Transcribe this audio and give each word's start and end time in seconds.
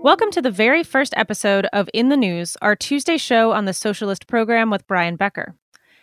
Welcome 0.00 0.30
to 0.30 0.40
the 0.40 0.52
very 0.52 0.84
first 0.84 1.12
episode 1.16 1.66
of 1.72 1.90
In 1.92 2.08
the 2.08 2.16
News, 2.16 2.56
our 2.62 2.76
Tuesday 2.76 3.16
show 3.16 3.50
on 3.50 3.64
the 3.64 3.72
Socialist 3.72 4.28
program 4.28 4.70
with 4.70 4.86
Brian 4.86 5.16
Becker. 5.16 5.56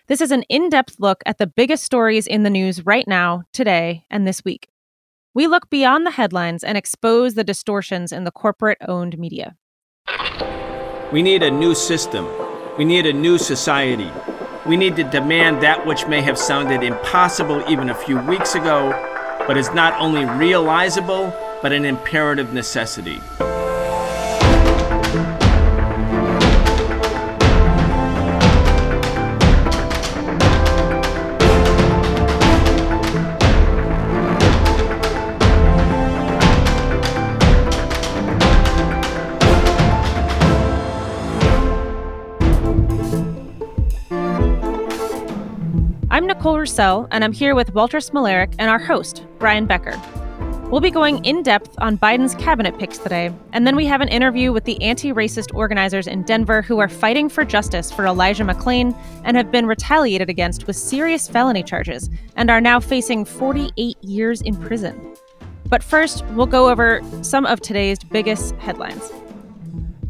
This 0.07 0.19
is 0.19 0.31
an 0.31 0.43
in 0.43 0.67
depth 0.67 0.97
look 0.99 1.23
at 1.25 1.37
the 1.37 1.47
biggest 1.47 1.85
stories 1.85 2.27
in 2.27 2.43
the 2.43 2.49
news 2.49 2.85
right 2.85 3.07
now, 3.07 3.43
today, 3.53 4.05
and 4.11 4.27
this 4.27 4.43
week. 4.43 4.67
We 5.33 5.47
look 5.47 5.69
beyond 5.69 6.05
the 6.05 6.11
headlines 6.11 6.61
and 6.61 6.77
expose 6.77 7.35
the 7.35 7.45
distortions 7.45 8.11
in 8.11 8.25
the 8.25 8.31
corporate 8.31 8.79
owned 8.85 9.17
media. 9.17 9.55
We 11.13 11.23
need 11.23 11.41
a 11.41 11.49
new 11.49 11.73
system. 11.73 12.27
We 12.77 12.83
need 12.83 13.05
a 13.05 13.13
new 13.13 13.37
society. 13.37 14.11
We 14.65 14.75
need 14.75 14.97
to 14.97 15.05
demand 15.05 15.63
that 15.63 15.85
which 15.85 16.05
may 16.05 16.21
have 16.21 16.37
sounded 16.37 16.83
impossible 16.83 17.63
even 17.69 17.89
a 17.89 17.95
few 17.95 18.19
weeks 18.19 18.55
ago, 18.55 18.89
but 19.47 19.55
is 19.55 19.73
not 19.73 19.97
only 20.01 20.25
realizable, 20.25 21.33
but 21.61 21.71
an 21.71 21.85
imperative 21.85 22.51
necessity. 22.51 23.21
Nicole 46.45 46.59
Roussell, 46.59 47.07
and 47.09 47.23
I'm 47.23 47.31
here 47.31 47.55
with 47.55 47.73
Walter 47.73 47.97
Smolarek 47.97 48.53
and 48.59 48.69
our 48.69 48.77
host, 48.77 49.25
Brian 49.39 49.65
Becker. 49.65 49.99
We'll 50.69 50.79
be 50.79 50.91
going 50.91 51.25
in 51.25 51.41
depth 51.41 51.73
on 51.79 51.97
Biden's 51.97 52.35
cabinet 52.35 52.77
picks 52.77 52.99
today, 52.99 53.33
and 53.51 53.65
then 53.65 53.75
we 53.75 53.87
have 53.87 53.99
an 53.99 54.09
interview 54.09 54.53
with 54.53 54.63
the 54.63 54.79
anti 54.79 55.11
racist 55.11 55.55
organizers 55.55 56.05
in 56.05 56.21
Denver 56.21 56.61
who 56.61 56.77
are 56.77 56.87
fighting 56.87 57.29
for 57.29 57.45
justice 57.45 57.91
for 57.91 58.05
Elijah 58.05 58.43
McClain 58.43 58.95
and 59.23 59.35
have 59.35 59.49
been 59.49 59.65
retaliated 59.65 60.29
against 60.29 60.67
with 60.67 60.75
serious 60.75 61.27
felony 61.27 61.63
charges 61.63 62.11
and 62.35 62.51
are 62.51 62.61
now 62.61 62.79
facing 62.79 63.25
48 63.25 63.97
years 64.03 64.43
in 64.43 64.55
prison. 64.55 65.15
But 65.67 65.81
first, 65.81 66.23
we'll 66.35 66.45
go 66.45 66.69
over 66.69 67.01
some 67.23 67.47
of 67.47 67.59
today's 67.59 67.97
biggest 67.97 68.53
headlines. 68.57 69.11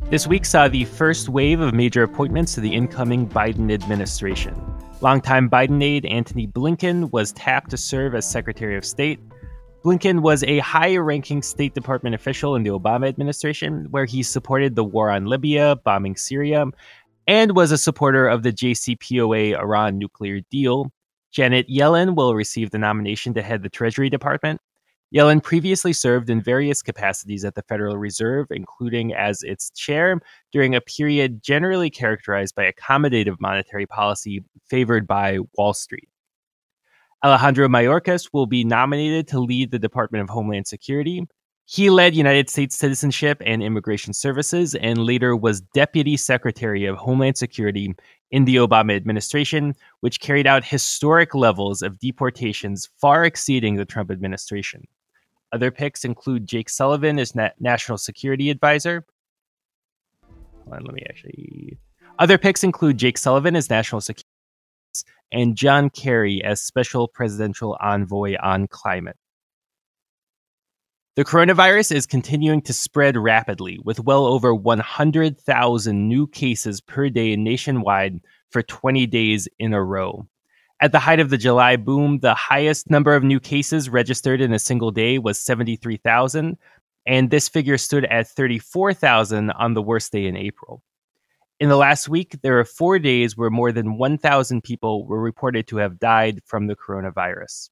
This 0.10 0.28
week 0.28 0.44
saw 0.44 0.68
the 0.68 0.84
first 0.84 1.30
wave 1.30 1.62
of 1.62 1.74
major 1.74 2.04
appointments 2.04 2.56
to 2.56 2.60
the 2.60 2.74
incoming 2.74 3.26
Biden 3.26 3.72
administration. 3.72 4.75
Longtime 5.06 5.52
Biden 5.52 5.84
aide 5.84 6.08
Antony 6.08 6.48
Blinken 6.48 7.12
was 7.12 7.32
tapped 7.34 7.70
to 7.70 7.78
serve 7.78 8.16
as 8.16 8.28
Secretary 8.28 8.76
of 8.76 8.84
State. 8.84 9.20
Blinken 9.84 10.22
was 10.22 10.44
a 10.46 10.58
high 10.58 10.98
ranking 10.98 11.44
State 11.44 11.76
Department 11.76 12.16
official 12.16 12.56
in 12.56 12.64
the 12.64 12.72
Obama 12.72 13.08
administration, 13.08 13.86
where 13.92 14.06
he 14.06 14.24
supported 14.24 14.76
the 14.76 14.84
war 14.84 15.12
on 15.12 15.28
Libya, 15.28 15.76
bombing 15.84 16.16
Syria, 16.16 16.66
and 17.28 17.56
was 17.56 17.72
a 17.72 17.78
supporter 17.78 18.28
of 18.28 18.42
the 18.42 18.52
JCPOA 18.52 19.56
Iran 19.60 20.00
nuclear 20.00 20.42
deal. 20.50 20.92
Janet 21.32 21.70
Yellen 21.70 22.16
will 22.16 22.34
receive 22.34 22.72
the 22.72 22.80
nomination 22.80 23.36
to 23.36 23.44
head 23.44 23.62
the 23.62 23.70
Treasury 23.70 24.10
Department. 24.10 24.60
Yellen 25.16 25.42
previously 25.42 25.94
served 25.94 26.30
in 26.30 26.42
various 26.42 26.82
capacities 26.82 27.46
at 27.46 27.56
the 27.56 27.62
Federal 27.62 27.98
Reserve, 27.98 28.48
including 28.52 29.14
as 29.14 29.44
its 29.44 29.70
chair 29.70 30.20
during 30.52 30.76
a 30.76 30.82
period 30.82 31.42
generally 31.42 31.90
characterized 31.90 32.54
by 32.54 32.70
accommodative 32.70 33.40
monetary 33.40 33.86
policy 33.86 34.44
favored 34.70 35.08
by 35.08 35.40
Wall 35.58 35.74
Street. 35.74 36.10
Alejandro 37.24 37.70
Mayorkas 37.70 38.32
will 38.34 38.46
be 38.46 38.66
nominated 38.66 39.26
to 39.30 39.40
lead 39.40 39.72
the 39.72 39.80
Department 39.80 40.22
of 40.22 40.30
Homeland 40.30 40.68
Security. 40.68 41.26
He 41.64 41.90
led 41.90 42.14
United 42.14 42.50
States 42.50 42.78
Citizenship 42.78 43.42
and 43.46 43.64
Immigration 43.64 44.12
Services 44.14 44.76
and 44.76 44.98
later 45.00 45.34
was 45.34 45.62
Deputy 45.62 46.18
Secretary 46.18 46.86
of 46.86 46.98
Homeland 46.98 47.38
Security 47.38 47.96
in 48.32 48.44
the 48.44 48.58
Obama 48.58 48.94
administration, 48.94 49.76
which 50.02 50.20
carried 50.20 50.46
out 50.46 50.66
historic 50.66 51.34
levels 51.34 51.82
of 51.82 52.00
deportations 52.00 52.90
far 53.00 53.24
exceeding 53.24 53.78
the 53.78 53.86
Trump 53.86 54.12
administration. 54.12 54.86
Other 55.56 55.72
picks 55.72 56.04
include 56.04 56.48
Jake 56.48 56.68
Sullivan 56.68 57.18
as 57.18 57.34
Na- 57.34 57.52
National 57.62 57.98
Security 57.98 58.50
Advisor. 58.50 59.06
Hold 60.66 60.76
on, 60.76 60.84
let 60.84 60.94
me 60.94 61.02
actually. 61.10 61.78
Other 62.20 62.38
picks 62.38 62.62
include 62.62 62.98
Jake 62.98 63.18
Sullivan 63.18 63.56
as 63.56 63.70
National 63.70 64.02
Security 64.02 64.28
and 65.32 65.56
John 65.56 65.90
Kerry 65.90 66.44
as 66.44 66.62
Special 66.62 67.08
Presidential 67.08 67.78
Envoy 67.80 68.36
on 68.44 68.68
Climate. 68.68 69.16
The 71.16 71.24
coronavirus 71.24 71.96
is 71.96 72.06
continuing 72.06 72.62
to 72.64 72.74
spread 72.74 73.16
rapidly, 73.16 73.80
with 73.82 74.02
well 74.02 74.26
over 74.26 74.54
100,000 74.54 76.10
new 76.10 76.28
cases 76.28 76.82
per 76.82 77.08
day 77.08 77.38
nationwide 77.38 78.20
for 78.50 78.62
20 78.62 79.08
days 79.08 79.48
in 79.58 79.74
a 79.74 79.82
row. 79.82 80.28
At 80.82 80.92
the 80.92 81.00
height 81.00 81.22
of 81.22 81.30
the 81.30 81.38
July 81.38 81.78
boom, 81.78 82.20
the 82.20 82.34
highest 82.34 82.90
number 82.90 83.16
of 83.16 83.24
new 83.24 83.40
cases 83.40 83.90
registered 83.90 84.42
in 84.42 84.52
a 84.52 84.60
single 84.60 84.92
day 84.92 85.18
was 85.20 85.40
73,000, 85.40 86.58
and 87.06 87.30
this 87.30 87.48
figure 87.48 87.78
stood 87.78 88.04
at 88.06 88.28
34,000 88.28 89.52
on 89.52 89.74
the 89.74 89.82
worst 89.82 90.12
day 90.12 90.26
in 90.26 90.36
April. 90.36 90.84
In 91.62 91.70
the 91.70 91.78
last 91.78 92.10
week, 92.10 92.36
there 92.42 92.60
are 92.60 92.66
four 92.66 93.00
days 93.00 93.38
where 93.38 93.50
more 93.50 93.72
than 93.72 93.98
1,000 93.98 94.62
people 94.62 95.06
were 95.08 95.22
reported 95.22 95.66
to 95.68 95.78
have 95.78 95.98
died 95.98 96.42
from 96.46 96.68
the 96.68 96.76
coronavirus. 96.76 97.70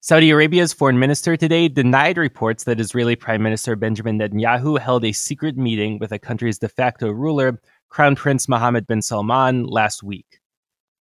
Saudi 0.00 0.30
Arabia's 0.30 0.72
foreign 0.72 0.98
minister 0.98 1.36
today 1.36 1.68
denied 1.68 2.18
reports 2.18 2.64
that 2.64 2.80
Israeli 2.80 3.14
Prime 3.14 3.42
Minister 3.42 3.76
Benjamin 3.76 4.18
Netanyahu 4.18 4.80
held 4.80 5.04
a 5.04 5.12
secret 5.12 5.56
meeting 5.56 6.00
with 6.00 6.10
the 6.10 6.18
country's 6.18 6.58
de 6.58 6.68
facto 6.68 7.08
ruler, 7.10 7.60
Crown 7.88 8.16
Prince 8.16 8.48
Mohammed 8.48 8.88
bin 8.88 9.00
Salman, 9.00 9.64
last 9.64 10.02
week. 10.02 10.40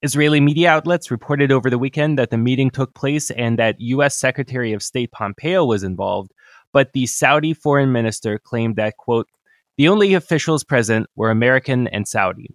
Israeli 0.03 0.41
media 0.41 0.69
outlets 0.69 1.13
reported 1.13 1.53
over 1.53 1.71
the 1.71 1.79
weekend 1.79 2.19
that 2.19 2.31
the 2.31 2.37
meeting 2.37 2.71
took 2.71 2.93
place 2.95 3.31
and 3.31 3.57
that 3.59 3.81
U.S. 3.81 4.17
Secretary 4.17 4.73
of 4.73 4.83
State 4.83 5.13
Pompeo 5.13 5.65
was 5.65 5.85
involved, 5.85 6.33
but 6.73 6.93
the 6.93 7.07
Saudi 7.07 7.55
foreign 7.55 7.93
minister 7.93 8.37
claimed 8.39 8.75
that, 8.77 8.97
quote, 8.97 9.29
the 9.79 9.87
only 9.87 10.15
officials 10.15 10.65
present 10.65 11.07
were 11.15 11.31
American 11.31 11.87
and 11.87 12.07
Saudi. 12.09 12.51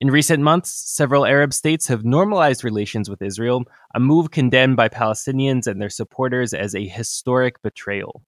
In 0.00 0.10
recent 0.10 0.42
months, 0.42 0.70
several 0.70 1.26
Arab 1.26 1.52
states 1.52 1.88
have 1.88 2.04
normalized 2.04 2.64
relations 2.64 3.10
with 3.10 3.22
Israel, 3.22 3.64
a 3.94 4.00
move 4.00 4.30
condemned 4.30 4.76
by 4.76 4.88
Palestinians 4.88 5.66
and 5.66 5.80
their 5.80 5.90
supporters 5.90 6.54
as 6.54 6.74
a 6.74 6.86
historic 6.86 7.60
betrayal. 7.62 8.22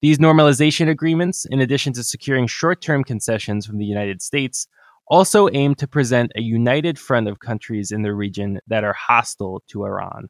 These 0.00 0.18
normalization 0.18 0.88
agreements, 0.88 1.44
in 1.44 1.60
addition 1.60 1.92
to 1.94 2.02
securing 2.02 2.46
short 2.46 2.80
term 2.80 3.04
concessions 3.04 3.66
from 3.66 3.78
the 3.78 3.84
United 3.84 4.20
States, 4.20 4.66
also 5.06 5.48
aim 5.52 5.74
to 5.76 5.86
present 5.86 6.32
a 6.36 6.40
united 6.40 6.98
front 6.98 7.28
of 7.28 7.40
countries 7.40 7.92
in 7.92 8.02
the 8.02 8.14
region 8.14 8.60
that 8.66 8.84
are 8.84 8.94
hostile 8.94 9.62
to 9.68 9.84
Iran. 9.84 10.28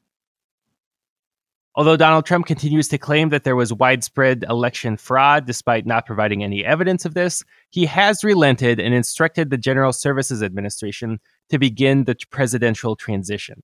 Although 1.74 1.96
Donald 1.96 2.26
Trump 2.26 2.44
continues 2.44 2.88
to 2.88 2.98
claim 2.98 3.30
that 3.30 3.44
there 3.44 3.56
was 3.56 3.72
widespread 3.72 4.44
election 4.50 4.98
fraud 4.98 5.46
despite 5.46 5.86
not 5.86 6.04
providing 6.04 6.44
any 6.44 6.62
evidence 6.62 7.06
of 7.06 7.14
this, 7.14 7.42
he 7.70 7.86
has 7.86 8.22
relented 8.22 8.78
and 8.78 8.92
instructed 8.94 9.48
the 9.48 9.56
General 9.56 9.92
Services 9.92 10.42
Administration 10.42 11.18
to 11.48 11.58
begin 11.58 12.04
the 12.04 12.16
presidential 12.30 12.94
transition. 12.94 13.62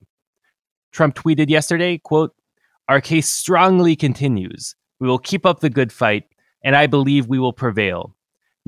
Trump 0.91 1.13
tweeted 1.13 1.49
yesterday, 1.49 1.99
quote, 1.99 2.33
"Our 2.87 2.99
case 2.99 3.29
strongly 3.29 3.95
continues. 3.95 4.75
We 4.99 5.07
will 5.07 5.19
keep 5.19 5.45
up 5.45 5.59
the 5.59 5.69
good 5.69 5.91
fight, 5.91 6.23
and 6.63 6.75
I 6.75 6.87
believe 6.87 7.27
we 7.27 7.37
will 7.37 7.53
prevail. 7.53 8.15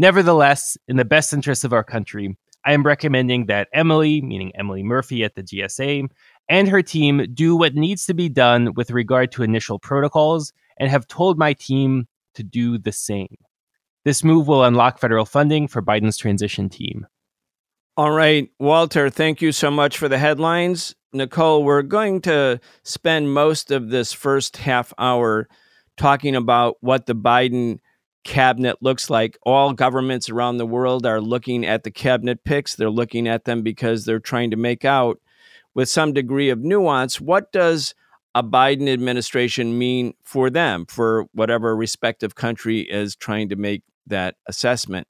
Nevertheless, 0.01 0.79
in 0.87 0.97
the 0.97 1.05
best 1.05 1.31
interest 1.31 1.63
of 1.63 1.73
our 1.73 1.83
country, 1.83 2.35
I 2.65 2.73
am 2.73 2.81
recommending 2.81 3.45
that 3.45 3.67
Emily, 3.71 4.19
meaning 4.19 4.51
Emily 4.55 4.81
Murphy 4.81 5.23
at 5.23 5.35
the 5.35 5.43
GSA, 5.43 6.07
and 6.49 6.67
her 6.67 6.81
team 6.81 7.27
do 7.35 7.55
what 7.55 7.75
needs 7.75 8.07
to 8.07 8.15
be 8.15 8.27
done 8.27 8.73
with 8.73 8.89
regard 8.89 9.31
to 9.33 9.43
initial 9.43 9.77
protocols 9.77 10.53
and 10.79 10.89
have 10.89 11.07
told 11.07 11.37
my 11.37 11.53
team 11.53 12.07
to 12.33 12.41
do 12.41 12.79
the 12.79 12.91
same. 12.91 13.35
This 14.03 14.23
move 14.23 14.47
will 14.47 14.63
unlock 14.63 14.97
federal 14.97 15.23
funding 15.23 15.67
for 15.67 15.83
Biden's 15.83 16.17
transition 16.17 16.67
team. 16.67 17.05
All 17.95 18.09
right, 18.09 18.49
Walter, 18.57 19.11
thank 19.11 19.39
you 19.39 19.51
so 19.51 19.69
much 19.69 19.99
for 19.99 20.09
the 20.09 20.17
headlines. 20.17 20.95
Nicole, 21.13 21.63
we're 21.63 21.83
going 21.83 22.21
to 22.21 22.59
spend 22.83 23.35
most 23.35 23.69
of 23.69 23.91
this 23.91 24.13
first 24.13 24.57
half 24.57 24.95
hour 24.97 25.47
talking 25.95 26.35
about 26.35 26.77
what 26.81 27.05
the 27.05 27.13
Biden 27.13 27.77
cabinet 28.23 28.77
looks 28.81 29.09
like. 29.09 29.37
All 29.43 29.73
governments 29.73 30.29
around 30.29 30.57
the 30.57 30.65
world 30.65 31.05
are 31.05 31.21
looking 31.21 31.65
at 31.65 31.83
the 31.83 31.91
cabinet 31.91 32.43
picks. 32.43 32.75
They're 32.75 32.89
looking 32.89 33.27
at 33.27 33.45
them 33.45 33.61
because 33.61 34.05
they're 34.05 34.19
trying 34.19 34.51
to 34.51 34.57
make 34.57 34.85
out, 34.85 35.19
with 35.73 35.89
some 35.89 36.13
degree 36.13 36.49
of 36.49 36.59
nuance, 36.59 37.21
what 37.21 37.51
does 37.51 37.95
a 38.33 38.43
Biden 38.43 38.91
administration 38.91 39.77
mean 39.77 40.13
for 40.23 40.49
them, 40.49 40.85
for 40.85 41.25
whatever 41.33 41.75
respective 41.75 42.35
country 42.35 42.81
is 42.81 43.15
trying 43.15 43.49
to 43.49 43.55
make 43.55 43.83
that 44.07 44.35
assessment. 44.47 45.07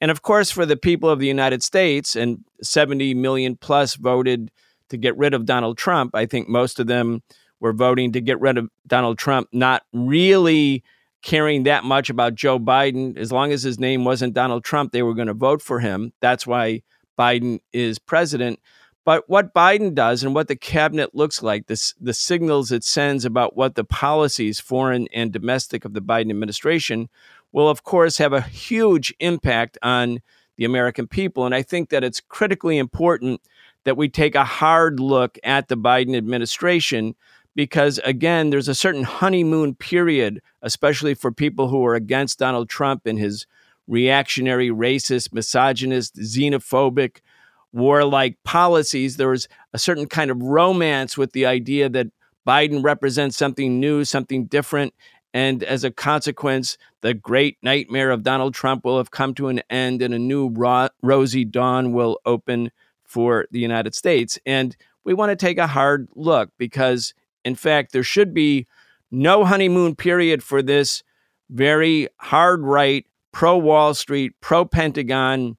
And 0.00 0.10
of 0.10 0.22
course, 0.22 0.50
for 0.50 0.64
the 0.64 0.76
people 0.76 1.10
of 1.10 1.18
the 1.18 1.26
United 1.26 1.62
States, 1.62 2.16
and 2.16 2.44
70 2.62 3.14
million 3.14 3.56
plus 3.56 3.96
voted 3.96 4.50
to 4.88 4.96
get 4.96 5.16
rid 5.16 5.34
of 5.34 5.46
Donald 5.46 5.78
Trump, 5.78 6.14
I 6.14 6.26
think 6.26 6.48
most 6.48 6.80
of 6.80 6.86
them 6.86 7.22
were 7.58 7.72
voting 7.72 8.12
to 8.12 8.20
get 8.20 8.40
rid 8.40 8.56
of 8.56 8.70
Donald 8.86 9.18
Trump, 9.18 9.48
not 9.52 9.82
really 9.92 10.82
caring 11.22 11.64
that 11.64 11.84
much 11.84 12.10
about 12.10 12.34
Joe 12.34 12.58
Biden. 12.58 13.16
As 13.16 13.32
long 13.32 13.52
as 13.52 13.62
his 13.62 13.78
name 13.78 14.04
wasn't 14.04 14.34
Donald 14.34 14.64
Trump, 14.64 14.92
they 14.92 15.02
were 15.02 15.14
going 15.14 15.28
to 15.28 15.34
vote 15.34 15.62
for 15.62 15.80
him. 15.80 16.12
That's 16.20 16.46
why 16.46 16.82
Biden 17.18 17.60
is 17.72 17.98
president. 17.98 18.60
But 19.04 19.28
what 19.28 19.54
Biden 19.54 19.94
does 19.94 20.22
and 20.22 20.34
what 20.34 20.48
the 20.48 20.56
cabinet 20.56 21.14
looks 21.14 21.42
like, 21.42 21.66
this, 21.66 21.94
the 22.00 22.14
signals 22.14 22.70
it 22.70 22.84
sends 22.84 23.24
about 23.24 23.56
what 23.56 23.74
the 23.74 23.84
policies, 23.84 24.60
foreign 24.60 25.08
and 25.12 25.32
domestic, 25.32 25.84
of 25.84 25.94
the 25.94 26.02
Biden 26.02 26.30
administration 26.30 27.08
will, 27.52 27.68
of 27.68 27.82
course, 27.82 28.18
have 28.18 28.32
a 28.32 28.42
huge 28.42 29.14
impact 29.18 29.78
on 29.82 30.20
the 30.56 30.64
American 30.64 31.06
people. 31.06 31.46
And 31.46 31.54
I 31.54 31.62
think 31.62 31.88
that 31.88 32.04
it's 32.04 32.20
critically 32.20 32.76
important 32.76 33.40
that 33.84 33.96
we 33.96 34.08
take 34.08 34.34
a 34.34 34.44
hard 34.44 35.00
look 35.00 35.38
at 35.42 35.68
the 35.68 35.76
Biden 35.76 36.14
administration 36.14 37.14
because, 37.54 37.98
again, 38.04 38.50
there's 38.50 38.68
a 38.68 38.74
certain 38.74 39.04
honeymoon 39.04 39.74
period, 39.74 40.40
especially 40.62 41.14
for 41.14 41.32
people 41.32 41.68
who 41.68 41.84
are 41.84 41.94
against 41.94 42.38
Donald 42.38 42.68
Trump 42.68 43.06
and 43.06 43.18
his 43.18 43.46
reactionary, 43.86 44.68
racist, 44.68 45.32
misogynist, 45.32 46.16
xenophobic, 46.16 47.18
warlike 47.72 48.36
policies. 48.44 49.16
There 49.16 49.28
was 49.28 49.48
a 49.72 49.78
certain 49.78 50.06
kind 50.06 50.30
of 50.30 50.42
romance 50.42 51.18
with 51.18 51.32
the 51.32 51.46
idea 51.46 51.88
that 51.88 52.08
Biden 52.46 52.82
represents 52.82 53.36
something 53.36 53.80
new, 53.80 54.04
something 54.04 54.46
different. 54.46 54.94
And 55.32 55.62
as 55.62 55.84
a 55.84 55.90
consequence, 55.90 56.76
the 57.02 57.14
great 57.14 57.58
nightmare 57.62 58.10
of 58.10 58.22
Donald 58.22 58.54
Trump 58.54 58.84
will 58.84 58.98
have 58.98 59.10
come 59.10 59.34
to 59.34 59.48
an 59.48 59.60
end 59.70 60.02
and 60.02 60.12
a 60.14 60.18
new 60.18 60.48
ro- 60.48 60.88
rosy 61.02 61.44
dawn 61.44 61.92
will 61.92 62.18
open 62.24 62.72
for 63.04 63.46
the 63.50 63.60
United 63.60 63.94
States. 63.94 64.38
And 64.46 64.76
we 65.04 65.14
want 65.14 65.30
to 65.30 65.36
take 65.36 65.58
a 65.58 65.66
hard 65.66 66.08
look 66.14 66.50
because, 66.58 67.14
in 67.44 67.54
fact, 67.54 67.92
there 67.92 68.02
should 68.02 68.34
be 68.34 68.66
no 69.10 69.44
honeymoon 69.44 69.96
period 69.96 70.42
for 70.42 70.62
this 70.62 71.02
very 71.50 72.08
hard 72.18 72.62
right, 72.62 73.06
pro 73.32 73.58
Wall 73.58 73.94
Street, 73.94 74.32
pro 74.40 74.64
Pentagon, 74.64 75.56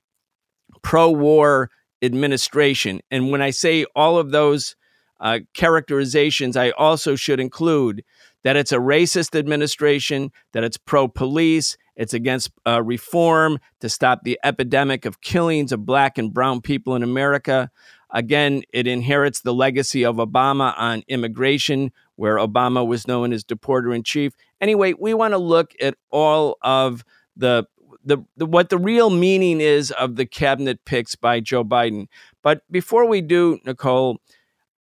pro 0.81 1.11
war 1.11 1.69
administration. 2.01 3.01
And 3.11 3.31
when 3.31 3.41
I 3.41 3.51
say 3.51 3.85
all 3.95 4.17
of 4.17 4.31
those 4.31 4.75
uh, 5.19 5.39
characterizations, 5.53 6.57
I 6.57 6.71
also 6.71 7.15
should 7.15 7.39
include 7.39 8.03
that 8.43 8.55
it's 8.55 8.71
a 8.71 8.77
racist 8.77 9.37
administration, 9.37 10.31
that 10.53 10.63
it's 10.63 10.77
pro 10.77 11.07
police, 11.07 11.77
it's 11.95 12.13
against 12.13 12.49
uh, 12.65 12.81
reform 12.81 13.59
to 13.81 13.89
stop 13.89 14.23
the 14.23 14.39
epidemic 14.43 15.05
of 15.05 15.21
killings 15.21 15.71
of 15.71 15.85
black 15.85 16.17
and 16.17 16.33
brown 16.33 16.61
people 16.61 16.95
in 16.95 17.03
America. 17.03 17.69
Again, 18.11 18.63
it 18.73 18.87
inherits 18.87 19.41
the 19.41 19.53
legacy 19.53 20.03
of 20.03 20.17
Obama 20.17 20.73
on 20.77 21.03
immigration, 21.07 21.91
where 22.15 22.35
Obama 22.35 22.85
was 22.85 23.07
known 23.07 23.31
as 23.31 23.43
deporter 23.43 23.95
in 23.95 24.03
chief. 24.03 24.33
Anyway, 24.59 24.93
we 24.99 25.13
want 25.13 25.33
to 25.33 25.37
look 25.37 25.73
at 25.81 25.95
all 26.09 26.57
of 26.61 27.05
the, 27.35 27.65
the, 28.03 28.17
the 28.35 28.45
what 28.45 28.69
the 28.69 28.77
real 28.77 29.09
meaning 29.09 29.61
is 29.61 29.91
of 29.91 30.17
the 30.17 30.25
cabinet 30.25 30.83
picks 30.85 31.15
by 31.15 31.39
Joe 31.39 31.63
Biden. 31.63 32.07
But 32.43 32.63
before 32.69 33.05
we 33.05 33.21
do, 33.21 33.59
Nicole, 33.65 34.19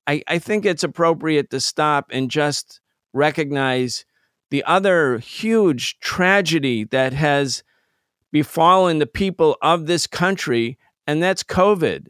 I, 0.07 0.23
I 0.27 0.39
think 0.39 0.65
it's 0.65 0.83
appropriate 0.83 1.49
to 1.51 1.59
stop 1.59 2.07
and 2.11 2.29
just 2.29 2.81
recognize 3.13 4.05
the 4.49 4.63
other 4.65 5.19
huge 5.19 5.99
tragedy 5.99 6.83
that 6.85 7.13
has 7.13 7.63
befallen 8.31 8.99
the 8.99 9.07
people 9.07 9.57
of 9.61 9.87
this 9.87 10.07
country, 10.07 10.77
and 11.07 11.23
that's 11.23 11.43
COVID. 11.43 12.07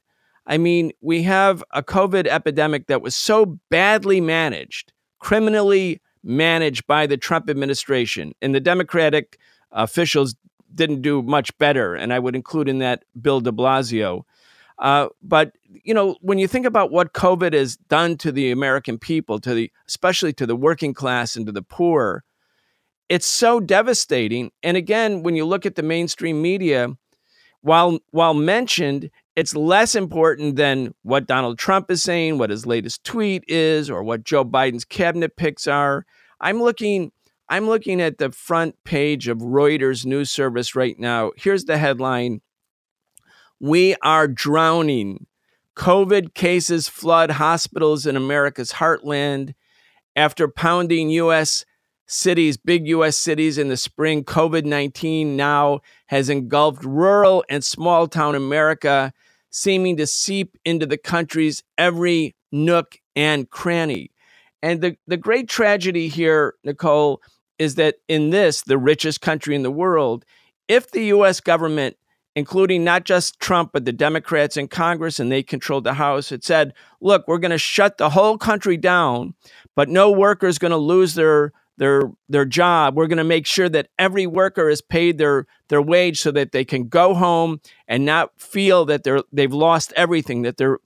I 0.48 0.58
mean, 0.58 0.92
we 1.02 1.24
have 1.24 1.64
a 1.72 1.84
COVID 1.84 2.28
epidemic 2.28 2.88
that 2.88 3.02
was 3.02 3.16
so 3.16 3.60
badly 3.70 4.20
managed, 4.20 4.92
criminally 5.20 6.02
managed 6.24 6.88
by 6.88 7.08
the 7.08 7.18
Trump 7.18 7.50
administration, 7.50 8.34
and 8.42 8.54
the 8.54 8.60
Democratic 8.60 9.38
officials 9.72 10.36
didn't 10.74 11.02
do 11.02 11.22
much 11.22 11.56
better. 11.58 11.96
And 11.96 12.14
I 12.14 12.20
would 12.20 12.36
include 12.36 12.70
in 12.70 12.80
that 12.80 13.04
Bill 13.22 13.42
de 13.42 13.52
Blasio. 13.52 14.24
Uh, 14.80 15.10
but 15.22 15.54
you 15.84 15.94
know, 15.94 16.16
when 16.22 16.40
you 16.40 16.48
think 16.48 16.66
about 16.66 16.92
what 16.92 17.14
COVID 17.14 17.54
has 17.54 17.78
done 17.78 18.18
to 18.18 18.32
the 18.32 18.52
American 18.52 18.98
people, 18.98 19.40
to 19.40 19.54
the 19.54 19.72
especially 19.88 20.34
to 20.34 20.46
the 20.46 20.56
working 20.56 20.94
class 20.94 21.36
and 21.36 21.46
to 21.46 21.52
the 21.52 21.62
poor, 21.62 22.24
it's 23.08 23.28
so 23.28 23.60
devastating. 23.60 24.52
And 24.64 24.78
again, 24.78 25.22
when 25.22 25.36
you 25.36 25.46
look 25.46 25.66
at 25.66 25.76
the 25.76 25.84
mainstream 25.84 26.42
media, 26.42 26.96
while 27.62 28.00
while 28.10 28.34
mentioned, 28.34 29.12
it's 29.36 29.56
less 29.56 29.96
important 29.96 30.56
than 30.56 30.94
what 31.04 31.28
Donald 31.28 31.58
Trump 31.58 31.90
is 31.90 32.04
saying, 32.04 32.38
what 32.38 32.50
his 32.50 32.66
latest 32.66 33.04
tweet 33.04 33.44
is, 33.48 33.90
or 33.90 34.04
what 34.04 34.24
Joe 34.24 34.44
Biden's 34.44 34.86
cabinet 34.86 35.36
picks 35.36 35.68
are. 35.68 36.06
I'm 36.40 36.62
looking 36.62 37.12
I'm 37.50 37.68
looking 37.68 38.00
at 38.00 38.18
the 38.18 38.32
front 38.32 38.76
page 38.86 39.28
of 39.28 39.40
Reuters 39.40 40.06
news 40.06 40.32
service 40.32 40.74
right 40.74 40.98
now. 40.98 41.32
Here's 41.36 41.66
the 41.66 41.78
headline. 41.78 42.42
We 43.60 43.96
are 44.02 44.28
drowning. 44.28 45.28
COVID 45.78 46.34
cases 46.34 46.88
flood 46.88 47.32
hospitals 47.32 48.06
in 48.06 48.16
America's 48.16 48.74
heartland 48.74 49.54
after 50.16 50.48
pounding 50.48 51.10
US 51.10 51.66
cities, 52.12 52.58
big 52.58 52.88
US 52.88 53.18
cities 53.18 53.58
in 53.58 53.70
the 53.70 53.78
spring, 53.78 54.24
COVID 54.24 54.66
19 54.66 55.36
now 55.36 55.82
has 56.08 56.30
engulfed 56.30 56.84
rural 56.84 57.44
and 57.50 57.64
small 57.64 58.08
town 58.08 58.36
America, 58.36 59.14
seeming 59.50 59.98
to 59.98 60.06
seep 60.06 60.58
into 60.66 60.86
the 60.86 60.98
country's 60.98 61.64
every 61.78 62.36
nook 62.52 63.00
and 63.16 63.50
cranny. 63.50 64.12
And 64.62 64.82
the, 64.82 64.98
the 65.08 65.18
great 65.18 65.50
tragedy 65.50 66.08
here, 66.08 66.56
Nicole, 66.64 67.22
is 67.58 67.76
that 67.76 67.96
in 68.08 68.30
this, 68.30 68.62
the 68.62 68.78
richest 68.78 69.22
country 69.22 69.56
in 69.56 69.64
the 69.64 69.72
world, 69.72 70.26
if 70.68 70.92
the 70.92 71.06
US 71.06 71.40
government, 71.40 71.98
including 72.36 72.84
not 72.84 73.06
just 73.06 73.40
Trump, 73.40 73.72
but 73.74 73.86
the 73.86 73.92
Democrats 73.92 74.58
in 74.58 74.68
Congress, 74.68 75.20
and 75.20 75.32
they 75.32 75.44
controlled 75.44 75.84
the 75.84 75.94
House, 75.94 76.30
had 76.30 76.44
said, 76.44 76.74
look, 77.00 77.28
we're 77.28 77.38
going 77.38 77.52
to 77.52 77.58
shut 77.58 77.98
the 77.98 78.10
whole 78.10 78.38
country 78.38 78.78
down, 78.78 79.34
but 79.76 79.90
no 79.90 80.12
worker 80.12 80.48
is 80.48 80.60
going 80.60 80.72
to 80.72 80.78
lose 80.78 81.16
their 81.16 81.52
their 81.82 82.12
their 82.30 82.46
job. 82.46 82.96
We're 82.96 83.08
going 83.08 83.18
to 83.18 83.24
make 83.24 83.48
sure 83.48 83.68
that 83.68 83.88
every 83.98 84.28
worker 84.28 84.70
is 84.70 84.84
paid 84.84 85.18
their 85.18 85.48
their 85.70 85.82
wage 85.82 86.22
so 86.22 86.30
that 86.30 86.52
they 86.52 86.64
can 86.64 86.88
go 86.88 87.16
home 87.16 87.60
and 87.88 88.06
not 88.06 88.40
feel 88.40 88.86
that 88.86 89.04
they're 89.04 89.24
they've 89.34 89.52
lost 89.52 89.92
everything, 89.96 90.44
that 90.44 90.58
they're 90.58 90.78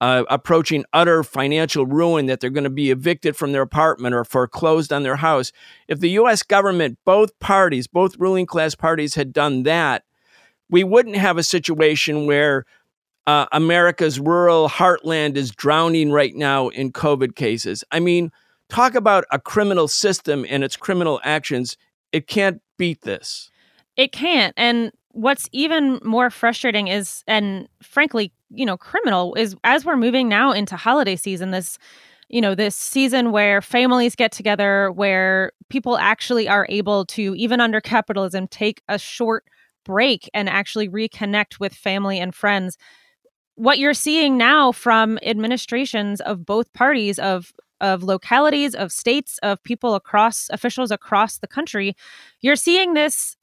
uh, 0.00 0.24
approaching 0.28 0.84
utter 0.92 1.22
financial 1.22 1.86
ruin, 1.86 2.26
that 2.26 2.40
they're 2.40 2.50
going 2.50 2.64
to 2.64 2.70
be 2.70 2.90
evicted 2.90 3.36
from 3.36 3.52
their 3.52 3.62
apartment 3.62 4.12
or 4.12 4.24
foreclosed 4.24 4.92
on 4.92 5.04
their 5.04 5.16
house. 5.16 5.52
If 5.86 6.00
the 6.00 6.10
U.S. 6.10 6.42
government, 6.42 6.98
both 7.04 7.38
parties, 7.38 7.86
both 7.86 8.16
ruling 8.18 8.46
class 8.46 8.74
parties, 8.74 9.14
had 9.14 9.32
done 9.32 9.62
that, 9.62 10.02
we 10.68 10.82
wouldn't 10.82 11.16
have 11.16 11.38
a 11.38 11.44
situation 11.44 12.26
where 12.26 12.64
uh, 13.28 13.46
America's 13.52 14.18
rural 14.18 14.68
heartland 14.68 15.36
is 15.36 15.52
drowning 15.52 16.10
right 16.10 16.34
now 16.34 16.70
in 16.70 16.90
COVID 16.90 17.36
cases. 17.36 17.84
I 17.92 18.00
mean 18.00 18.32
talk 18.70 18.94
about 18.94 19.24
a 19.30 19.38
criminal 19.38 19.88
system 19.88 20.46
and 20.48 20.64
its 20.64 20.76
criminal 20.76 21.20
actions. 21.24 21.76
It 22.12 22.26
can't 22.26 22.62
beat 22.78 23.02
this. 23.02 23.50
It 23.96 24.12
can't. 24.12 24.54
And 24.56 24.92
what's 25.10 25.48
even 25.52 26.00
more 26.02 26.30
frustrating 26.30 26.88
is, 26.88 27.22
and 27.26 27.68
frankly, 27.82 28.32
you 28.50 28.64
know, 28.64 28.76
criminal 28.76 29.34
is 29.34 29.54
as 29.64 29.84
we're 29.84 29.96
moving 29.96 30.28
now 30.28 30.52
into 30.52 30.76
holiday 30.76 31.16
season, 31.16 31.50
this, 31.50 31.78
you 32.28 32.40
know, 32.40 32.54
this 32.54 32.76
season 32.76 33.32
where 33.32 33.60
families 33.60 34.14
get 34.14 34.32
together, 34.32 34.90
where 34.92 35.52
people 35.68 35.98
actually 35.98 36.48
are 36.48 36.66
able 36.68 37.04
to, 37.06 37.34
even 37.36 37.60
under 37.60 37.80
capitalism, 37.80 38.46
take 38.48 38.82
a 38.88 38.98
short 38.98 39.44
break 39.84 40.30
and 40.32 40.48
actually 40.48 40.88
reconnect 40.88 41.58
with 41.58 41.74
family 41.74 42.18
and 42.18 42.34
friends. 42.34 42.76
What 43.56 43.78
you're 43.78 43.94
seeing 43.94 44.38
now 44.38 44.72
from 44.72 45.18
administrations 45.22 46.20
of 46.20 46.46
both 46.46 46.72
parties 46.72 47.18
of 47.18 47.52
of 47.80 48.02
localities, 48.02 48.74
of 48.74 48.92
states, 48.92 49.38
of 49.42 49.62
people 49.62 49.94
across 49.94 50.48
officials 50.50 50.90
across 50.90 51.38
the 51.38 51.46
country, 51.46 51.96
you're 52.40 52.56
seeing 52.56 52.94
this 52.94 53.36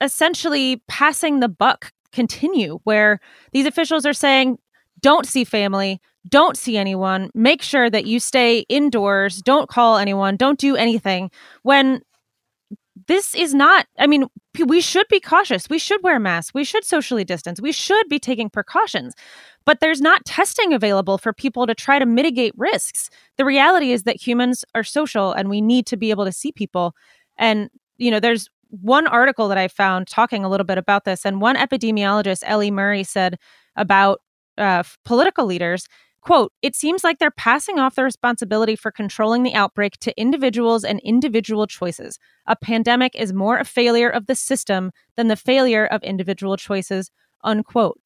essentially 0.00 0.82
passing 0.88 1.40
the 1.40 1.48
buck 1.48 1.92
continue 2.12 2.80
where 2.84 3.20
these 3.52 3.66
officials 3.66 4.04
are 4.06 4.12
saying, 4.12 4.58
don't 5.00 5.26
see 5.26 5.44
family, 5.44 6.00
don't 6.28 6.56
see 6.56 6.76
anyone, 6.76 7.30
make 7.34 7.62
sure 7.62 7.88
that 7.88 8.06
you 8.06 8.20
stay 8.20 8.60
indoors, 8.68 9.40
don't 9.42 9.68
call 9.68 9.96
anyone, 9.96 10.36
don't 10.36 10.58
do 10.58 10.76
anything. 10.76 11.30
When 11.62 12.02
this 13.06 13.34
is 13.34 13.54
not, 13.54 13.86
I 13.98 14.06
mean, 14.06 14.26
we 14.66 14.80
should 14.80 15.06
be 15.08 15.20
cautious. 15.20 15.70
We 15.70 15.78
should 15.78 16.02
wear 16.02 16.18
masks. 16.18 16.52
We 16.52 16.64
should 16.64 16.84
socially 16.84 17.24
distance. 17.24 17.60
We 17.60 17.72
should 17.72 18.08
be 18.08 18.18
taking 18.18 18.50
precautions 18.50 19.14
but 19.64 19.80
there's 19.80 20.00
not 20.00 20.24
testing 20.24 20.72
available 20.72 21.18
for 21.18 21.32
people 21.32 21.66
to 21.66 21.74
try 21.74 21.98
to 21.98 22.06
mitigate 22.06 22.52
risks. 22.56 23.10
The 23.36 23.44
reality 23.44 23.92
is 23.92 24.04
that 24.04 24.16
humans 24.16 24.64
are 24.74 24.84
social 24.84 25.32
and 25.32 25.48
we 25.48 25.60
need 25.60 25.86
to 25.86 25.96
be 25.96 26.10
able 26.10 26.24
to 26.24 26.32
see 26.32 26.52
people. 26.52 26.94
And, 27.38 27.70
you 27.98 28.10
know, 28.10 28.20
there's 28.20 28.48
one 28.70 29.06
article 29.06 29.48
that 29.48 29.58
I 29.58 29.68
found 29.68 30.06
talking 30.06 30.44
a 30.44 30.48
little 30.48 30.64
bit 30.64 30.78
about 30.78 31.04
this, 31.04 31.26
and 31.26 31.40
one 31.40 31.56
epidemiologist, 31.56 32.42
Ellie 32.46 32.70
Murray, 32.70 33.02
said 33.02 33.36
about 33.76 34.20
uh, 34.58 34.82
political 35.04 35.44
leaders 35.44 35.86
Quote, 36.22 36.52
it 36.60 36.76
seems 36.76 37.02
like 37.02 37.18
they're 37.18 37.30
passing 37.30 37.78
off 37.78 37.94
the 37.94 38.04
responsibility 38.04 38.76
for 38.76 38.90
controlling 38.90 39.42
the 39.42 39.54
outbreak 39.54 39.98
to 40.00 40.20
individuals 40.20 40.84
and 40.84 41.00
individual 41.00 41.66
choices. 41.66 42.18
A 42.46 42.56
pandemic 42.56 43.14
is 43.16 43.32
more 43.32 43.58
a 43.58 43.64
failure 43.64 44.10
of 44.10 44.26
the 44.26 44.34
system 44.34 44.92
than 45.16 45.28
the 45.28 45.36
failure 45.36 45.86
of 45.86 46.02
individual 46.02 46.56
choices, 46.58 47.10
unquote. 47.42 47.98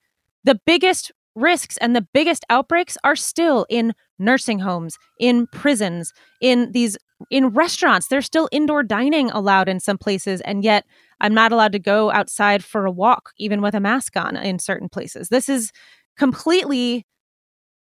The 0.44 0.60
biggest 0.64 1.10
risks 1.34 1.76
and 1.78 1.96
the 1.96 2.06
biggest 2.14 2.44
outbreaks 2.48 2.96
are 3.02 3.16
still 3.16 3.66
in 3.68 3.92
nursing 4.20 4.60
homes, 4.60 4.96
in 5.18 5.48
prisons, 5.48 6.12
in 6.40 6.70
these 6.70 6.96
in 7.30 7.48
restaurants. 7.48 8.06
There's 8.06 8.26
still 8.26 8.48
indoor 8.52 8.84
dining 8.84 9.30
allowed 9.30 9.68
in 9.68 9.80
some 9.80 9.98
places 9.98 10.40
and 10.42 10.62
yet 10.62 10.84
I'm 11.20 11.34
not 11.34 11.50
allowed 11.50 11.72
to 11.72 11.78
go 11.80 12.12
outside 12.12 12.62
for 12.62 12.86
a 12.86 12.92
walk 12.92 13.32
even 13.38 13.60
with 13.60 13.74
a 13.74 13.80
mask 13.80 14.16
on 14.16 14.36
in 14.36 14.60
certain 14.60 14.88
places. 14.88 15.30
This 15.30 15.48
is 15.48 15.72
completely 16.16 17.06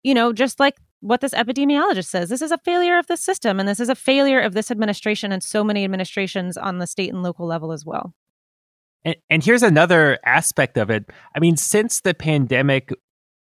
you 0.03 0.15
know, 0.15 0.33
just 0.33 0.61
like 0.61 0.77
what 1.01 1.21
this 1.21 1.35
epidemiologist 1.35 2.07
says, 2.07 2.29
this 2.29 2.43
is 2.43 2.53
a 2.53 2.59
failure 2.59 2.99
of 2.99 3.07
the 3.09 3.17
system 3.17 3.59
and 3.59 3.69
this 3.69 3.81
is 3.81 3.89
a 3.89 3.95
failure 3.95 4.41
of 4.41 4.55
this 4.55 4.71
administration 4.71 5.33
and 5.33 5.43
so 5.43 5.65
many 5.65 5.85
administrations 5.85 6.57
on 6.57 6.79
the 6.79 6.87
state 6.87 7.13
and 7.13 7.23
local 7.23 7.47
level 7.47 7.73
as 7.73 7.85
well. 7.85 8.15
And, 9.05 9.17
and 9.29 9.45
here's 9.45 9.65
another 9.65 10.19
aspect 10.25 10.77
of 10.77 10.91
it. 10.91 11.07
I 11.35 11.41
mean, 11.41 11.57
since 11.57 12.01
the 12.01 12.15
pandemic 12.15 12.93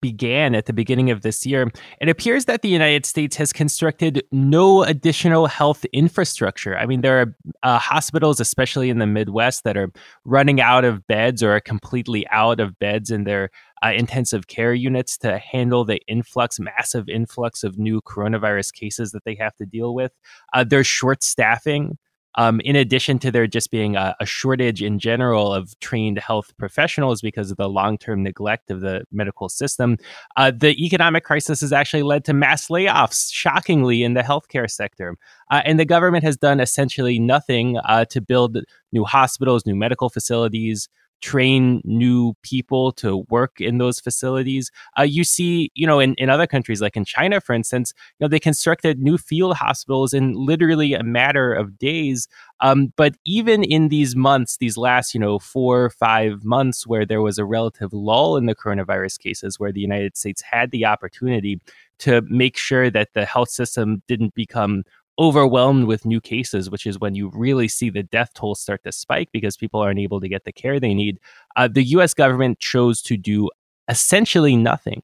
began 0.02 0.56
at 0.56 0.66
the 0.66 0.74
beginning 0.74 1.12
of 1.12 1.22
this 1.22 1.46
year, 1.46 1.70
it 2.00 2.10
appears 2.10 2.46
that 2.46 2.62
the 2.62 2.70
United 2.70 3.06
States 3.06 3.36
has 3.38 3.54
constructed 3.54 4.24
no 4.32 4.84
additional 4.84 5.48
health 5.48 5.86
infrastructure. 5.94 6.78
I 6.78 6.86
mean, 6.86 7.02
there 7.02 7.22
are 7.22 7.36
uh, 7.64 7.80
hospitals, 7.80 8.40
especially 8.40 8.90
in 8.90 9.00
the 9.00 9.08
Midwest, 9.08 9.64
that 9.64 9.78
are 9.78 9.92
running 10.26 10.60
out 10.60 10.84
of 10.84 11.06
beds 11.08 11.44
or 11.44 11.56
are 11.56 11.60
completely 11.60 12.28
out 12.30 12.60
of 12.60 12.78
beds 12.80 13.10
in 13.10 13.24
their 13.24 13.50
uh, 13.84 13.92
intensive 13.96 14.48
care 14.48 14.74
units 14.74 15.18
to 15.20 15.38
handle 15.40 15.86
the 15.86 16.00
influx, 16.08 16.60
massive 16.60 17.10
influx 17.10 17.64
of 17.64 17.78
new 17.78 18.02
coronavirus 18.02 18.74
cases 18.74 19.12
that 19.12 19.24
they 19.26 19.36
have 19.36 19.56
to 19.56 19.66
deal 19.66 19.94
with. 19.94 20.12
Uh, 20.54 20.64
there's 20.64 20.88
short 20.88 21.24
staffing 21.24 21.98
um, 22.36 22.62
in 22.62 22.76
addition 22.76 23.20
to 23.20 23.32
there 23.32 23.48
just 23.48 23.72
being 23.72 23.96
a, 23.96 24.16
a, 24.20 24.26
shortage 24.26 24.82
in 24.82 25.00
general 25.00 25.54
of 25.54 25.78
trained 25.80 26.18
health 26.20 26.56
professionals 26.58 27.22
because 27.22 27.52
of 27.52 27.58
the 27.58 27.68
long 27.68 27.98
term 27.98 28.24
neglect 28.24 28.72
of 28.72 28.82
the 28.82 29.04
medical 29.12 29.50
system, 29.50 29.98
uh, 30.38 30.52
the 30.52 30.74
economic 30.84 31.24
crisis 31.24 31.62
has 31.62 31.74
actually 31.74 32.04
led 32.04 32.24
to 32.26 32.34
mass 32.34 32.68
layoffs, 32.68 33.32
shockingly, 33.32 34.04
in 34.04 34.14
the 34.14 34.22
healthcare 34.22 34.70
sector. 34.70 35.18
Uh, 35.50 35.62
and 35.66 35.80
the 35.80 35.86
government 35.86 36.24
has 36.24 36.38
done 36.38 36.60
essentially 36.60 37.20
nothing 37.20 37.78
uh, 37.86 38.06
to 38.06 38.22
build 38.22 38.58
new 38.94 39.04
hospitals, 39.04 39.66
new 39.66 39.76
medical 39.76 40.10
facilities, 40.10 40.88
train 41.22 41.82
new 41.86 42.34
people 42.42 42.92
to 42.92 43.26
work 43.30 43.62
in 43.62 43.78
those 43.78 44.00
facilities. 44.00 44.72
Uh, 44.98 45.04
you 45.04 45.24
see, 45.24 45.72
you 45.76 45.86
know, 45.86 46.00
in, 46.00 46.16
in 46.16 46.30
other 46.30 46.48
countries, 46.48 46.82
like 46.82 46.98
in 46.98 47.06
China, 47.06 47.40
for 47.40 47.54
instance, 47.54 47.94
you 48.20 48.26
know, 48.26 48.28
they 48.28 48.40
constructed 48.40 49.00
new 49.00 49.18
field 49.18 49.56
hospitals 49.56 50.14
in 50.14 50.34
literally 50.34 50.94
a 50.94 51.04
matter 51.04 51.54
of 51.54 51.78
days. 51.78 52.28
Um, 52.60 52.94
but 52.96 53.16
even 53.26 53.64
in 53.64 53.90
these 53.90 54.16
months, 54.16 54.58
these 54.58 54.78
last, 54.78 55.14
you 55.14 55.20
know, 55.20 55.40
four 55.40 55.86
or 55.86 55.90
five 55.90 56.44
months 56.44 56.86
where 56.86 57.06
there 57.06 57.22
was 57.22 57.38
a 57.38 57.46
relative 57.46 57.94
lull 57.94 58.38
in 58.38 58.46
the 58.46 58.56
coronavirus 58.56 59.20
cases, 59.20 59.60
where 59.60 59.72
the 59.72 59.82
United 59.82 60.18
States 60.18 60.42
had 60.42 60.72
the 60.72 60.86
opportunity 60.86 61.60
to 62.00 62.22
make 62.24 62.58
sure 62.58 62.90
that 62.90 63.10
the 63.14 63.26
health 63.26 63.50
system 63.50 64.02
didn't 64.08 64.34
become 64.34 64.84
overwhelmed 65.22 65.86
with 65.86 66.04
new 66.04 66.20
cases, 66.20 66.72
which 66.72 66.88
is 66.88 67.00
when 67.00 67.14
you 67.14 67.30
really 67.34 67.68
see 67.68 67.92
the 67.92 68.02
death 68.02 68.34
toll 68.34 68.56
start 68.56 68.84
to 68.84 68.92
spike 68.92 69.30
because 69.32 69.56
people 69.56 69.80
aren't 69.80 70.00
able 70.00 70.20
to 70.20 70.28
get 70.28 70.46
the 70.46 70.52
care 70.52 70.80
they 70.80 70.96
need. 70.96 71.20
Uh, 71.56 71.68
the 71.72 71.84
US 71.84 72.16
government 72.16 72.58
chose 72.60 73.04
to 73.04 73.16
do 73.18 73.48
essentially 73.88 74.56
nothing. 74.56 75.04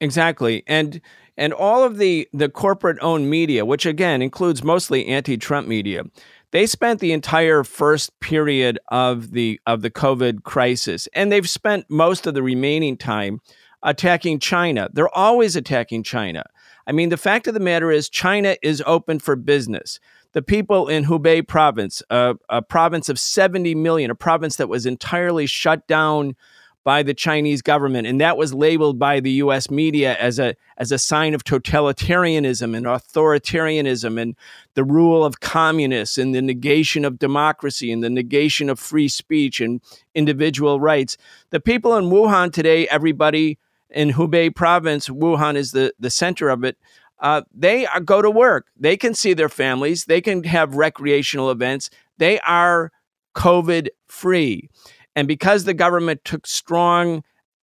Exactly. 0.00 0.64
And 0.66 1.00
and 1.36 1.52
all 1.52 1.84
of 1.84 1.98
the 1.98 2.28
the 2.32 2.48
corporate 2.48 2.98
owned 3.00 3.30
media, 3.30 3.64
which 3.64 3.86
again 3.86 4.22
includes 4.22 4.64
mostly 4.64 5.06
anti-Trump 5.06 5.68
media, 5.68 6.02
they 6.50 6.66
spent 6.66 6.98
the 6.98 7.12
entire 7.12 7.62
first 7.62 8.18
period 8.18 8.78
of 8.88 9.30
the 9.30 9.60
of 9.66 9.82
the 9.82 9.90
COVID 9.90 10.42
crisis 10.42 11.06
and 11.14 11.30
they've 11.30 11.48
spent 11.48 11.86
most 11.88 12.26
of 12.26 12.34
the 12.34 12.42
remaining 12.42 12.96
time 12.96 13.40
attacking 13.84 14.40
China. 14.40 14.88
They're 14.92 15.16
always 15.16 15.54
attacking 15.54 16.02
China. 16.02 16.44
I 16.86 16.92
mean, 16.92 17.08
the 17.08 17.16
fact 17.16 17.46
of 17.46 17.54
the 17.54 17.60
matter 17.60 17.90
is, 17.90 18.08
China 18.08 18.56
is 18.62 18.82
open 18.86 19.18
for 19.18 19.36
business. 19.36 19.98
The 20.32 20.42
people 20.42 20.88
in 20.88 21.04
Hubei 21.04 21.46
province, 21.46 22.02
a 22.10 22.62
province 22.68 23.08
of 23.08 23.18
70 23.18 23.74
million, 23.74 24.10
a 24.10 24.14
province 24.14 24.56
that 24.56 24.68
was 24.68 24.86
entirely 24.86 25.46
shut 25.46 25.86
down 25.86 26.36
by 26.84 27.02
the 27.02 27.14
Chinese 27.14 27.62
government, 27.62 28.06
and 28.06 28.20
that 28.20 28.36
was 28.36 28.54
labeled 28.54 28.96
by 28.96 29.18
the 29.18 29.32
U.S. 29.32 29.72
media 29.72 30.14
as 30.20 30.38
a 30.38 30.54
as 30.76 30.92
a 30.92 30.98
sign 30.98 31.34
of 31.34 31.42
totalitarianism 31.42 32.76
and 32.76 32.86
authoritarianism 32.86 34.20
and 34.20 34.36
the 34.74 34.84
rule 34.84 35.24
of 35.24 35.40
communists 35.40 36.16
and 36.16 36.32
the 36.32 36.40
negation 36.40 37.04
of 37.04 37.18
democracy 37.18 37.90
and 37.90 38.04
the 38.04 38.10
negation 38.10 38.70
of 38.70 38.78
free 38.78 39.08
speech 39.08 39.60
and 39.60 39.80
individual 40.14 40.78
rights. 40.78 41.16
The 41.50 41.58
people 41.58 41.96
in 41.96 42.04
Wuhan 42.04 42.52
today, 42.52 42.86
everybody 42.86 43.58
in 43.90 44.12
Hubei 44.12 44.54
province, 44.54 45.08
Wuhan 45.08 45.56
is 45.56 45.72
the, 45.72 45.92
the 45.98 46.10
center 46.10 46.48
of 46.48 46.64
it. 46.64 46.76
Uh, 47.18 47.42
they 47.54 47.86
are, 47.86 48.00
go 48.00 48.20
to 48.20 48.30
work. 48.30 48.66
They 48.76 48.96
can 48.96 49.14
see 49.14 49.32
their 49.32 49.48
families. 49.48 50.04
They 50.04 50.20
can 50.20 50.44
have 50.44 50.74
recreational 50.74 51.50
events. 51.50 51.88
They 52.18 52.38
are 52.40 52.92
COVID 53.34 53.88
free. 54.06 54.68
And 55.14 55.26
because 55.26 55.64
the 55.64 55.74
government 55.74 56.24
took 56.24 56.46
strong 56.46 57.22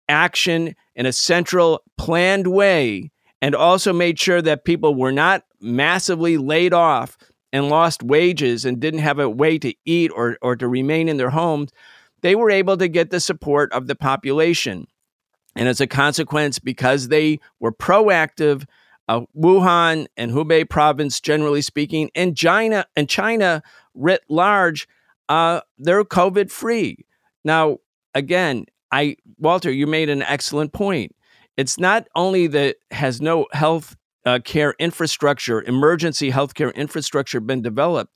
action 0.08 0.76
in 0.96 1.06
a 1.06 1.14
central, 1.14 1.84
planned 1.98 2.48
way, 2.48 3.12
and 3.42 3.56
also 3.56 3.94
made 3.94 4.20
sure 4.20 4.42
that 4.42 4.66
people 4.66 4.96
were 4.96 5.12
not 5.12 5.46
massively 5.62 6.38
laid 6.38 6.74
off 6.74 7.18
and 7.52 7.70
lost 7.70 8.04
wages 8.04 8.66
and 8.66 8.80
didn't 8.80 9.00
have 9.00 9.20
a 9.20 9.30
way 9.30 9.58
to 9.58 9.74
eat 9.86 10.12
or, 10.14 10.38
or 10.42 10.56
to 10.56 10.68
remain 10.68 11.10
in 11.10 11.18
their 11.18 11.30
homes, 11.30 11.72
they 12.22 12.36
were 12.36 12.52
able 12.52 12.78
to 12.78 12.88
get 12.88 13.10
the 13.10 13.20
support 13.20 13.72
of 13.72 13.88
the 13.88 13.96
population. 13.96 14.88
And 15.60 15.68
as 15.68 15.82
a 15.82 15.88
consequence, 15.88 16.58
because 16.58 17.10
they 17.10 17.42
were 17.60 17.74
proactive, 17.74 18.66
uh, 19.10 19.26
Wuhan 19.38 20.08
and 20.16 20.32
Hubei 20.32 20.68
province, 20.68 21.20
generally 21.20 21.62
speaking, 21.62 22.10
and 22.16 22.38
China 22.38 22.86
and 22.96 23.10
China 23.10 23.62
writ 23.94 24.22
large, 24.30 24.88
uh, 25.28 25.60
they're 25.78 26.06
COVID 26.06 26.50
free. 26.50 27.06
Now, 27.44 27.80
again, 28.16 28.68
I 28.90 29.18
Walter, 29.38 29.70
you 29.70 29.86
made 29.86 30.08
an 30.08 30.22
excellent 30.22 30.72
point. 30.72 31.14
It's 31.58 31.78
not 31.78 32.08
only 32.16 32.48
that 32.48 32.78
has 32.92 33.20
no 33.20 33.46
health 33.52 33.98
uh, 34.26 34.40
care 34.46 34.76
infrastructure, 34.80 35.62
emergency 35.62 36.32
healthcare 36.32 36.74
infrastructure 36.74 37.42
been 37.42 37.62
developed. 37.62 38.14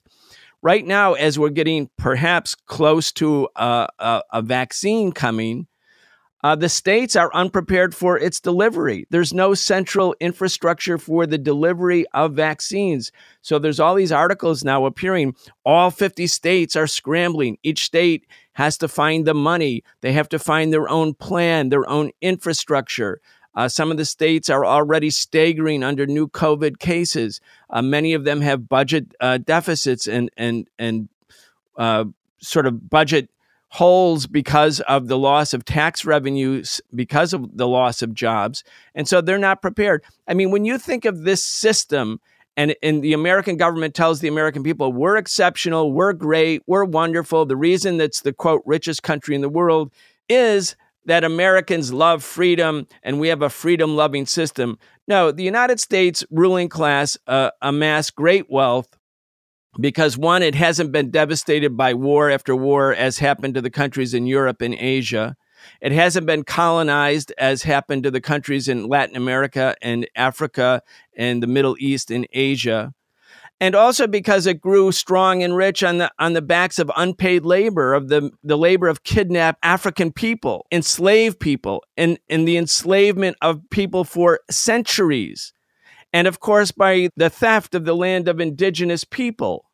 Right 0.62 0.86
now, 0.88 1.12
as 1.16 1.38
we're 1.38 1.50
getting 1.50 1.90
perhaps 1.98 2.56
close 2.56 3.12
to 3.14 3.50
a, 3.58 3.90
a 4.32 4.42
vaccine 4.42 5.12
coming, 5.12 5.68
uh, 6.44 6.56
the 6.56 6.68
states 6.68 7.16
are 7.16 7.34
unprepared 7.34 7.96
for 7.96 8.18
its 8.18 8.40
delivery. 8.42 9.08
There's 9.10 9.34
no 9.34 9.54
central 9.54 10.14
infrastructure 10.20 10.98
for 10.98 11.26
the 11.26 11.38
delivery 11.38 12.06
of 12.14 12.34
vaccines. 12.34 13.12
So 13.42 13.60
there's 13.60 13.80
all 13.80 13.96
these 13.96 14.12
articles 14.12 14.64
now 14.64 14.86
appearing. 14.86 15.36
All 15.66 15.90
50 15.90 16.28
states 16.28 16.76
are 16.76 16.88
scrambling. 16.88 17.58
Each 17.64 17.86
state 17.86 18.28
has 18.54 18.78
to 18.80 18.90
find 18.90 19.26
the 19.26 19.34
money. 19.34 19.84
They 20.02 20.12
have 20.12 20.28
to 20.30 20.40
find 20.40 20.74
their 20.74 20.90
own 20.90 21.14
plan, 21.14 21.70
their 21.70 21.90
own 21.90 22.12
infrastructure. 22.22 23.22
Uh, 23.56 23.70
some 23.70 23.92
of 23.92 23.98
the 23.98 24.06
states 24.06 24.50
are 24.50 24.66
already 24.66 25.10
staggering 25.10 25.84
under 25.84 26.06
new 26.06 26.28
COVID 26.28 26.80
cases. 26.80 27.40
Uh, 27.70 27.82
many 27.82 28.14
of 28.14 28.26
them 28.26 28.42
have 28.42 28.68
budget 28.68 29.14
uh, 29.20 29.38
deficits 29.38 30.08
and 30.08 30.30
and 30.38 30.68
and 30.80 31.08
uh, 31.78 32.06
sort 32.40 32.66
of 32.66 32.90
budget 32.90 33.30
holes 33.74 34.28
because 34.28 34.82
of 34.82 35.08
the 35.08 35.18
loss 35.18 35.52
of 35.52 35.66
tax 35.66 36.06
revenues, 36.06 36.80
because 36.94 37.34
of 37.34 37.58
the 37.58 37.68
loss 37.68 38.04
of 38.04 38.14
jobs. 38.14 38.64
And 38.94 39.08
so 39.08 39.20
they're 39.20 39.40
not 39.40 39.64
prepared. 39.64 40.04
I 40.28 40.36
mean, 40.36 40.52
when 40.52 40.64
you 40.64 40.78
think 40.78 41.06
of 41.06 41.24
this 41.24 41.44
system, 41.44 42.20
and, 42.56 42.76
and 42.84 43.04
the 43.04 43.14
American 43.14 43.58
government 43.58 43.96
tells 43.96 44.20
the 44.20 44.28
American 44.28 44.62
people, 44.62 44.94
we're 44.94 45.18
exceptional, 45.18 45.92
we're 45.92 46.14
great, 46.14 46.62
we're 46.68 46.86
wonderful. 46.86 47.48
The 47.48 47.56
reason 47.56 47.98
that's 47.98 48.22
the 48.22 48.32
quote 48.32 48.62
richest 48.68 49.02
country 49.02 49.34
in 49.34 49.42
the 49.42 49.50
world 49.50 49.92
is 50.30 50.76
that 51.06 51.24
Americans 51.24 51.92
love 51.92 52.24
freedom 52.24 52.86
and 53.02 53.20
we 53.20 53.30
have 53.30 53.42
a 53.42 53.50
freedom 53.50 53.96
loving 53.96 54.28
system. 54.28 54.78
No, 55.08 55.32
the 55.32 55.44
United 55.44 55.80
States 55.80 56.24
ruling 56.30 56.70
class 56.70 57.18
uh, 57.26 57.50
amass 57.64 58.12
great 58.12 58.52
wealth 58.52 58.88
because 59.80 60.18
one, 60.18 60.44
it 60.44 60.56
hasn't 60.56 60.92
been 60.92 61.10
devastated 61.10 61.76
by 61.76 61.94
war 61.94 62.30
after 62.30 62.56
war 62.56 62.94
as 62.94 63.20
happened 63.20 63.56
to 63.56 63.62
the 63.62 63.70
countries 63.72 64.14
in 64.14 64.28
Europe 64.28 64.62
and 64.62 64.74
Asia. 64.76 65.36
It 65.82 65.92
hasn't 65.94 66.26
been 66.26 66.44
colonized 66.44 67.34
as 67.38 67.64
happened 67.64 68.04
to 68.04 68.12
the 68.12 68.22
countries 68.22 68.68
in 68.68 68.88
Latin 68.88 69.16
America 69.16 69.76
and 69.82 70.08
Africa 70.16 70.82
and 71.16 71.42
the 71.42 71.48
Middle 71.48 71.76
East 71.80 72.12
and 72.12 72.28
Asia. 72.34 72.94
and 73.60 73.76
also 73.76 74.08
because 74.08 74.46
it 74.46 74.60
grew 74.60 74.92
strong 74.92 75.42
and 75.42 75.56
rich 75.56 75.84
on 75.84 75.98
the 75.98 76.12
on 76.20 76.34
the 76.34 76.42
backs 76.42 76.80
of 76.80 76.92
unpaid 76.98 77.46
labor 77.46 77.94
of 77.94 78.10
the 78.10 78.30
the 78.44 78.58
labor 78.58 78.88
of 78.90 79.04
kidnapped 79.04 79.60
African 79.64 80.12
people, 80.12 80.66
enslaved 80.72 81.40
people, 81.40 81.84
and 81.96 82.20
in 82.28 82.44
the 82.46 82.58
enslavement 82.58 83.38
of 83.42 83.62
people 83.70 84.04
for 84.04 84.42
centuries, 84.52 85.53
and 86.14 86.28
of 86.28 86.40
course 86.40 86.72
by 86.72 87.10
the 87.18 87.30
theft 87.30 87.76
of 87.76 87.86
the 87.86 87.96
land 87.96 88.28
of 88.28 88.40
indigenous 88.40 89.04
people, 89.04 89.66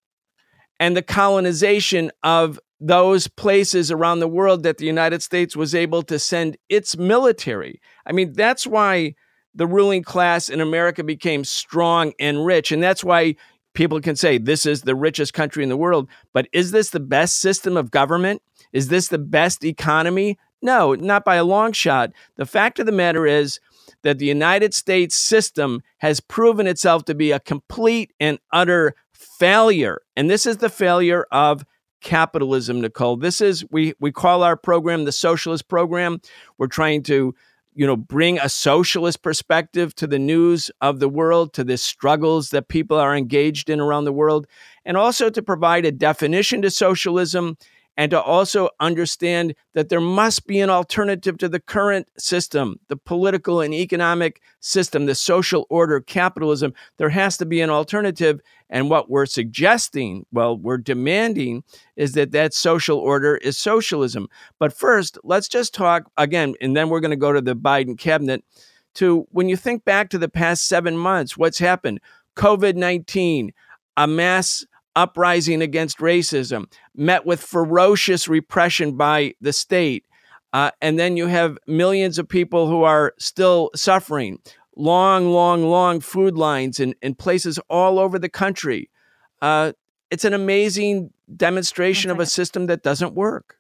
and 0.80 0.96
the 0.96 1.02
colonization 1.02 2.12
of 2.24 2.60
those 2.80 3.28
places 3.28 3.92
around 3.92 4.20
the 4.20 4.28
world 4.28 4.64
that 4.64 4.78
the 4.78 4.86
United 4.86 5.22
States 5.22 5.56
was 5.56 5.76
able 5.76 6.02
to 6.04 6.18
send 6.18 6.56
its 6.70 6.98
military. 6.98 7.82
I 8.06 8.14
mean, 8.14 8.32
that's 8.34 8.66
why 8.66 9.16
the 9.54 9.68
ruling 9.68 10.04
class 10.04 10.48
in 10.48 10.62
America 10.62 11.04
became 11.04 11.44
strong 11.44 12.14
and 12.20 12.46
rich. 12.46 12.72
And 12.72 12.82
that's 12.82 13.04
why 13.04 13.36
people 13.74 14.00
can 14.00 14.16
say 14.16 14.38
this 14.38 14.66
is 14.66 14.84
the 14.84 14.96
richest 14.96 15.34
country 15.34 15.64
in 15.64 15.70
the 15.70 15.76
world, 15.76 16.08
but 16.34 16.48
is 16.54 16.72
this 16.72 16.92
the 16.92 17.00
best 17.00 17.42
system 17.42 17.76
of 17.76 17.92
government? 17.92 18.42
Is 18.72 18.88
this 18.88 19.10
the 19.10 19.18
best 19.18 19.66
economy? 19.66 20.38
No, 20.62 20.94
not 20.96 21.26
by 21.26 21.36
a 21.36 21.44
long 21.44 21.74
shot. 21.74 22.12
The 22.38 22.46
fact 22.46 22.80
of 22.80 22.86
the 22.86 22.92
matter 22.92 23.26
is 23.26 23.60
that 24.04 24.20
the 24.20 24.26
United 24.26 24.74
States 24.74 25.16
system 25.16 25.82
has 25.98 26.20
proven 26.20 26.68
itself 26.68 27.06
to 27.06 27.16
be 27.16 27.32
a 27.32 27.40
complete 27.40 28.14
and 28.20 28.40
utter 28.52 28.96
failure. 29.14 30.02
And 30.16 30.30
this 30.30 30.46
is 30.46 30.58
the 30.58 30.70
failure 30.70 31.26
of 31.32 31.66
capitalism, 32.02 32.82
Nicole. 32.82 33.18
This 33.18 33.42
is 33.42 33.66
we 33.72 33.94
we 34.00 34.12
call 34.12 34.44
our 34.44 34.56
program 34.56 35.06
the 35.06 35.12
socialist 35.12 35.68
program. 35.68 36.22
We're 36.58 36.68
trying 36.68 37.04
to 37.04 37.36
you 37.80 37.88
know, 37.88 37.96
bring 37.96 38.38
a 38.40 38.50
socialist 38.50 39.22
perspective 39.22 39.96
to 39.96 40.06
the 40.06 40.20
news 40.20 40.70
of 40.82 41.00
the 41.00 41.08
world, 41.08 41.54
to 41.54 41.64
the 41.64 41.78
struggles 41.78 42.50
that 42.50 42.68
people 42.68 42.98
are 42.98 43.16
engaged 43.16 43.70
in 43.70 43.80
around 43.80 44.04
the 44.04 44.12
world, 44.12 44.48
and 44.84 44.98
also 44.98 45.30
to 45.30 45.42
provide 45.42 45.86
a 45.86 45.92
definition 45.92 46.62
to 46.62 46.70
socialism 46.70 47.58
and 48.00 48.12
to 48.12 48.22
also 48.22 48.70
understand 48.80 49.54
that 49.74 49.90
there 49.90 50.00
must 50.00 50.48
be 50.48 50.62
an 50.62 50.70
alternative 50.70 51.38
to 51.38 51.50
the 51.50 51.60
current 51.60 52.08
system, 52.18 52.80
the 52.88 52.96
political 52.96 53.60
and 53.60 53.74
economic 53.74 54.42
system, 54.62 55.06
the 55.06 55.14
social 55.14 55.68
order, 55.70 56.00
capitalism. 56.00 56.74
There 56.96 57.10
has 57.10 57.36
to 57.40 57.46
be 57.46 57.60
an 57.60 57.70
alternative. 57.70 58.40
And 58.70 58.90
what 58.90 59.10
we're 59.10 59.26
suggesting, 59.26 60.26
well, 60.32 60.58
we're 60.58 60.78
demanding, 60.78 61.66
is 61.98 62.14
that 62.14 62.32
that 62.32 62.54
social 62.54 62.98
order 62.98 63.36
is 63.36 63.58
socialism. 63.58 64.30
But 64.60 64.72
first, 64.72 65.18
let's 65.26 65.50
just 65.50 65.74
talk 65.74 66.10
again, 66.16 66.56
and 66.62 66.78
then 66.78 66.88
we're 66.88 67.02
going 67.02 67.12
to 67.12 67.18
go 67.18 67.34
to 67.34 67.42
the 67.42 67.54
Biden 67.54 68.00
cabinet. 68.00 68.46
To 68.96 69.28
when 69.32 69.50
you 69.50 69.58
think 69.58 69.84
back 69.84 70.10
to 70.12 70.18
the 70.18 70.30
past 70.30 70.70
seven 70.70 70.98
months, 70.98 71.36
what's 71.36 71.60
happened? 71.60 72.00
COVID 72.38 72.76
19, 72.76 73.52
a 73.98 74.08
mass 74.08 74.66
uprising 75.00 75.62
against 75.62 76.00
racism, 76.00 76.70
met 76.94 77.26
with 77.26 77.42
ferocious 77.42 78.28
repression 78.28 78.98
by 78.98 79.34
the 79.40 79.54
state. 79.54 80.06
Uh, 80.52 80.72
and 80.82 81.00
then 81.00 81.16
you 81.16 81.28
have 81.28 81.58
millions 81.68 82.20
of 82.20 82.28
people 82.28 82.68
who 82.68 82.84
are 82.84 83.14
still 83.18 83.72
suffering, 83.74 84.38
long, 84.76 85.32
long, 85.32 85.64
long 85.64 86.02
food 86.02 86.38
lines 86.38 86.82
in, 86.82 86.94
in 87.02 87.16
places 87.16 87.58
all 87.70 87.98
over 87.98 88.20
the 88.20 88.28
country. 88.28 88.90
Uh, 89.42 89.72
it's 90.12 90.26
an 90.26 90.34
amazing 90.34 91.14
demonstration 91.38 92.12
of 92.12 92.20
a 92.20 92.26
system 92.26 92.66
that 92.66 92.84
doesn't 92.84 93.14
work. 93.14 93.56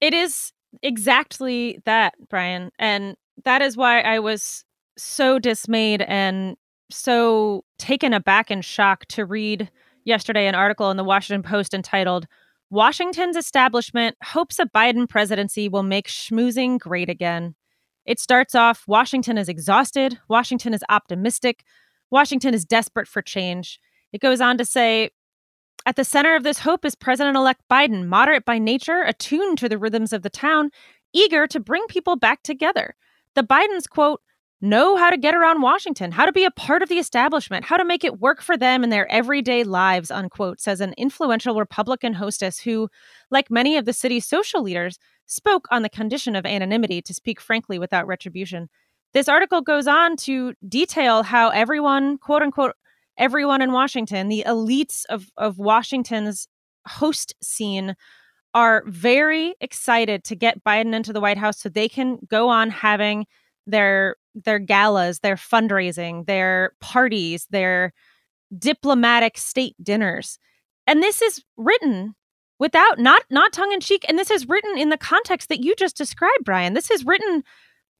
It 0.00 0.14
is 0.14 0.52
exactly 0.82 1.80
that, 1.84 2.14
Brian. 2.28 2.72
And 2.80 3.16
that 3.44 3.62
is 3.62 3.76
why 3.76 4.00
I 4.00 4.18
was 4.18 4.64
so 4.96 5.38
dismayed 5.38 6.02
and 6.02 6.56
so 6.90 7.64
taken 7.78 8.12
aback 8.12 8.50
and 8.50 8.64
shocked 8.64 9.08
to 9.10 9.24
read 9.24 9.70
yesterday 10.04 10.46
an 10.46 10.54
article 10.54 10.90
in 10.90 10.96
the 10.96 11.04
Washington 11.04 11.42
Post 11.42 11.74
entitled 11.74 12.26
Washington's 12.70 13.36
establishment 13.36 14.16
hopes 14.24 14.58
a 14.58 14.66
Biden 14.66 15.08
presidency 15.08 15.68
will 15.68 15.84
make 15.84 16.08
schmoozing 16.08 16.80
great 16.80 17.08
again. 17.08 17.54
It 18.04 18.18
starts 18.18 18.54
off 18.54 18.84
Washington 18.88 19.38
is 19.38 19.48
exhausted, 19.48 20.18
Washington 20.28 20.74
is 20.74 20.82
optimistic, 20.88 21.64
Washington 22.10 22.54
is 22.54 22.64
desperate 22.64 23.06
for 23.06 23.22
change. 23.22 23.78
It 24.12 24.20
goes 24.20 24.40
on 24.40 24.58
to 24.58 24.64
say, 24.64 25.10
at 25.86 25.94
the 25.94 26.04
center 26.04 26.34
of 26.34 26.42
this 26.42 26.58
hope 26.58 26.84
is 26.84 26.96
President 26.96 27.36
elect 27.36 27.62
Biden, 27.70 28.06
moderate 28.06 28.44
by 28.44 28.58
nature, 28.58 29.02
attuned 29.02 29.58
to 29.58 29.68
the 29.68 29.78
rhythms 29.78 30.12
of 30.12 30.22
the 30.22 30.30
town, 30.30 30.70
eager 31.12 31.46
to 31.46 31.60
bring 31.60 31.86
people 31.86 32.16
back 32.16 32.42
together. 32.42 32.96
The 33.34 33.44
Bidens, 33.44 33.88
quote, 33.88 34.20
know 34.60 34.96
how 34.96 35.10
to 35.10 35.18
get 35.18 35.34
around 35.34 35.60
Washington, 35.60 36.12
how 36.12 36.24
to 36.24 36.32
be 36.32 36.44
a 36.44 36.50
part 36.50 36.82
of 36.82 36.88
the 36.88 36.98
establishment, 36.98 37.64
how 37.64 37.76
to 37.76 37.84
make 37.84 38.04
it 38.04 38.20
work 38.20 38.40
for 38.40 38.56
them 38.56 38.82
in 38.82 38.90
their 38.90 39.10
everyday 39.10 39.64
lives, 39.64 40.10
unquote, 40.10 40.60
says 40.60 40.80
an 40.80 40.94
influential 40.96 41.58
Republican 41.58 42.14
hostess 42.14 42.58
who, 42.58 42.88
like 43.30 43.50
many 43.50 43.76
of 43.76 43.84
the 43.84 43.92
city's 43.92 44.26
social 44.26 44.62
leaders, 44.62 44.98
spoke 45.26 45.66
on 45.70 45.82
the 45.82 45.88
condition 45.88 46.34
of 46.34 46.46
anonymity 46.46 47.02
to 47.02 47.12
speak 47.12 47.40
frankly 47.40 47.78
without 47.78 48.06
retribution. 48.06 48.68
This 49.12 49.28
article 49.28 49.60
goes 49.60 49.86
on 49.86 50.16
to 50.18 50.54
detail 50.66 51.22
how 51.22 51.50
everyone, 51.50 52.18
quote 52.18 52.42
unquote, 52.42 52.74
everyone 53.18 53.62
in 53.62 53.72
Washington, 53.72 54.28
the 54.28 54.44
elites 54.46 55.04
of, 55.08 55.26
of 55.36 55.58
Washington's 55.58 56.48
host 56.86 57.34
scene, 57.42 57.94
are 58.54 58.84
very 58.86 59.54
excited 59.60 60.24
to 60.24 60.34
get 60.34 60.64
Biden 60.64 60.94
into 60.94 61.12
the 61.12 61.20
White 61.20 61.36
House 61.36 61.60
so 61.60 61.68
they 61.68 61.90
can 61.90 62.18
go 62.28 62.48
on 62.48 62.70
having 62.70 63.26
their 63.66 64.16
their 64.34 64.58
galas, 64.58 65.20
their 65.20 65.36
fundraising, 65.36 66.26
their 66.26 66.72
parties, 66.80 67.46
their 67.50 67.92
diplomatic 68.58 69.38
state 69.38 69.74
dinners. 69.82 70.38
And 70.86 71.02
this 71.02 71.22
is 71.22 71.42
written 71.56 72.14
without 72.58 72.98
not 72.98 73.22
not 73.30 73.52
tongue 73.52 73.72
in 73.72 73.80
cheek 73.80 74.04
and 74.08 74.18
this 74.18 74.30
is 74.30 74.48
written 74.48 74.78
in 74.78 74.90
the 74.90 74.96
context 74.96 75.48
that 75.48 75.62
you 75.62 75.74
just 75.76 75.96
described 75.96 76.44
Brian. 76.44 76.74
This 76.74 76.90
is 76.90 77.04
written 77.04 77.42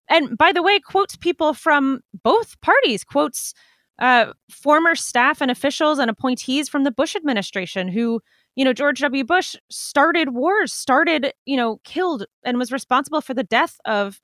and 0.09 0.39
by 0.39 0.53
the 0.53 0.63
way 0.63 0.79
quotes 0.79 1.17
people 1.17 1.53
from 1.53 2.01
both 2.23 2.61
parties, 2.61 3.05
quotes 3.05 3.55
uh, 3.99 4.33
former 4.51 4.95
staff 4.95 5.41
and 5.41 5.51
officials 5.51 5.99
and 5.99 6.11
appointees 6.11 6.69
from 6.69 6.85
the 6.85 6.91
Bush 6.91 7.17
administration 7.17 7.89
who 7.89 8.21
you 8.55 8.65
know 8.65 8.73
George 8.73 9.01
W 9.01 9.25
Bush 9.25 9.57
started 9.71 10.31
wars, 10.31 10.73
started, 10.73 11.33
you 11.45 11.57
know, 11.57 11.81
killed 11.85 12.27
and 12.45 12.59
was 12.59 12.73
responsible 12.73 13.21
for 13.21 13.35
the 13.35 13.45
death 13.45 13.79
of 13.85 14.21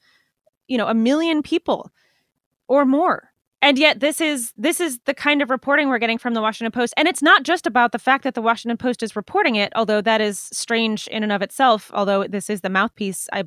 you 0.68 0.78
know 0.78 0.88
a 0.88 0.94
million 0.94 1.42
people 1.42 1.90
or 2.68 2.84
more. 2.84 3.32
And 3.60 3.78
yet 3.78 4.00
this 4.00 4.20
is 4.20 4.52
this 4.56 4.80
is 4.80 4.98
the 5.04 5.14
kind 5.14 5.40
of 5.40 5.48
reporting 5.48 5.88
we're 5.88 5.98
getting 5.98 6.18
from 6.18 6.34
the 6.34 6.40
washington 6.40 6.72
post. 6.72 6.94
And 6.96 7.06
it's 7.06 7.22
not 7.22 7.44
just 7.44 7.66
about 7.66 7.92
the 7.92 7.98
fact 7.98 8.24
that 8.24 8.34
the 8.34 8.42
washington 8.42 8.76
post 8.76 9.02
is 9.02 9.14
reporting 9.14 9.56
it 9.56 9.72
although 9.76 10.00
that 10.00 10.20
is 10.20 10.38
strange 10.52 11.06
in 11.08 11.22
and 11.22 11.32
of 11.32 11.42
itself 11.42 11.90
although 11.94 12.26
this 12.26 12.50
is 12.50 12.62
the 12.62 12.70
mouthpiece 12.70 13.28
i 13.32 13.44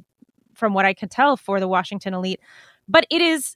from 0.54 0.74
what 0.74 0.86
i 0.86 0.94
can 0.94 1.10
tell 1.10 1.36
for 1.38 1.60
the 1.60 1.68
washington 1.68 2.14
elite. 2.14 2.40
But 2.88 3.06
it 3.10 3.22
is 3.22 3.56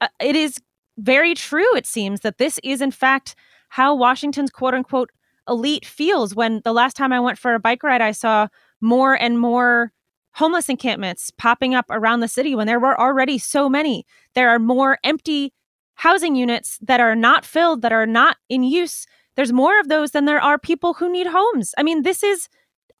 uh, 0.00 0.08
it 0.20 0.36
is 0.36 0.58
very 0.98 1.34
true 1.34 1.76
it 1.76 1.86
seems 1.86 2.20
that 2.20 2.38
this 2.38 2.58
is 2.64 2.80
in 2.80 2.90
fact 2.90 3.36
how 3.68 3.94
washington's 3.94 4.50
quote 4.50 4.74
unquote 4.74 5.10
elite 5.48 5.86
feels. 5.86 6.34
When 6.34 6.60
the 6.64 6.72
last 6.72 6.96
time 6.96 7.12
i 7.12 7.20
went 7.20 7.38
for 7.38 7.54
a 7.54 7.60
bike 7.60 7.82
ride 7.82 8.00
i 8.00 8.12
saw 8.12 8.48
more 8.80 9.14
and 9.14 9.38
more 9.38 9.92
homeless 10.34 10.68
encampments 10.68 11.30
popping 11.30 11.74
up 11.74 11.86
around 11.90 12.20
the 12.20 12.28
city 12.28 12.54
when 12.54 12.66
there 12.66 12.80
were 12.80 12.98
already 12.98 13.38
so 13.38 13.68
many. 13.68 14.06
There 14.34 14.50
are 14.50 14.58
more 14.58 14.98
empty 15.04 15.52
housing 15.94 16.36
units 16.36 16.78
that 16.80 17.00
are 17.00 17.16
not 17.16 17.44
filled, 17.44 17.82
that 17.82 17.92
are 17.92 18.06
not 18.06 18.36
in 18.48 18.62
use. 18.62 19.06
There's 19.36 19.52
more 19.52 19.78
of 19.80 19.88
those 19.88 20.12
than 20.12 20.24
there 20.24 20.40
are 20.40 20.58
people 20.58 20.94
who 20.94 21.10
need 21.10 21.26
homes. 21.26 21.74
I 21.76 21.82
mean, 21.82 22.02
this 22.02 22.22
is 22.22 22.48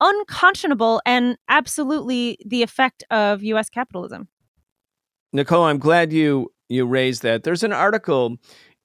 unconscionable 0.00 1.00
and 1.06 1.36
absolutely 1.48 2.38
the 2.44 2.62
effect 2.62 3.04
of 3.10 3.42
US 3.42 3.68
capitalism. 3.68 4.28
Nicole, 5.32 5.64
I'm 5.64 5.78
glad 5.78 6.12
you 6.12 6.52
you 6.68 6.86
raised 6.86 7.22
that. 7.22 7.44
There's 7.44 7.62
an 7.62 7.72
article 7.72 8.36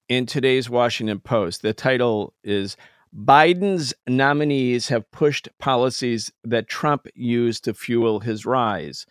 in 0.10 0.26
today's 0.26 0.70
Washington 0.70 1.20
Post. 1.20 1.62
The 1.62 1.74
title 1.74 2.34
is 2.44 2.78
Biden's 3.16 3.94
nominees 4.08 4.88
have 4.90 5.10
pushed 5.12 5.50
policies 5.60 6.32
that 6.44 6.68
Trump 6.68 7.08
used 7.14 7.64
to 7.66 7.74
fuel 7.74 8.22
his 8.22 8.46
rise. 8.46 9.06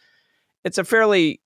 It's 0.64 0.78
a 0.78 0.84
fairly 0.84 1.40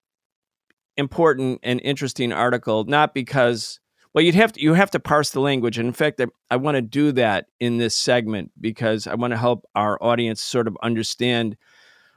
important 0.97 1.61
and 1.63 1.81
interesting 1.83 2.33
article, 2.33 2.85
not 2.85 3.15
because 3.15 3.81
well, 4.15 4.25
you'd 4.25 4.35
have 4.35 4.53
to 4.55 4.63
you 4.63 4.73
have 4.73 4.91
to 4.93 4.99
parse 4.99 5.31
the 5.31 5.41
language. 5.41 5.77
And 5.77 5.87
in 5.87 5.93
fact, 5.93 6.19
I, 6.23 6.27
I 6.51 6.57
want 6.57 6.77
to 6.77 6.83
do 6.83 7.13
that 7.13 7.49
in 7.61 7.77
this 7.77 7.95
segment 7.95 8.51
because 8.59 9.07
I 9.07 9.15
want 9.15 9.33
to 9.33 9.37
help 9.37 9.67
our 9.75 10.03
audience 10.03 10.41
sort 10.41 10.67
of 10.67 10.79
understand 10.83 11.59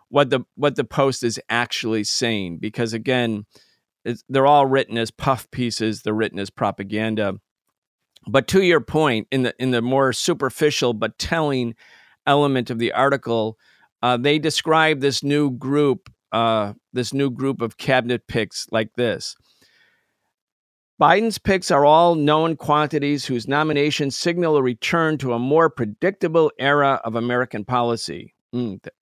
what 0.07 0.29
the 0.29 0.45
what 0.55 0.77
the 0.77 0.85
post 0.85 1.23
is 1.23 1.41
actually 1.49 2.05
saying. 2.05 2.59
Because 2.59 2.93
again, 2.93 3.45
they're 4.29 4.47
all 4.47 4.65
written 4.65 4.97
as 4.97 5.11
puff 5.11 5.51
pieces. 5.51 6.01
They're 6.01 6.13
written 6.13 6.39
as 6.39 6.49
propaganda. 6.49 7.41
But 8.31 8.47
to 8.49 8.61
your 8.61 8.81
point, 8.81 9.27
in 9.31 9.43
the 9.43 9.55
in 9.59 9.71
the 9.71 9.81
more 9.81 10.13
superficial 10.13 10.93
but 10.93 11.17
telling 11.17 11.75
element 12.27 12.69
of 12.69 12.77
the 12.77 12.91
article, 12.91 13.57
uh, 14.03 14.17
they 14.17 14.37
describe 14.37 14.99
this 14.99 15.23
new 15.23 15.49
group, 15.51 16.11
uh, 16.31 16.73
this 16.93 17.13
new 17.13 17.31
group 17.31 17.61
of 17.61 17.77
cabinet 17.77 18.27
picks 18.27 18.67
like 18.71 18.93
this. 18.95 19.35
Biden's 21.01 21.37
picks 21.37 21.71
are 21.71 21.85
all 21.85 22.15
known 22.15 22.57
quantities 22.57 23.25
whose 23.25 23.47
nominations 23.47 24.17
signal 24.17 24.57
a 24.57 24.61
return 24.61 25.17
to 25.19 25.33
a 25.33 25.39
more 25.39 25.69
predictable 25.69 26.51
era 26.59 26.99
of 27.05 27.15
American 27.15 27.63
policy. 27.63 28.33
Mm, 28.53 28.83
th- 28.83 28.93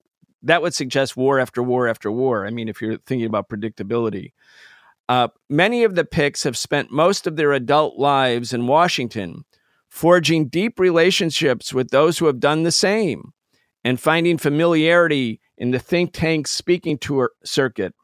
that 0.44 0.62
would 0.62 0.76
suggest 0.76 1.18
war 1.18 1.40
after 1.40 1.64
war 1.64 1.88
after 1.88 2.12
war. 2.12 2.46
I 2.46 2.52
mean, 2.52 2.70
if 2.70 2.82
you're 2.82 3.00
thinking 3.00 3.26
about 3.26 3.50
predictability. 3.50 4.34
Uh, 5.10 5.30
many 5.50 5.84
of 5.84 5.96
the 5.96 6.04
picks 6.06 6.44
have 6.44 6.58
spent 6.58 6.92
most 6.92 7.28
of 7.28 7.36
their 7.36 7.54
adult 7.54 7.98
lives 7.98 8.52
in 8.54 8.68
Washington, 8.68 9.46
forging 9.88 10.48
deep 10.48 10.80
relationships 10.80 11.74
with 11.74 11.90
those 11.90 12.18
who 12.18 12.26
have 12.26 12.40
done 12.40 12.64
the 12.64 12.72
same 12.72 13.34
and 13.84 14.00
finding 14.02 14.38
familiarity 14.38 15.40
in 15.58 15.72
the 15.72 15.80
think 15.80 16.12
tank 16.12 16.48
speaking 16.48 16.98
tour 16.98 17.32
circuit, 17.46 17.96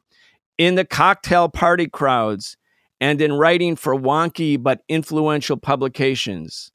in 0.56 0.76
the 0.76 0.84
cocktail 0.84 1.48
party 1.48 1.86
crowds, 1.86 2.56
and 3.00 3.20
in 3.20 3.34
writing 3.34 3.76
for 3.76 3.94
wonky 3.94 4.60
but 4.60 4.80
influential 4.88 5.58
publications. 5.58 6.72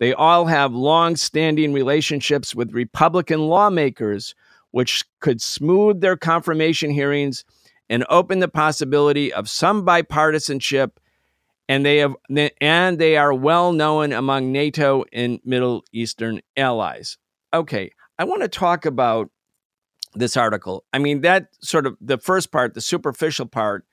They 0.00 0.12
all 0.12 0.46
have 0.46 0.72
long 0.72 1.14
standing 1.14 1.72
relationships 1.72 2.54
with 2.54 2.72
Republican 2.72 3.42
lawmakers, 3.42 4.34
which 4.72 5.04
could 5.20 5.40
smooth 5.40 6.00
their 6.00 6.16
confirmation 6.16 6.90
hearings 6.90 7.44
and 7.90 8.04
open 8.08 8.38
the 8.38 8.48
possibility 8.48 9.32
of 9.32 9.48
some 9.48 9.84
bipartisanship. 9.84 10.92
And 11.68 11.84
they 11.84 11.98
have, 11.98 12.14
and 12.60 12.98
they 12.98 13.16
are 13.16 13.34
well 13.34 13.72
known 13.72 14.12
among 14.12 14.52
NATO 14.52 15.04
and 15.12 15.38
Middle 15.44 15.84
Eastern 15.92 16.40
allies. 16.56 17.18
Okay, 17.52 17.90
I 18.18 18.24
want 18.24 18.42
to 18.42 18.48
talk 18.48 18.86
about 18.86 19.30
this 20.14 20.36
article. 20.36 20.84
I 20.92 20.98
mean, 20.98 21.20
that 21.22 21.48
sort 21.60 21.86
of 21.86 21.96
the 22.00 22.18
first 22.18 22.50
part, 22.52 22.74
the 22.74 22.80
superficial 22.80 23.46
part, 23.46 23.84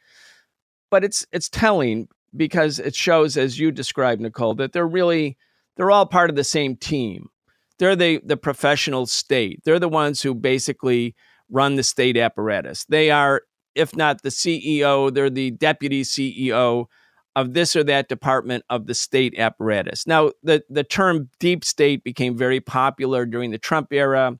but 0.89 1.03
it's 1.03 1.25
it's 1.34 1.49
telling 1.49 2.08
because 2.36 2.79
it 2.79 2.95
shows, 2.95 3.38
as 3.38 3.60
you 3.60 3.71
described, 3.71 4.21
Nicole, 4.21 4.55
that 4.55 4.71
they're 4.73 4.88
really 4.88 5.38
they're 5.75 5.91
all 5.91 6.05
part 6.05 6.29
of 6.29 6.36
the 6.36 6.43
same 6.43 6.75
team. 6.75 7.29
They're 7.77 7.95
the 7.95 8.21
the 8.23 8.38
professional 8.38 9.05
state. 9.05 9.62
They're 9.65 9.79
the 9.79 9.89
ones 9.89 10.21
who 10.21 10.34
basically 10.34 11.15
run 11.49 11.75
the 11.75 11.84
state 11.84 12.17
apparatus. 12.17 12.86
They 12.86 13.12
are, 13.12 13.43
if 13.76 13.96
not 13.96 14.22
the 14.22 14.30
CEO, 14.30 15.14
they're 15.14 15.30
the 15.30 15.52
deputy 15.52 16.04
CEO 16.04 16.88
of 17.36 17.54
this 17.54 17.76
or 17.76 17.84
that 17.84 18.08
department 18.08 18.64
of 18.70 18.88
the 18.88 18.94
state 18.94 19.38
apparatus. 19.38 20.08
Now, 20.08 20.32
the, 20.42 20.64
the 20.70 20.84
term 20.84 21.30
deep 21.40 21.66
state 21.66 22.04
became 22.04 22.38
very 22.38 22.62
popular 22.62 23.26
during 23.26 23.52
the 23.52 23.58
Trump 23.58 23.92
era. 23.92 24.40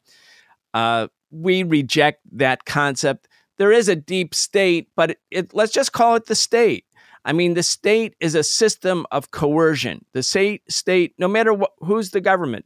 Uh, 0.74 1.08
we 1.30 1.64
reject 1.64 2.22
that 2.32 2.66
concept. 2.66 3.28
There 3.58 3.72
is 3.72 3.90
a 3.90 3.96
deep 3.96 4.34
state, 4.34 4.88
but 4.96 5.12
it, 5.12 5.20
it, 5.30 5.54
let's 5.54 5.74
just 5.74 5.92
call 5.92 6.16
it 6.16 6.28
the 6.28 6.36
state. 6.36 6.86
I 7.26 7.34
mean, 7.34 7.56
the 7.56 7.64
state 7.64 8.16
is 8.20 8.36
a 8.36 8.44
system 8.44 9.06
of 9.12 9.32
coercion. 9.32 10.06
The 10.14 10.24
state, 10.24 10.62
state, 10.72 11.16
no 11.18 11.28
matter 11.28 11.58
who's 11.80 12.12
the 12.12 12.22
government, 12.22 12.66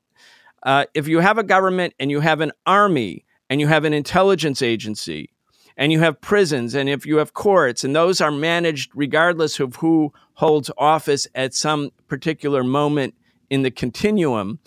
uh, 0.63 0.85
if 0.93 1.07
you 1.07 1.19
have 1.19 1.37
a 1.37 1.43
government 1.43 1.93
and 1.99 2.11
you 2.11 2.19
have 2.19 2.41
an 2.41 2.51
army 2.65 3.25
and 3.49 3.61
you 3.61 3.67
have 3.67 3.85
an 3.85 3.93
intelligence 3.93 4.61
agency 4.61 5.31
and 5.79 5.91
you 5.91 5.99
have 6.01 6.21
prisons 6.21 6.75
and 6.75 6.87
if 6.87 7.07
you 7.07 7.17
have 7.17 7.33
courts 7.33 7.83
and 7.83 7.95
those 7.95 8.21
are 8.21 8.31
managed 8.31 8.91
regardless 8.93 9.59
of 9.59 9.77
who 9.77 10.13
holds 10.33 10.69
office 10.77 11.27
at 11.33 11.55
some 11.55 11.89
particular 12.07 12.63
moment 12.63 13.15
in 13.49 13.63
the 13.63 13.71
continuum, 13.71 14.59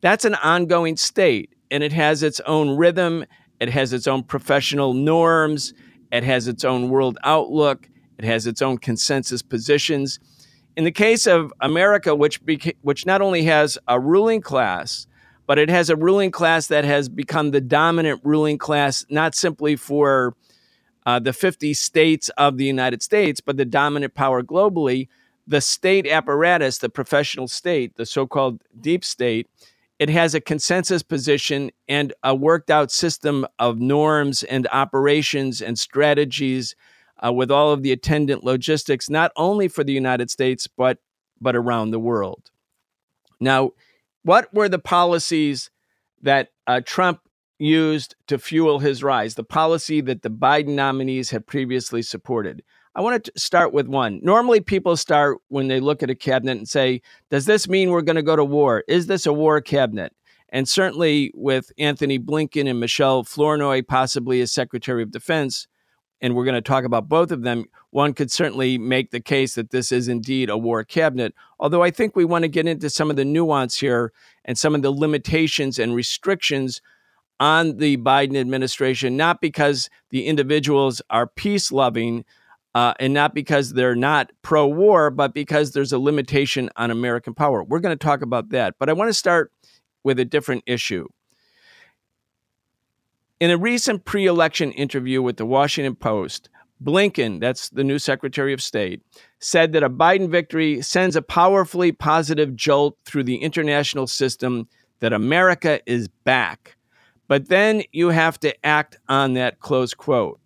that's 0.00 0.24
an 0.24 0.36
ongoing 0.36 0.96
state 0.96 1.50
and 1.70 1.82
it 1.82 1.92
has 1.92 2.22
its 2.22 2.40
own 2.46 2.76
rhythm 2.76 3.26
it 3.62 3.68
has 3.68 3.92
its 3.92 4.08
own 4.08 4.24
professional 4.24 4.92
norms. 4.92 5.72
It 6.10 6.24
has 6.24 6.48
its 6.48 6.64
own 6.64 6.88
world 6.88 7.16
outlook. 7.22 7.88
It 8.18 8.24
has 8.24 8.48
its 8.48 8.60
own 8.60 8.78
consensus 8.78 9.40
positions. 9.40 10.18
In 10.76 10.82
the 10.82 10.90
case 10.90 11.28
of 11.28 11.52
America, 11.60 12.12
which 12.12 12.44
beca- 12.44 12.74
which 12.82 13.06
not 13.06 13.20
only 13.20 13.44
has 13.44 13.78
a 13.86 14.00
ruling 14.00 14.40
class, 14.40 15.06
but 15.46 15.60
it 15.60 15.70
has 15.70 15.90
a 15.90 15.96
ruling 15.96 16.32
class 16.32 16.66
that 16.66 16.84
has 16.84 17.08
become 17.08 17.52
the 17.52 17.60
dominant 17.60 18.20
ruling 18.24 18.58
class, 18.58 19.06
not 19.08 19.36
simply 19.36 19.76
for 19.76 20.34
uh, 21.06 21.18
the 21.18 21.32
50 21.32 21.74
states 21.74 22.28
of 22.30 22.56
the 22.56 22.64
United 22.64 23.02
States, 23.02 23.40
but 23.40 23.56
the 23.56 23.64
dominant 23.64 24.14
power 24.14 24.42
globally. 24.42 25.08
The 25.46 25.60
state 25.60 26.06
apparatus, 26.06 26.78
the 26.78 26.88
professional 26.88 27.48
state, 27.48 27.96
the 27.96 28.06
so 28.06 28.26
called 28.26 28.62
deep 28.80 29.04
state, 29.04 29.48
it 29.98 30.08
has 30.08 30.34
a 30.34 30.40
consensus 30.40 31.02
position 31.02 31.70
and 31.88 32.12
a 32.22 32.34
worked 32.34 32.70
out 32.70 32.90
system 32.90 33.46
of 33.58 33.78
norms 33.78 34.42
and 34.44 34.66
operations 34.72 35.60
and 35.60 35.78
strategies 35.78 36.74
uh, 37.24 37.32
with 37.32 37.50
all 37.50 37.72
of 37.72 37.82
the 37.82 37.92
attendant 37.92 38.44
logistics, 38.44 39.08
not 39.08 39.32
only 39.36 39.68
for 39.68 39.84
the 39.84 39.92
United 39.92 40.30
States, 40.30 40.66
but, 40.66 40.98
but 41.40 41.54
around 41.54 41.90
the 41.90 42.00
world. 42.00 42.50
Now, 43.40 43.72
what 44.22 44.52
were 44.54 44.68
the 44.68 44.78
policies 44.78 45.70
that 46.22 46.50
uh, 46.66 46.80
Trump 46.84 47.20
used 47.62 48.16
to 48.26 48.38
fuel 48.38 48.80
his 48.80 49.02
rise, 49.02 49.34
the 49.34 49.44
policy 49.44 50.00
that 50.02 50.22
the 50.22 50.30
Biden 50.30 50.74
nominees 50.74 51.30
had 51.30 51.46
previously 51.46 52.02
supported? 52.02 52.62
I 52.94 53.00
want 53.00 53.24
to 53.24 53.32
start 53.36 53.72
with 53.72 53.86
one. 53.86 54.20
Normally, 54.22 54.60
people 54.60 54.96
start 54.96 55.38
when 55.48 55.68
they 55.68 55.80
look 55.80 56.02
at 56.02 56.10
a 56.10 56.14
cabinet 56.14 56.58
and 56.58 56.68
say, 56.68 57.00
Does 57.30 57.46
this 57.46 57.68
mean 57.68 57.90
we're 57.90 58.02
going 58.02 58.16
to 58.16 58.22
go 58.22 58.36
to 58.36 58.44
war? 58.44 58.84
Is 58.88 59.06
this 59.06 59.24
a 59.24 59.32
war 59.32 59.60
cabinet? 59.60 60.12
And 60.50 60.68
certainly 60.68 61.32
with 61.34 61.72
Antony 61.78 62.18
Blinken 62.18 62.68
and 62.68 62.78
Michelle 62.78 63.24
Flournoy, 63.24 63.82
possibly 63.82 64.42
as 64.42 64.52
Secretary 64.52 65.02
of 65.02 65.10
Defense, 65.10 65.66
and 66.20 66.34
we're 66.34 66.44
going 66.44 66.54
to 66.54 66.60
talk 66.60 66.84
about 66.84 67.08
both 67.08 67.32
of 67.32 67.42
them, 67.42 67.64
one 67.90 68.12
could 68.12 68.30
certainly 68.30 68.78
make 68.78 69.10
the 69.10 69.20
case 69.20 69.54
that 69.54 69.70
this 69.70 69.90
is 69.90 70.08
indeed 70.08 70.50
a 70.50 70.58
war 70.58 70.84
cabinet. 70.84 71.34
Although 71.58 71.82
I 71.82 71.90
think 71.90 72.14
we 72.14 72.24
want 72.24 72.42
to 72.42 72.48
get 72.48 72.66
into 72.66 72.90
some 72.90 73.10
of 73.10 73.16
the 73.16 73.24
nuance 73.24 73.80
here 73.80 74.12
and 74.44 74.58
some 74.58 74.74
of 74.74 74.82
the 74.82 74.92
limitations 74.92 75.78
and 75.78 75.94
restrictions 75.94 76.82
on 77.42 77.78
the 77.78 77.96
Biden 77.96 78.36
administration, 78.36 79.16
not 79.16 79.40
because 79.40 79.90
the 80.10 80.26
individuals 80.26 81.02
are 81.10 81.26
peace 81.26 81.72
loving, 81.72 82.24
uh, 82.76 82.94
and 83.00 83.12
not 83.12 83.34
because 83.34 83.72
they're 83.72 83.96
not 83.96 84.30
pro 84.42 84.64
war, 84.68 85.10
but 85.10 85.34
because 85.34 85.72
there's 85.72 85.92
a 85.92 85.98
limitation 85.98 86.70
on 86.76 86.92
American 86.92 87.34
power. 87.34 87.64
We're 87.64 87.80
going 87.80 87.98
to 87.98 88.04
talk 88.04 88.22
about 88.22 88.50
that. 88.50 88.76
But 88.78 88.88
I 88.88 88.92
want 88.92 89.08
to 89.08 89.14
start 89.14 89.50
with 90.04 90.20
a 90.20 90.24
different 90.24 90.62
issue. 90.66 91.08
In 93.40 93.50
a 93.50 93.58
recent 93.58 94.04
pre 94.04 94.26
election 94.26 94.70
interview 94.70 95.20
with 95.20 95.36
the 95.36 95.44
Washington 95.44 95.96
Post, 95.96 96.48
Blinken, 96.80 97.40
that's 97.40 97.70
the 97.70 97.82
new 97.82 97.98
Secretary 97.98 98.52
of 98.52 98.62
State, 98.62 99.02
said 99.40 99.72
that 99.72 99.82
a 99.82 99.90
Biden 99.90 100.28
victory 100.28 100.80
sends 100.80 101.16
a 101.16 101.22
powerfully 101.22 101.90
positive 101.90 102.54
jolt 102.54 102.96
through 103.04 103.24
the 103.24 103.38
international 103.38 104.06
system 104.06 104.68
that 105.00 105.12
America 105.12 105.80
is 105.86 106.06
back. 106.06 106.76
But 107.32 107.48
then 107.48 107.84
you 107.92 108.10
have 108.10 108.38
to 108.40 108.54
act 108.62 108.98
on 109.08 109.32
that 109.32 109.58
close 109.58 109.94
quote. 109.94 110.38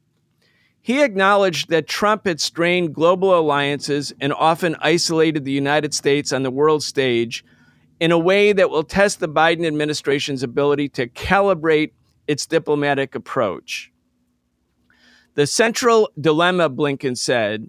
He 0.81 1.03
acknowledged 1.03 1.69
that 1.69 1.89
Trump 1.89 2.29
had 2.29 2.41
strained 2.41 2.95
global 2.95 3.37
alliances 3.37 4.13
and 4.21 4.33
often 4.33 4.77
isolated 4.79 5.45
the 5.45 5.51
United 5.51 5.93
States 5.95 6.33
on 6.33 6.45
the 6.45 6.51
world 6.53 6.85
stage 6.85 7.45
in 7.99 8.13
a 8.13 8.19
way 8.19 8.53
that 8.53 8.71
will 8.71 8.85
test 8.85 9.19
the 9.19 9.29
Biden 9.29 9.67
administration's 9.67 10.45
ability 10.45 10.89
to 10.91 11.09
calibrate 11.09 11.91
its 12.29 12.47
diplomatic 12.47 13.17
approach. 13.17 13.91
The 15.35 15.49
central 15.49 16.09
dilemma, 16.21 16.71
Blinken 16.71 17.19
said, 17.19 17.69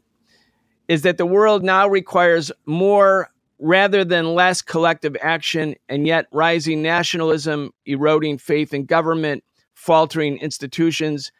is 0.87 1.01
that 1.01 1.17
the 1.17 1.25
world 1.25 1.63
now 1.63 1.87
requires 1.87 2.51
more 2.67 3.31
rather 3.59 4.05
than 4.05 4.35
less 4.35 4.61
collective 4.61 5.17
action, 5.21 5.75
and 5.89 6.05
yet 6.05 6.27
rising 6.31 6.81
nationalism, 6.81 7.71
eroding 7.85 8.37
faith 8.37 8.73
in 8.73 8.85
government, 8.85 9.43
faltering 9.73 10.37
institutions, 10.37 11.31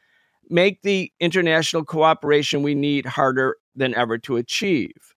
make 0.49 0.81
the 0.81 1.11
international 1.19 1.83
cooperation 1.83 2.63
we 2.63 2.75
need 2.75 3.05
harder 3.05 3.57
than 3.75 3.93
ever 3.95 4.17
to 4.17 4.37
achieve. 4.37 5.15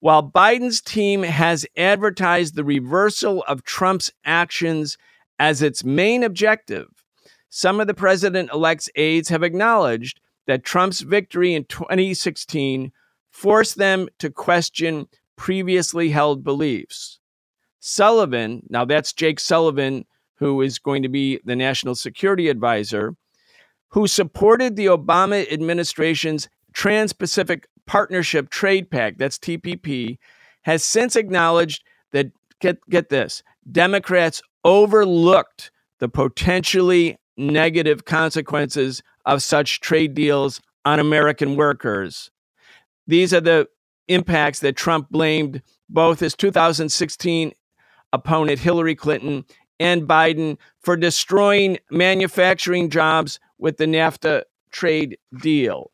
While 0.00 0.30
Biden's 0.30 0.80
team 0.80 1.22
has 1.22 1.66
advertised 1.76 2.54
the 2.54 2.64
reversal 2.64 3.42
of 3.48 3.64
Trump's 3.64 4.12
actions 4.24 4.96
as 5.38 5.62
its 5.62 5.82
main 5.82 6.22
objective, 6.22 6.88
some 7.48 7.80
of 7.80 7.86
the 7.86 7.94
president 7.94 8.50
elect's 8.52 8.90
aides 8.94 9.28
have 9.30 9.42
acknowledged 9.42 10.20
that 10.46 10.64
Trump's 10.64 11.00
victory 11.00 11.54
in 11.54 11.64
2016 11.64 12.92
forced 13.30 13.76
them 13.76 14.08
to 14.18 14.30
question 14.30 15.08
previously 15.38 16.10
held 16.10 16.44
beliefs. 16.44 17.18
Sullivan, 17.80 18.62
now 18.68 18.84
that's 18.84 19.14
Jake 19.14 19.40
Sullivan, 19.40 20.04
who 20.34 20.60
is 20.60 20.78
going 20.78 21.02
to 21.02 21.08
be 21.08 21.40
the 21.44 21.56
national 21.56 21.94
security 21.94 22.48
advisor, 22.48 23.14
who 23.88 24.06
supported 24.06 24.76
the 24.76 24.86
Obama 24.86 25.50
administration's 25.50 26.48
Trans 26.74 27.14
Pacific 27.14 27.66
Partnership 27.86 28.50
Trade 28.50 28.90
Pact, 28.90 29.18
that's 29.18 29.38
TPP, 29.38 30.18
has 30.62 30.84
since 30.84 31.16
acknowledged 31.16 31.82
that, 32.12 32.26
get, 32.60 32.78
get 32.90 33.08
this, 33.08 33.42
Democrats 33.70 34.42
overlooked 34.64 35.70
the 36.00 36.08
potentially 36.08 37.16
negative 37.36 38.04
consequences 38.04 39.02
of 39.24 39.42
such 39.42 39.80
trade 39.80 40.14
deals 40.14 40.60
on 40.84 41.00
American 41.00 41.56
workers. 41.56 42.30
These 43.06 43.32
are 43.32 43.40
the 43.40 43.68
impacts 44.08 44.60
that 44.60 44.76
Trump 44.76 45.08
blamed 45.10 45.62
both 45.88 46.20
his 46.20 46.34
2016 46.34 47.52
opponent 48.12 48.58
Hillary 48.58 48.94
Clinton 48.94 49.44
and 49.80 50.02
Biden 50.02 50.58
for 50.80 50.96
destroying 50.96 51.78
manufacturing 51.90 52.90
jobs 52.90 53.38
with 53.58 53.76
the 53.76 53.86
NAFTA 53.86 54.42
trade 54.70 55.18
deal. 55.40 55.90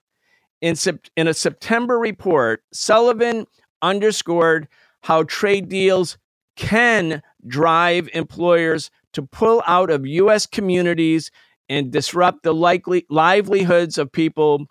In, 0.60 0.74
in 1.16 1.28
a 1.28 1.34
September 1.34 1.98
report, 1.98 2.62
Sullivan 2.72 3.46
underscored 3.82 4.68
how 5.02 5.24
trade 5.24 5.68
deals 5.68 6.16
can 6.56 7.22
drive 7.46 8.08
employers 8.14 8.90
to 9.12 9.22
pull 9.22 9.62
out 9.66 9.90
of 9.90 10.06
U.S. 10.06 10.46
communities 10.46 11.30
and 11.68 11.90
disrupt 11.90 12.42
the 12.42 12.54
likely 12.54 13.04
livelihoods 13.10 13.98
of 13.98 14.12
people 14.12 14.66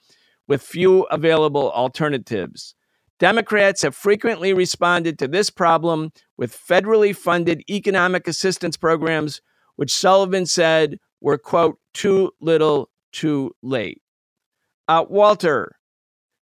with 0.47 0.61
few 0.61 1.03
available 1.03 1.71
alternatives. 1.71 2.75
Democrats 3.23 3.83
have 3.83 3.95
frequently 3.95 4.51
responded 4.51 5.17
to 5.17 5.29
this 5.29 5.49
problem 5.49 6.11
with 6.35 6.53
federally 6.53 7.15
funded 7.15 7.63
economic 7.69 8.27
assistance 8.27 8.75
programs, 8.75 9.39
which 9.77 9.95
Sullivan 9.95 10.45
said 10.45 10.99
were, 11.21 11.37
quote, 11.37 11.79
too 11.93 12.33
little, 12.41 12.89
too 13.13 13.55
late. 13.61 14.01
Uh, 14.89 15.05
Walter, 15.07 15.77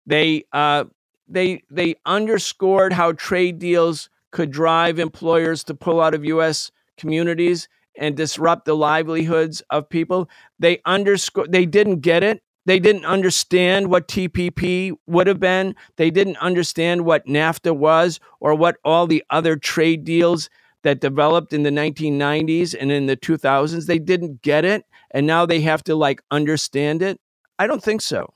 they, 0.06 0.44
uh, 0.54 0.84
they, 1.28 1.64
they 1.72 1.96
underscored 2.06 2.94
how 2.94 3.14
trade 3.14 3.58
deals 3.58 4.08
could 4.32 4.52
drive 4.52 5.00
employers 5.00 5.64
to 5.64 5.74
pull 5.74 6.00
out 6.00 6.14
of 6.14 6.24
U.S. 6.24 6.70
communities 6.98 7.68
and 7.98 8.16
disrupt 8.16 8.66
the 8.66 8.76
livelihoods 8.76 9.64
of 9.72 9.90
people. 9.90 10.30
They 10.60 10.82
underscore 10.86 11.48
they 11.48 11.66
didn't 11.66 12.02
get 12.02 12.22
it. 12.22 12.44
They 12.66 12.80
didn't 12.80 13.06
understand 13.06 13.90
what 13.90 14.08
TPP 14.08 14.94
would 15.08 15.28
have 15.28 15.40
been. 15.40 15.76
They 15.96 16.12
didn't 16.12 16.38
understand 16.38 17.06
what 17.06 17.26
NAFTA 17.26 17.76
was 17.76 18.20
or 18.40 18.54
what 18.54 18.78
all 18.84 19.08
the 19.08 19.24
other 19.30 19.56
trade 19.56 20.04
deals 20.04 20.50
that 20.84 21.02
developed 21.02 21.54
in 21.54 21.64
the 21.64 21.72
1990s 21.72 22.76
and 22.80 22.92
in 22.92 23.06
the 23.08 23.18
2000s. 23.18 23.86
They 23.86 24.00
didn't 24.00 24.42
get 24.42 24.66
it. 24.66 24.86
And 25.12 25.26
now 25.26 25.46
they 25.46 25.62
have 25.62 25.84
to 25.86 25.96
like 25.96 26.22
understand 26.32 27.02
it. 27.02 27.20
I 27.58 27.68
don't 27.68 27.84
think 27.84 28.02
so. 28.02 28.34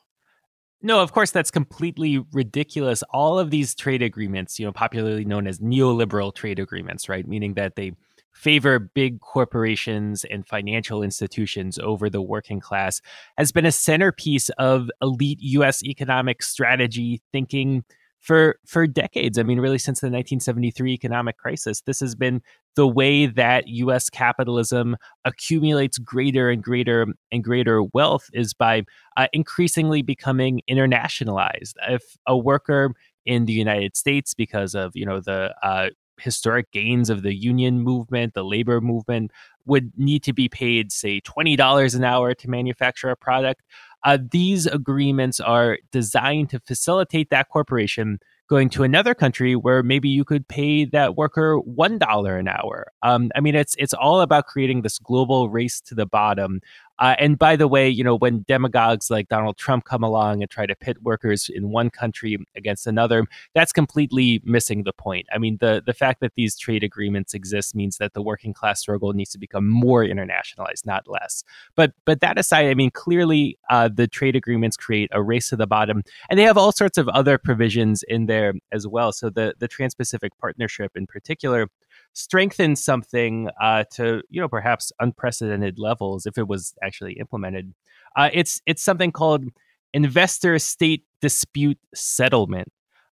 No, 0.82 1.00
of 1.00 1.14
course, 1.14 1.32
that's 1.32 1.52
completely 1.52 2.26
ridiculous. 2.34 3.04
All 3.12 3.40
of 3.40 3.52
these 3.52 3.74
trade 3.74 4.02
agreements, 4.02 4.60
you 4.60 4.66
know, 4.66 4.74
popularly 4.74 5.24
known 5.24 5.48
as 5.48 5.60
neoliberal 5.60 6.36
trade 6.36 6.60
agreements, 6.60 7.08
right? 7.08 7.26
Meaning 7.26 7.54
that 7.54 7.78
they 7.78 7.94
favor 8.34 8.80
big 8.80 9.20
corporations 9.20 10.26
and 10.26 10.46
financial 10.48 11.04
institutions 11.04 11.78
over 11.80 12.10
the 12.10 12.22
working 12.22 12.60
class 12.60 13.02
has 13.38 13.52
been 13.52 13.66
a 13.66 13.72
centerpiece 13.72 14.50
of 14.58 14.90
elite 15.02 15.40
US 15.42 15.84
economic 15.84 16.44
strategy 16.44 17.22
thinking 17.32 17.84
for 18.24 18.58
for 18.66 18.88
decades. 18.88 19.38
I 19.38 19.44
mean, 19.44 19.60
really 19.60 19.78
since 19.78 20.00
the 20.00 20.06
1973 20.06 20.94
economic 20.94 21.38
crisis, 21.38 21.82
this 21.82 22.00
has 22.00 22.16
been 22.16 22.42
the 22.76 22.88
way 22.88 23.26
that 23.26 23.68
US 23.68 24.10
capitalism 24.10 24.96
accumulates 25.26 25.98
greater 25.98 26.50
and 26.50 26.64
greater 26.64 27.06
and 27.32 27.44
greater 27.44 27.84
wealth 27.84 28.30
is 28.34 28.54
by 28.54 28.84
uh, 29.18 29.28
increasingly 29.34 30.02
becoming 30.02 30.62
internationalized. 30.70 31.74
If 31.90 32.18
a 32.26 32.38
worker 32.38 32.94
in 33.26 33.46
the 33.46 33.54
United 33.54 33.96
States 33.98 34.34
because 34.34 34.74
of 34.74 34.94
you 34.96 35.06
know 35.06 35.20
the 35.20 35.54
uh, 35.62 35.90
historic 36.20 36.72
gains 36.72 37.10
of 37.10 37.22
the 37.22 37.34
union 37.34 37.82
movement, 37.82 38.34
the 38.34 38.44
labor 38.44 38.82
movement, 38.82 39.32
would 39.66 39.92
need 39.98 40.24
to 40.24 40.34
be 40.34 40.50
paid, 40.50 40.92
say, 40.92 41.22
$20 41.22 41.96
an 41.96 42.04
hour 42.04 42.34
to 42.34 42.50
manufacture 42.50 43.10
a 43.10 43.16
product. 43.16 43.62
Uh, 44.04 44.18
these 44.32 44.66
agreements 44.68 45.40
are 45.40 45.78
designed 45.92 46.50
to 46.50 46.60
facilitate 46.60 47.30
that 47.30 47.50
corporation 47.50 48.20
going 48.50 48.70
to 48.70 48.84
another 48.84 49.16
country 49.16 49.56
where 49.56 49.82
maybe 49.82 50.10
you 50.10 50.26
could 50.26 50.48
pay 50.48 50.86
that 50.86 51.16
worker 51.16 51.58
one 51.60 51.98
dollar 51.98 52.38
an 52.38 52.48
hour. 52.48 52.88
Um, 53.02 53.32
I 53.36 53.40
mean, 53.40 53.56
it's 53.56 53.76
it's 53.80 53.94
all 53.94 54.22
about 54.22 54.46
creating 54.48 54.82
this 54.82 55.00
global 55.00 55.50
race 55.50 55.80
to 55.82 55.96
the 55.96 56.06
bottom 56.06 56.60
uh, 57.00 57.16
and 57.18 57.38
by 57.38 57.56
the 57.56 57.68
way, 57.68 57.90
you 57.90 58.04
know, 58.04 58.16
when 58.16 58.46
demagogues 58.48 59.10
like 59.10 59.28
Donald 59.28 59.58
Trump 59.58 59.86
come 59.86 60.04
along 60.04 60.42
and 60.42 60.50
try 60.50 60.66
to 60.66 60.76
pit 60.76 61.02
workers 61.02 61.50
in 61.54 61.70
one 61.70 61.90
country 61.90 62.38
against 62.56 62.88
another, 62.88 63.26
that's 63.54 63.72
completely 63.72 64.42
missing 64.44 64.84
the 64.84 64.94
point. 64.94 65.26
I 65.34 65.38
mean, 65.38 65.58
the 65.60 65.82
the 65.86 65.94
fact 65.94 66.20
that 66.22 66.34
these 66.36 66.58
trade 66.58 66.84
agreements 66.84 67.34
exist 67.34 67.76
means 67.76 67.98
that 67.98 68.14
the 68.14 68.22
working 68.22 68.54
class 68.54 68.80
struggle 68.80 69.14
needs 69.14 69.32
to 69.32 69.40
become 69.40 69.68
more 69.68 70.04
internationalized, 70.04 70.86
not 70.86 71.08
less. 71.08 71.44
But 71.76 71.94
but 72.06 72.22
that 72.22 72.38
aside, 72.38 72.68
I 72.68 72.74
mean, 72.76 72.92
clearly 72.92 73.58
uh, 73.70 73.90
the 73.94 74.08
trade 74.08 74.36
agreements 74.36 74.78
create 74.78 75.10
a 75.12 75.22
race 75.22 75.50
to 75.50 75.56
the 75.56 75.68
bottom, 75.68 76.04
and 76.30 76.38
they 76.38 76.44
have 76.44 76.58
all 76.58 76.72
sorts 76.72 76.98
of 76.98 77.08
other 77.10 77.38
provisions 77.38 78.04
in 78.04 78.28
there 78.28 78.54
as 78.72 78.88
well. 78.88 79.12
So 79.12 79.30
the 79.30 79.56
the 79.58 79.68
Trans-Pacific 79.68 80.32
Partnership, 80.40 80.92
in 80.96 81.08
particular, 81.08 81.68
strengthen 82.14 82.76
something 82.76 83.50
uh, 83.62 83.84
to 83.92 84.22
you 84.30 84.40
know 84.40 84.48
perhaps 84.48 84.92
unprecedented 85.00 85.78
levels 85.80 86.26
if 86.26 86.38
it 86.38 86.48
was 86.48 86.74
actually 86.84 87.14
implemented. 87.14 87.74
Uh, 88.16 88.30
it's 88.34 88.62
it's 88.66 88.84
something 88.84 89.12
called 89.12 89.46
investor 89.94 90.58
state 90.60 91.04
dispute 91.22 91.80
settlement, 91.94 92.72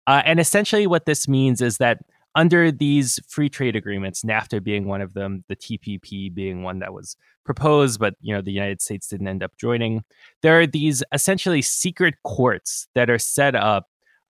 uh, 0.06 0.22
and 0.24 0.40
essentially 0.40 0.86
what 0.86 1.06
this 1.06 1.28
means 1.28 1.62
is 1.62 1.78
that 1.78 2.00
under 2.34 2.70
these 2.70 3.18
free 3.26 3.48
trade 3.48 3.74
agreements, 3.74 4.22
NAFTA 4.22 4.62
being 4.62 4.86
one 4.86 5.00
of 5.00 5.14
them, 5.14 5.44
the 5.48 5.56
TPP 5.56 6.32
being 6.32 6.62
one 6.62 6.78
that 6.80 6.92
was 6.92 7.16
proposed, 7.44 7.98
but 7.98 8.14
you 8.20 8.34
know 8.34 8.42
the 8.42 8.52
United 8.52 8.82
States 8.82 9.08
didn't 9.08 9.28
end 9.28 9.42
up 9.42 9.56
joining. 9.56 10.04
There 10.42 10.60
are 10.60 10.66
these 10.66 11.02
essentially 11.12 11.62
secret 11.62 12.14
courts 12.24 12.88
that 12.94 13.10
are 13.10 13.18
set 13.18 13.54
up 13.54 13.88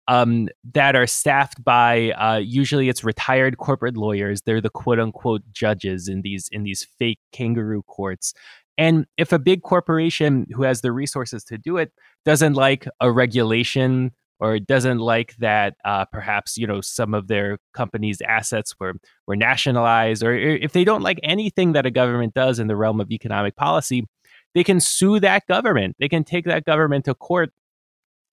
um, 0.09 0.49
that 0.73 0.97
are 0.97 1.07
staffed 1.07 1.63
by 1.63 2.13
uh, 2.13 2.39
usually 2.39 2.89
it's 2.89 3.05
retired 3.05 3.59
corporate 3.59 3.97
lawyers. 3.97 4.41
They're 4.43 4.61
the 4.61 4.71
quote 4.71 4.99
unquote 4.99 5.43
judges 5.53 6.09
in 6.09 6.23
these 6.23 6.49
in 6.51 6.65
these 6.65 6.87
fake 6.99 7.21
kangaroo 7.33 7.83
courts. 7.83 8.33
And 8.79 9.07
if 9.17 9.33
a 9.33 9.39
big 9.39 9.63
corporation 9.63 10.47
who 10.55 10.63
has 10.63 10.81
the 10.81 10.93
resources 10.93 11.45
to 11.45 11.59
do 11.59 11.77
it 11.77 11.93
doesn't 12.25 12.55
like 12.55 12.89
a 13.01 13.13
regulation 13.13 14.13
or 14.41 14.59
doesn't 14.61 14.99
like 14.99 15.37
that 15.39 15.75
uh, 15.85 16.05
perhaps 16.07 16.57
you 16.57 16.67
know 16.67 16.81
some 16.81 17.13
of 17.13 17.29
their 17.29 17.59
company's 17.75 18.23
assets 18.23 18.75
were 18.81 18.95
were 19.27 19.37
nationalized, 19.37 20.23
or 20.23 20.35
if 20.35 20.73
they 20.73 20.85
don't 20.85 21.03
like 21.03 21.21
anything 21.23 21.73
that 21.73 21.87
a 21.87 21.91
government 21.91 22.33
does 22.33 22.59
in 22.59 22.67
the 22.67 22.77
realm 22.77 22.99
of 23.01 23.11
economic 23.11 23.57
policy, 23.57 24.07
they 24.55 24.65
can 24.65 24.81
sue 24.81 25.21
that 25.21 25.47
government. 25.49 25.97
They 25.99 26.09
can 26.09 26.25
take 26.25 26.47
that 26.47 26.65
government 26.65 27.05
to 27.05 27.15
court 27.15 27.51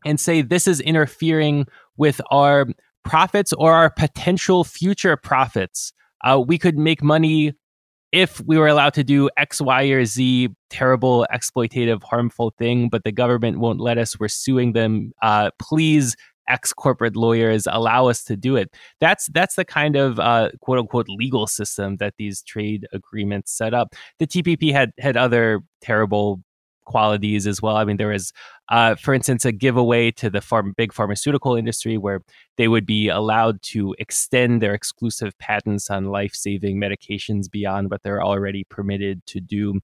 and 0.05 0.19
say 0.19 0.41
this 0.41 0.67
is 0.67 0.79
interfering 0.81 1.65
with 1.97 2.21
our 2.31 2.67
profits 3.03 3.51
or 3.53 3.73
our 3.73 3.89
potential 3.89 4.63
future 4.63 5.17
profits. 5.17 5.91
Uh, 6.23 6.41
we 6.45 6.57
could 6.57 6.77
make 6.77 7.03
money 7.03 7.53
if 8.11 8.39
we 8.45 8.57
were 8.57 8.67
allowed 8.67 8.93
to 8.93 9.03
do 9.03 9.29
X, 9.37 9.59
Y, 9.59 9.83
or 9.85 10.05
Z 10.05 10.49
terrible, 10.69 11.27
exploitative, 11.33 12.01
harmful 12.03 12.53
thing, 12.57 12.87
but 12.89 13.03
the 13.03 13.11
government 13.11 13.59
won't 13.59 13.81
let 13.81 13.97
us. 13.97 14.17
We're 14.17 14.29
suing 14.29 14.73
them. 14.73 15.11
Uh, 15.21 15.51
please, 15.59 16.15
ex 16.47 16.71
corporate 16.73 17.15
lawyers, 17.15 17.67
allow 17.69 18.07
us 18.07 18.23
to 18.23 18.35
do 18.37 18.55
it. 18.55 18.73
That's 18.99 19.27
that's 19.33 19.55
the 19.55 19.65
kind 19.65 19.95
of 19.95 20.19
uh, 20.19 20.51
quote 20.61 20.79
unquote 20.79 21.07
legal 21.09 21.47
system 21.47 21.97
that 21.97 22.13
these 22.17 22.41
trade 22.41 22.87
agreements 22.93 23.51
set 23.51 23.73
up. 23.73 23.93
The 24.19 24.27
TPP 24.27 24.71
had 24.71 24.91
had 24.99 25.17
other 25.17 25.61
terrible 25.81 26.41
qualities 26.85 27.45
as 27.47 27.61
well. 27.61 27.75
I 27.75 27.85
mean, 27.85 27.97
there 27.97 28.09
was, 28.09 28.31
uh, 28.69 28.95
for 28.95 29.13
instance, 29.13 29.45
a 29.45 29.51
giveaway 29.51 30.11
to 30.11 30.29
the 30.29 30.41
farm, 30.41 30.73
big 30.77 30.93
pharmaceutical 30.93 31.55
industry 31.55 31.97
where 31.97 32.21
they 32.57 32.67
would 32.67 32.85
be 32.85 33.09
allowed 33.09 33.61
to 33.63 33.95
extend 33.99 34.61
their 34.61 34.73
exclusive 34.73 35.37
patents 35.39 35.89
on 35.89 36.05
life 36.05 36.33
saving 36.33 36.77
medications 36.77 37.49
beyond 37.49 37.91
what 37.91 38.03
they're 38.03 38.23
already 38.23 38.63
permitted 38.65 39.25
to 39.27 39.39
do 39.39 39.79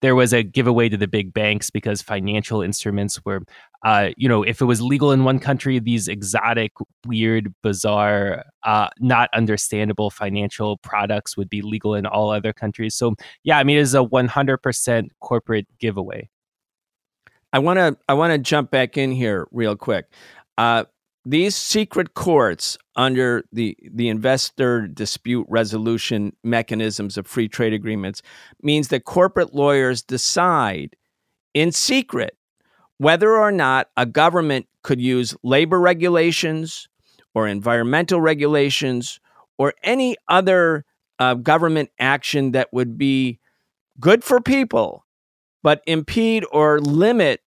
there 0.00 0.14
was 0.14 0.32
a 0.32 0.42
giveaway 0.42 0.88
to 0.88 0.96
the 0.96 1.08
big 1.08 1.32
banks 1.32 1.70
because 1.70 2.00
financial 2.02 2.62
instruments 2.62 3.24
were, 3.24 3.42
uh, 3.84 4.10
you 4.16 4.28
know, 4.28 4.42
if 4.42 4.60
it 4.60 4.64
was 4.64 4.80
legal 4.80 5.12
in 5.12 5.24
one 5.24 5.38
country, 5.38 5.78
these 5.78 6.08
exotic, 6.08 6.72
weird, 7.06 7.52
bizarre, 7.62 8.44
uh, 8.62 8.88
not 9.00 9.28
understandable 9.34 10.10
financial 10.10 10.76
products 10.78 11.36
would 11.36 11.50
be 11.50 11.62
legal 11.62 11.94
in 11.94 12.06
all 12.06 12.30
other 12.30 12.52
countries. 12.52 12.94
So, 12.94 13.14
yeah, 13.42 13.58
I 13.58 13.64
mean, 13.64 13.78
it 13.78 13.80
is 13.80 13.94
a 13.94 13.98
100% 13.98 15.08
corporate 15.20 15.66
giveaway. 15.78 16.28
I 17.52 17.58
want 17.60 17.78
to 17.78 17.96
I 18.08 18.14
want 18.14 18.32
to 18.32 18.38
jump 18.38 18.70
back 18.70 18.98
in 18.98 19.10
here 19.10 19.48
real 19.52 19.74
quick. 19.74 20.04
Uh, 20.58 20.84
these 21.24 21.54
secret 21.54 22.14
courts 22.14 22.78
under 22.96 23.44
the, 23.52 23.76
the 23.92 24.08
investor 24.08 24.86
dispute 24.86 25.46
resolution 25.48 26.34
mechanisms 26.42 27.16
of 27.16 27.26
free 27.26 27.48
trade 27.48 27.72
agreements 27.72 28.22
means 28.62 28.88
that 28.88 29.04
corporate 29.04 29.54
lawyers 29.54 30.02
decide 30.02 30.96
in 31.54 31.72
secret 31.72 32.36
whether 32.98 33.36
or 33.36 33.52
not 33.52 33.88
a 33.96 34.06
government 34.06 34.66
could 34.82 35.00
use 35.00 35.36
labor 35.42 35.80
regulations 35.80 36.88
or 37.34 37.46
environmental 37.46 38.20
regulations 38.20 39.20
or 39.58 39.74
any 39.82 40.16
other 40.28 40.84
uh, 41.18 41.34
government 41.34 41.90
action 41.98 42.52
that 42.52 42.72
would 42.72 42.96
be 42.96 43.38
good 44.00 44.22
for 44.24 44.40
people 44.40 45.04
but 45.62 45.82
impede 45.86 46.44
or 46.52 46.80
limit 46.80 47.40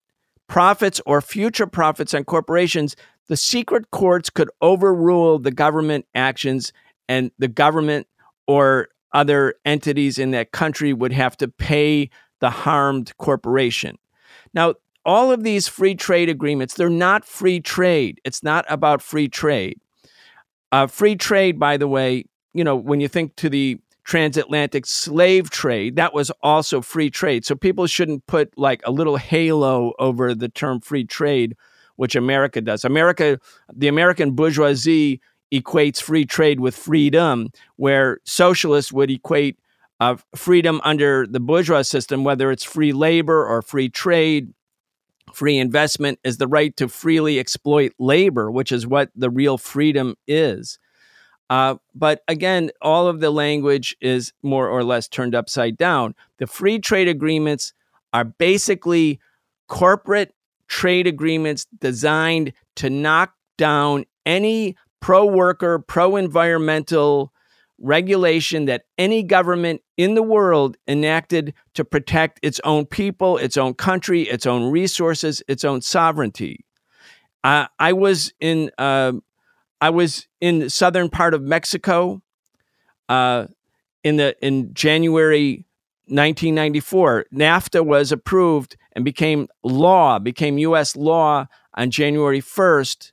profits 0.47 1.01
or 1.05 1.21
future 1.21 1.67
profits 1.67 2.13
on 2.13 2.25
corporations 2.25 2.95
the 3.31 3.37
secret 3.37 3.89
courts 3.91 4.29
could 4.29 4.49
overrule 4.61 5.39
the 5.39 5.51
government 5.51 6.05
actions 6.13 6.73
and 7.07 7.31
the 7.39 7.47
government 7.47 8.05
or 8.45 8.89
other 9.13 9.53
entities 9.63 10.19
in 10.19 10.31
that 10.31 10.51
country 10.51 10.91
would 10.91 11.13
have 11.13 11.37
to 11.37 11.47
pay 11.47 12.09
the 12.41 12.49
harmed 12.49 13.15
corporation. 13.19 13.97
Now, 14.53 14.73
all 15.05 15.31
of 15.31 15.43
these 15.43 15.69
free 15.69 15.95
trade 15.95 16.27
agreements, 16.27 16.73
they're 16.73 16.89
not 16.89 17.23
free 17.23 17.61
trade. 17.61 18.19
It's 18.25 18.43
not 18.43 18.65
about 18.67 19.01
free 19.01 19.29
trade. 19.29 19.79
Uh, 20.73 20.87
free 20.87 21.15
trade, 21.15 21.57
by 21.57 21.77
the 21.77 21.87
way, 21.87 22.25
you 22.53 22.65
know, 22.65 22.75
when 22.75 22.99
you 22.99 23.07
think 23.07 23.37
to 23.37 23.49
the 23.49 23.79
transatlantic 24.03 24.85
slave 24.85 25.49
trade, 25.49 25.95
that 25.95 26.13
was 26.13 26.31
also 26.43 26.81
free 26.81 27.09
trade. 27.09 27.45
So 27.45 27.55
people 27.55 27.87
shouldn't 27.87 28.27
put 28.27 28.57
like 28.57 28.81
a 28.83 28.91
little 28.91 29.15
halo 29.15 29.93
over 29.99 30.35
the 30.35 30.49
term 30.49 30.81
free 30.81 31.05
trade, 31.05 31.55
which 32.01 32.15
America 32.15 32.59
does. 32.61 32.83
America, 32.83 33.39
the 33.71 33.87
American 33.87 34.31
bourgeoisie 34.31 35.21
equates 35.53 36.01
free 36.01 36.25
trade 36.25 36.59
with 36.59 36.75
freedom, 36.75 37.49
where 37.75 38.17
socialists 38.23 38.91
would 38.91 39.11
equate 39.11 39.59
uh, 39.99 40.15
freedom 40.35 40.81
under 40.83 41.27
the 41.27 41.39
bourgeois 41.39 41.83
system, 41.83 42.23
whether 42.23 42.49
it's 42.49 42.63
free 42.63 42.91
labor 42.91 43.45
or 43.45 43.61
free 43.61 43.87
trade, 43.87 44.51
free 45.31 45.59
investment, 45.59 46.17
is 46.23 46.39
the 46.39 46.47
right 46.47 46.75
to 46.75 46.87
freely 46.87 47.37
exploit 47.37 47.93
labor, 47.99 48.49
which 48.49 48.71
is 48.71 48.87
what 48.87 49.11
the 49.15 49.29
real 49.29 49.59
freedom 49.59 50.15
is. 50.25 50.79
Uh, 51.51 51.75
but 51.93 52.23
again, 52.27 52.71
all 52.81 53.07
of 53.07 53.19
the 53.19 53.29
language 53.29 53.95
is 54.01 54.33
more 54.41 54.67
or 54.67 54.83
less 54.83 55.07
turned 55.07 55.35
upside 55.35 55.77
down. 55.77 56.15
The 56.39 56.47
free 56.47 56.79
trade 56.79 57.07
agreements 57.07 57.73
are 58.11 58.23
basically 58.23 59.19
corporate 59.67 60.33
trade 60.71 61.05
agreements 61.05 61.67
designed 61.79 62.53
to 62.77 62.89
knock 62.89 63.33
down 63.57 64.05
any 64.25 64.75
pro 65.01 65.25
worker, 65.25 65.79
pro 65.79 66.15
environmental 66.15 67.33
regulation 67.77 68.65
that 68.65 68.83
any 68.97 69.21
government 69.21 69.81
in 69.97 70.15
the 70.15 70.23
world 70.23 70.77
enacted 70.87 71.53
to 71.73 71.83
protect 71.83 72.39
its 72.41 72.61
own 72.63 72.85
people, 72.85 73.37
its 73.37 73.57
own 73.57 73.73
country, 73.73 74.21
its 74.23 74.45
own 74.45 74.71
resources, 74.71 75.43
its 75.49 75.65
own 75.65 75.81
sovereignty. 75.81 76.63
Uh, 77.43 77.65
I 77.77 77.91
was 77.91 78.33
in 78.39 78.71
uh, 78.77 79.11
I 79.81 79.89
was 79.89 80.27
in 80.39 80.59
the 80.59 80.69
southern 80.69 81.09
part 81.09 81.33
of 81.33 81.41
Mexico 81.41 82.21
uh, 83.09 83.47
in 84.05 84.15
the 84.15 84.37
in 84.41 84.73
January 84.73 85.65
1994. 86.11 87.25
NAFTA 87.33 87.85
was 87.85 88.11
approved 88.11 88.75
and 88.93 89.05
became 89.05 89.47
law, 89.63 90.19
became 90.19 90.57
U.S. 90.57 90.95
law 90.95 91.47
on 91.73 91.89
January 91.89 92.41
1st, 92.41 93.11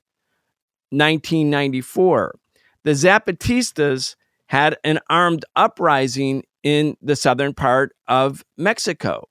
1994. 0.91 2.35
The 2.83 2.91
Zapatistas 2.91 4.15
had 4.47 4.77
an 4.83 4.99
armed 5.09 5.45
uprising 5.55 6.43
in 6.63 6.97
the 7.01 7.15
southern 7.15 7.53
part 7.53 7.95
of 8.07 8.43
Mexico. 8.57 9.29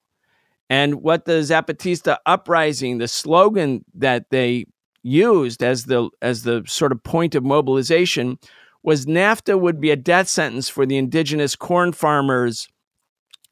And 0.71 1.03
what 1.03 1.25
the 1.25 1.41
Zapatista 1.41 2.19
uprising, 2.27 2.99
the 2.99 3.09
slogan 3.09 3.85
that 3.95 4.31
they 4.31 4.67
used 5.03 5.63
as 5.63 5.85
the 5.85 6.11
as 6.21 6.43
the 6.43 6.63
sort 6.67 6.93
of 6.93 7.03
point 7.03 7.35
of 7.35 7.45
mobilization 7.45 8.39
was 8.83 9.07
NAFTA 9.07 9.59
would 9.59 9.81
be 9.81 9.91
a 9.91 9.97
death 9.97 10.29
sentence 10.29 10.69
for 10.69 10.87
the 10.87 10.97
indigenous 10.97 11.57
corn 11.57 11.93
farmers 11.93 12.69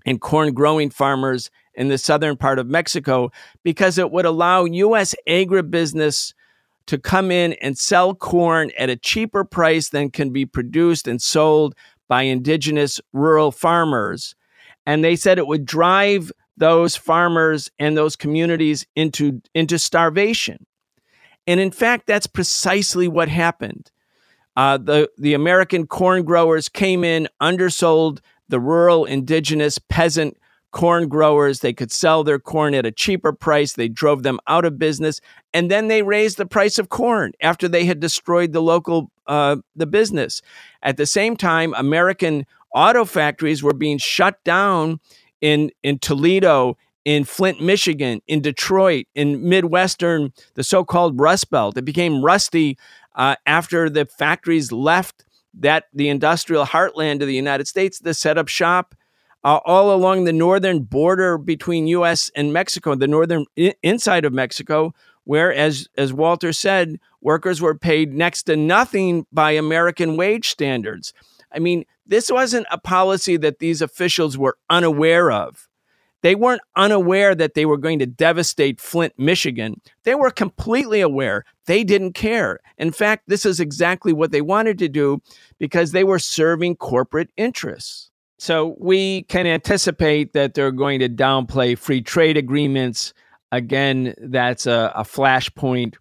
and 0.06 0.20
corn 0.20 0.54
growing 0.54 0.88
farmers 0.88 1.50
in 1.74 1.88
the 1.88 1.98
southern 1.98 2.36
part 2.36 2.58
of 2.58 2.66
Mexico 2.66 3.30
because 3.62 3.98
it 3.98 4.10
would 4.10 4.24
allow 4.24 4.64
US 4.64 5.14
agribusiness 5.28 6.32
to 6.86 6.96
come 6.96 7.30
in 7.30 7.52
and 7.54 7.76
sell 7.76 8.14
corn 8.14 8.70
at 8.78 8.88
a 8.88 8.96
cheaper 8.96 9.44
price 9.44 9.90
than 9.90 10.10
can 10.10 10.30
be 10.30 10.46
produced 10.46 11.08
and 11.08 11.20
sold 11.20 11.74
by 12.08 12.22
indigenous 12.22 13.00
rural 13.12 13.50
farmers. 13.50 14.36
And 14.86 15.02
they 15.02 15.16
said 15.16 15.38
it 15.38 15.48
would 15.48 15.66
drive 15.66 16.30
those 16.56 16.96
farmers 16.96 17.68
and 17.78 17.96
those 17.96 18.14
communities 18.14 18.86
into, 18.94 19.42
into 19.52 19.78
starvation. 19.78 20.64
And 21.48 21.58
in 21.60 21.72
fact, 21.72 22.06
that's 22.06 22.28
precisely 22.28 23.08
what 23.08 23.28
happened. 23.28 23.90
Uh, 24.56 24.78
the, 24.78 25.10
the 25.18 25.34
American 25.34 25.86
corn 25.86 26.24
growers 26.24 26.68
came 26.68 27.04
in, 27.04 27.28
undersold 27.40 28.22
the 28.48 28.60
rural, 28.60 29.04
indigenous, 29.04 29.78
peasant 29.78 30.36
corn 30.72 31.08
growers. 31.08 31.60
They 31.60 31.72
could 31.72 31.90
sell 31.90 32.22
their 32.22 32.38
corn 32.38 32.74
at 32.74 32.86
a 32.86 32.92
cheaper 32.92 33.32
price. 33.32 33.72
They 33.72 33.88
drove 33.88 34.22
them 34.22 34.38
out 34.46 34.64
of 34.64 34.78
business. 34.78 35.20
And 35.54 35.70
then 35.70 35.88
they 35.88 36.02
raised 36.02 36.36
the 36.36 36.46
price 36.46 36.78
of 36.78 36.88
corn 36.88 37.32
after 37.40 37.68
they 37.68 37.84
had 37.86 38.00
destroyed 38.00 38.52
the 38.52 38.62
local 38.62 39.10
uh, 39.26 39.56
the 39.74 39.86
business. 39.86 40.42
At 40.82 40.96
the 40.96 41.06
same 41.06 41.36
time, 41.36 41.74
American 41.76 42.46
auto 42.74 43.04
factories 43.04 43.62
were 43.62 43.74
being 43.74 43.98
shut 43.98 44.42
down 44.44 45.00
in, 45.40 45.70
in 45.82 45.98
Toledo 45.98 46.76
in 47.06 47.22
Flint, 47.22 47.62
Michigan, 47.62 48.20
in 48.26 48.42
Detroit, 48.42 49.06
in 49.14 49.48
Midwestern, 49.48 50.32
the 50.54 50.64
so 50.64 50.84
called 50.84 51.20
Rust 51.20 51.50
Belt. 51.50 51.78
It 51.78 51.84
became 51.84 52.20
rusty 52.22 52.76
uh, 53.14 53.36
after 53.46 53.88
the 53.88 54.06
factories 54.06 54.72
left 54.72 55.24
that 55.56 55.84
the 55.92 56.08
industrial 56.08 56.64
heartland 56.64 57.20
of 57.20 57.26
the 57.26 57.34
United 57.34 57.66
States 57.66 57.98
to 58.00 58.14
set 58.14 58.38
up 58.38 58.48
shop 58.48 58.94
uh, 59.44 59.60
all 59.64 59.94
along 59.94 60.24
the 60.24 60.32
northern 60.32 60.80
border 60.80 61.38
between 61.38 61.86
U.S. 61.88 62.30
and 62.34 62.52
Mexico, 62.52 62.94
the 62.94 63.06
northern 63.06 63.46
I- 63.58 63.74
inside 63.82 64.24
of 64.24 64.32
Mexico, 64.32 64.92
where, 65.24 65.52
as, 65.52 65.88
as 65.96 66.12
Walter 66.12 66.52
said, 66.52 66.98
workers 67.20 67.60
were 67.60 67.76
paid 67.76 68.12
next 68.12 68.44
to 68.44 68.56
nothing 68.56 69.26
by 69.32 69.52
American 69.52 70.16
wage 70.16 70.48
standards. 70.48 71.12
I 71.52 71.58
mean, 71.58 71.84
this 72.06 72.30
wasn't 72.30 72.66
a 72.70 72.78
policy 72.78 73.36
that 73.38 73.58
these 73.58 73.82
officials 73.82 74.36
were 74.36 74.58
unaware 74.68 75.30
of. 75.30 75.65
They 76.22 76.34
weren't 76.34 76.62
unaware 76.76 77.34
that 77.34 77.54
they 77.54 77.66
were 77.66 77.76
going 77.76 77.98
to 77.98 78.06
devastate 78.06 78.80
Flint, 78.80 79.12
Michigan. 79.18 79.80
They 80.04 80.14
were 80.14 80.30
completely 80.30 81.00
aware. 81.00 81.44
They 81.66 81.84
didn't 81.84 82.14
care. 82.14 82.60
In 82.78 82.90
fact, 82.90 83.24
this 83.26 83.46
is 83.46 83.60
exactly 83.60 84.12
what 84.12 84.32
they 84.32 84.40
wanted 84.40 84.78
to 84.78 84.88
do 84.88 85.20
because 85.58 85.92
they 85.92 86.04
were 86.04 86.18
serving 86.18 86.76
corporate 86.76 87.30
interests. 87.36 88.10
So 88.38 88.76
we 88.78 89.22
can 89.24 89.46
anticipate 89.46 90.32
that 90.32 90.54
they're 90.54 90.72
going 90.72 91.00
to 91.00 91.08
downplay 91.08 91.76
free 91.78 92.02
trade 92.02 92.36
agreements. 92.36 93.14
Again, 93.52 94.14
that's 94.18 94.66
a, 94.66 94.92
a 94.94 95.04
flashpoint. 95.04 95.94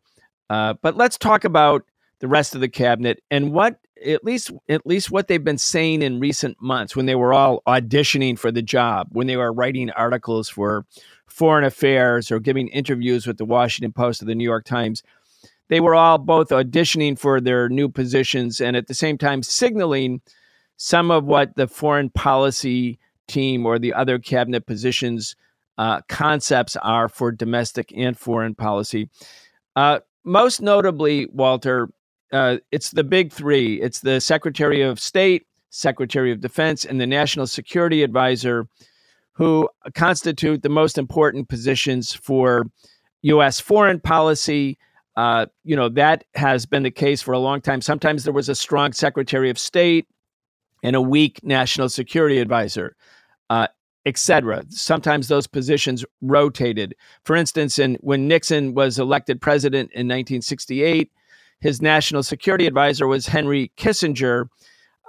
Uh, 0.49 0.73
but 0.81 0.97
let's 0.97 1.17
talk 1.17 1.43
about 1.43 1.83
the 2.19 2.27
rest 2.27 2.55
of 2.55 2.61
the 2.61 2.69
cabinet 2.69 3.21
and 3.31 3.51
what 3.51 3.79
at 4.05 4.23
least 4.23 4.51
at 4.69 4.85
least 4.85 5.11
what 5.11 5.27
they've 5.27 5.43
been 5.43 5.57
saying 5.57 6.01
in 6.01 6.19
recent 6.19 6.61
months 6.61 6.95
when 6.95 7.05
they 7.05 7.15
were 7.15 7.33
all 7.33 7.61
auditioning 7.67 8.37
for 8.37 8.51
the 8.51 8.61
job, 8.61 9.07
when 9.11 9.27
they 9.27 9.37
were 9.37 9.51
writing 9.51 9.89
articles 9.91 10.49
for 10.49 10.85
Foreign 11.27 11.63
Affairs 11.63 12.31
or 12.31 12.39
giving 12.39 12.67
interviews 12.69 13.27
with 13.27 13.37
the 13.37 13.45
Washington 13.45 13.91
Post 13.91 14.21
or 14.21 14.25
the 14.25 14.35
New 14.35 14.43
York 14.43 14.65
Times, 14.65 15.03
they 15.67 15.79
were 15.79 15.95
all 15.95 16.17
both 16.17 16.49
auditioning 16.49 17.17
for 17.17 17.41
their 17.41 17.69
new 17.69 17.89
positions 17.89 18.61
and 18.61 18.75
at 18.75 18.87
the 18.87 18.93
same 18.93 19.17
time 19.17 19.43
signaling 19.43 20.21
some 20.77 21.11
of 21.11 21.25
what 21.25 21.55
the 21.55 21.67
foreign 21.67 22.09
policy 22.09 22.99
team 23.27 23.65
or 23.65 23.79
the 23.79 23.93
other 23.93 24.19
cabinet 24.19 24.65
positions 24.65 25.35
uh, 25.77 26.01
concepts 26.07 26.75
are 26.77 27.09
for 27.09 27.31
domestic 27.31 27.91
and 27.95 28.17
foreign 28.17 28.55
policy. 28.55 29.09
Uh, 29.75 29.99
most 30.23 30.61
notably, 30.61 31.27
Walter, 31.27 31.89
uh, 32.31 32.57
it's 32.71 32.91
the 32.91 33.03
big 33.03 33.31
three 33.31 33.81
it's 33.81 33.99
the 33.99 34.19
Secretary 34.19 34.81
of 34.81 34.99
State, 34.99 35.45
Secretary 35.69 36.31
of 36.31 36.41
Defense, 36.41 36.85
and 36.85 36.99
the 36.99 37.07
National 37.07 37.47
Security 37.47 38.03
Advisor, 38.03 38.67
who 39.33 39.69
constitute 39.93 40.63
the 40.63 40.69
most 40.69 40.97
important 40.97 41.49
positions 41.49 42.13
for 42.13 42.65
U.S. 43.23 43.59
foreign 43.59 43.99
policy. 43.99 44.77
Uh, 45.15 45.45
you 45.63 45.75
know, 45.75 45.87
that 45.87 46.25
has 46.35 46.65
been 46.65 46.83
the 46.83 46.91
case 46.91 47.21
for 47.21 47.31
a 47.31 47.39
long 47.39 47.61
time. 47.61 47.81
Sometimes 47.81 48.23
there 48.23 48.33
was 48.33 48.49
a 48.49 48.55
strong 48.55 48.91
Secretary 48.91 49.49
of 49.49 49.57
State 49.57 50.07
and 50.83 50.95
a 50.95 51.01
weak 51.01 51.39
National 51.43 51.87
Security 51.87 52.39
Advisor. 52.39 52.95
Uh, 53.49 53.67
etc. 54.05 54.63
Sometimes 54.69 55.27
those 55.27 55.47
positions 55.47 56.05
rotated. 56.21 56.95
For 57.23 57.35
instance, 57.35 57.79
in, 57.79 57.95
when 58.01 58.27
Nixon 58.27 58.73
was 58.73 58.99
elected 58.99 59.41
president 59.41 59.91
in 59.91 60.07
1968, 60.07 61.11
his 61.65 61.81
national 61.81 62.21
security 62.21 62.67
advisor 62.67 63.07
was 63.07 63.25
Henry 63.25 63.71
Kissinger. 63.75 64.49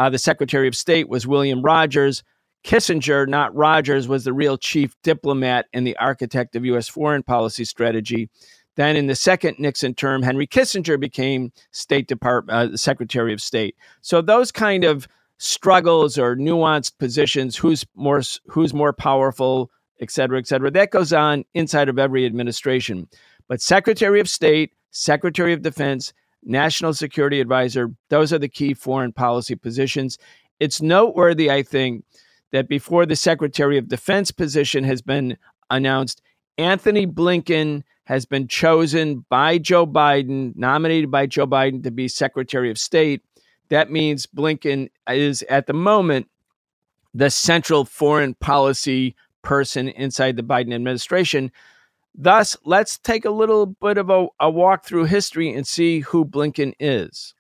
Uh, 0.01 0.09
the 0.09 0.17
Secretary 0.17 0.67
of 0.67 0.75
State 0.75 1.07
was 1.07 1.27
William 1.27 1.61
Rogers. 1.61 2.25
Kissinger, 2.65 3.29
not 3.29 3.55
Rogers, 3.55 4.09
was 4.09 4.25
the 4.25 4.33
real 4.33 4.57
chief 4.57 4.97
diplomat 5.03 5.67
and 5.75 5.87
the 5.87 5.99
architect 5.99 6.57
of 6.57 6.65
U.S. 6.65 6.89
foreign 6.89 7.23
policy 7.23 7.67
strategy. 7.67 8.31
Then, 8.75 8.97
in 8.97 9.07
the 9.07 9.15
second 9.15 9.59
Nixon 9.59 9.93
term, 9.93 10.23
Henry 10.23 10.47
Kissinger 10.47 10.99
became 10.99 11.53
State 11.73 12.09
Department 12.09 12.73
uh, 12.73 12.77
Secretary 12.79 13.35
of 13.35 13.43
State. 13.43 13.77
So 14.01 14.23
those 14.23 14.51
kind 14.51 14.85
of 14.85 15.07
struggles 15.37 16.17
or 16.17 16.37
nuanced 16.37 16.97
positions, 16.99 17.55
who's 17.55 17.85
more 17.95 18.23
who's 18.47 18.73
more 18.73 18.95
powerful, 18.95 19.71
et 20.01 20.11
cetera, 20.11 20.39
et 20.39 20.47
cetera, 20.47 20.71
that 20.71 20.91
goes 20.91 21.13
on 21.13 21.45
inside 21.53 21.91
of 21.91 21.99
every 21.99 22.25
administration. 22.25 23.09
But 23.47 23.61
Secretary 23.61 24.21
of 24.21 24.29
State, 24.29 24.73
Secretary 24.91 25.53
of 25.53 25.61
Defense, 25.61 26.15
national 26.47 26.95
security 26.95 27.41
advisor. 27.41 27.91
Those 28.09 28.33
are 28.33 28.39
the 28.39 28.49
key 28.49 28.73
foreign 28.73 29.13
policy 29.13 29.55
positions. 29.55 30.19
It's 30.61 30.81
noteworthy, 30.81 31.51
I 31.51 31.63
think, 31.63 32.05
that 32.53 32.69
before 32.69 33.05
the 33.05 33.17
Secretary 33.17 33.77
of 33.77 33.89
Defense 33.89 34.31
position 34.31 34.85
has 34.85 35.03
been 35.03 35.37
announced, 35.69 36.23
Antony 36.57 37.07
Blinken 37.07 37.83
has 38.05 38.25
been 38.25 38.47
chosen 38.49 39.27
by 39.29 39.59
Joe 39.59 39.87
Biden, 39.87 40.55
nominated 40.57 41.11
by 41.11 41.27
Joe 41.27 41.47
Biden 41.47 41.83
to 41.83 41.91
be 41.91 42.09
Secretary 42.09 42.71
of 42.71 42.79
State. 42.79 43.23
That 43.69 43.91
means 43.91 44.27
Blinken 44.27 44.91
is 45.09 45.43
at 45.51 45.67
the 45.67 45.73
moment 45.75 46.29
the 47.13 47.31
central 47.31 47.85
foreign 47.85 48.35
policy 48.35 49.17
person 49.43 49.89
inside 49.89 50.37
the 50.37 50.43
Biden 50.43 50.73
administration. 50.73 51.51
Thus, 52.17 52.57
let's 52.65 52.99
take 52.99 53.27
a 53.27 53.31
little 53.31 53.67
bit 53.67 53.99
of 53.99 54.09
a, 54.09 54.27
a 54.41 54.51
walk 54.51 54.87
through 54.87 55.05
history 55.05 55.53
and 55.53 55.67
see 55.67 56.01
who 56.01 56.25
Blinken 56.25 56.73
is. 56.81 57.35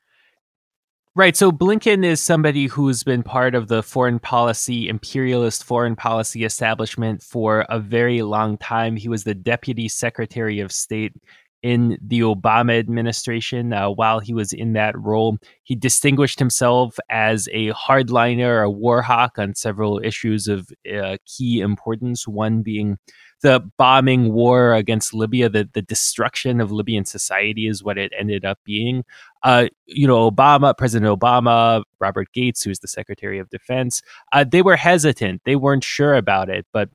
Right. 1.14 1.34
So 1.34 1.50
Blinken 1.50 2.04
is 2.04 2.20
somebody 2.20 2.66
who's 2.66 3.02
been 3.02 3.22
part 3.22 3.54
of 3.54 3.68
the 3.68 3.82
foreign 3.82 4.18
policy, 4.18 4.86
imperialist 4.86 5.64
foreign 5.64 5.96
policy 5.96 6.44
establishment 6.44 7.22
for 7.22 7.64
a 7.70 7.80
very 7.80 8.20
long 8.20 8.58
time. 8.58 8.96
He 8.96 9.08
was 9.08 9.24
the 9.24 9.34
deputy 9.34 9.88
secretary 9.88 10.60
of 10.60 10.70
state 10.70 11.14
in 11.62 11.96
the 12.06 12.20
Obama 12.20 12.78
administration. 12.78 13.72
Uh, 13.72 13.88
while 13.88 14.20
he 14.20 14.34
was 14.34 14.52
in 14.52 14.74
that 14.74 14.94
role, 14.98 15.38
he 15.62 15.74
distinguished 15.74 16.38
himself 16.38 16.98
as 17.08 17.48
a 17.50 17.70
hardliner, 17.70 18.66
a 18.66 18.70
war 18.70 19.00
hawk 19.00 19.38
on 19.38 19.54
several 19.54 19.98
issues 20.04 20.46
of 20.46 20.68
uh, 20.94 21.16
key 21.24 21.60
importance, 21.60 22.28
one 22.28 22.60
being 22.60 22.98
the 23.42 23.60
bombing 23.76 24.32
war 24.32 24.74
against 24.74 25.12
Libya, 25.12 25.48
the, 25.48 25.68
the 25.72 25.82
destruction 25.82 26.60
of 26.60 26.72
Libyan 26.72 27.04
society 27.04 27.66
is 27.66 27.84
what 27.84 27.98
it 27.98 28.12
ended 28.18 28.44
up 28.44 28.58
being. 28.64 29.04
Uh, 29.42 29.66
you 29.86 30.06
know, 30.06 30.30
Obama, 30.30 30.76
President 30.76 31.08
Obama, 31.20 31.82
Robert 32.00 32.32
Gates, 32.32 32.62
who's 32.62 32.80
the 32.80 32.88
Secretary 32.88 33.38
of 33.38 33.50
Defense, 33.50 34.02
uh, 34.32 34.44
they 34.44 34.62
were 34.62 34.76
hesitant. 34.76 35.42
They 35.44 35.56
weren't 35.56 35.84
sure 35.84 36.14
about 36.14 36.48
it. 36.48 36.66
But 36.72 36.90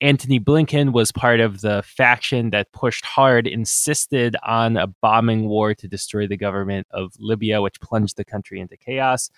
Antony 0.00 0.40
Blinken 0.40 0.92
was 0.92 1.12
part 1.12 1.38
of 1.38 1.60
the 1.60 1.82
faction 1.84 2.50
that 2.50 2.72
pushed 2.72 3.04
hard, 3.04 3.46
insisted 3.46 4.36
on 4.42 4.76
a 4.76 4.88
bombing 4.88 5.48
war 5.48 5.74
to 5.74 5.86
destroy 5.86 6.26
the 6.26 6.36
government 6.36 6.88
of 6.90 7.12
Libya, 7.20 7.62
which 7.62 7.80
plunged 7.80 8.16
the 8.16 8.24
country 8.24 8.58
into 8.58 8.76
chaos. 8.76 9.30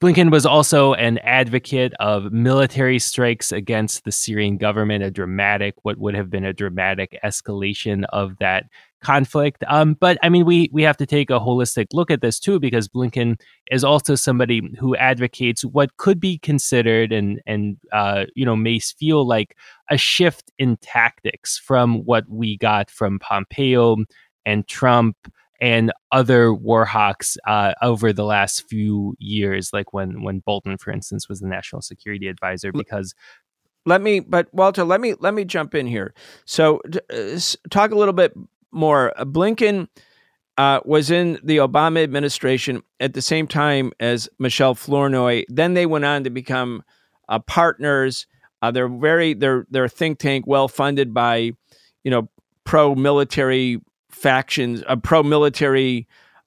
Blinken 0.00 0.30
was 0.30 0.46
also 0.46 0.94
an 0.94 1.18
advocate 1.18 1.92
of 2.00 2.32
military 2.32 2.98
strikes 2.98 3.52
against 3.52 4.04
the 4.04 4.12
Syrian 4.12 4.56
government, 4.56 5.04
a 5.04 5.10
dramatic, 5.10 5.74
what 5.82 5.98
would 5.98 6.14
have 6.14 6.30
been 6.30 6.46
a 6.46 6.54
dramatic 6.54 7.18
escalation 7.22 8.04
of 8.10 8.38
that 8.38 8.64
conflict. 9.02 9.62
Um, 9.68 9.92
but 10.00 10.16
I 10.22 10.30
mean, 10.30 10.46
we 10.46 10.70
we 10.72 10.82
have 10.84 10.96
to 10.98 11.06
take 11.06 11.28
a 11.28 11.38
holistic 11.38 11.88
look 11.92 12.10
at 12.10 12.22
this 12.22 12.40
too, 12.40 12.58
because 12.58 12.88
Blinken 12.88 13.38
is 13.70 13.84
also 13.84 14.14
somebody 14.14 14.62
who 14.78 14.96
advocates 14.96 15.66
what 15.66 15.94
could 15.98 16.18
be 16.18 16.38
considered 16.38 17.12
and 17.12 17.38
and 17.46 17.76
uh, 17.92 18.24
you 18.34 18.46
know 18.46 18.56
may 18.56 18.78
feel 18.78 19.26
like 19.26 19.54
a 19.90 19.98
shift 19.98 20.50
in 20.58 20.78
tactics 20.78 21.58
from 21.58 22.06
what 22.06 22.24
we 22.26 22.56
got 22.56 22.90
from 22.90 23.18
Pompeo 23.18 23.98
and 24.46 24.66
Trump 24.66 25.16
and 25.60 25.92
other 26.10 26.54
war 26.54 26.84
hawks 26.84 27.36
uh, 27.46 27.74
over 27.82 28.12
the 28.12 28.24
last 28.24 28.68
few 28.68 29.14
years, 29.18 29.72
like 29.72 29.92
when 29.92 30.22
when 30.22 30.40
Bolton, 30.40 30.78
for 30.78 30.90
instance, 30.90 31.28
was 31.28 31.40
the 31.40 31.48
national 31.48 31.82
security 31.82 32.28
advisor, 32.28 32.72
because 32.72 33.14
let 33.86 34.02
me 34.02 34.20
but 34.20 34.52
walter 34.52 34.84
let 34.84 35.00
me 35.00 35.14
let 35.20 35.34
me 35.34 35.44
jump 35.44 35.74
in 35.74 35.86
here. 35.86 36.14
So 36.44 36.80
uh, 37.12 37.38
talk 37.70 37.90
a 37.90 37.96
little 37.96 38.14
bit 38.14 38.32
more. 38.72 39.12
Uh, 39.18 39.24
blinken 39.24 39.88
uh, 40.58 40.80
was 40.84 41.10
in 41.10 41.38
the 41.42 41.58
obama 41.58 42.02
administration 42.02 42.82
at 42.98 43.14
the 43.14 43.22
same 43.22 43.46
time 43.46 43.92
as 44.00 44.28
michelle 44.38 44.74
flournoy. 44.74 45.44
Then 45.48 45.74
they 45.74 45.86
went 45.86 46.04
on 46.04 46.24
to 46.24 46.30
become 46.30 46.82
uh, 47.28 47.38
partners. 47.38 48.26
Uh, 48.62 48.70
they're 48.70 48.88
very 48.88 49.34
they're 49.34 49.66
they're 49.70 49.84
a 49.84 49.88
think 49.88 50.18
tank 50.18 50.46
well 50.46 50.68
funded 50.68 51.14
by 51.14 51.52
you 52.04 52.10
know 52.10 52.28
pro 52.64 52.94
military 52.94 53.80
factions, 54.10 54.82
uh, 54.86 54.96
pro 54.96 55.22
military, 55.22 56.06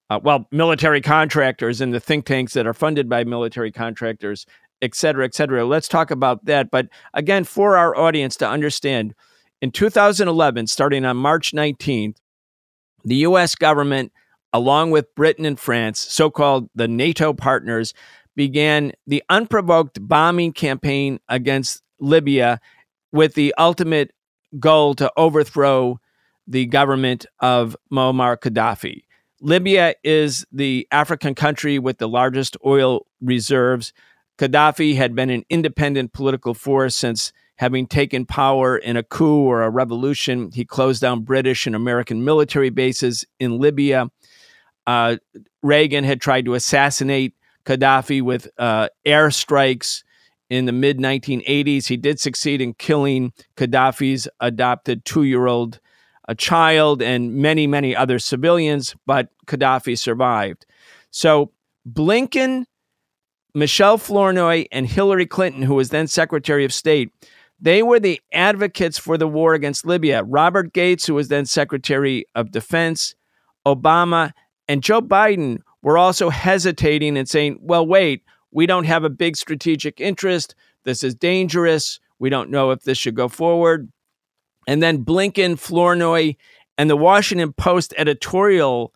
uh, 0.09 0.20
well, 0.22 0.47
military 0.51 1.01
contractors 1.01 1.82
and 1.82 1.93
the 1.93 1.99
think 1.99 2.26
tanks 2.26 2.53
that 2.53 2.68
are 2.68 2.74
funded 2.74 3.09
by 3.09 3.24
military 3.24 3.72
contractors, 3.72 4.45
et 4.82 4.95
cetera, 4.95 5.26
et 5.26 5.34
cetera. 5.34 5.66
Let's 5.66 5.88
talk 5.88 6.11
about 6.11 6.45
that. 6.45 6.70
But 6.70 6.89
again, 7.14 7.43
for 7.43 7.78
our 7.78 7.95
audience 7.97 8.36
to 8.38 8.47
understand, 8.47 9.16
in 9.61 9.72
2011, 9.72 10.68
starting 10.68 11.05
on 11.05 11.18
March 11.18 11.53
19th, 11.53 12.18
the 13.05 13.16
US 13.16 13.55
government, 13.55 14.11
along 14.51 14.91
with 14.91 15.14
Britain 15.16 15.45
and 15.45 15.59
France, 15.59 15.99
so 15.99 16.30
called 16.30 16.70
the 16.76 16.88
NATO 16.88 17.34
partners, 17.34 17.93
began 18.36 18.91
the 19.07 19.24
unprovoked 19.30 20.05
bombing 20.05 20.53
campaign 20.53 21.20
against 21.30 21.82
Libya 21.99 22.59
with 23.11 23.36
the 23.36 23.53
ultimate 23.57 24.11
goal 24.59 24.95
to 24.95 25.11
overthrow 25.18 25.99
the 26.48 26.66
government 26.66 27.26
of 27.39 27.76
Muammar 27.91 28.38
Gaddafi. 28.38 29.04
Libya 29.41 29.96
is 30.04 30.46
the 30.52 30.88
African 30.91 31.36
country 31.36 31.78
with 31.80 31.98
the 31.98 32.08
largest 32.08 32.56
oil 32.66 33.06
reserves. 33.22 33.94
Gaddafi 34.38 34.96
had 34.96 35.16
been 35.16 35.30
an 35.30 35.44
independent 35.50 36.14
political 36.14 36.54
force 36.54 36.96
since 36.96 37.34
having 37.58 37.86
taken 37.86 38.26
power 38.26 38.78
in 38.78 38.98
a 38.98 39.04
coup 39.04 39.44
or 39.44 39.62
a 39.62 39.70
revolution. 39.70 40.52
He 40.54 40.66
closed 40.66 41.02
down 41.02 41.22
British 41.22 41.68
and 41.68 41.76
American 41.76 42.24
military 42.24 42.70
bases 42.70 43.26
in 43.39 43.60
Libya. 43.60 44.10
Uh, 44.88 45.18
Reagan 45.62 46.04
had 46.04 46.20
tried 46.20 46.46
to 46.46 46.56
assassinate 46.56 47.36
Gaddafi 47.66 48.22
with 48.22 48.48
uh, 48.58 48.89
airstrikes 49.06 50.04
in 50.50 50.66
the 50.66 50.72
mid 50.72 51.00
1980s. 51.00 51.88
He 51.88 51.98
did 51.98 52.20
succeed 52.20 52.62
in 52.62 52.74
killing 52.74 53.34
Gaddafi's 53.56 54.28
adopted 54.39 55.06
two 55.06 55.24
year 55.24 55.48
old 55.48 55.80
a 56.28 56.36
child, 56.36 57.01
and 57.01 57.36
many, 57.36 57.67
many 57.67 57.95
other 57.95 58.19
civilians, 58.19 58.95
but 59.05 59.30
Gaddafi 59.45 59.97
survived. 59.97 60.65
So 61.11 61.51
Blinken, 61.89 62.65
Michelle 63.53 63.97
Flournoy, 63.97 64.65
and 64.71 64.88
Hillary 64.88 65.26
Clinton, 65.26 65.61
who 65.61 65.76
was 65.76 65.89
then 65.89 66.07
Secretary 66.07 66.65
of 66.65 66.74
State, 66.74 67.11
they 67.59 67.84
were 67.84 67.99
the 67.99 68.19
advocates 68.34 68.97
for 68.97 69.17
the 69.17 69.28
war 69.28 69.53
against 69.53 69.86
Libya. 69.86 70.24
Robert 70.24 70.74
Gates, 70.74 71.05
who 71.05 71.13
was 71.13 71.28
then 71.28 71.45
Secretary 71.45 72.26
of 72.36 72.51
Defense, 72.51 73.15
Obama, 73.65 74.32
and 74.67 74.84
Joe 74.84 75.01
Biden 75.01 75.59
were 75.82 75.97
also 75.97 76.30
hesitating 76.30 77.17
and 77.17 77.30
saying, 77.30 77.59
well, 77.61 77.86
wait, 77.86 78.24
we 78.51 78.65
don't 78.65 78.86
have 78.86 79.03
a 79.03 79.09
big 79.09 79.38
strategic 79.38 80.01
interest. 80.01 80.55
This 80.84 81.03
is 81.03 81.15
dangerous. 81.15 81.99
We 82.19 82.30
don't 82.30 82.49
know 82.49 82.71
if 82.71 82.84
this 82.84 82.97
should 82.97 83.15
go 83.15 83.28
forward. 83.30 83.91
And 84.68 84.82
then 84.82 85.03
Blinken, 85.03 85.59
Flournoy, 85.59 86.36
and 86.78 86.89
the 86.89 86.95
Washington 86.95 87.53
Post 87.53 87.93
editorial 87.97 88.93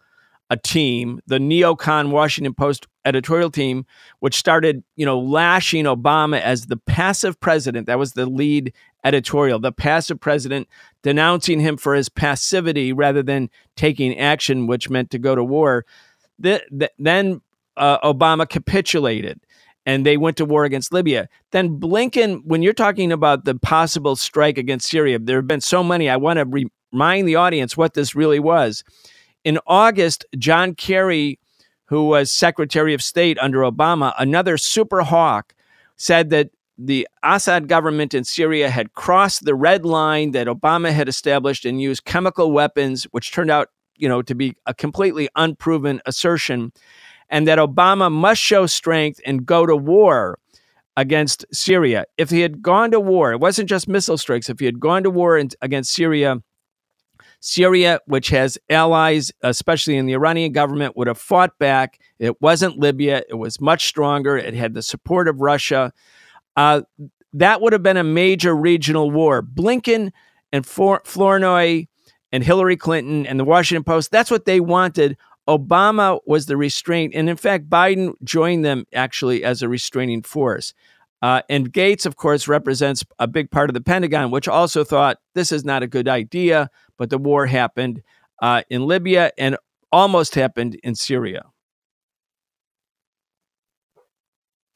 a 0.49 0.57
team, 0.57 1.19
the 1.27 1.39
neocon 1.39 2.09
Washington 2.11 2.53
Post 2.53 2.87
editorial 3.05 3.51
team, 3.51 3.85
which 4.19 4.35
started, 4.35 4.83
you 4.95 5.05
know, 5.05 5.19
lashing 5.19 5.85
Obama 5.85 6.39
as 6.39 6.67
the 6.67 6.77
passive 6.77 7.39
president. 7.39 7.87
That 7.87 7.99
was 7.99 8.13
the 8.13 8.25
lead 8.25 8.73
editorial, 9.03 9.59
the 9.59 9.71
passive 9.71 10.19
president, 10.19 10.67
denouncing 11.03 11.59
him 11.59 11.77
for 11.77 11.95
his 11.95 12.09
passivity 12.09 12.93
rather 12.93 13.21
than 13.21 13.49
taking 13.75 14.17
action, 14.17 14.67
which 14.67 14.89
meant 14.89 15.11
to 15.11 15.19
go 15.19 15.35
to 15.35 15.43
war. 15.43 15.85
The, 16.39 16.63
the, 16.71 16.91
then 16.97 17.41
uh, 17.75 17.99
Obama 17.99 18.47
capitulated 18.47 19.39
and 19.87 20.05
they 20.05 20.17
went 20.17 20.35
to 20.35 20.45
war 20.45 20.65
against 20.65 20.91
Libya. 20.91 21.29
Then 21.51 21.79
Blinken, 21.79 22.41
when 22.43 22.61
you're 22.61 22.73
talking 22.73 23.09
about 23.09 23.45
the 23.45 23.55
possible 23.55 24.17
strike 24.17 24.57
against 24.57 24.89
Syria, 24.89 25.17
there 25.17 25.37
have 25.37 25.47
been 25.47 25.61
so 25.61 25.81
many. 25.81 26.09
I 26.09 26.17
want 26.17 26.39
to 26.39 26.69
remind 26.91 27.27
the 27.27 27.37
audience 27.37 27.77
what 27.77 27.93
this 27.93 28.13
really 28.13 28.39
was. 28.39 28.83
In 29.45 29.57
August, 29.65 30.25
John 30.37 30.75
Kerry, 30.75 31.39
who 31.85 32.05
was 32.05 32.29
Secretary 32.29 32.93
of 32.93 33.01
State 33.01 33.39
under 33.39 33.59
Obama, 33.59 34.13
another 34.19 34.57
super 34.57 35.03
hawk, 35.03 35.55
said 35.95 36.31
that 36.31 36.49
the 36.77 37.07
Assad 37.23 37.69
government 37.69 38.13
in 38.13 38.25
Syria 38.25 38.69
had 38.69 38.91
crossed 38.91 39.45
the 39.45 39.55
red 39.55 39.85
line 39.85 40.31
that 40.31 40.47
Obama 40.47 40.91
had 40.91 41.07
established 41.07 41.63
and 41.63 41.81
used 41.81 42.03
chemical 42.03 42.51
weapons, 42.51 43.05
which 43.11 43.31
turned 43.31 43.49
out, 43.49 43.69
you 43.95 44.09
know, 44.09 44.21
to 44.21 44.35
be 44.35 44.53
a 44.65 44.73
completely 44.73 45.29
unproven 45.37 46.01
assertion 46.05 46.73
and 47.29 47.47
that 47.47 47.59
Obama 47.59 48.11
must 48.11 48.41
show 48.41 48.65
strength 48.65 49.19
and 49.25 49.45
go 49.45 49.65
to 49.65 49.75
war 49.75 50.39
against 50.95 51.45
Syria. 51.51 52.05
If 52.17 52.29
he 52.29 52.41
had 52.41 52.61
gone 52.61 52.91
to 52.91 52.99
war, 52.99 53.31
it 53.31 53.39
wasn't 53.39 53.69
just 53.69 53.87
missile 53.87 54.17
strikes, 54.17 54.49
if 54.49 54.59
he 54.59 54.65
had 54.65 54.79
gone 54.79 55.03
to 55.03 55.09
war 55.09 55.37
in, 55.37 55.49
against 55.61 55.93
Syria, 55.93 56.41
Syria, 57.39 57.99
which 58.07 58.29
has 58.29 58.57
allies, 58.69 59.31
especially 59.41 59.95
in 59.95 60.07
the 60.07 60.13
Iranian 60.13 60.51
government, 60.51 60.97
would 60.97 61.07
have 61.07 61.19
fought 61.19 61.57
back. 61.59 61.99
It 62.17 62.41
wasn't 62.41 62.79
Libya. 62.79 63.21
It 63.29 63.35
was 63.35 63.61
much 63.61 63.87
stronger. 63.87 64.37
It 64.37 64.55
had 64.55 64.73
the 64.73 64.81
support 64.81 65.27
of 65.27 65.39
Russia. 65.39 65.93
Uh, 66.55 66.81
that 67.33 67.61
would 67.61 67.73
have 67.73 67.83
been 67.83 67.97
a 67.97 68.03
major 68.03 68.55
regional 68.55 69.11
war. 69.11 69.43
Blinken 69.43 70.11
and 70.51 70.65
Flournoy 70.65 71.85
and 72.31 72.43
Hillary 72.43 72.77
Clinton 72.77 73.27
and 73.27 73.39
the 73.39 73.45
Washington 73.45 73.83
Post, 73.83 74.11
that's 74.11 74.31
what 74.31 74.45
they 74.45 74.59
wanted 74.59 75.17
Obama 75.47 76.19
was 76.25 76.45
the 76.45 76.57
restraint. 76.57 77.13
And 77.15 77.29
in 77.29 77.37
fact, 77.37 77.69
Biden 77.69 78.13
joined 78.23 78.65
them 78.65 78.85
actually 78.93 79.43
as 79.43 79.61
a 79.61 79.69
restraining 79.69 80.23
force. 80.23 80.73
Uh, 81.21 81.41
and 81.49 81.71
Gates, 81.71 82.05
of 82.05 82.15
course, 82.15 82.47
represents 82.47 83.03
a 83.17 83.27
big 83.27 83.49
part 83.49 83.69
of 83.69 83.73
the 83.73 83.81
Pentagon, 83.81 84.29
which 84.29 84.47
also 84.47 84.83
thought 84.83 85.17
this 85.33 85.51
is 85.51 85.65
not 85.65 85.83
a 85.83 85.87
good 85.87 86.07
idea. 86.07 86.69
But 86.97 87.09
the 87.09 87.17
war 87.17 87.45
happened 87.45 88.03
uh, 88.41 88.63
in 88.69 88.85
Libya 88.85 89.31
and 89.37 89.57
almost 89.91 90.35
happened 90.35 90.79
in 90.83 90.95
Syria. 90.95 91.43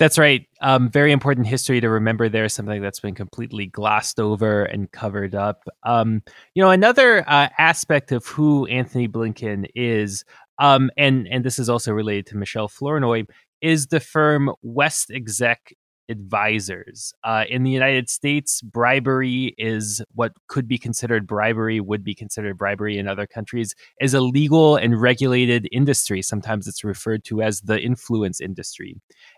That's 0.01 0.17
right. 0.17 0.47
Um, 0.61 0.89
very 0.89 1.11
important 1.11 1.45
history 1.45 1.79
to 1.79 1.87
remember 1.87 2.27
there, 2.27 2.49
something 2.49 2.81
that's 2.81 2.99
been 2.99 3.13
completely 3.13 3.67
glossed 3.67 4.19
over 4.19 4.63
and 4.63 4.91
covered 4.91 5.35
up. 5.35 5.69
Um, 5.83 6.23
you 6.55 6.63
know, 6.63 6.71
another 6.71 7.23
uh, 7.29 7.49
aspect 7.59 8.11
of 8.11 8.25
who 8.25 8.65
Antony 8.65 9.07
Blinken 9.07 9.67
is, 9.75 10.25
um, 10.59 10.89
and, 10.97 11.27
and 11.29 11.43
this 11.43 11.59
is 11.59 11.69
also 11.69 11.91
related 11.91 12.25
to 12.27 12.37
Michelle 12.37 12.67
Flournoy, 12.67 13.23
is 13.61 13.87
the 13.87 13.99
firm 13.99 14.51
West 14.61 15.11
Exec 15.11 15.73
advisors. 16.09 17.13
Uh, 17.23 17.45
in 17.49 17.63
the 17.63 17.71
United 17.71 18.09
States, 18.09 18.61
bribery 18.61 19.55
is 19.57 20.01
what 20.13 20.33
could 20.47 20.67
be 20.67 20.77
considered 20.77 21.25
bribery, 21.25 21.79
would 21.79 22.03
be 22.03 22.13
considered 22.13 22.57
bribery 22.57 22.97
in 22.97 23.07
other 23.07 23.25
countries, 23.25 23.73
is 24.01 24.13
a 24.13 24.19
legal 24.19 24.75
and 24.75 25.01
regulated 25.01 25.67
industry. 25.71 26.21
Sometimes 26.21 26.67
it's 26.67 26.83
referred 26.83 27.23
to 27.23 27.41
as 27.41 27.61
the 27.61 27.79
influence 27.79 28.41
industry. 28.41 28.95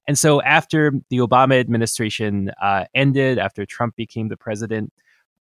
And 0.07 0.17
so 0.17 0.41
after 0.41 0.91
the 1.09 1.17
Obama 1.17 1.59
administration 1.59 2.51
uh, 2.61 2.85
ended, 2.95 3.37
after 3.37 3.65
Trump 3.65 3.95
became 3.95 4.29
the 4.29 4.37
president, 4.37 4.91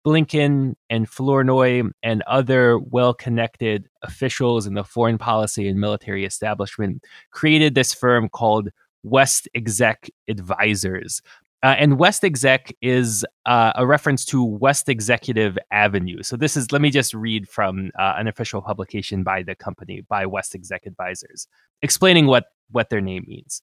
Blinken 0.08 0.76
and 0.90 1.06
Flournoy 1.06 1.84
and 2.02 2.22
other 2.28 2.80
well 2.80 3.14
connected 3.14 3.90
officials 4.04 4.66
in 4.66 4.74
the 4.74 4.86
foreign 4.86 5.18
policy 5.18 5.68
and 5.68 5.78
military 5.82 6.24
establishment 6.24 7.04
created 7.32 7.76
this 7.76 7.94
firm 7.94 8.30
called 8.30 8.70
West 9.04 9.50
Exec 9.54 10.10
Advisors. 10.30 11.22
Uh, 11.62 11.76
and 11.78 12.00
West 12.00 12.24
Exec 12.24 12.74
is 12.82 13.26
uh, 13.48 13.74
a 13.76 13.86
reference 13.86 14.24
to 14.24 14.42
West 14.42 14.88
Executive 14.88 15.58
Avenue. 15.72 16.24
So 16.24 16.38
this 16.38 16.56
is, 16.56 16.72
let 16.72 16.82
me 16.82 16.90
just 16.90 17.14
read 17.14 17.50
from 17.50 17.92
uh, 18.00 18.14
an 18.16 18.30
official 18.30 18.62
publication 18.62 19.24
by 19.24 19.44
the 19.44 19.56
company, 19.56 20.06
by 20.08 20.26
West 20.26 20.56
Exec 20.56 20.86
Advisors, 20.86 21.50
explaining 21.82 22.28
what, 22.28 22.46
what 22.72 22.90
their 22.90 23.02
name 23.02 23.26
means. 23.28 23.62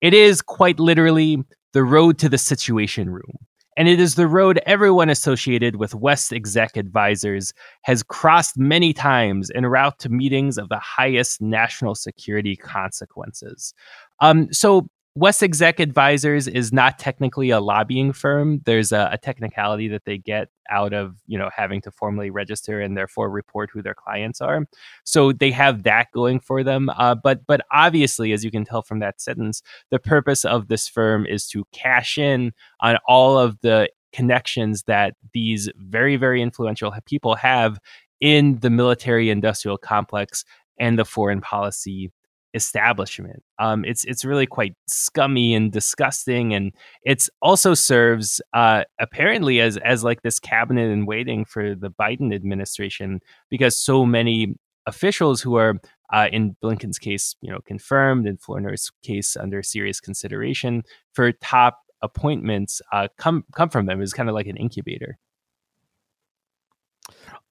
It 0.00 0.14
is 0.14 0.42
quite 0.42 0.80
literally 0.80 1.44
the 1.74 1.84
road 1.84 2.18
to 2.18 2.28
the 2.28 2.38
Situation 2.38 3.08
Room. 3.08 3.38
And 3.76 3.88
it 3.88 4.00
is 4.00 4.14
the 4.14 4.26
road 4.26 4.60
everyone 4.66 5.08
associated 5.08 5.76
with 5.76 5.94
West 5.94 6.32
Exec 6.32 6.76
Advisors 6.76 7.52
has 7.82 8.02
crossed 8.02 8.58
many 8.58 8.92
times 8.92 9.50
en 9.54 9.64
route 9.64 9.98
to 10.00 10.08
meetings 10.08 10.58
of 10.58 10.68
the 10.68 10.78
highest 10.78 11.40
national 11.40 11.94
security 11.94 12.56
consequences. 12.56 13.72
Um, 14.20 14.52
so 14.52 14.88
West 15.16 15.42
Exec 15.42 15.80
Advisors 15.80 16.46
is 16.46 16.72
not 16.72 16.98
technically 16.98 17.50
a 17.50 17.58
lobbying 17.58 18.12
firm. 18.12 18.60
There's 18.64 18.92
a, 18.92 19.10
a, 19.12 19.18
technicality 19.18 19.88
that 19.88 20.04
they 20.04 20.18
get 20.18 20.48
out 20.70 20.92
of 20.92 21.16
you 21.26 21.36
know 21.36 21.50
having 21.54 21.80
to 21.82 21.90
formally 21.90 22.30
register 22.30 22.80
and 22.80 22.96
therefore 22.96 23.28
report 23.28 23.70
who 23.72 23.82
their 23.82 23.94
clients 23.94 24.40
are. 24.40 24.66
So 25.02 25.32
they 25.32 25.50
have 25.50 25.82
that 25.82 26.12
going 26.14 26.38
for 26.38 26.62
them. 26.62 26.90
Uh, 26.90 27.16
but 27.16 27.44
but 27.46 27.62
obviously, 27.72 28.32
as 28.32 28.44
you 28.44 28.52
can 28.52 28.64
tell 28.64 28.82
from 28.82 29.00
that 29.00 29.20
sentence, 29.20 29.62
the 29.90 29.98
purpose 29.98 30.44
of 30.44 30.68
this 30.68 30.86
firm 30.86 31.26
is 31.26 31.48
to 31.48 31.64
cash 31.72 32.16
in 32.16 32.52
on 32.80 32.96
all 33.08 33.36
of 33.36 33.60
the 33.62 33.90
connections 34.12 34.84
that 34.84 35.14
these 35.34 35.68
very 35.76 36.16
very 36.16 36.40
influential 36.40 36.94
people 37.04 37.34
have 37.34 37.80
in 38.20 38.58
the 38.60 38.70
military 38.70 39.28
industrial 39.28 39.76
complex 39.76 40.44
and 40.78 40.98
the 40.98 41.04
foreign 41.04 41.40
policy 41.40 42.10
establishment. 42.54 43.42
Um, 43.58 43.84
it's 43.84 44.04
it's 44.04 44.24
really 44.24 44.46
quite 44.46 44.74
scummy 44.86 45.54
and 45.54 45.70
disgusting, 45.72 46.54
and 46.54 46.72
it 47.04 47.28
also 47.42 47.74
serves 47.74 48.40
uh, 48.52 48.84
apparently 48.98 49.60
as 49.60 49.76
as 49.78 50.04
like 50.04 50.22
this 50.22 50.38
cabinet 50.38 50.90
in 50.90 51.06
waiting 51.06 51.44
for 51.44 51.74
the 51.74 51.90
Biden 51.90 52.34
administration 52.34 53.20
because 53.50 53.76
so 53.76 54.04
many 54.04 54.54
officials 54.86 55.40
who 55.40 55.56
are 55.56 55.74
uh, 56.12 56.28
in 56.32 56.56
Blinken's 56.62 56.98
case, 56.98 57.36
you 57.40 57.50
know, 57.50 57.60
confirmed, 57.64 58.26
in 58.26 58.36
Flournoy's 58.36 58.90
case, 59.02 59.36
under 59.36 59.62
serious 59.62 60.00
consideration 60.00 60.82
for 61.12 61.30
top 61.32 61.78
appointments, 62.02 62.82
uh, 62.92 63.08
come 63.16 63.44
come 63.54 63.68
from 63.68 63.86
them 63.86 64.02
is 64.02 64.12
kind 64.12 64.28
of 64.28 64.34
like 64.34 64.46
an 64.46 64.56
incubator. 64.56 65.18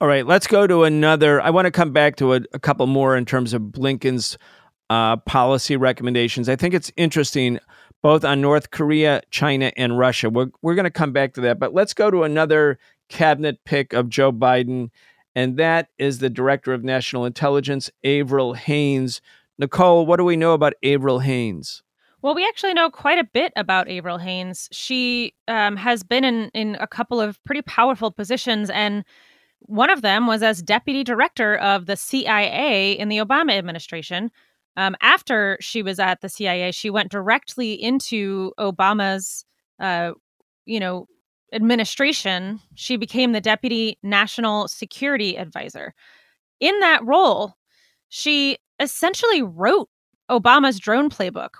All 0.00 0.08
right, 0.08 0.26
let's 0.26 0.46
go 0.46 0.66
to 0.66 0.84
another. 0.84 1.42
I 1.42 1.50
want 1.50 1.66
to 1.66 1.70
come 1.70 1.92
back 1.92 2.16
to 2.16 2.34
a, 2.34 2.40
a 2.54 2.58
couple 2.58 2.86
more 2.86 3.16
in 3.16 3.26
terms 3.26 3.52
of 3.52 3.60
Blinken's 3.60 4.38
uh, 4.90 5.16
policy 5.18 5.76
recommendations. 5.76 6.48
I 6.48 6.56
think 6.56 6.74
it's 6.74 6.92
interesting 6.96 7.60
both 8.02 8.24
on 8.24 8.40
North 8.40 8.70
Korea, 8.70 9.22
China, 9.30 9.72
and 9.76 9.98
Russia. 9.98 10.28
We're, 10.28 10.50
we're 10.62 10.74
going 10.74 10.84
to 10.84 10.90
come 10.90 11.12
back 11.12 11.34
to 11.34 11.40
that, 11.42 11.58
but 11.58 11.72
let's 11.72 11.94
go 11.94 12.10
to 12.10 12.24
another 12.24 12.78
cabinet 13.08 13.64
pick 13.64 13.92
of 13.92 14.08
Joe 14.08 14.32
Biden, 14.32 14.90
and 15.34 15.56
that 15.58 15.88
is 15.98 16.18
the 16.18 16.30
Director 16.30 16.72
of 16.72 16.82
National 16.82 17.24
Intelligence, 17.24 17.90
Avril 18.04 18.54
Haines. 18.54 19.20
Nicole, 19.58 20.06
what 20.06 20.16
do 20.16 20.24
we 20.24 20.36
know 20.36 20.54
about 20.54 20.74
Avril 20.82 21.20
Haines? 21.20 21.82
Well, 22.22 22.34
we 22.34 22.46
actually 22.46 22.74
know 22.74 22.90
quite 22.90 23.18
a 23.18 23.24
bit 23.24 23.52
about 23.56 23.88
Avril 23.88 24.18
Haines. 24.18 24.68
She 24.72 25.34
um, 25.48 25.76
has 25.76 26.02
been 26.02 26.24
in, 26.24 26.50
in 26.52 26.76
a 26.80 26.86
couple 26.86 27.20
of 27.20 27.42
pretty 27.44 27.62
powerful 27.62 28.10
positions, 28.10 28.70
and 28.70 29.04
one 29.60 29.90
of 29.90 30.02
them 30.02 30.26
was 30.26 30.42
as 30.42 30.62
deputy 30.62 31.04
director 31.04 31.56
of 31.56 31.86
the 31.86 31.96
CIA 31.96 32.92
in 32.92 33.08
the 33.08 33.18
Obama 33.18 33.56
administration. 33.56 34.30
Um, 34.76 34.96
after 35.00 35.58
she 35.60 35.82
was 35.82 35.98
at 35.98 36.20
the 36.20 36.28
CIA, 36.28 36.72
she 36.72 36.90
went 36.90 37.10
directly 37.10 37.72
into 37.72 38.52
Obama's, 38.58 39.44
uh, 39.78 40.12
you 40.64 40.80
know, 40.80 41.06
administration. 41.52 42.60
She 42.74 42.96
became 42.96 43.32
the 43.32 43.40
deputy 43.40 43.98
national 44.02 44.68
security 44.68 45.36
advisor. 45.36 45.94
In 46.60 46.78
that 46.80 47.04
role, 47.04 47.54
she 48.08 48.58
essentially 48.78 49.42
wrote 49.42 49.88
Obama's 50.30 50.78
drone 50.78 51.10
playbook. 51.10 51.50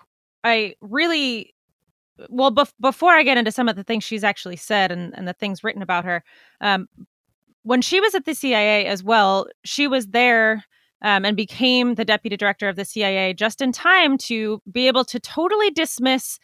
I 0.45 0.75
really, 0.81 1.55
well, 2.29 2.53
bef- 2.53 2.73
before 2.81 3.13
I 3.13 3.23
get 3.23 3.37
into 3.37 3.53
some 3.53 3.69
of 3.69 3.77
the 3.77 3.85
things 3.85 4.05
she's 4.05 4.25
actually 4.25 4.57
said 4.57 4.93
and, 4.93 5.13
and 5.17 5.27
the 5.27 5.33
things 5.33 5.65
written 5.65 5.83
about 5.83 6.05
her, 6.05 6.23
um, 6.61 6.89
when 7.63 7.83
she 7.83 8.01
was 8.01 8.15
at 8.15 8.25
the 8.25 8.35
CIA 8.35 8.87
as 8.87 9.03
well, 9.03 9.47
she 9.65 9.87
was 9.87 10.09
there 10.09 10.65
um, 11.03 11.25
and 11.25 11.37
became 11.37 11.95
the 11.95 12.05
deputy 12.05 12.37
director 12.37 12.69
of 12.69 12.77
the 12.77 12.85
CIA 12.85 13.33
just 13.35 13.61
in 13.61 13.73
time 13.73 14.19
to 14.19 14.61
be 14.71 14.87
able 14.87 15.05
to 15.05 15.19
totally 15.21 15.71
dismiss 15.71 16.39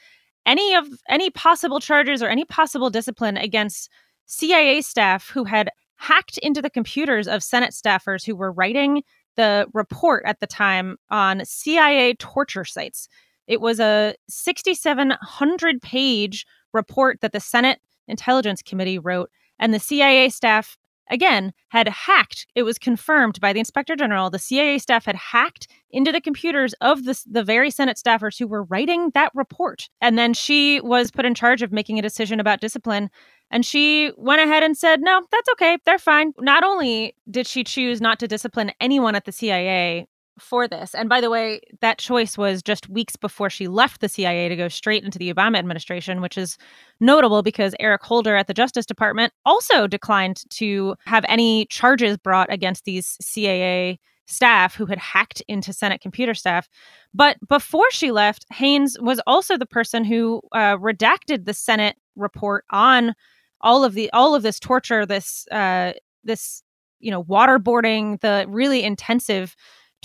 any 0.46 0.74
of 0.74 0.86
any 1.08 1.30
possible 1.30 1.80
charges 1.80 2.22
or 2.22 2.28
any 2.28 2.44
possible 2.44 2.90
discipline 2.90 3.36
against 3.36 3.90
CIA 4.26 4.80
staff 4.80 5.28
who 5.28 5.44
had 5.44 5.70
hacked 5.96 6.38
into 6.38 6.62
the 6.62 6.70
computers 6.70 7.26
of 7.26 7.42
Senate 7.42 7.72
staffers 7.72 8.24
who 8.24 8.36
were 8.36 8.52
writing 8.52 9.02
the 9.36 9.66
report 9.74 10.22
at 10.26 10.40
the 10.40 10.46
time 10.46 10.96
on 11.10 11.44
CIA 11.44 12.14
torture 12.14 12.64
sites. 12.64 13.08
It 13.46 13.60
was 13.60 13.80
a 13.80 14.14
6,700 14.28 15.82
page 15.82 16.46
report 16.72 17.20
that 17.20 17.32
the 17.32 17.40
Senate 17.40 17.80
Intelligence 18.08 18.62
Committee 18.62 18.98
wrote, 18.98 19.30
and 19.58 19.72
the 19.72 19.80
CIA 19.80 20.28
staff 20.28 20.76
again, 21.10 21.52
had 21.68 21.88
hacked. 21.88 22.46
It 22.54 22.62
was 22.62 22.78
confirmed 22.78 23.40
by 23.40 23.52
the 23.52 23.58
inspector 23.58 23.96
general. 23.96 24.30
The 24.30 24.38
CIA 24.38 24.78
staff 24.78 25.04
had 25.04 25.16
hacked 25.16 25.68
into 25.90 26.12
the 26.12 26.20
computers 26.20 26.74
of 26.80 27.04
the, 27.04 27.20
the 27.26 27.44
very 27.44 27.70
Senate 27.70 27.96
staffers 27.96 28.38
who 28.38 28.46
were 28.46 28.64
writing 28.64 29.10
that 29.14 29.32
report. 29.34 29.88
And 30.00 30.18
then 30.18 30.34
she 30.34 30.80
was 30.80 31.10
put 31.10 31.24
in 31.24 31.34
charge 31.34 31.62
of 31.62 31.72
making 31.72 31.98
a 31.98 32.02
decision 32.02 32.40
about 32.40 32.60
discipline. 32.60 33.10
And 33.50 33.64
she 33.64 34.12
went 34.16 34.40
ahead 34.40 34.62
and 34.62 34.76
said, 34.76 35.00
no, 35.00 35.22
that's 35.30 35.48
okay. 35.50 35.78
They're 35.84 35.98
fine. 35.98 36.32
Not 36.38 36.64
only 36.64 37.14
did 37.30 37.46
she 37.46 37.62
choose 37.64 38.00
not 38.00 38.18
to 38.18 38.28
discipline 38.28 38.72
anyone 38.80 39.14
at 39.14 39.24
the 39.24 39.32
CIA 39.32 40.08
for 40.38 40.68
this. 40.68 40.94
And 40.94 41.08
by 41.08 41.20
the 41.20 41.30
way, 41.30 41.60
that 41.80 41.98
choice 41.98 42.36
was 42.36 42.62
just 42.62 42.88
weeks 42.88 43.16
before 43.16 43.50
she 43.50 43.68
left 43.68 44.00
the 44.00 44.08
CIA 44.08 44.48
to 44.48 44.56
go 44.56 44.68
straight 44.68 45.04
into 45.04 45.18
the 45.18 45.32
Obama 45.32 45.58
administration, 45.58 46.20
which 46.20 46.36
is 46.36 46.58
notable 47.00 47.42
because 47.42 47.74
Eric 47.80 48.02
Holder 48.02 48.36
at 48.36 48.46
the 48.46 48.54
Justice 48.54 48.86
Department 48.86 49.32
also 49.44 49.86
declined 49.86 50.42
to 50.50 50.94
have 51.06 51.24
any 51.28 51.66
charges 51.66 52.16
brought 52.18 52.52
against 52.52 52.84
these 52.84 53.16
CIA 53.20 53.98
staff 54.26 54.74
who 54.74 54.86
had 54.86 54.98
hacked 54.98 55.42
into 55.48 55.72
Senate 55.72 56.00
computer 56.00 56.34
staff. 56.34 56.68
But 57.14 57.36
before 57.48 57.90
she 57.90 58.10
left, 58.10 58.44
Haines 58.50 58.98
was 59.00 59.20
also 59.26 59.56
the 59.56 59.66
person 59.66 60.04
who 60.04 60.42
uh, 60.52 60.76
redacted 60.76 61.44
the 61.44 61.54
Senate 61.54 61.96
report 62.16 62.64
on 62.70 63.14
all 63.60 63.84
of 63.84 63.94
the 63.94 64.10
all 64.10 64.34
of 64.34 64.42
this 64.42 64.60
torture, 64.60 65.06
this 65.06 65.46
uh, 65.50 65.92
this 66.24 66.62
you 67.00 67.10
know 67.10 67.24
waterboarding, 67.24 68.20
the 68.20 68.46
really 68.48 68.82
intensive 68.82 69.56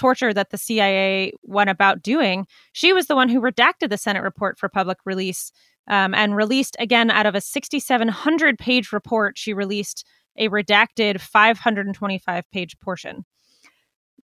torture 0.01 0.33
that 0.33 0.49
the 0.49 0.57
CIA 0.57 1.33
went 1.43 1.69
about 1.69 2.01
doing, 2.01 2.47
she 2.73 2.91
was 2.91 3.05
the 3.05 3.15
one 3.15 3.29
who 3.29 3.39
redacted 3.39 3.89
the 3.89 3.97
Senate 3.97 4.23
report 4.23 4.57
for 4.57 4.67
public 4.67 4.97
release 5.05 5.51
um, 5.87 6.13
and 6.15 6.35
released, 6.35 6.75
again, 6.79 7.11
out 7.11 7.25
of 7.25 7.35
a 7.35 7.41
6,700 7.41 8.57
page 8.57 8.91
report, 8.91 9.37
she 9.37 9.53
released 9.53 10.05
a 10.37 10.49
redacted 10.49 11.19
525 11.19 12.51
page 12.51 12.79
portion. 12.79 13.25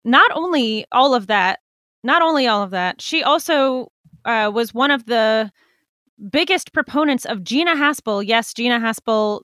not 0.04 0.32
only 0.34 0.86
all 0.92 1.14
of 1.14 1.28
that, 1.28 1.60
not 2.04 2.22
only 2.24 2.48
all 2.48 2.64
of 2.64 2.72
that, 2.72 3.02
she 3.02 3.22
also 3.22 3.92
uh, 4.26 4.50
was 4.52 4.74
one 4.74 4.90
of 4.90 5.06
the 5.06 5.52
biggest 6.32 6.74
proponents 6.74 7.26
of 7.26 7.44
Gina 7.44 7.76
Haspel. 7.76 8.26
Yes, 8.26 8.54
Gina 8.54 8.80
Haspel, 8.80 9.42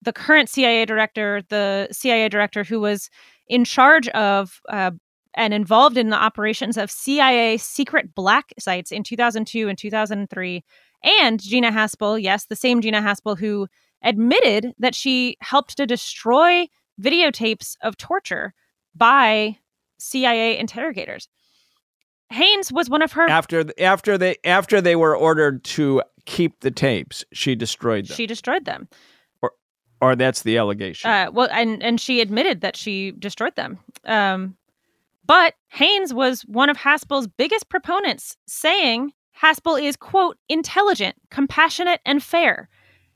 the 0.00 0.12
current 0.12 0.48
CIA 0.48 0.86
director, 0.86 1.42
the 1.48 1.88
CIA 1.92 2.28
director 2.30 2.64
who 2.64 2.80
was 2.80 3.10
in 3.48 3.64
charge 3.64 4.08
of 4.08 4.60
uh, 4.68 4.92
and 5.38 5.54
involved 5.54 5.96
in 5.96 6.10
the 6.10 6.16
operations 6.16 6.76
of 6.76 6.90
CIA 6.90 7.56
secret 7.56 8.12
black 8.14 8.52
sites 8.58 8.90
in 8.90 9.04
2002 9.04 9.68
and 9.68 9.78
2003. 9.78 10.64
And 11.04 11.40
Gina 11.40 11.70
Haspel, 11.70 12.20
yes, 12.20 12.46
the 12.46 12.56
same 12.56 12.82
Gina 12.82 13.00
Haspel 13.00 13.38
who 13.38 13.68
admitted 14.02 14.74
that 14.80 14.96
she 14.96 15.36
helped 15.40 15.76
to 15.76 15.86
destroy 15.86 16.66
videotapes 17.00 17.76
of 17.82 17.96
torture 17.96 18.52
by 18.96 19.56
CIA 19.98 20.58
interrogators. 20.58 21.28
Haines 22.30 22.72
was 22.72 22.90
one 22.90 23.00
of 23.00 23.12
her 23.12 23.30
after 23.30 23.64
after 23.78 24.18
they 24.18 24.36
after 24.44 24.80
they 24.80 24.96
were 24.96 25.16
ordered 25.16 25.64
to 25.64 26.02
keep 26.26 26.60
the 26.60 26.70
tapes. 26.70 27.24
She 27.32 27.54
destroyed 27.54 28.06
them. 28.06 28.16
She 28.16 28.26
destroyed 28.26 28.64
them. 28.66 28.88
Or, 29.40 29.52
or 30.02 30.16
that's 30.16 30.42
the 30.42 30.58
allegation. 30.58 31.08
Uh, 31.08 31.30
well, 31.32 31.48
and 31.50 31.82
and 31.82 32.00
she 32.00 32.20
admitted 32.20 32.60
that 32.60 32.76
she 32.76 33.12
destroyed 33.12 33.56
them. 33.56 33.78
Um, 34.04 34.56
but 35.28 35.54
Haines 35.68 36.12
was 36.12 36.42
one 36.42 36.68
of 36.68 36.76
Haspel's 36.76 37.28
biggest 37.28 37.68
proponents, 37.68 38.36
saying 38.48 39.12
Haspel 39.40 39.80
is 39.80 39.94
quote 39.94 40.36
intelligent, 40.48 41.14
compassionate, 41.30 42.00
and 42.04 42.20
fair, 42.20 42.68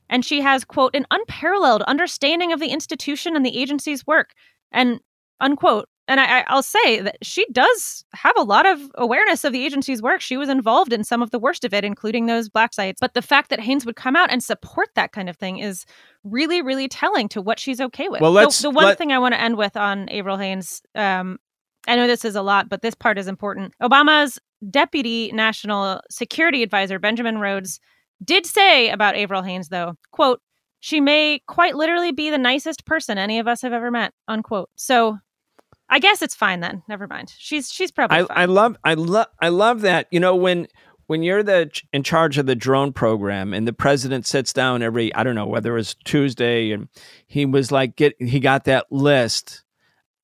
and 0.09 0.23
she 0.23 0.39
has 0.39 0.63
quote 0.63 0.95
an 0.95 1.05
unparalleled 1.11 1.81
understanding 1.81 2.53
of 2.53 2.61
the 2.61 2.69
institution 2.69 3.35
and 3.35 3.45
the 3.45 3.59
agency's 3.59 4.07
work, 4.07 4.31
and 4.71 5.01
unquote 5.41 5.89
and 6.07 6.19
I, 6.19 6.43
will 6.53 6.63
say 6.63 6.99
that 6.99 7.17
she 7.21 7.45
does 7.51 8.03
have 8.13 8.33
a 8.37 8.43
lot 8.43 8.65
of 8.65 8.91
awareness 8.95 9.45
of 9.45 9.53
the 9.53 9.65
agency's 9.65 10.01
work. 10.01 10.19
She 10.19 10.35
was 10.35 10.49
involved 10.49 10.91
in 10.91 11.05
some 11.05 11.21
of 11.21 11.31
the 11.31 11.39
worst 11.39 11.63
of 11.63 11.73
it, 11.73 11.85
including 11.85 12.25
those 12.25 12.49
black 12.49 12.73
sites. 12.73 12.99
But 12.99 13.13
the 13.13 13.21
fact 13.21 13.49
that 13.49 13.61
Haines 13.61 13.85
would 13.85 13.95
come 13.95 14.15
out 14.15 14.29
and 14.29 14.43
support 14.43 14.89
that 14.95 15.13
kind 15.13 15.29
of 15.29 15.37
thing 15.37 15.59
is 15.59 15.85
really, 16.25 16.61
really 16.61 16.89
telling 16.89 17.29
to 17.29 17.41
what 17.41 17.57
she's 17.57 17.79
okay 17.79 18.09
with. 18.09 18.19
Well, 18.19 18.33
let's, 18.33 18.59
the, 18.59 18.63
the 18.63 18.71
one 18.71 18.85
let... 18.85 18.97
thing 18.97 19.13
I 19.13 19.19
want 19.19 19.33
to 19.33 19.41
end 19.41 19.55
with 19.55 19.77
on 19.77 20.09
Avril 20.09 20.37
Haines 20.37 20.81
um, 20.93 21.39
I 21.87 21.95
know 21.95 22.07
this 22.07 22.25
is 22.25 22.35
a 22.35 22.41
lot, 22.41 22.69
but 22.69 22.81
this 22.81 22.95
part 22.95 23.17
is 23.17 23.27
important. 23.27 23.73
Obama's 23.81 24.39
deputy 24.69 25.31
national 25.33 26.01
security 26.09 26.63
advisor, 26.63 26.99
Benjamin 26.99 27.37
Rhodes, 27.37 27.79
did 28.23 28.45
say 28.45 28.89
about 28.89 29.15
Avril 29.15 29.41
Haines, 29.41 29.69
though, 29.69 29.95
quote, 30.11 30.41
she 30.79 30.99
may 30.99 31.41
quite 31.47 31.75
literally 31.75 32.11
be 32.11 32.29
the 32.29 32.37
nicest 32.37 32.85
person 32.85 33.17
any 33.17 33.39
of 33.39 33.47
us 33.47 33.61
have 33.61 33.73
ever 33.73 33.89
met, 33.89 34.13
unquote. 34.27 34.69
So 34.75 35.17
I 35.89 35.99
guess 35.99 36.21
it's 36.21 36.35
fine 36.35 36.59
then. 36.59 36.83
Never 36.89 37.07
mind. 37.07 37.33
She's 37.37 37.71
she's 37.71 37.91
probably. 37.91 38.17
I, 38.17 38.43
I 38.43 38.45
love 38.45 38.75
I 38.83 38.95
love 38.95 39.27
I 39.41 39.49
love 39.49 39.81
that. 39.81 40.07
You 40.11 40.19
know 40.19 40.35
when 40.35 40.67
when 41.07 41.23
you're 41.23 41.43
the 41.43 41.69
in 41.91 42.03
charge 42.03 42.37
of 42.37 42.47
the 42.47 42.55
drone 42.55 42.91
program 42.91 43.53
and 43.53 43.67
the 43.67 43.73
president 43.73 44.25
sits 44.25 44.51
down 44.51 44.81
every 44.81 45.13
I 45.15 45.23
don't 45.23 45.35
know 45.35 45.47
whether 45.47 45.71
it 45.73 45.75
was 45.75 45.95
Tuesday 46.03 46.71
and 46.71 46.89
he 47.27 47.45
was 47.45 47.71
like 47.71 47.95
get 47.95 48.21
he 48.21 48.39
got 48.39 48.65
that 48.65 48.91
list 48.91 49.62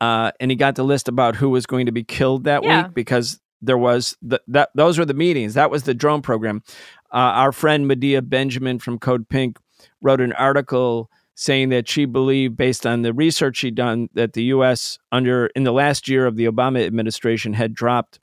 uh, 0.01 0.31
and 0.39 0.51
he 0.51 0.55
got 0.55 0.75
the 0.75 0.83
list 0.83 1.07
about 1.07 1.35
who 1.35 1.49
was 1.49 1.65
going 1.65 1.85
to 1.85 1.91
be 1.91 2.03
killed 2.03 2.45
that 2.45 2.63
yeah. 2.63 2.83
week 2.83 2.93
because 2.93 3.39
there 3.61 3.77
was 3.77 4.15
the, 4.21 4.41
that 4.47 4.69
those 4.75 4.97
were 4.97 5.05
the 5.05 5.13
meetings 5.13 5.53
that 5.55 5.69
was 5.69 5.83
the 5.83 5.93
drone 5.93 6.21
program. 6.21 6.63
Uh, 7.11 7.17
our 7.17 7.51
friend 7.51 7.87
Medea 7.87 8.21
Benjamin 8.21 8.79
from 8.79 8.99
Code 8.99 9.27
Pink 9.27 9.57
wrote 10.01 10.21
an 10.21 10.33
article 10.33 11.09
saying 11.35 11.69
that 11.69 11.87
she 11.87 12.03
believed, 12.03 12.57
based 12.57 12.85
on 12.85 13.01
the 13.01 13.13
research 13.13 13.57
she'd 13.57 13.75
done, 13.75 14.09
that 14.13 14.33
the 14.33 14.43
U.S. 14.43 14.99
under 15.11 15.47
in 15.47 15.63
the 15.63 15.71
last 15.71 16.07
year 16.07 16.25
of 16.25 16.35
the 16.35 16.45
Obama 16.45 16.85
administration 16.85 17.53
had 17.53 17.73
dropped 17.73 18.19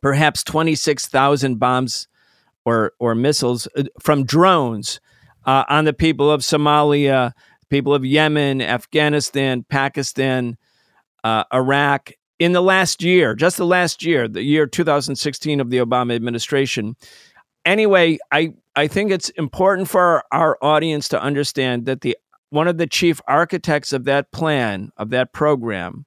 perhaps 0.00 0.42
26,000 0.42 1.58
bombs 1.58 2.08
or 2.64 2.92
or 2.98 3.14
missiles 3.14 3.68
uh, 3.76 3.84
from 4.00 4.24
drones 4.24 5.00
uh, 5.46 5.64
on 5.68 5.84
the 5.84 5.92
people 5.92 6.30
of 6.30 6.40
Somalia, 6.40 7.32
people 7.68 7.94
of 7.94 8.04
Yemen, 8.04 8.60
Afghanistan, 8.60 9.64
Pakistan, 9.68 10.56
uh, 11.24 11.44
Iraq 11.52 12.12
in 12.38 12.52
the 12.52 12.62
last 12.62 13.02
year, 13.02 13.34
just 13.34 13.56
the 13.56 13.66
last 13.66 14.04
year, 14.04 14.28
the 14.28 14.42
year 14.42 14.66
2016 14.66 15.60
of 15.60 15.70
the 15.70 15.78
Obama 15.78 16.14
administration. 16.14 16.96
Anyway, 17.64 18.18
I 18.30 18.54
I 18.76 18.86
think 18.88 19.10
it's 19.10 19.30
important 19.30 19.88
for 19.88 20.22
our 20.32 20.58
audience 20.62 21.08
to 21.08 21.20
understand 21.20 21.86
that 21.86 22.02
the 22.02 22.16
one 22.50 22.68
of 22.68 22.78
the 22.78 22.86
chief 22.86 23.20
architects 23.26 23.92
of 23.92 24.04
that 24.04 24.30
plan, 24.30 24.92
of 24.96 25.10
that 25.10 25.32
program, 25.32 26.04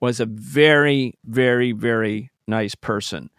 was 0.00 0.20
a 0.20 0.26
very, 0.26 1.16
very, 1.24 1.72
very 1.72 2.30
nice 2.46 2.74
person. 2.74 3.30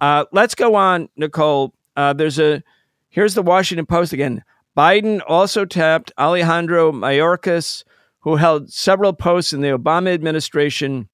Uh, 0.00 0.24
let's 0.32 0.54
go 0.54 0.74
on, 0.74 1.08
Nicole. 1.16 1.74
Uh, 1.96 2.12
there's 2.12 2.38
a 2.38 2.62
here's 3.10 3.34
the 3.34 3.42
Washington 3.42 3.86
Post 3.86 4.12
again. 4.12 4.42
Biden 4.76 5.20
also 5.26 5.64
tapped 5.64 6.12
Alejandro 6.18 6.92
Mayorkas, 6.92 7.82
who 8.20 8.36
held 8.36 8.72
several 8.72 9.12
posts 9.12 9.52
in 9.52 9.60
the 9.60 9.68
Obama 9.68 10.12
administration 10.12 11.08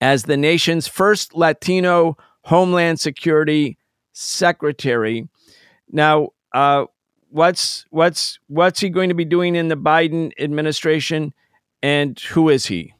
as 0.00 0.24
the 0.24 0.36
nation's 0.36 0.86
first 0.86 1.34
Latino 1.34 2.16
Homeland 2.42 3.00
Security 3.00 3.78
Secretary. 4.12 5.28
Now, 5.90 6.30
uh, 6.52 6.86
what's 7.30 7.84
what's 7.90 8.38
what's 8.48 8.80
he 8.80 8.88
going 8.88 9.08
to 9.08 9.14
be 9.14 9.24
doing 9.24 9.54
in 9.54 9.68
the 9.68 9.76
Biden 9.76 10.32
administration, 10.38 11.32
and 11.82 12.18
who 12.18 12.48
is 12.48 12.66
he? 12.66 12.94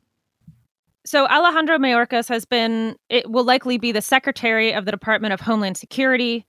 So 1.05 1.27
Alejandro 1.27 1.79
Mayorkas 1.79 2.29
has 2.29 2.45
been 2.45 2.97
it 3.09 3.31
will 3.31 3.45
likely 3.45 3.79
be 3.79 3.93
the 3.93 4.03
secretary 4.03 4.73
of 4.73 4.85
the 4.85 4.91
Department 4.91 5.33
of 5.33 5.41
Homeland 5.41 5.77
Security. 5.77 6.45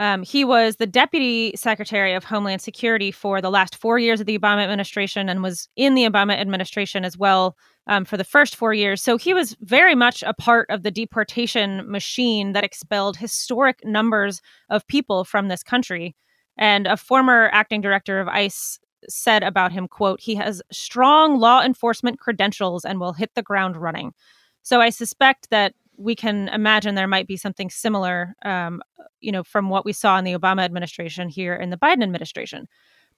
Um, 0.00 0.22
he 0.22 0.46
was 0.46 0.76
the 0.76 0.86
deputy 0.86 1.52
secretary 1.56 2.14
of 2.14 2.24
Homeland 2.24 2.62
Security 2.62 3.12
for 3.12 3.42
the 3.42 3.50
last 3.50 3.76
four 3.76 3.98
years 3.98 4.18
of 4.18 4.24
the 4.24 4.38
Obama 4.38 4.62
administration 4.62 5.28
and 5.28 5.42
was 5.42 5.68
in 5.76 5.94
the 5.94 6.04
Obama 6.04 6.32
administration 6.32 7.04
as 7.04 7.18
well 7.18 7.54
um, 7.86 8.06
for 8.06 8.16
the 8.16 8.24
first 8.24 8.56
four 8.56 8.72
years. 8.72 9.02
So 9.02 9.18
he 9.18 9.34
was 9.34 9.54
very 9.60 9.94
much 9.94 10.22
a 10.22 10.32
part 10.32 10.70
of 10.70 10.84
the 10.84 10.90
deportation 10.90 11.88
machine 11.90 12.54
that 12.54 12.64
expelled 12.64 13.18
historic 13.18 13.84
numbers 13.84 14.40
of 14.70 14.86
people 14.86 15.22
from 15.22 15.48
this 15.48 15.62
country. 15.62 16.16
And 16.56 16.86
a 16.86 16.96
former 16.96 17.50
acting 17.52 17.82
director 17.82 18.20
of 18.20 18.28
ICE 18.28 18.78
said 19.06 19.42
about 19.42 19.70
him, 19.70 19.86
quote, 19.86 20.18
he 20.18 20.34
has 20.36 20.62
strong 20.72 21.38
law 21.38 21.60
enforcement 21.60 22.18
credentials 22.18 22.86
and 22.86 23.00
will 23.00 23.12
hit 23.12 23.34
the 23.34 23.42
ground 23.42 23.76
running. 23.76 24.14
So 24.62 24.80
I 24.80 24.88
suspect 24.88 25.50
that 25.50 25.74
we 26.00 26.14
can 26.14 26.48
imagine 26.48 26.94
there 26.94 27.06
might 27.06 27.26
be 27.26 27.36
something 27.36 27.70
similar, 27.70 28.34
um, 28.44 28.82
you 29.20 29.30
know, 29.30 29.44
from 29.44 29.68
what 29.68 29.84
we 29.84 29.92
saw 29.92 30.18
in 30.18 30.24
the 30.24 30.36
Obama 30.36 30.62
administration 30.62 31.28
here 31.28 31.54
in 31.54 31.70
the 31.70 31.76
Biden 31.76 32.02
administration. 32.02 32.66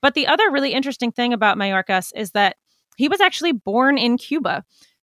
But 0.01 0.15
the 0.15 0.27
other 0.27 0.51
really 0.51 0.73
interesting 0.73 1.13
thing 1.13 1.33
about 1.33 1.57
Mayorkas 1.57 2.13
is 2.17 2.33
that 2.33 2.57
he 2.97 3.09
was 3.09 3.21
actually 3.21 3.53
born 3.53 3.99
in 3.99 4.19
Cuba. 4.19 4.65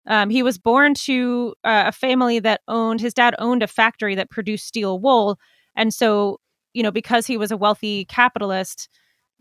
Um, 0.08 0.30
he 0.30 0.42
was 0.42 0.58
born 0.58 0.94
to 0.94 1.54
uh, 1.64 1.86
a 1.88 1.92
family 1.92 2.40
that 2.40 2.62
owned, 2.68 3.02
his 3.02 3.14
dad 3.14 3.36
owned 3.40 3.62
a 3.62 3.68
factory 3.68 4.16
that 4.16 4.30
produced 4.30 4.68
steel 4.68 5.00
wool. 5.00 5.38
And 5.76 5.94
so 5.94 6.40
you 6.76 6.84
know, 6.84 6.92
because 6.92 7.26
he 7.26 7.38
was 7.38 7.52
a 7.52 7.58
wealthy 7.58 8.06
capitalist 8.06 8.90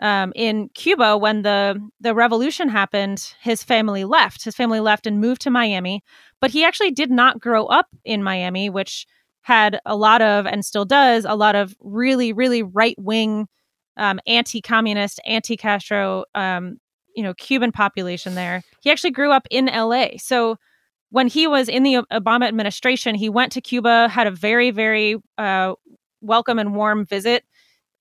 um, 0.00 0.32
in 0.34 0.68
Cuba 0.74 1.16
when 1.16 1.42
the 1.42 1.80
the 2.00 2.14
revolution 2.14 2.68
happened, 2.68 3.34
his 3.40 3.62
family 3.62 4.04
left. 4.04 4.44
His 4.44 4.56
family 4.56 4.80
left 4.80 5.06
and 5.06 5.20
moved 5.20 5.42
to 5.42 5.50
Miami, 5.50 6.02
but 6.40 6.50
he 6.50 6.64
actually 6.64 6.90
did 6.90 7.10
not 7.10 7.40
grow 7.40 7.66
up 7.66 7.86
in 8.04 8.22
Miami, 8.22 8.68
which 8.68 9.06
had 9.42 9.78
a 9.86 9.94
lot 9.94 10.22
of 10.22 10.46
and 10.46 10.64
still 10.64 10.84
does 10.84 11.24
a 11.24 11.36
lot 11.36 11.54
of 11.54 11.76
really 11.80 12.32
really 12.32 12.62
right 12.62 12.96
wing, 12.98 13.46
um, 13.96 14.18
anti 14.26 14.60
communist, 14.60 15.20
anti 15.26 15.56
Castro, 15.56 16.24
um, 16.34 16.78
you 17.14 17.22
know, 17.22 17.34
Cuban 17.34 17.70
population 17.70 18.34
there. 18.34 18.62
He 18.80 18.90
actually 18.90 19.12
grew 19.12 19.30
up 19.30 19.46
in 19.50 19.68
L.A. 19.68 20.18
So 20.18 20.56
when 21.10 21.28
he 21.28 21.46
was 21.46 21.68
in 21.68 21.84
the 21.84 22.02
Obama 22.12 22.48
administration, 22.48 23.14
he 23.14 23.28
went 23.28 23.52
to 23.52 23.60
Cuba, 23.60 24.08
had 24.08 24.26
a 24.26 24.32
very 24.32 24.72
very 24.72 25.16
uh, 25.38 25.74
welcome 26.20 26.58
and 26.58 26.74
warm 26.74 27.06
visit, 27.06 27.44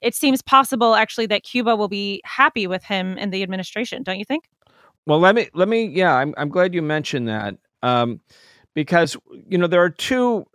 it 0.03 0.13
seems 0.13 0.41
possible 0.41 0.95
actually 0.95 1.25
that 1.27 1.43
Cuba 1.43 1.75
will 1.75 1.87
be 1.87 2.21
happy 2.25 2.67
with 2.67 2.83
him 2.83 3.17
in 3.17 3.29
the 3.29 3.41
administration, 3.41 4.03
don't 4.03 4.19
you 4.19 4.25
think? 4.25 4.49
Well, 5.05 5.19
let 5.19 5.35
me 5.35 5.49
let 5.53 5.67
me 5.67 5.85
yeah, 5.85 6.13
I'm 6.13 6.33
I'm 6.37 6.49
glad 6.49 6.73
you 6.73 6.81
mentioned 6.81 7.27
that. 7.27 7.55
Um, 7.81 8.21
because 8.73 9.17
you 9.47 9.57
know 9.57 9.67
there 9.67 9.83
are 9.83 9.89
two 9.89 10.45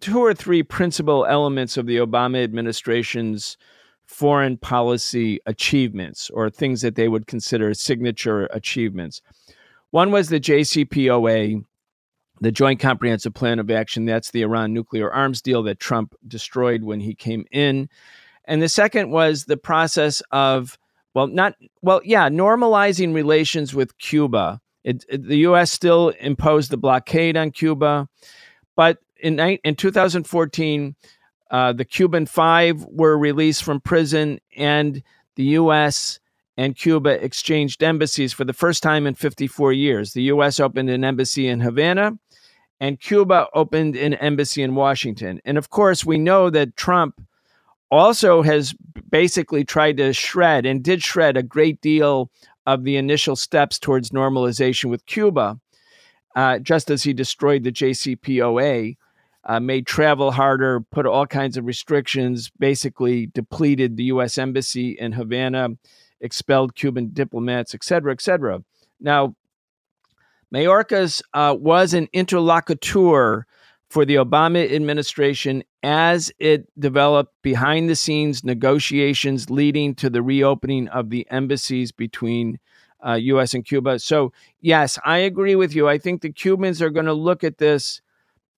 two 0.00 0.18
or 0.18 0.34
three 0.34 0.62
principal 0.62 1.26
elements 1.26 1.76
of 1.76 1.86
the 1.86 1.96
Obama 1.96 2.42
administration's 2.42 3.56
foreign 4.06 4.56
policy 4.56 5.40
achievements 5.46 6.30
or 6.30 6.48
things 6.48 6.80
that 6.82 6.94
they 6.94 7.08
would 7.08 7.26
consider 7.26 7.74
signature 7.74 8.46
achievements. 8.52 9.20
One 9.90 10.10
was 10.12 10.28
the 10.28 10.40
JCPOA, 10.40 11.64
the 12.40 12.52
Joint 12.52 12.80
Comprehensive 12.80 13.34
Plan 13.34 13.58
of 13.58 13.70
Action. 13.70 14.04
That's 14.04 14.30
the 14.30 14.42
Iran 14.42 14.72
nuclear 14.72 15.12
arms 15.12 15.42
deal 15.42 15.62
that 15.64 15.80
Trump 15.80 16.14
destroyed 16.28 16.82
when 16.82 17.00
he 17.00 17.14
came 17.14 17.46
in. 17.50 17.88
And 18.46 18.62
the 18.62 18.68
second 18.68 19.10
was 19.10 19.44
the 19.44 19.56
process 19.56 20.22
of, 20.30 20.78
well, 21.14 21.26
not, 21.26 21.54
well, 21.82 22.00
yeah, 22.04 22.28
normalizing 22.28 23.14
relations 23.14 23.74
with 23.74 23.98
Cuba 23.98 24.60
It, 24.84 25.04
it, 25.08 25.26
the 25.26 25.38
U.S. 25.38 25.72
still 25.72 26.10
imposed 26.20 26.70
the 26.70 26.76
blockade 26.76 27.36
on 27.36 27.50
Cuba, 27.50 28.08
but 28.76 28.98
in, 29.18 29.40
in 29.40 29.74
2014, 29.74 30.94
uh, 31.50 31.72
the 31.72 31.84
Cuban 31.84 32.26
Five 32.26 32.84
were 32.84 33.16
released 33.18 33.64
from 33.64 33.80
prison, 33.80 34.40
and 34.56 35.02
the 35.36 35.44
U.S. 35.44 36.20
and 36.56 36.76
Cuba 36.76 37.22
exchanged 37.24 37.82
embassies 37.82 38.32
for 38.32 38.44
the 38.44 38.52
first 38.52 38.82
time 38.82 39.06
in 39.06 39.14
54 39.14 39.72
years. 39.72 40.12
The 40.12 40.22
U.S. 40.24 40.60
opened 40.60 40.90
an 40.90 41.04
embassy 41.04 41.48
in 41.48 41.60
Havana, 41.60 42.18
and 42.80 43.00
Cuba 43.00 43.48
opened 43.54 43.96
an 43.96 44.14
embassy 44.14 44.62
in 44.62 44.74
Washington. 44.74 45.40
And 45.44 45.56
of 45.56 45.70
course, 45.70 46.04
we 46.04 46.18
know 46.18 46.50
that 46.50 46.76
Trump 46.76 47.20
also 47.90 48.42
has 48.42 48.74
basically 49.10 49.64
tried 49.64 49.96
to 49.98 50.12
shred 50.12 50.66
and 50.66 50.82
did 50.82 51.02
shred 51.02 51.36
a 51.36 51.42
great 51.42 51.80
deal 51.80 52.30
of 52.66 52.84
the 52.84 52.96
initial 52.96 53.36
steps 53.36 53.78
towards 53.78 54.10
normalization 54.10 54.90
with 54.90 55.06
Cuba, 55.06 55.58
uh, 56.34 56.58
just 56.58 56.90
as 56.90 57.04
he 57.04 57.12
destroyed 57.12 57.62
the 57.62 57.72
JCPOA, 57.72 58.96
uh, 59.44 59.60
made 59.60 59.86
travel 59.86 60.32
harder, 60.32 60.80
put 60.80 61.06
all 61.06 61.26
kinds 61.26 61.56
of 61.56 61.64
restrictions, 61.64 62.50
basically 62.58 63.26
depleted 63.26 63.96
the 63.96 64.04
U.S. 64.04 64.36
embassy 64.36 64.90
in 64.98 65.12
Havana, 65.12 65.68
expelled 66.20 66.74
Cuban 66.74 67.10
diplomats, 67.12 67.74
et 67.74 67.84
cetera, 67.84 68.12
et 68.12 68.20
cetera. 68.20 68.62
Now, 69.00 69.36
Mayorkas 70.52 71.22
uh, 71.32 71.54
was 71.58 71.94
an 71.94 72.08
interlocutor 72.12 73.46
for 73.96 74.04
the 74.04 74.16
Obama 74.16 74.70
administration 74.70 75.64
as 75.82 76.30
it 76.38 76.68
developed 76.78 77.32
behind 77.40 77.88
the 77.88 77.96
scenes 77.96 78.44
negotiations 78.44 79.48
leading 79.48 79.94
to 79.94 80.10
the 80.10 80.20
reopening 80.20 80.86
of 80.88 81.08
the 81.08 81.26
embassies 81.30 81.92
between 81.92 82.58
uh, 83.06 83.14
U.S. 83.14 83.54
and 83.54 83.64
Cuba. 83.64 83.98
So, 83.98 84.34
yes, 84.60 84.98
I 85.06 85.16
agree 85.16 85.54
with 85.54 85.74
you. 85.74 85.88
I 85.88 85.96
think 85.96 86.20
the 86.20 86.30
Cubans 86.30 86.82
are 86.82 86.90
going 86.90 87.06
to 87.06 87.14
look 87.14 87.42
at 87.42 87.56
this 87.56 88.02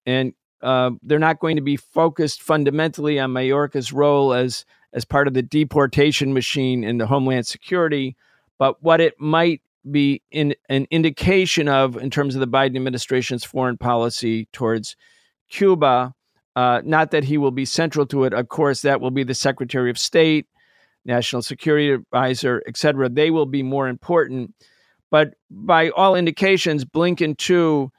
and 0.05 0.33
uh, 0.61 0.91
they're 1.05 1.21
not 1.21 1.39
going 1.39 1.55
to 1.55 1.63
be 1.63 1.77
focused 1.77 2.43
fundamentally 2.43 3.21
on 3.21 3.31
Mayorkas' 3.31 3.95
role 3.95 4.33
as 4.33 4.65
as 4.93 5.05
part 5.05 5.29
of 5.29 5.35
the 5.35 5.43
deportation 5.43 6.35
machine 6.35 6.83
in 6.83 6.99
the 6.99 7.07
Homeland 7.07 7.47
Security, 7.47 8.17
but 8.59 8.83
what 8.83 9.01
it 9.01 9.15
might 9.21 9.63
be 9.89 10.21
in 10.33 10.57
an 10.69 10.89
indication 10.91 11.69
of 11.69 11.97
in 11.97 12.11
terms 12.11 12.35
of 12.35 12.41
the 12.41 12.49
Biden 12.49 12.75
administration's 12.75 13.45
foreign 13.45 13.79
policy 13.79 14.49
towards 14.53 14.97
Cuba. 15.51 16.15
Uh, 16.57 16.81
not 16.85 17.13
that 17.13 17.25
he 17.25 17.39
will 17.39 17.53
be 17.53 17.65
central 17.65 18.05
to 18.07 18.25
it. 18.25 18.33
Of 18.33 18.49
course, 18.49 18.83
that 18.83 19.01
will 19.01 19.13
be 19.13 19.23
the 19.23 19.35
Secretary 19.35 19.91
of 19.91 19.99
State, 19.99 20.47
National 21.05 21.41
Security 21.41 21.93
Advisor, 21.93 22.63
et 22.67 22.77
cetera. 22.77 23.09
They 23.09 23.31
will 23.31 23.47
be 23.47 23.63
more 23.63 23.87
important. 23.87 24.55
But 25.11 25.35
by 25.51 25.91
all 25.91 26.17
indications, 26.17 26.85
Blinken, 26.85 27.39
too, 27.39 27.93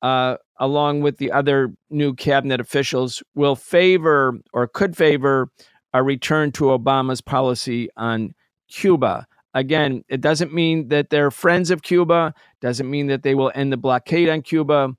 uh, 0.00 0.36
along 0.58 1.00
with 1.00 1.18
the 1.18 1.32
other 1.32 1.72
new 1.90 2.14
cabinet 2.14 2.60
officials, 2.60 3.22
will 3.34 3.56
favor 3.56 4.38
or 4.52 4.68
could 4.68 4.96
favor 4.96 5.48
a 5.92 6.02
return 6.02 6.52
to 6.52 6.66
Obama's 6.66 7.20
policy 7.20 7.88
on 7.96 8.32
Cuba. 8.68 9.26
Again, 9.54 10.04
it 10.08 10.20
doesn't 10.20 10.52
mean 10.52 10.88
that 10.88 11.10
they're 11.10 11.30
friends 11.30 11.70
of 11.70 11.82
Cuba, 11.82 12.32
doesn't 12.60 12.88
mean 12.88 13.08
that 13.08 13.24
they 13.24 13.34
will 13.34 13.52
end 13.54 13.72
the 13.72 13.76
blockade 13.76 14.28
on 14.28 14.42
Cuba. 14.42 14.94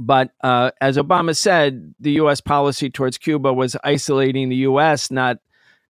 But 0.00 0.30
uh, 0.40 0.70
as 0.80 0.96
Obama 0.96 1.36
said, 1.36 1.94
the 2.00 2.12
U.S. 2.12 2.40
policy 2.40 2.88
towards 2.88 3.18
Cuba 3.18 3.52
was 3.52 3.76
isolating 3.84 4.48
the 4.48 4.56
U.S., 4.56 5.10
not 5.10 5.36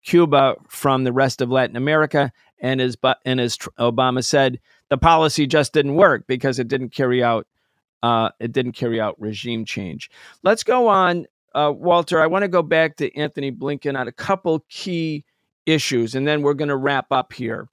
Cuba, 0.03 0.55
from 0.67 1.03
the 1.03 1.13
rest 1.13 1.41
of 1.41 1.51
Latin 1.51 1.75
America. 1.75 2.31
And 2.59 2.81
as, 2.81 2.97
and 3.23 3.39
as 3.39 3.55
Obama 3.79 4.23
said, 4.23 4.59
the 4.89 4.97
policy 4.97 5.45
just 5.45 5.73
didn't 5.73 5.93
work 5.93 6.25
because 6.25 6.57
it 6.57 6.67
didn't 6.67 6.89
carry 6.89 7.23
out 7.23 7.45
uh, 8.01 8.29
it 8.39 8.51
didn't 8.51 8.71
carry 8.71 8.99
out 8.99 9.19
regime 9.19 9.65
change. 9.65 10.09
Let's 10.41 10.63
go 10.63 10.87
on, 10.87 11.25
uh, 11.53 11.71
Walter. 11.75 12.21
I 12.21 12.27
want 12.27 12.43
to 12.43 12.47
go 12.47 12.63
back 12.63 12.95
to 12.97 13.15
Antony 13.15 13.51
Blinken 13.51 13.99
on 13.99 14.07
a 14.07 14.11
couple 14.11 14.65
key 14.69 15.25
issues, 15.65 16.15
and 16.15 16.27
then 16.27 16.41
we're 16.41 16.53
going 16.53 16.69
to 16.69 16.77
wrap 16.77 17.11
up 17.11 17.33
here. 17.33 17.67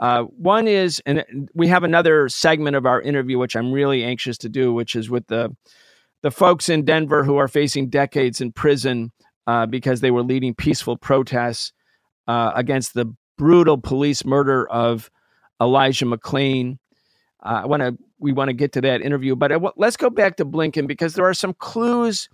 Uh, 0.00 0.22
one 0.22 0.66
is, 0.66 1.00
and 1.04 1.50
we 1.54 1.68
have 1.68 1.84
another 1.84 2.28
segment 2.28 2.74
of 2.74 2.86
our 2.86 3.00
interview, 3.02 3.38
which 3.38 3.54
I'm 3.54 3.70
really 3.70 4.02
anxious 4.02 4.38
to 4.38 4.48
do, 4.48 4.72
which 4.72 4.96
is 4.96 5.10
with 5.10 5.26
the 5.26 5.54
the 6.22 6.30
folks 6.30 6.68
in 6.68 6.84
Denver 6.84 7.24
who 7.24 7.36
are 7.36 7.48
facing 7.48 7.88
decades 7.88 8.42
in 8.42 8.52
prison 8.52 9.10
uh, 9.46 9.64
because 9.66 10.00
they 10.00 10.10
were 10.10 10.22
leading 10.22 10.54
peaceful 10.54 10.96
protests 10.96 11.72
uh, 12.28 12.52
against 12.54 12.92
the 12.92 13.06
brutal 13.38 13.78
police 13.78 14.24
murder 14.24 14.68
of 14.68 15.10
Elijah 15.62 16.04
McClain. 16.04 16.78
Uh, 17.42 17.62
I 17.62 17.66
want 17.66 17.82
to 17.82 17.96
we 18.18 18.32
want 18.32 18.48
to 18.48 18.52
get 18.52 18.72
to 18.72 18.82
that 18.82 19.00
interview, 19.00 19.34
but 19.34 19.50
let's 19.76 19.96
go 19.96 20.10
back 20.10 20.36
to 20.36 20.44
Blinken 20.44 20.86
because 20.86 21.14
there 21.14 21.24
are 21.24 21.34
some 21.34 21.54
clues 21.54 22.28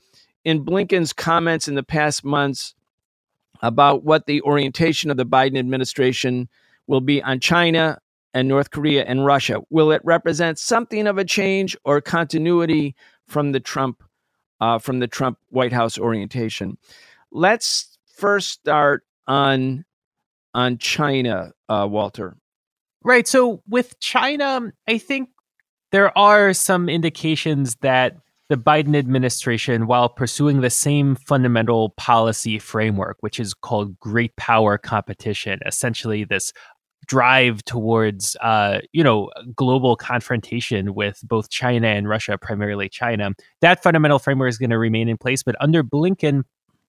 in 0.44 0.64
Blinken's 0.64 1.12
comments 1.12 1.68
in 1.68 1.74
the 1.74 1.82
past 1.82 2.24
months 2.24 2.74
about 3.62 4.04
what 4.04 4.26
the 4.26 4.42
orientation 4.42 5.10
of 5.10 5.16
the 5.16 5.26
Biden 5.26 5.58
administration 5.58 6.48
will 6.86 7.00
be 7.00 7.22
on 7.22 7.40
China 7.40 7.98
and 8.34 8.48
North 8.48 8.70
Korea 8.70 9.04
and 9.04 9.24
Russia. 9.24 9.60
Will 9.70 9.90
it 9.92 10.02
represent 10.04 10.58
something 10.58 11.06
of 11.06 11.18
a 11.18 11.24
change 11.24 11.76
or 11.84 12.00
continuity 12.00 12.94
from 13.26 13.52
the 13.52 13.60
Trump 13.60 14.02
uh, 14.60 14.78
from 14.78 15.00
the 15.00 15.08
Trump 15.08 15.38
White 15.48 15.72
House 15.72 15.98
orientation? 15.98 16.76
Let's 17.32 17.98
first 18.14 18.50
start 18.50 19.04
on 19.26 19.84
on 20.54 20.78
China, 20.78 21.52
uh, 21.68 21.86
Walter. 21.90 22.36
Right. 23.04 23.28
So 23.28 23.62
with 23.68 24.00
China, 24.00 24.72
I 24.88 24.98
think 24.98 25.28
there 25.92 26.16
are 26.16 26.52
some 26.52 26.88
indications 26.88 27.76
that 27.76 28.16
the 28.48 28.56
Biden 28.56 28.96
administration, 28.96 29.86
while 29.86 30.08
pursuing 30.08 30.60
the 30.60 30.70
same 30.70 31.16
fundamental 31.16 31.90
policy 31.90 32.58
framework, 32.58 33.16
which 33.20 33.40
is 33.40 33.54
called 33.54 33.98
great 33.98 34.34
power 34.36 34.78
competition, 34.78 35.60
essentially 35.66 36.24
this 36.24 36.52
drive 37.06 37.64
towards, 37.64 38.36
uh, 38.40 38.80
you 38.92 39.04
know, 39.04 39.30
global 39.54 39.96
confrontation 39.96 40.94
with 40.94 41.20
both 41.22 41.50
China 41.50 41.88
and 41.88 42.08
Russia, 42.08 42.36
primarily 42.36 42.88
China, 42.88 43.30
that 43.60 43.82
fundamental 43.82 44.18
framework 44.18 44.48
is 44.48 44.58
going 44.58 44.70
to 44.70 44.78
remain 44.78 45.08
in 45.08 45.16
place. 45.16 45.42
But 45.42 45.56
under 45.60 45.84
Blinken, 45.84 46.42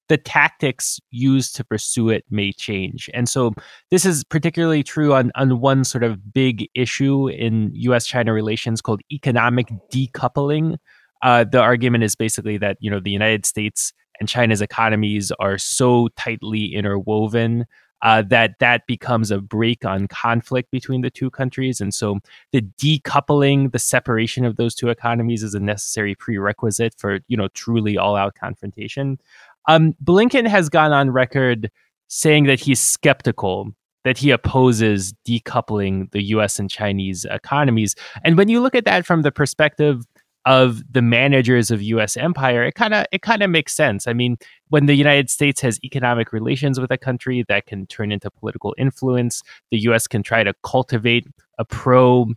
the 0.09 0.17
tactics 0.17 0.99
used 1.11 1.55
to 1.55 1.63
pursue 1.63 2.09
it 2.09 2.23
may 2.29 2.51
change. 2.51 3.09
And 3.13 3.27
so 3.27 3.53
this 3.91 4.05
is 4.05 4.23
particularly 4.23 4.83
true 4.83 5.13
on, 5.13 5.31
on 5.35 5.59
one 5.59 5.83
sort 5.83 6.03
of 6.03 6.33
big 6.33 6.67
issue 6.75 7.27
in 7.27 7.71
US 7.73 8.05
China 8.05 8.33
relations 8.33 8.81
called 8.81 9.01
economic 9.11 9.67
decoupling. 9.91 10.77
Uh, 11.21 11.43
the 11.43 11.59
argument 11.59 12.03
is 12.03 12.15
basically 12.15 12.57
that 12.57 12.77
you 12.79 12.89
know 12.89 12.99
the 12.99 13.11
United 13.11 13.45
States 13.45 13.91
and 14.19 14.29
China's 14.29 14.61
economies 14.61 15.31
are 15.39 15.57
so 15.57 16.09
tightly 16.15 16.73
interwoven 16.73 17.65
uh, 18.01 18.21
that 18.23 18.59
that 18.59 18.85
becomes 18.87 19.31
a 19.31 19.39
break 19.39 19.85
on 19.85 20.07
conflict 20.07 20.71
between 20.71 21.01
the 21.01 21.09
two 21.09 21.29
countries, 21.29 21.81
and 21.81 21.93
so 21.93 22.19
the 22.51 22.61
decoupling, 22.61 23.71
the 23.71 23.79
separation 23.79 24.45
of 24.45 24.55
those 24.57 24.75
two 24.75 24.89
economies, 24.89 25.43
is 25.43 25.53
a 25.53 25.59
necessary 25.59 26.15
prerequisite 26.15 26.93
for 26.97 27.19
you 27.27 27.37
know 27.37 27.47
truly 27.49 27.97
all-out 27.97 28.35
confrontation. 28.35 29.19
Um, 29.67 29.95
Blinken 30.03 30.47
has 30.47 30.69
gone 30.69 30.93
on 30.93 31.11
record 31.11 31.69
saying 32.07 32.45
that 32.45 32.59
he's 32.59 32.79
skeptical 32.79 33.73
that 34.07 34.17
he 34.17 34.31
opposes 34.31 35.13
decoupling 35.27 36.09
the 36.11 36.23
US 36.27 36.59
and 36.59 36.69
Chinese 36.69 37.25
economies. 37.29 37.93
And 38.23 38.37
when 38.37 38.47
you 38.47 38.61
look 38.61 38.73
at 38.73 38.85
that 38.85 39.05
from 39.05 39.21
the 39.23 39.33
perspective 39.33 40.05
of 40.47 40.81
the 40.89 41.01
managers 41.01 41.69
of 41.71 41.81
US 41.81 42.15
empire, 42.15 42.63
it 42.63 42.75
kind 42.75 42.93
of 42.93 43.05
it 43.11 43.21
kind 43.21 43.43
of 43.43 43.49
makes 43.49 43.75
sense. 43.75 44.07
I 44.07 44.13
mean, 44.13 44.37
when 44.69 44.85
the 44.85 44.95
United 44.95 45.29
States 45.29 45.59
has 45.59 45.77
economic 45.83 46.31
relations 46.31 46.79
with 46.79 46.89
a 46.89 46.97
country 46.97 47.43
that 47.49 47.65
can 47.65 47.85
turn 47.87 48.13
into 48.13 48.31
political 48.31 48.73
influence, 48.77 49.43
the 49.71 49.79
US 49.89 50.07
can 50.07 50.23
try 50.23 50.43
to 50.43 50.53
cultivate 50.63 51.27
a 51.59 51.65
pro 51.65 52.27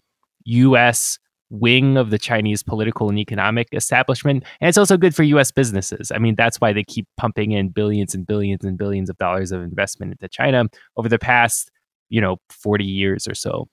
US 0.45 1.21
wing 1.51 1.97
of 1.97 2.11
the 2.11 2.19
Chinese 2.19 2.65
political 2.65 3.09
and 3.09 3.19
economic 3.19 3.69
establishment. 3.73 4.45
And 4.61 4.69
it's 4.69 4.79
also 4.79 4.97
good 4.97 5.15
for 5.15 5.23
US 5.23 5.53
businesses. 5.53 6.11
I 6.11 6.19
mean, 6.19 6.35
that's 6.35 6.61
why 6.61 6.73
they 6.73 6.83
keep 6.83 7.07
pumping 7.17 7.53
in 7.53 7.69
billions 7.69 8.13
and 8.13 8.27
billions 8.27 8.65
and 8.65 8.77
billions 8.77 9.09
of 9.09 9.19
dollars 9.19 9.53
of 9.53 9.63
investment 9.63 10.13
into 10.13 10.29
China 10.29 10.65
over 10.97 11.09
the 11.09 11.19
past, 11.19 11.71
you 12.09 12.21
know, 12.21 12.39
40 12.51 12.85
years 12.85 13.29
or 13.29 13.35
so. 13.35 13.69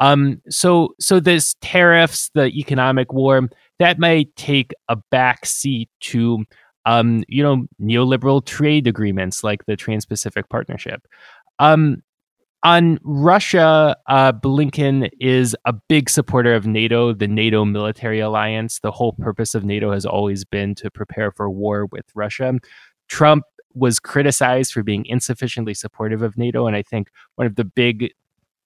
Um, 0.00 0.40
so 0.48 0.94
so 1.00 1.20
this 1.20 1.56
tariffs, 1.60 2.30
the 2.34 2.46
economic 2.46 3.12
war, 3.12 3.48
that 3.78 3.98
might 3.98 4.34
take 4.36 4.72
a 4.88 4.96
back 5.10 5.46
seat 5.46 5.88
to 6.00 6.44
um, 6.88 7.22
you 7.28 7.42
know, 7.42 7.66
neoliberal 7.80 8.42
trade 8.42 8.86
agreements 8.86 9.44
like 9.44 9.66
the 9.66 9.76
Trans-Pacific 9.76 10.48
Partnership. 10.48 11.06
Um, 11.58 12.02
on 12.62 12.98
Russia, 13.02 13.94
uh, 14.08 14.32
Blinken 14.32 15.10
is 15.20 15.54
a 15.66 15.74
big 15.74 16.08
supporter 16.08 16.54
of 16.54 16.66
NATO, 16.66 17.12
the 17.12 17.28
NATO 17.28 17.66
military 17.66 18.20
alliance. 18.20 18.80
The 18.80 18.90
whole 18.90 19.12
purpose 19.12 19.54
of 19.54 19.64
NATO 19.64 19.92
has 19.92 20.06
always 20.06 20.44
been 20.46 20.74
to 20.76 20.90
prepare 20.90 21.30
for 21.30 21.50
war 21.50 21.86
with 21.92 22.06
Russia. 22.14 22.54
Trump 23.08 23.44
was 23.74 24.00
criticized 24.00 24.72
for 24.72 24.82
being 24.82 25.04
insufficiently 25.06 25.74
supportive 25.74 26.22
of 26.22 26.38
NATO, 26.38 26.66
and 26.66 26.74
I 26.74 26.82
think 26.82 27.10
one 27.36 27.46
of 27.46 27.56
the 27.56 27.64
big 27.64 28.12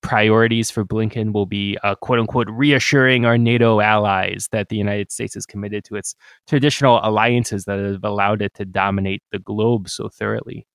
priorities 0.03 0.71
for 0.71 0.85
Blinken 0.85 1.33
will 1.33 1.47
be, 1.47 1.79
uh, 1.83 1.95
quote 1.95 2.19
unquote, 2.19 2.49
reassuring 2.51 3.25
our 3.25 3.39
NATO 3.39 3.81
allies 3.81 4.49
that 4.53 4.69
the 4.69 4.77
United 4.77 5.11
States 5.11 5.37
is 5.37 5.47
committed 5.47 5.85
to 5.85 5.97
its 5.97 6.15
traditional 6.47 7.01
alliances 7.03 7.65
that 7.65 7.79
have 7.79 8.05
allowed 8.05 8.43
it 8.43 8.55
to 8.55 8.65
dominate 8.65 9.23
the 9.31 9.39
globe 9.39 9.89
so 9.89 10.09
thoroughly. 10.09 10.67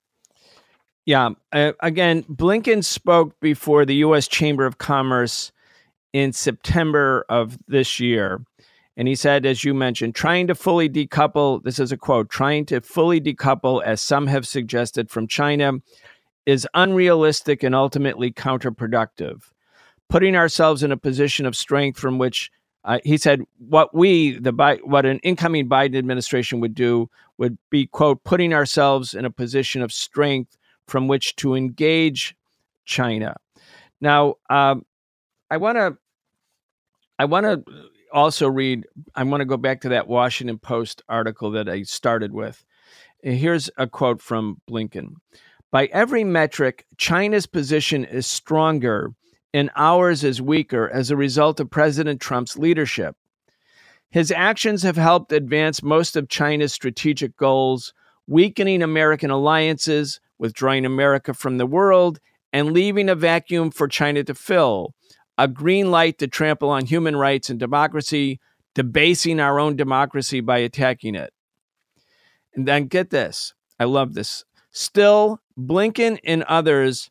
Yeah. 1.06 1.30
Uh, 1.54 1.74
again, 1.82 2.24
Blinken 2.24 2.84
spoke 2.84 3.40
before 3.40 3.86
the 3.86 3.96
U.S. 3.96 4.28
Chamber 4.28 4.66
of 4.66 4.78
Commerce 4.78 5.52
in 6.12 6.34
September 6.34 7.26
of 7.30 7.58
this 7.68 8.00
year. 8.00 8.42
And 8.98 9.08
he 9.08 9.16
said, 9.16 9.46
as 9.46 9.64
you 9.64 9.74
mentioned, 9.76 10.16
trying 10.16 10.48
to 10.48 10.56
fully 10.56 10.90
decouple, 10.90 11.64
this 11.64 11.80
is 11.80 11.92
a 11.92 11.98
quote, 11.98 12.30
trying 12.30 12.66
to 12.66 12.82
fully 12.82 13.22
decouple, 13.22 13.84
as 13.84 14.02
some 14.02 14.26
have 14.28 14.48
suggested, 14.48 15.12
from 15.12 15.28
China 15.28 15.74
is 16.48 16.68
unrealistic 16.74 17.62
and 17.62 17.76
ultimately 17.76 18.32
counterproductive. 18.32 19.44
Putting 20.10 20.36
ourselves 20.36 20.82
in 20.82 20.94
a 20.94 20.98
position 20.98 21.46
of 21.46 21.56
strength 21.56 22.00
from 22.00 22.18
which 22.18 22.50
uh, 22.86 23.00
he 23.04 23.18
said 23.18 23.42
what 23.58 23.94
we 23.94 24.40
the 24.40 24.54
what 24.86 25.06
an 25.06 25.20
incoming 25.20 25.68
Biden 25.68 25.98
administration 25.98 26.62
would 26.62 26.74
do 26.74 27.10
would 27.38 27.58
be 27.70 27.86
quote 27.86 28.24
putting 28.24 28.54
ourselves 28.54 29.14
in 29.14 29.26
a 29.26 29.30
position 29.30 29.82
of 29.82 29.92
strength 29.92 30.58
from 30.88 31.10
which 31.10 31.36
to 31.36 31.54
engage 31.54 32.34
China. 32.86 33.36
Now, 34.00 34.36
um, 34.50 34.86
I 35.52 35.58
want 35.58 35.78
to 35.78 35.98
I 37.20 37.26
want 37.26 37.46
to 37.46 37.64
also 38.14 38.48
read. 38.48 38.86
I 39.16 39.24
want 39.24 39.42
to 39.42 39.46
go 39.46 39.58
back 39.58 39.82
to 39.82 39.90
that 39.90 40.08
Washington 40.08 40.58
Post 40.58 41.02
article 41.10 41.52
that 41.52 41.68
I 41.68 41.82
started 41.84 42.32
with. 42.32 42.64
Here's 43.22 43.70
a 43.78 43.88
quote 43.88 44.22
from 44.22 44.62
Blinken. 44.70 45.16
By 45.72 45.88
every 45.88 46.24
metric, 46.24 46.86
China's 46.98 47.46
position 47.46 48.06
is 48.06 48.26
stronger 48.26 49.14
and 49.54 49.70
ours 49.76 50.24
is 50.24 50.42
weaker 50.42 50.90
as 50.90 51.10
a 51.10 51.18
result 51.18 51.60
of 51.60 51.70
President 51.70 52.22
Trump's 52.22 52.58
leadership. 52.58 53.16
His 54.10 54.32
actions 54.32 54.84
have 54.84 54.96
helped 54.96 55.32
advance 55.32 55.84
most 55.84 56.16
of 56.16 56.30
China's 56.30 56.74
strategic 56.74 57.36
goals, 57.36 57.94
weakening 58.28 58.82
American 58.82 59.30
alliances, 59.30 60.22
withdrawing 60.38 60.86
America 60.86 61.34
from 61.34 61.58
the 61.58 61.66
world, 61.66 62.20
and 62.54 62.72
leaving 62.72 63.10
a 63.10 63.16
vacuum 63.16 63.72
for 63.72 63.88
China 63.88 64.24
to 64.24 64.34
fill, 64.34 64.94
a 65.38 65.48
green 65.48 65.92
light 65.92 66.18
to 66.20 66.28
trample 66.28 66.70
on 66.70 66.86
human 66.86 67.16
rights 67.16 67.50
and 67.50 67.60
democracy, 67.60 68.40
debasing 68.74 69.40
our 69.40 69.60
own 69.60 69.76
democracy 69.76 70.40
by 70.40 70.60
attacking 70.60 71.16
it. 71.16 71.34
And 72.56 72.66
then 72.68 72.86
get 72.86 73.10
this 73.10 73.54
I 73.80 73.84
love 73.84 74.14
this. 74.14 74.44
Still, 74.80 75.40
Blinken 75.60 76.20
and 76.24 76.44
others 76.44 77.10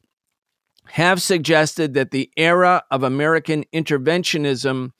have 0.84 1.20
suggested 1.20 1.94
that 1.94 2.12
the 2.12 2.30
era 2.36 2.84
of 2.92 3.02
American 3.02 3.64
interventionism 3.74 4.92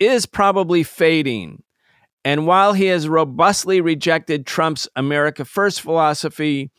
is 0.00 0.24
probably 0.24 0.82
fading. 0.82 1.62
And 2.24 2.46
while 2.46 2.72
he 2.72 2.86
has 2.86 3.06
robustly 3.06 3.82
rejected 3.82 4.46
Trump's 4.46 4.88
America 4.96 5.44
First 5.44 5.82
philosophy, 5.82 6.70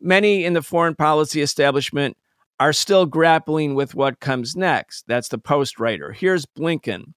many 0.00 0.44
in 0.44 0.52
the 0.52 0.62
foreign 0.62 0.94
policy 0.94 1.42
establishment 1.42 2.16
are 2.60 2.72
still 2.72 3.06
grappling 3.06 3.74
with 3.74 3.96
what 3.96 4.20
comes 4.20 4.54
next. 4.54 5.02
That's 5.08 5.30
the 5.30 5.38
post 5.38 5.80
writer. 5.80 6.12
Here's 6.12 6.46
Blinken. 6.46 7.14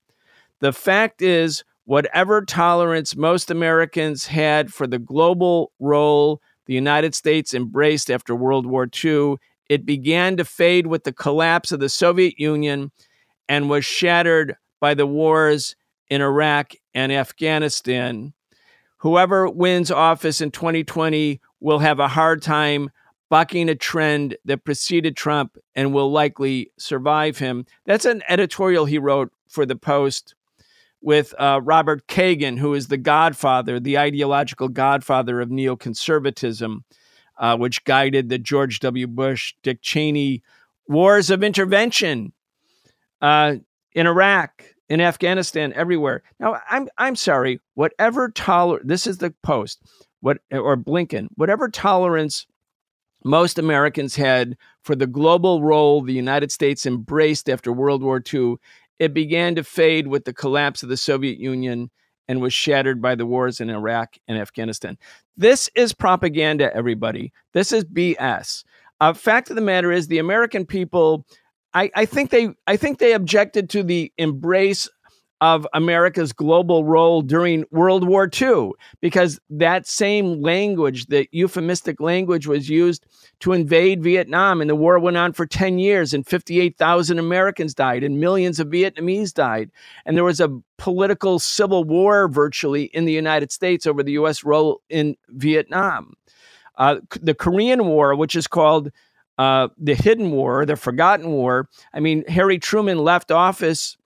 The 0.59 0.73
fact 0.73 1.21
is, 1.21 1.63
whatever 1.85 2.43
tolerance 2.43 3.15
most 3.15 3.51
Americans 3.51 4.25
had 4.25 4.73
for 4.73 4.87
the 4.87 4.97
global 4.97 5.71
role 5.79 6.41
the 6.69 6.75
United 6.75 7.15
States 7.15 7.55
embraced 7.55 8.11
after 8.11 8.35
World 8.35 8.67
War 8.67 8.87
II, 9.03 9.37
it 9.69 9.87
began 9.87 10.37
to 10.37 10.45
fade 10.45 10.85
with 10.85 11.03
the 11.03 11.11
collapse 11.11 11.71
of 11.71 11.79
the 11.79 11.89
Soviet 11.89 12.39
Union 12.39 12.91
and 13.47 13.71
was 13.71 13.83
shattered 13.83 14.55
by 14.79 14.93
the 14.93 15.07
wars 15.07 15.75
in 16.09 16.21
Iraq 16.21 16.73
and 16.93 17.11
Afghanistan. 17.11 18.33
Whoever 18.97 19.49
wins 19.49 19.89
office 19.89 20.41
in 20.41 20.51
2020 20.51 21.41
will 21.59 21.79
have 21.79 21.99
a 21.99 22.07
hard 22.07 22.43
time 22.43 22.91
bucking 23.31 23.67
a 23.67 23.73
trend 23.73 24.37
that 24.45 24.63
preceded 24.63 25.17
Trump 25.17 25.57
and 25.73 25.91
will 25.91 26.11
likely 26.11 26.71
survive 26.77 27.39
him. 27.39 27.65
That's 27.87 28.05
an 28.05 28.21
editorial 28.29 28.85
he 28.85 28.99
wrote 28.99 29.33
for 29.47 29.65
the 29.65 29.75
Post 29.75 30.35
with 31.01 31.33
uh, 31.39 31.61
Robert 31.63 32.07
Kagan, 32.07 32.57
who 32.57 32.73
is 32.73 32.87
the 32.87 32.97
godfather, 32.97 33.79
the 33.79 33.97
ideological 33.97 34.67
godfather 34.67 35.39
of 35.41 35.49
neoconservatism, 35.49 36.79
uh, 37.37 37.57
which 37.57 37.83
guided 37.85 38.29
the 38.29 38.37
George 38.37 38.79
W. 38.79 39.07
Bush, 39.07 39.53
Dick 39.63 39.81
Cheney 39.81 40.43
wars 40.87 41.29
of 41.29 41.43
intervention 41.43 42.33
uh, 43.21 43.55
in 43.93 44.07
Iraq, 44.07 44.63
in 44.89 44.99
Afghanistan, 44.99 45.71
everywhere. 45.73 46.23
Now, 46.39 46.59
I'm 46.69 46.89
I'm 46.97 47.15
sorry. 47.15 47.61
Whatever 47.75 48.29
toler, 48.29 48.81
this 48.83 49.07
is 49.07 49.19
the 49.19 49.33
Post, 49.43 49.81
what 50.19 50.39
or 50.51 50.75
Blinken, 50.75 51.27
whatever 51.35 51.69
tolerance 51.69 52.45
most 53.23 53.59
Americans 53.59 54.15
had 54.15 54.57
for 54.83 54.95
the 54.95 55.07
global 55.07 55.61
role 55.61 56.01
the 56.01 56.13
United 56.13 56.51
States 56.51 56.85
embraced 56.85 57.49
after 57.49 57.71
World 57.71 58.01
War 58.01 58.21
II, 58.33 58.55
it 58.99 59.13
began 59.13 59.55
to 59.55 59.63
fade 59.63 60.07
with 60.07 60.25
the 60.25 60.33
collapse 60.33 60.83
of 60.83 60.89
the 60.89 60.97
Soviet 60.97 61.39
Union 61.39 61.89
and 62.27 62.41
was 62.41 62.53
shattered 62.53 63.01
by 63.01 63.15
the 63.15 63.25
wars 63.25 63.59
in 63.59 63.69
Iraq 63.69 64.17
and 64.27 64.37
Afghanistan. 64.37 64.97
This 65.35 65.69
is 65.73 65.93
propaganda, 65.93 66.73
everybody. 66.75 67.33
This 67.53 67.71
is 67.71 67.85
BS. 67.85 68.63
Uh, 69.01 69.13
fact 69.13 69.49
of 69.49 69.55
the 69.55 69.61
matter 69.61 69.91
is, 69.91 70.07
the 70.07 70.19
American 70.19 70.65
people, 70.65 71.25
I, 71.73 71.89
I 71.95 72.05
think 72.05 72.29
they, 72.29 72.49
I 72.67 72.77
think 72.77 72.99
they 72.99 73.13
objected 73.13 73.69
to 73.71 73.83
the 73.83 74.11
embrace 74.17 74.87
of 75.41 75.65
America's 75.73 76.33
global 76.33 76.83
role 76.83 77.21
during 77.21 77.63
World 77.71 78.05
War 78.05 78.29
II, 78.29 78.71
because 79.01 79.39
that 79.49 79.87
same 79.87 80.41
language, 80.41 81.05
the 81.05 81.27
euphemistic 81.31 82.01
language, 82.01 82.45
was 82.45 82.69
used 82.69 83.05
to 83.39 83.53
invade 83.53 84.03
Vietnam. 84.03 84.59
And 84.59 84.69
the 84.69 84.75
war 84.75 84.99
went 84.99 85.17
on 85.17 85.31
for 85.31 85.45
10 85.45 85.79
years, 85.79 86.13
and 86.13 86.27
58,000 86.27 87.19
Americans 87.19 87.73
died, 87.73 88.03
and 88.03 88.19
millions 88.19 88.59
of 88.59 88.67
Vietnamese 88.67 89.33
died. 89.33 89.71
And 90.05 90.17
there 90.17 90.25
was 90.25 90.41
a 90.41 90.59
political 90.77 91.39
civil 91.39 91.83
war 91.83 92.27
virtually 92.27 92.85
in 92.85 93.05
the 93.05 93.13
United 93.13 93.51
States 93.51 93.87
over 93.87 94.03
the 94.03 94.13
U.S. 94.13 94.43
role 94.43 94.81
in 94.89 95.15
Vietnam. 95.29 96.13
Uh, 96.77 96.97
the 97.21 97.33
Korean 97.33 97.85
War, 97.85 98.15
which 98.15 98.35
is 98.35 98.47
called 98.47 98.89
uh, 99.37 99.69
the 99.77 99.95
Hidden 99.95 100.31
War, 100.31 100.65
the 100.65 100.75
Forgotten 100.75 101.31
War. 101.31 101.69
I 101.93 102.01
mean, 102.01 102.25
Harry 102.27 102.59
Truman 102.59 102.97
left 102.99 103.31
office 103.31 103.97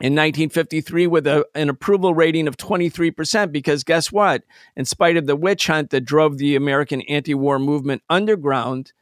in 0.00 0.12
1953 0.12 1.06
with 1.06 1.26
a, 1.26 1.46
an 1.54 1.68
approval 1.68 2.14
rating 2.14 2.48
of 2.48 2.56
23%, 2.56 3.52
because 3.52 3.84
guess 3.84 4.10
what? 4.10 4.42
In 4.76 4.84
spite 4.84 5.16
of 5.16 5.26
the 5.26 5.36
witch 5.36 5.68
hunt 5.68 5.90
that 5.90 6.02
drove 6.02 6.38
the 6.38 6.56
American 6.56 7.02
anti 7.02 7.34
war 7.34 7.58
movement 7.58 8.02
underground, 8.10 8.92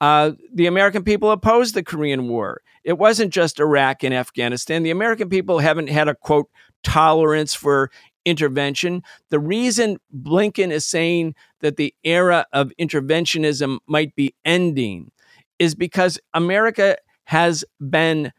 uh, 0.00 0.32
the 0.52 0.66
American 0.66 1.04
people 1.04 1.30
opposed 1.30 1.74
the 1.74 1.82
Korean 1.82 2.28
War. 2.28 2.60
It 2.82 2.98
wasn't 2.98 3.32
just 3.32 3.60
Iraq 3.60 4.02
and 4.02 4.12
Afghanistan. 4.12 4.82
The 4.82 4.90
American 4.90 5.28
people 5.28 5.60
haven't 5.60 5.88
had 5.88 6.08
a 6.08 6.14
quote 6.14 6.50
tolerance 6.82 7.54
for 7.54 7.90
intervention. 8.24 9.02
The 9.30 9.38
reason 9.38 9.98
Blinken 10.14 10.70
is 10.70 10.84
saying 10.84 11.34
that 11.60 11.76
the 11.76 11.94
era 12.04 12.46
of 12.52 12.72
interventionism 12.78 13.78
might 13.86 14.14
be 14.14 14.34
ending 14.44 15.10
is 15.58 15.74
because 15.74 16.18
America 16.34 16.96
has 17.24 17.64
been 17.80 18.32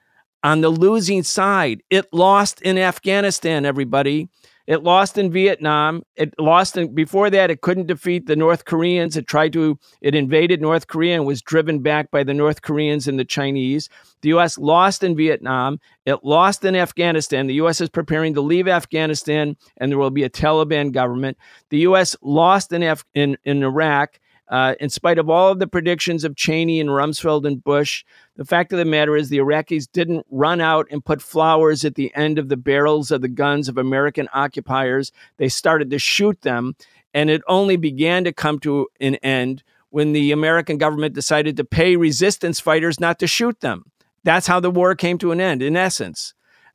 on 0.45 0.61
the 0.61 0.69
losing 0.69 1.23
side. 1.23 1.81
It 1.89 2.05
lost 2.13 2.61
in 2.61 2.77
Afghanistan, 2.77 3.65
everybody. 3.65 4.29
It 4.67 4.83
lost 4.83 5.17
in 5.17 5.31
Vietnam. 5.31 6.03
It 6.15 6.35
lost 6.39 6.77
in, 6.77 6.93
before 6.93 7.31
that. 7.31 7.49
It 7.49 7.61
couldn't 7.61 7.87
defeat 7.87 8.27
the 8.27 8.35
North 8.35 8.65
Koreans. 8.65 9.17
It 9.17 9.27
tried 9.27 9.53
to. 9.53 9.79
It 10.01 10.13
invaded 10.13 10.61
North 10.61 10.85
Korea 10.85 11.15
and 11.15 11.25
was 11.25 11.41
driven 11.41 11.79
back 11.79 12.11
by 12.11 12.23
the 12.23 12.33
North 12.33 12.61
Koreans 12.61 13.07
and 13.07 13.17
the 13.17 13.25
Chinese. 13.25 13.89
The 14.21 14.29
U.S. 14.29 14.57
lost 14.59 15.03
in 15.03 15.15
Vietnam. 15.15 15.79
It 16.05 16.23
lost 16.23 16.63
in 16.63 16.75
Afghanistan. 16.75 17.47
The 17.47 17.55
U.S. 17.55 17.81
is 17.81 17.89
preparing 17.89 18.35
to 18.35 18.41
leave 18.41 18.67
Afghanistan, 18.67 19.55
and 19.77 19.91
there 19.91 19.99
will 19.99 20.11
be 20.11 20.23
a 20.23 20.29
Taliban 20.29 20.91
government. 20.91 21.37
The 21.69 21.79
U.S. 21.79 22.15
lost 22.21 22.71
in 22.71 22.83
Af- 22.83 23.05
in, 23.15 23.37
in 23.45 23.63
Iraq. 23.63 24.19
Uh, 24.47 24.75
in 24.79 24.89
spite 24.89 25.17
of 25.17 25.29
all 25.29 25.51
of 25.51 25.59
the 25.59 25.67
predictions 25.67 26.23
of 26.23 26.35
Cheney 26.35 26.79
and 26.79 26.89
Rumsfeld 26.89 27.47
and 27.47 27.63
Bush, 27.63 28.05
the 28.35 28.45
fact 28.45 28.71
of 28.71 28.77
the 28.77 28.85
matter 28.85 29.15
is 29.15 29.29
the 29.29 29.39
Iraqis 29.39 29.87
didn't 29.91 30.25
run 30.29 30.61
out 30.61 30.87
and 30.91 31.03
put 31.03 31.21
flowers 31.21 31.83
at 31.83 31.95
the 31.95 32.13
end 32.15 32.37
of 32.37 32.49
the 32.49 32.57
barrels 32.57 33.09
of 33.09 33.21
the 33.21 33.27
guns 33.27 33.67
of 33.67 33.77
American 33.77 34.29
occupiers. 34.33 35.11
They 35.37 35.49
started 35.49 35.89
to 35.89 35.99
shoot 35.99 36.41
them, 36.41 36.75
and 37.13 37.29
it 37.29 37.41
only 37.47 37.75
began 37.75 38.23
to 38.25 38.33
come 38.33 38.59
to 38.59 38.87
an 38.99 39.15
end 39.15 39.63
when 39.89 40.11
the 40.11 40.31
American 40.31 40.77
government 40.77 41.15
decided 41.15 41.57
to 41.57 41.63
pay 41.63 41.95
resistance 41.95 42.59
fighters 42.59 42.99
not 42.99 43.17
to 43.19 43.27
shoot 43.27 43.61
them. 43.61 43.85
That's 44.23 44.47
how 44.47 44.59
the 44.59 44.71
war 44.71 44.93
came 44.93 45.17
to 45.19 45.31
an 45.31 45.39
end, 45.39 45.61
in 45.61 45.77
essence. 45.77 46.33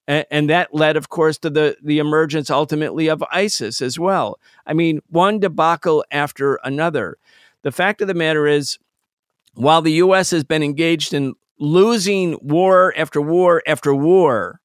And, 0.08 0.50
that 0.50 0.74
led, 0.74 0.96
of 0.96 1.08
course, 1.08 1.38
to 1.38 1.50
the, 1.50 1.76
the 1.82 2.00
emergence 2.00 2.50
ultimately 2.50 3.08
of 3.08 3.22
ISIS 3.30 3.80
as 3.80 3.96
well. 3.96 4.40
I 4.66 4.72
mean, 4.72 5.00
one 5.08 5.38
debacle 5.38 6.04
after 6.10 6.58
another. 6.64 7.16
The 7.62 7.72
fact 7.72 8.00
of 8.00 8.08
the 8.08 8.14
matter 8.14 8.46
is, 8.46 8.78
while 9.54 9.82
the 9.82 9.92
U.S. 9.92 10.30
has 10.30 10.44
been 10.44 10.62
engaged 10.62 11.12
in 11.12 11.34
losing 11.58 12.38
war 12.40 12.94
after 12.96 13.20
war 13.20 13.62
after 13.66 13.94
war, 13.94 14.60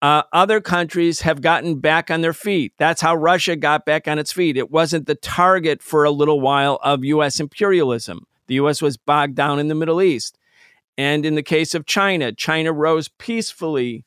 uh, 0.00 0.22
other 0.32 0.60
countries 0.60 1.20
have 1.22 1.40
gotten 1.40 1.80
back 1.80 2.10
on 2.10 2.20
their 2.20 2.32
feet. 2.32 2.72
That's 2.78 3.00
how 3.00 3.14
Russia 3.16 3.56
got 3.56 3.84
back 3.84 4.06
on 4.06 4.18
its 4.18 4.32
feet. 4.32 4.56
It 4.56 4.70
wasn't 4.70 5.06
the 5.06 5.16
target 5.16 5.82
for 5.82 6.04
a 6.04 6.10
little 6.10 6.40
while 6.40 6.78
of 6.82 7.04
U.S. 7.04 7.40
imperialism. 7.40 8.26
The 8.46 8.54
U.S. 8.54 8.80
was 8.80 8.96
bogged 8.96 9.34
down 9.34 9.58
in 9.58 9.68
the 9.68 9.74
Middle 9.74 10.00
East. 10.00 10.38
And 10.96 11.26
in 11.26 11.34
the 11.34 11.42
case 11.42 11.74
of 11.74 11.86
China, 11.86 12.32
China 12.32 12.72
rose 12.72 13.08
peacefully 13.08 14.04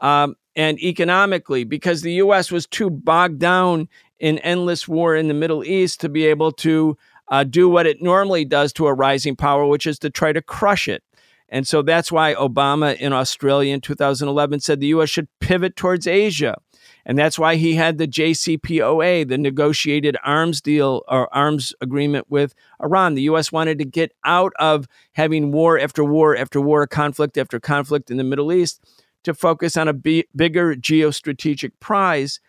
um, 0.00 0.36
and 0.56 0.78
economically 0.78 1.64
because 1.64 2.02
the 2.02 2.14
U.S. 2.14 2.50
was 2.50 2.66
too 2.66 2.90
bogged 2.90 3.38
down 3.38 3.88
in 4.18 4.38
endless 4.38 4.86
war 4.86 5.16
in 5.16 5.28
the 5.28 5.34
Middle 5.34 5.64
East 5.64 6.00
to 6.00 6.08
be 6.08 6.26
able 6.26 6.52
to 6.52 6.96
uh, 7.30 7.44
do 7.44 7.68
what 7.68 7.86
it 7.86 8.02
normally 8.02 8.44
does 8.44 8.72
to 8.74 8.86
a 8.86 8.94
rising 8.94 9.36
power, 9.36 9.66
which 9.66 9.86
is 9.86 9.98
to 10.00 10.10
try 10.10 10.32
to 10.32 10.42
crush 10.42 10.88
it. 10.88 11.02
And 11.48 11.66
so 11.66 11.82
that's 11.82 12.12
why 12.12 12.34
Obama 12.34 12.96
in 12.96 13.12
Australia 13.12 13.74
in 13.74 13.80
2011 13.80 14.60
said 14.60 14.78
the 14.78 14.86
U.S. 14.88 15.10
should 15.10 15.28
pivot 15.40 15.74
towards 15.74 16.06
Asia. 16.06 16.56
And 17.04 17.18
that's 17.18 17.38
why 17.38 17.56
he 17.56 17.74
had 17.74 17.98
the 17.98 18.06
JCPOA, 18.06 19.26
the 19.26 19.38
negotiated 19.38 20.16
arms 20.24 20.60
deal 20.60 21.02
or 21.08 21.32
arms 21.34 21.74
agreement 21.80 22.26
with 22.30 22.54
Iran. 22.80 23.14
The 23.14 23.22
U.S. 23.22 23.50
wanted 23.50 23.78
to 23.78 23.84
get 23.84 24.12
out 24.24 24.52
of 24.58 24.86
having 25.12 25.50
war 25.50 25.78
after 25.78 26.04
war 26.04 26.36
after 26.36 26.60
war, 26.60 26.86
conflict 26.86 27.36
after 27.36 27.58
conflict 27.58 28.10
in 28.10 28.16
the 28.16 28.24
Middle 28.24 28.52
East 28.52 28.84
to 29.24 29.34
focus 29.34 29.76
on 29.76 29.88
a 29.88 29.92
b- 29.92 30.26
bigger 30.36 30.74
geostrategic 30.74 31.72
prize, 31.80 32.40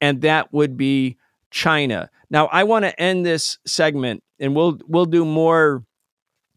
and 0.00 0.20
that 0.20 0.52
would 0.52 0.76
be 0.76 1.16
China. 1.50 2.10
Now, 2.32 2.46
I 2.46 2.64
want 2.64 2.86
to 2.86 2.98
end 2.98 3.26
this 3.26 3.58
segment, 3.66 4.24
and 4.40 4.56
we'll 4.56 4.78
we'll 4.88 5.04
do 5.04 5.24
more 5.24 5.84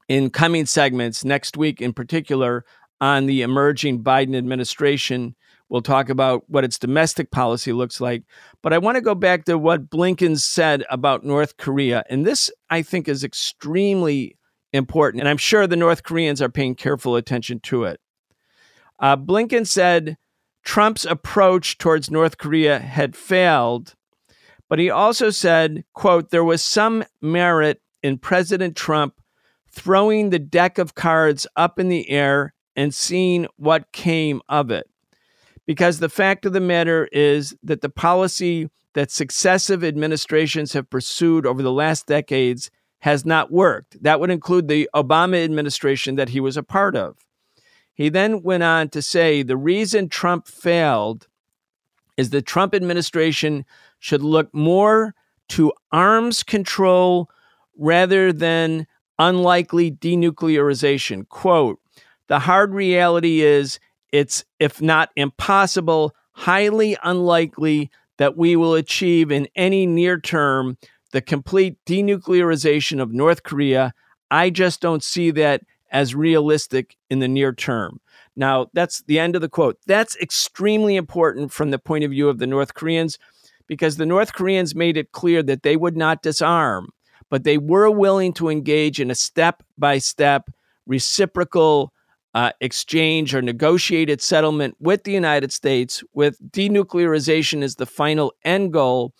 in 0.07 0.29
coming 0.29 0.65
segments 0.65 1.25
next 1.25 1.57
week, 1.57 1.81
in 1.81 1.91
particular, 1.91 2.63
on 3.01 3.25
the 3.25 3.41
emerging 3.41 4.01
Biden 4.01 4.37
administration. 4.37 5.35
We'll 5.67 5.81
talk 5.81 6.07
about 6.09 6.43
what 6.47 6.63
its 6.63 6.79
domestic 6.79 7.29
policy 7.29 7.73
looks 7.73 7.99
like. 7.99 8.23
But 8.61 8.71
I 8.71 8.77
want 8.77 8.95
to 8.95 9.01
go 9.01 9.15
back 9.15 9.43
to 9.45 9.57
what 9.57 9.89
Blinken 9.89 10.39
said 10.39 10.85
about 10.89 11.25
North 11.25 11.57
Korea. 11.57 12.03
And 12.09 12.25
this, 12.25 12.49
I 12.69 12.81
think, 12.81 13.09
is 13.09 13.23
extremely 13.23 14.37
important. 14.71 15.21
And 15.21 15.27
I'm 15.27 15.37
sure 15.37 15.67
the 15.67 15.75
North 15.75 16.03
Koreans 16.03 16.41
are 16.41 16.49
paying 16.49 16.75
careful 16.75 17.15
attention 17.15 17.59
to 17.61 17.83
it. 17.83 17.99
Uh, 18.99 19.17
Blinken 19.17 19.67
said 19.67 20.17
Trump's 20.63 21.03
approach 21.03 21.77
towards 21.79 22.09
North 22.09 22.37
Korea 22.37 22.79
had 22.79 23.15
failed 23.15 23.95
but 24.69 24.79
he 24.79 24.89
also 24.89 25.29
said, 25.29 25.83
quote, 25.93 26.29
there 26.29 26.43
was 26.43 26.63
some 26.63 27.03
merit 27.21 27.81
in 28.01 28.17
President 28.17 28.75
Trump 28.75 29.19
throwing 29.71 30.29
the 30.29 30.39
deck 30.39 30.77
of 30.77 30.95
cards 30.95 31.45
up 31.55 31.79
in 31.79 31.89
the 31.89 32.09
air 32.09 32.53
and 32.75 32.93
seeing 32.93 33.47
what 33.57 33.91
came 33.91 34.41
of 34.49 34.71
it. 34.71 34.89
Because 35.65 35.99
the 35.99 36.09
fact 36.09 36.45
of 36.45 36.53
the 36.53 36.59
matter 36.59 37.07
is 37.11 37.55
that 37.63 37.81
the 37.81 37.89
policy 37.89 38.69
that 38.93 39.11
successive 39.11 39.83
administrations 39.83 40.73
have 40.73 40.89
pursued 40.89 41.45
over 41.45 41.61
the 41.61 41.71
last 41.71 42.07
decades 42.07 42.71
has 42.99 43.25
not 43.25 43.51
worked. 43.51 44.01
That 44.01 44.19
would 44.19 44.31
include 44.31 44.67
the 44.67 44.89
Obama 44.95 45.43
administration 45.43 46.15
that 46.15 46.29
he 46.29 46.39
was 46.39 46.57
a 46.57 46.63
part 46.63 46.95
of. 46.95 47.17
He 47.93 48.09
then 48.09 48.41
went 48.41 48.63
on 48.63 48.89
to 48.89 49.01
say 49.01 49.43
the 49.43 49.57
reason 49.57 50.09
Trump 50.09 50.47
failed 50.47 51.27
is 52.17 52.29
the 52.29 52.41
Trump 52.41 52.73
administration 52.73 53.65
should 53.99 54.23
look 54.23 54.53
more 54.53 55.13
to 55.49 55.71
arms 55.91 56.43
control 56.43 57.29
rather 57.77 58.33
than 58.33 58.87
unlikely 59.19 59.91
denuclearization. 59.91 61.27
Quote, 61.29 61.79
the 62.27 62.39
hard 62.39 62.73
reality 62.73 63.41
is 63.41 63.79
it's, 64.11 64.43
if 64.59 64.81
not 64.81 65.09
impossible, 65.15 66.15
highly 66.31 66.97
unlikely 67.03 67.89
that 68.17 68.37
we 68.37 68.55
will 68.55 68.73
achieve 68.73 69.31
in 69.31 69.47
any 69.55 69.85
near 69.85 70.19
term 70.19 70.77
the 71.11 71.21
complete 71.21 71.77
denuclearization 71.85 73.01
of 73.01 73.13
North 73.13 73.43
Korea. 73.43 73.93
I 74.31 74.49
just 74.49 74.81
don't 74.81 75.03
see 75.03 75.31
that 75.31 75.61
as 75.91 76.15
realistic 76.15 76.97
in 77.09 77.19
the 77.19 77.27
near 77.27 77.53
term. 77.53 78.01
Now, 78.35 78.67
that's 78.73 79.01
the 79.03 79.19
end 79.19 79.35
of 79.35 79.41
the 79.41 79.49
quote. 79.49 79.77
That's 79.87 80.17
extremely 80.17 80.97
important 80.97 81.53
from 81.53 81.71
the 81.71 81.79
point 81.79 82.03
of 82.03 82.11
view 82.11 82.27
of 82.27 82.39
the 82.39 82.47
North 82.47 82.73
Koreans 82.73 83.17
because 83.67 83.97
the 83.97 84.05
North 84.05 84.33
Koreans 84.33 84.75
made 84.75 84.97
it 84.97 85.11
clear 85.11 85.41
that 85.43 85.63
they 85.63 85.75
would 85.75 85.97
not 85.97 86.21
disarm, 86.21 86.89
but 87.29 87.43
they 87.43 87.57
were 87.57 87.89
willing 87.89 88.33
to 88.33 88.49
engage 88.49 88.99
in 88.99 89.09
a 89.09 89.15
step 89.15 89.63
by 89.77 89.97
step 89.97 90.49
reciprocal 90.85 91.91
uh, 92.33 92.51
exchange 92.59 93.33
or 93.33 93.41
negotiated 93.41 94.21
settlement 94.21 94.75
with 94.79 95.03
the 95.05 95.11
United 95.11 95.51
States, 95.51 96.03
with 96.13 96.37
denuclearization 96.51 97.63
as 97.63 97.75
the 97.75 97.85
final 97.85 98.33
end 98.43 98.73
goal, 98.73 99.13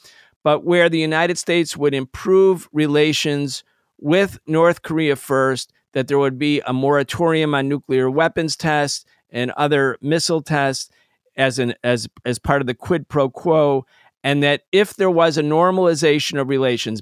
but 0.43 0.65
where 0.65 0.89
the 0.89 0.99
United 0.99 1.37
States 1.37 1.77
would 1.77 1.93
improve 1.93 2.67
relations 2.73 3.63
with 3.99 4.37
North 4.45 4.81
Korea 4.81 5.15
first, 5.15 5.71
that 5.93 6.09
there 6.09 6.19
would 6.19 6.37
be 6.37 6.61
a 6.67 6.73
moratorium 6.73 7.55
on 7.55 7.69
nuclear 7.69 8.11
weapons 8.11 8.57
tests 8.57 9.05
and 9.29 9.49
other 9.51 9.97
missile 10.01 10.41
tests 10.41 10.89
as 11.37 11.57
an 11.57 11.73
as 11.83 12.07
as 12.25 12.39
part 12.39 12.61
of 12.61 12.67
the 12.67 12.73
quid 12.73 13.07
pro 13.07 13.29
quo 13.29 13.85
and 14.25 14.41
that 14.41 14.63
if 14.71 14.95
there 14.95 15.11
was 15.11 15.37
a 15.37 15.43
normalization 15.43 16.41
of 16.41 16.49
relations, 16.49 16.99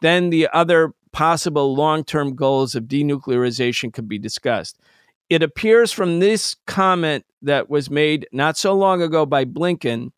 then 0.00 0.30
the 0.30 0.48
other 0.52 0.92
possible 1.12 1.74
long 1.74 2.02
term 2.02 2.34
goals 2.34 2.74
of 2.74 2.84
denuclearization 2.84 3.92
could 3.92 4.08
be 4.08 4.18
discussed. 4.18 4.80
It 5.30 5.44
appears 5.44 5.92
from 5.92 6.18
this 6.18 6.56
comment 6.66 7.24
that 7.40 7.70
was 7.70 7.88
made 7.88 8.26
not 8.32 8.56
so 8.56 8.74
long 8.74 9.02
ago 9.02 9.24
by 9.24 9.44
Blinken 9.44 10.10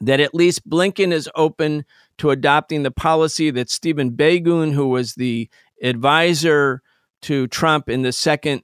that 0.00 0.20
at 0.20 0.34
least 0.34 0.66
Blinken 0.66 1.12
is 1.12 1.28
open 1.34 1.84
to 2.16 2.30
adopting 2.30 2.82
the 2.82 2.90
policy 2.90 3.50
that 3.50 3.68
Stephen 3.68 4.12
Biegun, 4.12 4.72
who 4.72 4.88
was 4.88 5.16
the 5.16 5.50
advisor 5.82 6.80
to 7.22 7.46
Trump 7.48 7.90
in 7.90 8.00
the 8.00 8.12
second 8.12 8.62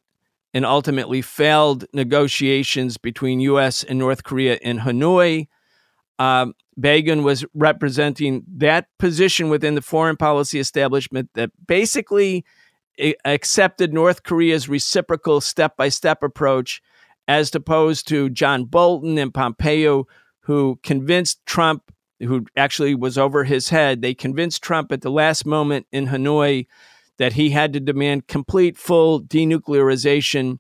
and 0.55 0.65
ultimately 0.65 1.23
failed 1.23 1.85
negotiations 1.93 2.97
between 2.97 3.41
U.S. 3.41 3.85
and 3.85 3.99
North 3.99 4.25
Korea 4.25 4.59
in 4.63 4.79
Hanoi. 4.79 5.49
Um, 6.19 6.55
Biegun 6.81 7.23
was 7.23 7.45
representing 7.55 8.45
that 8.57 8.87
position 8.99 9.51
within 9.51 9.75
the 9.75 9.83
foreign 9.83 10.17
policy 10.17 10.59
establishment 10.59 11.31
that 11.35 11.51
basically 11.67 12.45
accepted 13.25 13.93
North 13.93 14.23
Korea's 14.23 14.69
reciprocal 14.69 15.41
step 15.41 15.77
by 15.77 15.89
step 15.89 16.23
approach, 16.23 16.83
as 17.27 17.55
opposed 17.55 18.09
to 18.09 18.31
John 18.31 18.65
Bolton 18.65 19.19
and 19.19 19.33
Pompeo, 19.33 20.07
who 20.41 20.81
convinced 20.83 21.45
Trump, 21.47 21.93
who 22.21 22.47
actually 22.57 22.95
was 22.95 23.19
over 23.19 23.45
his 23.45 23.69
head, 23.69 24.03
they 24.03 24.15
convinced 24.15 24.63
Trump 24.63 24.91
at 24.91 25.03
the 25.03 25.11
last 25.11 25.47
moment 25.47 25.87
in 25.93 26.07
Hanoi 26.07 26.67
that 27.19 27.35
he 27.35 27.51
had 27.51 27.73
to 27.73 27.81
demand 27.81 28.27
complete, 28.27 28.77
full 28.77 29.23
denuclearization 29.23 30.59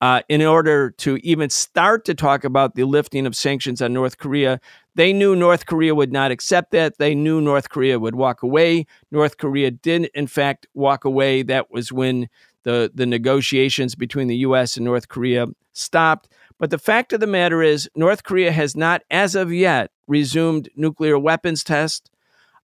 uh, 0.00 0.22
in 0.28 0.42
order 0.42 0.90
to 0.90 1.18
even 1.22 1.50
start 1.50 2.04
to 2.06 2.14
talk 2.14 2.42
about 2.42 2.74
the 2.74 2.84
lifting 2.84 3.26
of 3.26 3.36
sanctions 3.36 3.82
on 3.82 3.92
North 3.92 4.18
Korea. 4.18 4.60
They 4.94 5.12
knew 5.12 5.36
North 5.36 5.66
Korea 5.66 5.94
would 5.94 6.12
not 6.12 6.30
accept 6.30 6.70
that. 6.72 6.98
They 6.98 7.14
knew 7.14 7.40
North 7.40 7.68
Korea 7.68 7.98
would 7.98 8.14
walk 8.14 8.42
away. 8.42 8.86
North 9.10 9.36
Korea 9.36 9.70
did, 9.70 10.06
in 10.14 10.26
fact, 10.26 10.66
walk 10.74 11.04
away. 11.04 11.42
That 11.42 11.70
was 11.70 11.92
when 11.92 12.28
the, 12.62 12.90
the 12.94 13.06
negotiations 13.06 13.94
between 13.94 14.28
the 14.28 14.36
U.S. 14.36 14.76
and 14.76 14.84
North 14.84 15.08
Korea 15.08 15.46
stopped. 15.74 16.28
But 16.58 16.70
the 16.70 16.78
fact 16.78 17.12
of 17.12 17.20
the 17.20 17.26
matter 17.26 17.62
is, 17.62 17.88
North 17.94 18.24
Korea 18.24 18.52
has 18.52 18.76
not, 18.76 19.02
as 19.10 19.34
of 19.34 19.52
yet, 19.52 19.90
resumed 20.06 20.68
nuclear 20.76 21.18
weapons 21.18 21.62
tests. 21.62 22.10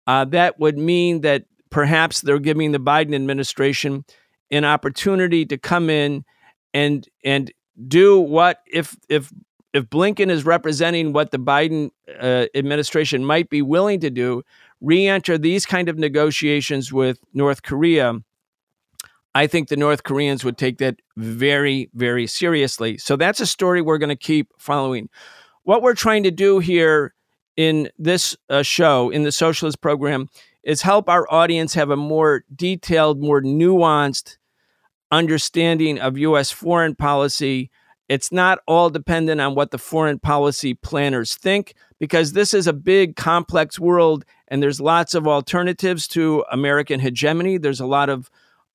Uh, 0.06 0.26
that 0.26 0.60
would 0.60 0.78
mean 0.78 1.22
that 1.22 1.46
perhaps 1.74 2.22
they're 2.22 2.40
giving 2.40 2.72
the 2.72 2.80
Biden 2.80 3.16
administration 3.16 4.06
an 4.52 4.64
opportunity 4.64 5.44
to 5.48 5.58
come 5.58 5.90
in 5.90 6.24
and 6.74 7.10
and 7.26 7.52
do 7.88 8.20
what 8.20 8.62
if 8.72 8.96
if 9.10 9.34
if 9.74 9.90
Blinken 9.90 10.30
is 10.30 10.46
representing 10.46 11.14
what 11.14 11.32
the 11.32 11.40
Biden 11.40 11.90
uh, 12.22 12.46
administration 12.54 13.26
might 13.26 13.50
be 13.50 13.64
willing 13.64 14.00
to 14.02 14.12
do, 14.12 14.44
re-enter 14.82 15.36
these 15.36 15.66
kind 15.66 15.90
of 15.90 15.98
negotiations 15.98 16.94
with 16.94 17.18
North 17.34 17.64
Korea. 17.64 18.20
I 19.34 19.48
think 19.48 19.70
the 19.70 19.76
North 19.76 20.04
Koreans 20.04 20.44
would 20.44 20.60
take 20.60 20.78
that 20.78 20.98
very, 21.18 21.90
very 21.96 22.28
seriously. 22.28 23.00
So 23.00 23.16
that's 23.16 23.40
a 23.40 23.48
story 23.48 23.82
we're 23.82 23.98
going 23.98 24.10
to 24.10 24.16
keep 24.16 24.50
following. 24.60 25.10
What 25.64 25.82
we're 25.82 25.96
trying 25.96 26.22
to 26.22 26.32
do 26.32 26.60
here 26.60 27.16
in 27.58 27.90
this 27.98 28.38
uh, 28.52 28.62
show, 28.62 29.10
in 29.10 29.24
the 29.24 29.32
socialist 29.32 29.82
program, 29.82 30.30
is 30.64 30.82
help 30.82 31.10
our 31.10 31.32
audience 31.32 31.74
have 31.74 31.90
a 31.90 31.98
more 31.98 32.44
detailed, 32.56 33.22
more 33.22 33.42
nuanced 33.42 34.38
understanding 35.12 36.00
of 36.00 36.18
U.S. 36.18 36.52
foreign 36.52 36.96
policy 36.96 37.70
It's 38.10 38.32
not 38.32 38.60
all 38.68 38.90
dependent 38.90 39.40
on 39.40 39.56
what 39.56 39.72
the 39.72 39.78
foreign 39.78 40.20
policy 40.20 40.74
planners 40.74 41.36
think, 41.36 41.74
because 42.00 42.34
this 42.34 42.54
is 42.54 42.68
a 42.68 42.74
big, 42.74 43.16
complex 43.16 43.80
world, 43.80 44.26
and 44.50 44.62
there's 44.62 44.82
lots 44.82 45.14
of 45.14 45.28
alternatives 45.28 46.08
to 46.10 46.44
American 46.52 47.00
hegemony. 47.00 47.58
There's 47.58 47.80
a 47.80 47.86
lot 47.86 48.10
of 48.10 48.30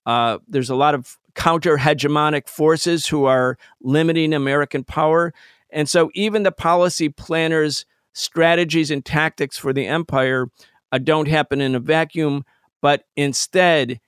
uh, 0.07 0.39
there's 0.49 0.70
a 0.70 0.74
lot 0.74 0.95
of 0.95 1.18
counter 1.34 1.76
hegemonic 1.76 2.49
forces 2.49 3.07
who 3.07 3.26
are 3.26 3.59
limiting 3.82 4.32
American 4.32 4.82
power, 4.82 5.34
and 5.70 5.89
so 5.89 6.11
even 6.14 6.43
the 6.43 6.53
policy 6.53 7.09
planners' 7.11 7.84
strategies 8.14 8.91
and 8.91 9.05
tactics 9.05 9.59
for 9.59 9.72
the 9.72 9.86
empire 9.86 10.47
uh, 10.93 10.99
don't 10.99 11.28
happen 11.28 11.61
in 11.61 11.74
a 11.74 11.80
vacuum, 11.80 12.45
but 12.80 13.05
instead 13.16 14.01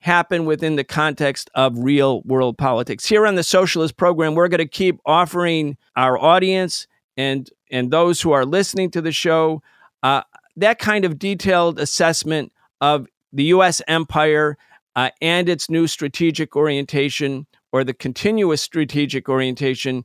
happen 0.00 0.44
within 0.44 0.76
the 0.76 0.84
context 0.84 1.50
of 1.54 1.76
real 1.78 2.22
world 2.22 2.58
politics. 2.58 3.04
Here 3.04 3.26
on 3.26 3.34
the 3.34 3.42
Socialist 3.42 3.96
Program, 3.96 4.34
we're 4.34 4.48
going 4.48 4.58
to 4.58 4.68
keep 4.68 5.00
offering 5.04 5.76
our 5.96 6.18
audience 6.18 6.86
and 7.16 7.50
and 7.70 7.90
those 7.90 8.20
who 8.20 8.30
are 8.30 8.44
listening 8.44 8.90
to 8.92 9.00
the 9.00 9.10
show 9.10 9.62
uh, 10.02 10.22
that 10.56 10.78
kind 10.78 11.04
of 11.04 11.18
detailed 11.18 11.80
assessment 11.80 12.52
of 12.80 13.06
the 13.32 13.44
U.S. 13.44 13.82
empire 13.88 14.56
uh, 14.94 15.10
and 15.20 15.48
its 15.48 15.68
new 15.68 15.86
strategic 15.86 16.56
orientation 16.56 17.46
or 17.72 17.84
the 17.84 17.94
continuous 17.94 18.62
strategic 18.62 19.28
orientation, 19.28 20.04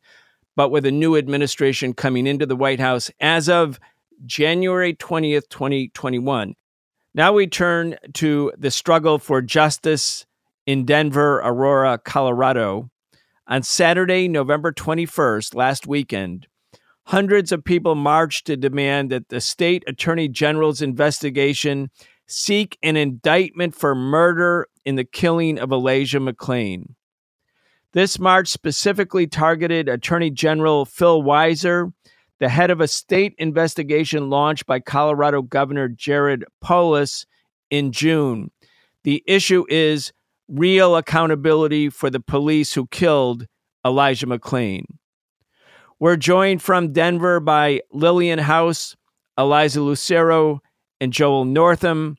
but 0.55 0.71
with 0.71 0.85
a 0.85 0.91
new 0.91 1.15
administration 1.15 1.93
coming 1.93 2.27
into 2.27 2.45
the 2.45 2.55
White 2.55 2.79
House 2.79 3.11
as 3.19 3.47
of 3.47 3.79
January 4.25 4.93
20th, 4.93 5.49
2021. 5.49 6.55
Now 7.13 7.33
we 7.33 7.47
turn 7.47 7.95
to 8.13 8.51
the 8.57 8.71
struggle 8.71 9.19
for 9.19 9.41
justice 9.41 10.25
in 10.65 10.85
Denver, 10.85 11.39
Aurora, 11.39 11.97
Colorado. 11.97 12.89
On 13.47 13.63
Saturday, 13.63 14.27
November 14.27 14.71
21st, 14.71 15.55
last 15.55 15.87
weekend, 15.87 16.47
hundreds 17.05 17.51
of 17.51 17.63
people 17.63 17.95
marched 17.95 18.47
to 18.47 18.55
demand 18.55 19.11
that 19.11 19.29
the 19.29 19.41
state 19.41 19.83
attorney 19.87 20.29
general's 20.29 20.81
investigation 20.81 21.89
seek 22.27 22.77
an 22.81 22.95
indictment 22.95 23.75
for 23.75 23.93
murder 23.93 24.67
in 24.85 24.95
the 24.95 25.03
killing 25.03 25.59
of 25.59 25.71
Elijah 25.71 26.19
McClain. 26.19 26.93
This 27.93 28.19
march 28.19 28.47
specifically 28.47 29.27
targeted 29.27 29.89
Attorney 29.89 30.31
General 30.31 30.85
Phil 30.85 31.21
Weiser 31.21 31.91
the 32.41 32.49
head 32.49 32.71
of 32.71 32.81
a 32.81 32.87
state 32.87 33.35
investigation 33.37 34.31
launched 34.31 34.65
by 34.65 34.79
Colorado 34.79 35.43
Governor 35.43 35.87
Jared 35.87 36.43
Polis 36.59 37.27
in 37.69 37.91
June. 37.91 38.49
The 39.03 39.23
issue 39.27 39.63
is 39.69 40.11
real 40.47 40.95
accountability 40.95 41.91
for 41.91 42.09
the 42.09 42.19
police 42.19 42.73
who 42.73 42.87
killed 42.87 43.45
Elijah 43.85 44.25
McClain. 44.25 44.85
We're 45.99 46.17
joined 46.17 46.63
from 46.63 46.93
Denver 46.93 47.39
by 47.39 47.81
Lillian 47.91 48.39
House, 48.39 48.95
Eliza 49.37 49.81
Lucero, 49.81 50.61
and 50.99 51.13
Joel 51.13 51.45
Northam. 51.45 52.17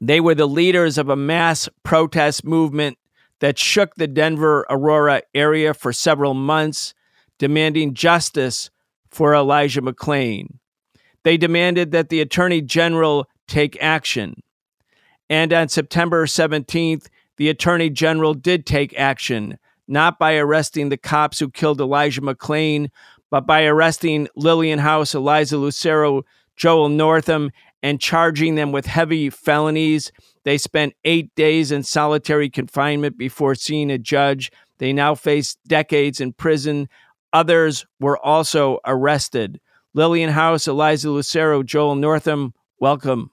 They 0.00 0.18
were 0.20 0.34
the 0.34 0.48
leaders 0.48 0.98
of 0.98 1.08
a 1.08 1.16
mass 1.16 1.68
protest 1.84 2.44
movement 2.44 2.98
that 3.38 3.56
shook 3.56 3.94
the 3.94 4.08
Denver 4.08 4.66
Aurora 4.68 5.22
area 5.32 5.74
for 5.74 5.92
several 5.92 6.34
months, 6.34 6.92
demanding 7.38 7.94
justice 7.94 8.68
for 9.10 9.34
Elijah 9.34 9.82
McClain. 9.82 10.58
They 11.24 11.36
demanded 11.36 11.90
that 11.92 12.08
the 12.08 12.20
Attorney 12.20 12.62
General 12.62 13.28
take 13.46 13.80
action. 13.82 14.42
And 15.28 15.52
on 15.52 15.68
September 15.68 16.26
17th, 16.26 17.08
the 17.36 17.48
Attorney 17.48 17.90
General 17.90 18.34
did 18.34 18.66
take 18.66 18.98
action, 18.98 19.58
not 19.86 20.18
by 20.18 20.36
arresting 20.36 20.88
the 20.88 20.96
cops 20.96 21.38
who 21.38 21.50
killed 21.50 21.80
Elijah 21.80 22.20
McClain, 22.20 22.88
but 23.30 23.46
by 23.46 23.64
arresting 23.64 24.28
Lillian 24.36 24.78
House, 24.78 25.14
Eliza 25.14 25.58
Lucero, 25.58 26.22
Joel 26.56 26.88
Northam, 26.88 27.50
and 27.82 28.00
charging 28.00 28.54
them 28.54 28.72
with 28.72 28.86
heavy 28.86 29.30
felonies. 29.30 30.10
They 30.44 30.58
spent 30.58 30.94
eight 31.04 31.34
days 31.34 31.70
in 31.70 31.82
solitary 31.82 32.50
confinement 32.50 33.16
before 33.16 33.54
seeing 33.54 33.90
a 33.90 33.98
judge. 33.98 34.50
They 34.78 34.92
now 34.92 35.14
face 35.14 35.56
decades 35.66 36.20
in 36.20 36.32
prison 36.32 36.88
Others 37.32 37.86
were 38.00 38.18
also 38.18 38.78
arrested. 38.86 39.60
Lillian 39.94 40.30
House, 40.30 40.66
Eliza 40.66 41.10
Lucero, 41.10 41.62
Joel 41.62 41.96
Northam, 41.96 42.54
welcome. 42.80 43.30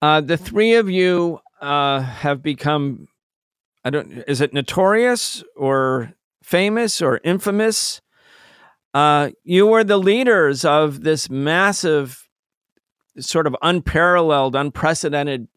Uh, 0.00 0.20
the 0.20 0.36
three 0.36 0.74
of 0.74 0.90
you 0.90 1.40
uh, 1.60 2.00
have 2.00 2.42
become, 2.42 3.06
I 3.84 3.90
don't, 3.90 4.10
is 4.26 4.40
it 4.40 4.52
notorious 4.52 5.44
or 5.56 6.12
famous 6.42 7.00
or 7.00 7.20
infamous? 7.22 8.00
Uh, 8.94 9.30
you 9.44 9.66
were 9.66 9.84
the 9.84 9.98
leaders 9.98 10.64
of 10.64 11.02
this 11.02 11.30
massive, 11.30 12.28
sort 13.18 13.46
of 13.46 13.56
unparalleled, 13.62 14.56
unprecedented 14.56 15.48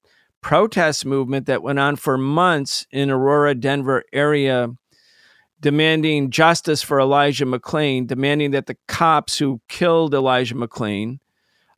protest 0.42 1.06
movement 1.06 1.48
that 1.48 1.64
went 1.64 1.80
on 1.80 1.96
for 1.96 2.18
months 2.18 2.86
in 2.92 3.10
Aurora, 3.10 3.56
Denver 3.56 4.04
area 4.14 4.70
demanding 5.66 6.30
justice 6.30 6.84
for 6.84 7.00
Elijah 7.00 7.44
McClain, 7.44 8.06
demanding 8.06 8.52
that 8.52 8.68
the 8.68 8.78
cops 8.88 9.40
who 9.40 9.60
killed 9.68 10.14
Elijah 10.14 10.54
McClain 10.54 11.18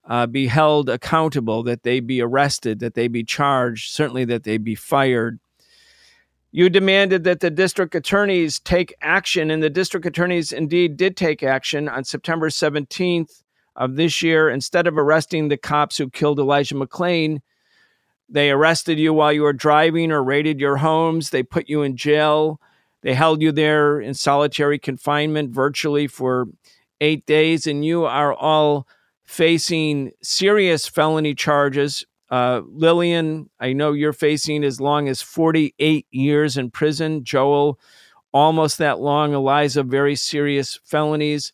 uh, 0.09 0.27
be 0.27 0.47
held 0.47 0.89
accountable, 0.89 1.63
that 1.63 1.83
they 1.83 2.01
be 2.01 2.21
arrested, 2.21 2.79
that 2.79 2.95
they 2.95 3.07
be 3.07 3.23
charged, 3.23 3.93
certainly 3.93 4.25
that 4.25 4.43
they 4.43 4.57
be 4.57 4.75
fired. 4.75 5.39
You 6.51 6.69
demanded 6.69 7.23
that 7.23 7.39
the 7.39 7.49
district 7.49 7.95
attorneys 7.95 8.59
take 8.59 8.93
action, 9.01 9.49
and 9.49 9.63
the 9.63 9.69
district 9.69 10.05
attorneys 10.05 10.51
indeed 10.51 10.97
did 10.97 11.15
take 11.15 11.41
action 11.41 11.87
on 11.87 12.03
September 12.03 12.49
17th 12.49 13.41
of 13.77 13.95
this 13.95 14.21
year. 14.21 14.49
Instead 14.49 14.87
of 14.87 14.97
arresting 14.97 15.47
the 15.47 15.55
cops 15.55 15.97
who 15.97 16.09
killed 16.09 16.39
Elijah 16.39 16.75
McClain, 16.75 17.39
they 18.27 18.51
arrested 18.51 18.99
you 18.99 19.13
while 19.13 19.31
you 19.31 19.43
were 19.43 19.53
driving 19.53 20.11
or 20.11 20.21
raided 20.21 20.59
your 20.59 20.75
homes. 20.75 21.29
They 21.29 21.41
put 21.41 21.69
you 21.69 21.83
in 21.83 21.95
jail. 21.95 22.59
They 23.01 23.13
held 23.13 23.41
you 23.41 23.51
there 23.51 23.99
in 23.99 24.13
solitary 24.13 24.79
confinement 24.79 25.51
virtually 25.51 26.07
for 26.07 26.47
eight 26.99 27.25
days, 27.25 27.67
and 27.67 27.85
you 27.85 28.05
are 28.05 28.33
all 28.33 28.87
facing 29.23 30.11
serious 30.21 30.87
felony 30.87 31.35
charges. 31.35 32.05
Uh, 32.29 32.61
Lillian, 32.65 33.49
I 33.59 33.73
know 33.73 33.93
you're 33.93 34.13
facing 34.13 34.63
as 34.63 34.81
long 34.81 35.07
as 35.07 35.21
48 35.21 36.07
years 36.11 36.57
in 36.57 36.71
prison. 36.71 37.23
Joel, 37.23 37.79
almost 38.33 38.77
that 38.79 38.99
long. 38.99 39.33
Eliza, 39.33 39.83
very 39.83 40.15
serious 40.15 40.79
felonies. 40.83 41.53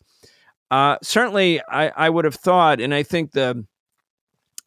Uh, 0.70 0.96
certainly, 1.02 1.60
I, 1.68 1.88
I 1.90 2.10
would 2.10 2.24
have 2.24 2.34
thought, 2.34 2.80
and 2.80 2.94
I 2.94 3.02
think 3.02 3.32
the 3.32 3.64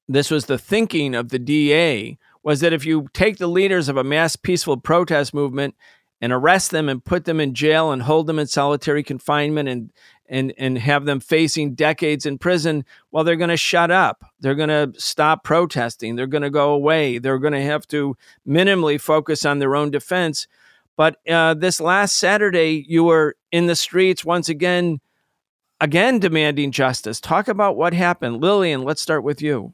this 0.10 0.32
was 0.32 0.46
the 0.46 0.58
thinking 0.58 1.14
of 1.16 1.30
the 1.30 1.40
DA, 1.40 2.18
was 2.44 2.62
that 2.62 2.72
if 2.72 2.86
you 2.86 3.08
take 3.14 3.38
the 3.38 3.48
leaders 3.48 3.90
of 3.90 3.98
a 3.98 4.06
mass 4.06 4.38
peaceful 4.38 4.78
protest 4.78 5.34
movement 5.34 5.76
and 6.22 6.34
arrest 6.34 6.72
them 6.72 6.90
and 6.90 7.04
put 7.04 7.26
them 7.26 7.40
in 7.40 7.54
jail 7.54 7.92
and 7.92 8.02
hold 8.02 8.28
them 8.28 8.40
in 8.40 8.48
solitary 8.48 9.04
confinement 9.04 9.70
and 9.70 9.92
and 10.30 10.54
and 10.58 10.78
have 10.78 11.06
them 11.06 11.20
facing 11.20 11.74
decades 11.74 12.26
in 12.26 12.38
prison 12.38 12.84
well 13.12 13.24
they're 13.24 13.36
going 13.36 13.50
to 13.50 13.58
shut 13.58 13.92
up. 13.92 14.26
They're 14.40 14.56
going 14.56 14.70
to 14.70 15.00
stop 15.00 15.44
protesting. 15.44 16.16
They're 16.16 16.28
going 16.28 16.44
to 16.44 16.50
go 16.50 16.72
away. 16.72 17.18
They're 17.18 17.40
going 17.40 17.54
to 17.54 17.62
have 17.62 17.88
to 17.88 18.16
minimally 18.48 19.00
focus 19.00 19.46
on 19.46 19.60
their 19.60 19.76
own 19.76 19.90
defense. 19.90 20.48
But 20.96 21.18
uh, 21.30 21.54
this 21.54 21.80
last 21.80 22.18
saturday 22.18 22.86
you 22.88 23.04
were 23.04 23.36
in 23.52 23.68
the 23.68 23.76
streets 23.76 24.26
once 24.26 24.50
again 24.50 25.00
again 25.80 26.20
demanding 26.20 26.72
justice. 26.72 27.22
Talk 27.22 27.48
about 27.48 27.78
what 27.78 27.94
happened. 27.94 28.42
Lillian 28.42 28.84
let's 28.84 29.02
start 29.02 29.24
with 29.24 29.42
you. 29.42 29.74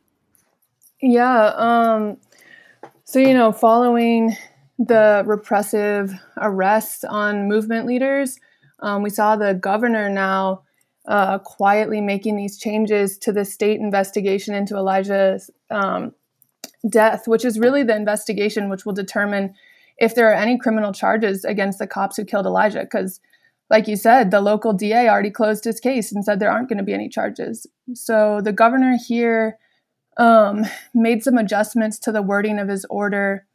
Yeah 1.01 1.53
um 1.55 2.17
so 3.05 3.19
you 3.19 3.34
know 3.34 3.51
following 3.51 4.35
the 4.79 5.23
repressive 5.25 6.13
arrests 6.37 7.03
on 7.03 7.47
movement 7.47 7.85
leaders. 7.85 8.39
Um, 8.79 9.03
we 9.03 9.09
saw 9.09 9.35
the 9.35 9.53
governor 9.53 10.09
now 10.09 10.63
uh, 11.07 11.37
quietly 11.39 12.01
making 12.01 12.35
these 12.35 12.57
changes 12.57 13.17
to 13.19 13.31
the 13.31 13.45
state 13.45 13.79
investigation 13.79 14.53
into 14.53 14.75
Elijah's 14.75 15.49
um, 15.69 16.13
death, 16.89 17.27
which 17.27 17.45
is 17.45 17.59
really 17.59 17.83
the 17.83 17.95
investigation 17.95 18.69
which 18.69 18.85
will 18.85 18.93
determine 18.93 19.53
if 19.97 20.15
there 20.15 20.29
are 20.29 20.35
any 20.35 20.57
criminal 20.57 20.91
charges 20.91 21.45
against 21.45 21.79
the 21.79 21.87
cops 21.87 22.17
who 22.17 22.25
killed 22.25 22.45
Elijah. 22.45 22.81
Because, 22.81 23.19
like 23.69 23.87
you 23.87 23.95
said, 23.95 24.31
the 24.31 24.41
local 24.41 24.73
DA 24.73 25.07
already 25.07 25.29
closed 25.29 25.65
his 25.65 25.79
case 25.79 26.11
and 26.11 26.23
said 26.25 26.39
there 26.39 26.51
aren't 26.51 26.69
going 26.69 26.77
to 26.77 26.83
be 26.83 26.93
any 26.93 27.09
charges. 27.09 27.67
So 27.93 28.41
the 28.41 28.53
governor 28.53 28.97
here 28.97 29.57
um, 30.17 30.65
made 30.93 31.23
some 31.23 31.37
adjustments 31.37 31.99
to 31.99 32.11
the 32.11 32.21
wording 32.21 32.59
of 32.59 32.69
his 32.69 32.85
order 32.89 33.45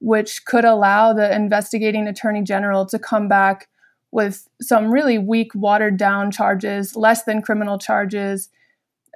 which 0.00 0.44
could 0.44 0.64
allow 0.64 1.12
the 1.12 1.34
investigating 1.34 2.08
attorney 2.08 2.42
general 2.42 2.84
to 2.86 2.98
come 2.98 3.28
back 3.28 3.68
with 4.12 4.48
some 4.60 4.90
really 4.90 5.18
weak, 5.18 5.52
watered 5.54 5.96
down 5.96 6.30
charges, 6.30 6.96
less 6.96 7.24
than 7.24 7.40
criminal 7.42 7.78
charges. 7.78 8.48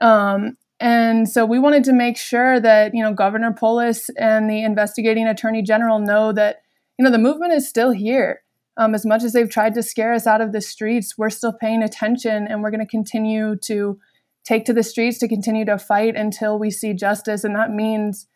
Um, 0.01 0.57
and 0.79 1.29
so 1.29 1.45
we 1.47 1.59
wanted 1.59 1.85
to 1.85 1.93
make 1.93 2.17
sure 2.17 2.61
that, 2.61 2.95
you 2.95 3.03
know, 3.03 3.13
Governor 3.13 3.53
Polis 3.53 4.09
and 4.19 4.49
the 4.49 4.63
investigating 4.63 5.27
attorney 5.27 5.63
general 5.63 5.99
know 5.99 6.33
that, 6.33 6.63
you 6.99 7.05
know, 7.05 7.11
the 7.11 7.19
movement 7.19 7.53
is 7.53 7.69
still 7.69 7.91
here. 7.91 8.41
um, 8.77 8.95
as 8.95 9.07
much 9.07 9.23
as 9.23 9.33
they've 9.33 9.51
tried 9.51 9.75
to 9.75 9.83
scare 9.83 10.15
us 10.15 10.27
out 10.27 10.41
of 10.41 10.53
the 10.53 10.61
streets, 10.61 11.17
we're 11.17 11.31
still 11.31 11.53
paying 11.53 11.83
attention 11.83 12.47
and 12.49 12.63
we're 12.63 12.71
going 12.71 12.85
to 12.85 12.87
continue 12.87 13.57
to 13.57 13.99
take 14.45 14.65
to 14.65 14.73
the 14.73 14.83
streets 14.83 15.19
to 15.19 15.29
continue 15.29 15.65
to 15.65 15.79
fight 15.79 16.17
until 16.17 16.59
we 16.59 16.71
see 16.71 16.93
justice. 16.93 17.45
And 17.45 17.55
that 17.55 17.71
means 17.71 18.27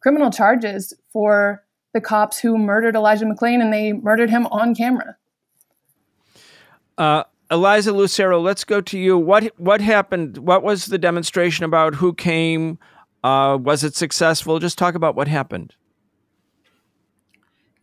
criminal 0.00 0.30
charges 0.30 0.94
for 1.12 1.64
the 1.92 2.00
cops 2.00 2.38
who 2.38 2.58
murdered 2.58 2.94
Elijah 2.94 3.24
McClain 3.24 3.60
and 3.60 3.72
they 3.72 3.92
murdered 3.92 4.30
him 4.30 4.46
on 4.48 4.74
camera. 4.74 5.16
Uh, 6.96 7.24
Eliza 7.50 7.92
Lucero, 7.92 8.40
let's 8.40 8.64
go 8.64 8.80
to 8.80 8.98
you. 8.98 9.16
What 9.16 9.52
what 9.58 9.80
happened? 9.80 10.38
What 10.38 10.62
was 10.62 10.86
the 10.86 10.98
demonstration 10.98 11.64
about? 11.64 11.94
Who 11.94 12.12
came? 12.12 12.78
Uh, 13.24 13.58
was 13.60 13.84
it 13.84 13.94
successful? 13.94 14.58
Just 14.58 14.78
talk 14.78 14.94
about 14.94 15.14
what 15.14 15.28
happened. 15.28 15.74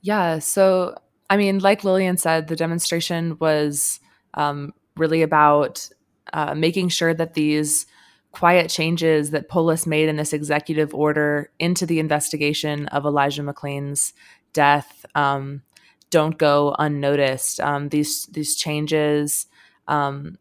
Yeah. 0.02 0.40
So, 0.40 0.96
I 1.30 1.38
mean, 1.38 1.60
like 1.60 1.84
Lillian 1.84 2.18
said, 2.18 2.48
the 2.48 2.56
demonstration 2.56 3.38
was 3.40 4.00
um, 4.36 4.74
really 4.96 5.24
about 5.24 5.90
uh, 6.34 6.54
making 6.54 6.90
sure 6.90 7.14
that 7.14 7.34
these 7.34 7.88
quiet 8.36 8.70
changes 8.70 9.32
that 9.32 9.48
Polis 9.48 9.88
made 9.88 10.10
in 10.10 10.18
this 10.18 10.34
executive 10.34 10.94
order 10.94 11.50
into 11.58 11.86
the 11.86 12.00
investigation 12.00 12.86
of 12.88 13.06
Elijah 13.06 13.42
McClain's 13.42 14.14
death 14.52 15.06
um, 15.16 15.62
don't 16.10 16.38
go 16.38 16.76
unnoticed. 16.78 17.60
Um, 17.62 17.90
these 17.90 18.26
these 18.28 18.56
changes 18.56 19.48
um, 19.88 20.38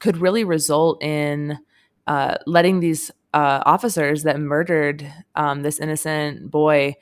could 0.00 0.16
really 0.16 0.44
result 0.44 1.02
in 1.02 1.58
uh, 2.06 2.36
letting 2.46 2.80
these 2.80 3.10
uh, 3.32 3.62
officers 3.64 4.24
that 4.24 4.40
murdered 4.40 5.10
um, 5.36 5.62
this 5.62 5.78
innocent 5.78 6.50
boy 6.50 6.96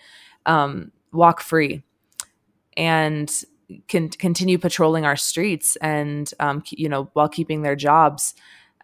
um, 0.46 0.92
walk 1.12 1.40
free 1.40 1.82
and 2.76 3.32
can 3.88 4.10
continue 4.10 4.58
patrolling 4.58 5.06
our 5.06 5.16
streets 5.16 5.76
and 5.76 6.32
um, 6.38 6.62
you 6.70 6.88
know 6.88 7.08
while 7.14 7.28
keeping 7.28 7.62
their 7.62 7.76
jobs 7.76 8.34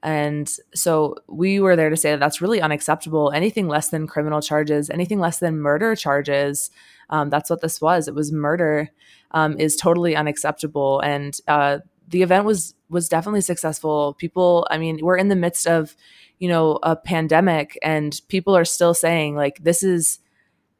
and 0.02 0.50
so 0.74 1.16
we 1.28 1.60
were 1.60 1.76
there 1.76 1.90
to 1.90 1.96
say 1.96 2.10
that 2.10 2.20
that's 2.20 2.40
really 2.40 2.60
unacceptable. 2.60 3.32
Anything 3.32 3.68
less 3.68 3.90
than 3.90 4.06
criminal 4.06 4.40
charges 4.40 4.90
anything 4.90 5.20
less 5.20 5.38
than 5.38 5.58
murder 5.58 5.94
charges 5.94 6.70
um, 7.10 7.28
that's 7.28 7.50
what 7.50 7.60
this 7.60 7.80
was. 7.80 8.08
It 8.08 8.14
was 8.14 8.32
murder 8.32 8.88
um, 9.32 9.58
is 9.58 9.76
totally 9.76 10.14
unacceptable. 10.16 11.00
And 11.00 11.36
uh, 11.48 11.78
the 12.08 12.22
event 12.22 12.44
was 12.44 12.74
was 12.88 13.08
definitely 13.08 13.42
successful. 13.42 14.14
People 14.14 14.66
i 14.70 14.78
mean 14.78 14.98
we're 15.02 15.16
in 15.16 15.28
the 15.28 15.36
midst 15.36 15.66
of 15.66 15.94
you 16.38 16.48
know 16.48 16.78
a 16.82 16.96
pandemic 16.96 17.78
and 17.82 18.20
people 18.28 18.56
are 18.56 18.64
still 18.64 18.94
saying 18.94 19.36
like 19.36 19.62
this 19.62 19.82
is 19.82 20.18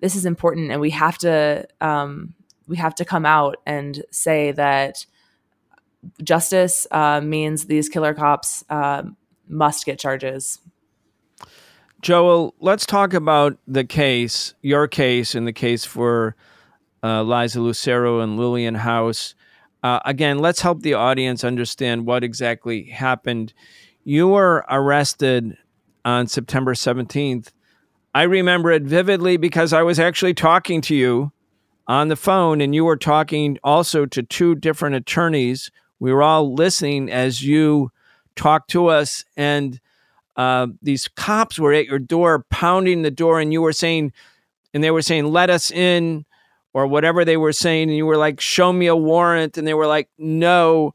this 0.01 0.17
is 0.17 0.25
important 0.25 0.71
and 0.71 0.81
we 0.81 0.91
have 0.91 1.19
to 1.19 1.67
um, 1.81 2.35
we 2.67 2.77
have 2.77 2.95
to 2.97 3.05
come 3.05 3.27
out 3.27 3.57
and 3.67 4.03
say 4.11 4.53
that 4.53 5.05
justice 6.23 6.87
uh, 6.91 7.21
means 7.21 7.67
these 7.67 7.89
killer 7.89 8.15
cops 8.15 8.65
uh, 8.71 9.03
must 9.49 9.85
get 9.85 9.99
charges. 9.99 10.59
Joel, 12.01 12.55
let's 12.61 12.87
talk 12.87 13.13
about 13.13 13.59
the 13.67 13.85
case, 13.85 14.55
your 14.63 14.89
case, 14.89 15.35
and 15.35 15.47
the 15.47 15.53
case 15.53 15.85
for 15.85 16.35
uh, 17.03 17.23
Liza 17.23 17.61
Lucero 17.61 18.21
and 18.21 18.39
Lillian 18.39 18.77
House. 18.77 19.35
Uh, 19.83 20.01
again, 20.05 20.39
let's 20.39 20.61
help 20.61 20.83
the 20.83 20.95
audience 20.95 21.45
understand 21.45 22.07
what 22.07 22.25
exactly 22.25 22.85
happened. 22.85 23.53
You 24.05 24.29
were 24.29 24.65
arrested 24.71 25.57
on 26.05 26.27
September 26.27 26.75
17th. 26.75 27.51
I 28.15 28.23
remember 28.23 28.71
it 28.71 28.83
vividly 28.83 29.37
because 29.37 29.73
I 29.73 29.83
was 29.83 29.99
actually 29.99 30.35
talking 30.35 30.81
to 30.83 30.95
you 30.95 31.33
on 31.87 32.09
the 32.09 32.17
phone, 32.17 32.61
and 32.61 32.75
you 32.75 32.85
were 32.85 32.97
talking 32.97 33.59
also 33.63 34.07
to 34.07 34.23
two 34.23 34.55
different 34.55 34.97
attorneys. 34.97 35.71
We 36.01 36.13
were 36.13 36.23
all 36.23 36.55
listening 36.55 37.11
as 37.11 37.43
you 37.43 37.93
talked 38.35 38.71
to 38.71 38.89
us, 38.89 39.25
and 39.37 39.81
uh, 40.37 40.69
these 40.83 41.09
cops 41.09 41.59
were 41.59 41.73
at 41.73 41.87
your 41.87 41.99
door, 41.99 42.45
pounding 42.51 43.03
the 43.03 43.11
door, 43.11 43.41
and 43.41 43.53
you 43.53 43.63
were 43.63 43.73
saying, 43.73 44.13
and 44.75 44.83
they 44.83 44.91
were 44.91 45.03
saying, 45.03 45.27
"Let 45.27 45.51
us 45.51 45.71
in," 45.71 46.25
or 46.73 46.87
whatever 46.87 47.25
they 47.25 47.37
were 47.37 47.53
saying, 47.53 47.89
and 47.89 47.97
you 47.97 48.07
were 48.07 48.17
like, 48.17 48.41
"Show 48.41 48.73
me 48.73 48.87
a 48.87 48.97
warrant," 48.97 49.59
and 49.59 49.67
they 49.69 49.75
were 49.75 49.87
like, 49.87 50.09
"No," 50.19 50.95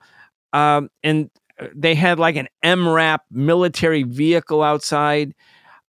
um, 0.52 0.90
and 1.03 1.30
they 1.73 1.95
had 1.95 2.19
like 2.19 2.36
an 2.36 2.49
MRAP 2.64 3.19
military 3.32 4.03
vehicle 4.03 4.61
outside 4.61 5.34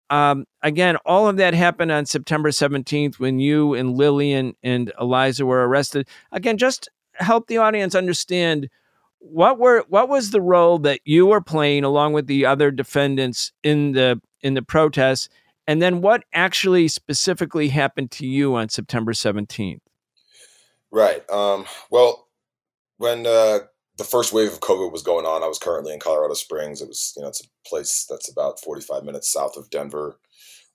um, 0.10 0.46
again, 0.62 0.98
all 1.06 1.28
of 1.28 1.38
that 1.38 1.54
happened 1.54 1.92
on 1.92 2.06
September 2.06 2.50
17th 2.50 3.16
when 3.20 3.40
you 3.40 3.74
and 3.74 3.98
Lillian 3.98 4.56
and 4.62 4.92
Eliza 5.00 5.46
were 5.46 5.68
arrested. 5.68 6.08
Again, 6.32 6.58
just 6.58 6.90
help 7.14 7.48
the 7.48 7.58
audience 7.58 7.96
understand 7.96 8.70
what 9.32 9.60
were 9.60 9.84
what 9.90 10.10
was 10.10 10.32
the 10.32 10.42
role 10.42 10.80
that 10.80 11.02
you 11.06 11.26
were 11.26 11.42
playing 11.42 11.84
along 11.84 12.14
with 12.14 12.28
the 12.28 12.46
other 12.46 12.72
defendants 12.72 13.52
in 13.64 13.94
the 13.94 14.22
in 14.42 14.54
the 14.54 14.62
protests, 14.62 15.30
and 15.68 15.82
then 15.82 16.02
what 16.02 16.24
actually 16.34 16.88
specifically 16.88 17.70
happened 17.70 18.12
to 18.12 18.28
you 18.28 18.56
on 18.56 18.70
September 18.70 19.14
17th. 19.14 19.80
Right. 20.92 21.30
Um, 21.30 21.66
well, 21.90 22.28
when 22.98 23.26
uh, 23.26 23.60
the 23.98 24.04
first 24.04 24.34
wave 24.34 24.52
of 24.52 24.60
COVID 24.60 24.92
was 24.92 25.04
going 25.04 25.26
on. 25.26 25.44
I 25.44 25.48
was 25.48 25.60
currently 25.60 25.94
in 25.94 26.00
Colorado 26.00 26.34
Springs. 26.34 26.82
It 26.82 26.88
was, 26.88 27.14
you 27.16 27.22
know, 27.22 27.30
it's 27.30 27.42
a 27.44 27.70
place 27.70 28.06
that's 28.10 28.30
about 28.30 28.60
45 28.60 29.04
minutes 29.04 29.32
south 29.32 29.56
of 29.58 29.70
Denver. 29.70 30.20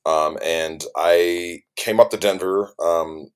Um, 0.07 0.39
and 0.43 0.83
I 0.97 1.63
came 1.77 2.01
up 2.01 2.11
to 2.11 2.17
Denver 2.17 2.73
um, 2.83 3.29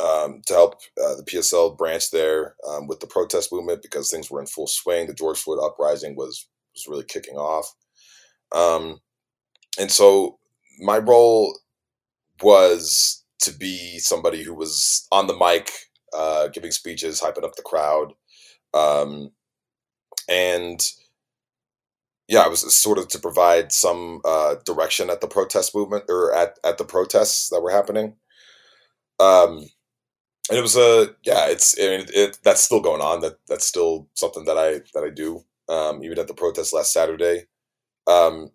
um, 0.00 0.42
to 0.46 0.54
help 0.54 0.74
uh, 1.02 1.14
the 1.16 1.24
PSL 1.24 1.76
branch 1.76 2.10
there 2.10 2.56
um, 2.68 2.86
with 2.86 3.00
the 3.00 3.06
protest 3.06 3.52
movement 3.52 3.82
because 3.82 4.10
things 4.10 4.30
were 4.30 4.40
in 4.40 4.46
full 4.46 4.66
swing. 4.66 5.06
The 5.06 5.14
George 5.14 5.38
Floyd 5.38 5.60
uprising 5.62 6.16
was 6.16 6.48
was 6.74 6.86
really 6.88 7.04
kicking 7.04 7.36
off, 7.36 7.72
um, 8.52 9.00
and 9.78 9.90
so 9.90 10.38
my 10.80 10.98
role 10.98 11.58
was 12.42 13.24
to 13.40 13.52
be 13.52 13.98
somebody 13.98 14.42
who 14.42 14.54
was 14.54 15.06
on 15.12 15.28
the 15.28 15.36
mic, 15.36 15.70
uh, 16.16 16.48
giving 16.48 16.72
speeches, 16.72 17.20
hyping 17.20 17.44
up 17.44 17.54
the 17.54 17.62
crowd, 17.62 18.12
um, 18.72 19.30
and 20.28 20.90
yeah, 22.26 22.40
I 22.40 22.48
was 22.48 22.74
sort 22.74 22.98
of 22.98 23.08
to 23.08 23.18
provide 23.18 23.70
some 23.70 24.20
uh, 24.24 24.56
direction 24.64 25.10
at 25.10 25.20
the 25.20 25.26
protest 25.26 25.74
movement 25.74 26.04
or 26.08 26.34
at, 26.34 26.58
at 26.64 26.78
the 26.78 26.84
protests 26.84 27.50
that 27.50 27.60
were 27.60 27.70
happening. 27.70 28.16
Um, 29.20 29.66
and 30.50 30.58
it 30.58 30.62
was 30.62 30.76
a 30.76 31.14
yeah, 31.24 31.46
it's 31.48 31.74
I 31.80 31.88
mean 31.98 32.06
it, 32.14 32.38
that's 32.44 32.62
still 32.64 32.80
going 32.80 33.00
on. 33.02 33.20
That 33.20 33.38
that's 33.48 33.66
still 33.66 34.08
something 34.14 34.44
that 34.44 34.58
I 34.58 34.80
that 34.94 35.04
I 35.04 35.10
do. 35.10 35.44
Um, 35.68 36.04
even 36.04 36.18
at 36.18 36.28
the 36.28 36.34
protest 36.34 36.74
last 36.74 36.92
Saturday. 36.92 37.44
Um, 38.06 38.50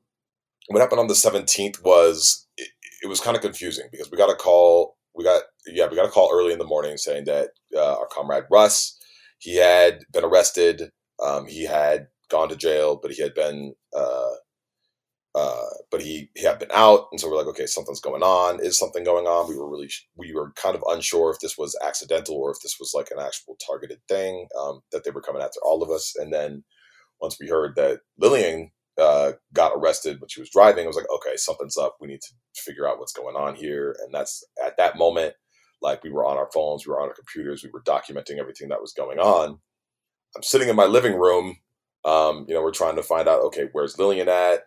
what 0.68 0.82
happened 0.82 1.00
on 1.00 1.08
the 1.08 1.16
seventeenth 1.16 1.84
was 1.84 2.48
it, 2.58 2.70
it 3.04 3.08
was 3.08 3.20
kind 3.20 3.36
of 3.36 3.42
confusing 3.42 3.88
because 3.92 4.12
we 4.12 4.18
got 4.18 4.32
a 4.32 4.36
call. 4.36 4.98
We 5.16 5.24
got 5.24 5.44
yeah, 5.68 5.88
we 5.88 5.96
got 5.96 6.06
a 6.08 6.12
call 6.12 6.32
early 6.34 6.54
in 6.54 6.60
the 6.60 6.66
morning 6.66 6.98
saying 6.98 7.26
that 7.26 7.50
uh, 7.76 7.98
our 7.98 8.08
comrade 8.08 8.46
Russ 8.52 8.98
he 9.40 9.56
had 9.56 10.00
been 10.12 10.24
arrested. 10.26 10.92
Um, 11.26 11.48
he 11.48 11.66
had 11.66 12.08
gone 12.30 12.50
to 12.50 12.56
jail, 12.56 13.00
but 13.02 13.12
he 13.12 13.22
had 13.22 13.34
been, 13.34 13.74
uh, 13.96 14.30
uh, 15.40 15.70
but 15.90 16.02
he, 16.02 16.30
he 16.36 16.44
had 16.44 16.60
been 16.60 16.72
out. 16.74 17.08
And 17.12 17.20
so 17.20 17.30
we're 17.30 17.38
like, 17.38 17.48
okay, 17.48 17.66
something's 17.66 18.02
going 18.02 18.24
on. 18.24 18.60
Is 18.60 18.78
something 18.78 19.06
going 19.06 19.26
on? 19.26 19.48
We 19.48 19.58
were 19.58 19.70
really, 19.70 19.90
we 20.18 20.34
were 20.34 20.52
kind 20.52 20.76
of 20.76 20.84
unsure 20.90 21.32
if 21.32 21.40
this 21.40 21.58
was 21.58 21.78
accidental 21.82 22.36
or 22.36 22.52
if 22.52 22.58
this 22.62 22.76
was 22.80 22.92
like 22.94 23.10
an 23.12 23.24
actual 23.26 23.56
targeted 23.66 24.00
thing, 24.10 24.48
um, 24.60 24.82
that 24.92 25.04
they 25.06 25.12
were 25.12 25.22
coming 25.22 25.42
after 25.42 25.60
all 25.64 25.82
of 25.82 25.90
us. 25.90 26.14
And 26.18 26.34
then 26.34 26.64
once 27.22 27.38
we 27.40 27.48
heard 27.48 27.76
that 27.78 28.02
Lillian, 28.18 28.72
uh, 29.00 29.32
got 29.54 29.72
arrested 29.74 30.20
when 30.20 30.28
she 30.28 30.42
was 30.42 30.50
driving, 30.50 30.84
I 30.84 30.88
was 30.88 30.98
like, 30.98 31.10
okay, 31.10 31.38
something's 31.38 31.78
up. 31.78 31.96
We 32.02 32.10
need 32.10 32.22
to 32.22 32.34
figure 32.56 32.86
out 32.86 33.00
what's 33.00 33.14
going 33.14 33.38
on 33.38 33.56
here. 33.56 33.96
And 34.04 34.14
that's 34.14 34.44
at 34.66 34.76
that 34.76 34.98
moment, 34.98 35.36
like 35.82 36.04
we 36.04 36.12
were 36.12 36.26
on 36.26 36.38
our 36.38 36.50
phones, 36.54 36.86
we 36.86 36.92
were 36.92 37.00
on 37.02 37.08
our 37.08 37.16
computers, 37.16 37.64
we 37.64 37.70
were 37.72 37.84
documenting 37.84 38.40
everything 38.40 38.68
that 38.70 38.82
was 38.82 38.92
going 38.92 39.20
on. 39.20 39.60
I'm 40.36 40.44
sitting 40.44 40.68
in 40.68 40.76
my 40.76 40.86
living 40.86 41.16
room. 41.16 41.58
Um, 42.04 42.46
you 42.48 42.54
know, 42.54 42.62
we're 42.62 42.72
trying 42.72 42.98
to 42.98 43.04
find 43.04 43.28
out, 43.30 43.42
okay, 43.46 43.70
where's 43.72 43.98
Lillian 43.98 44.30
at? 44.30 44.64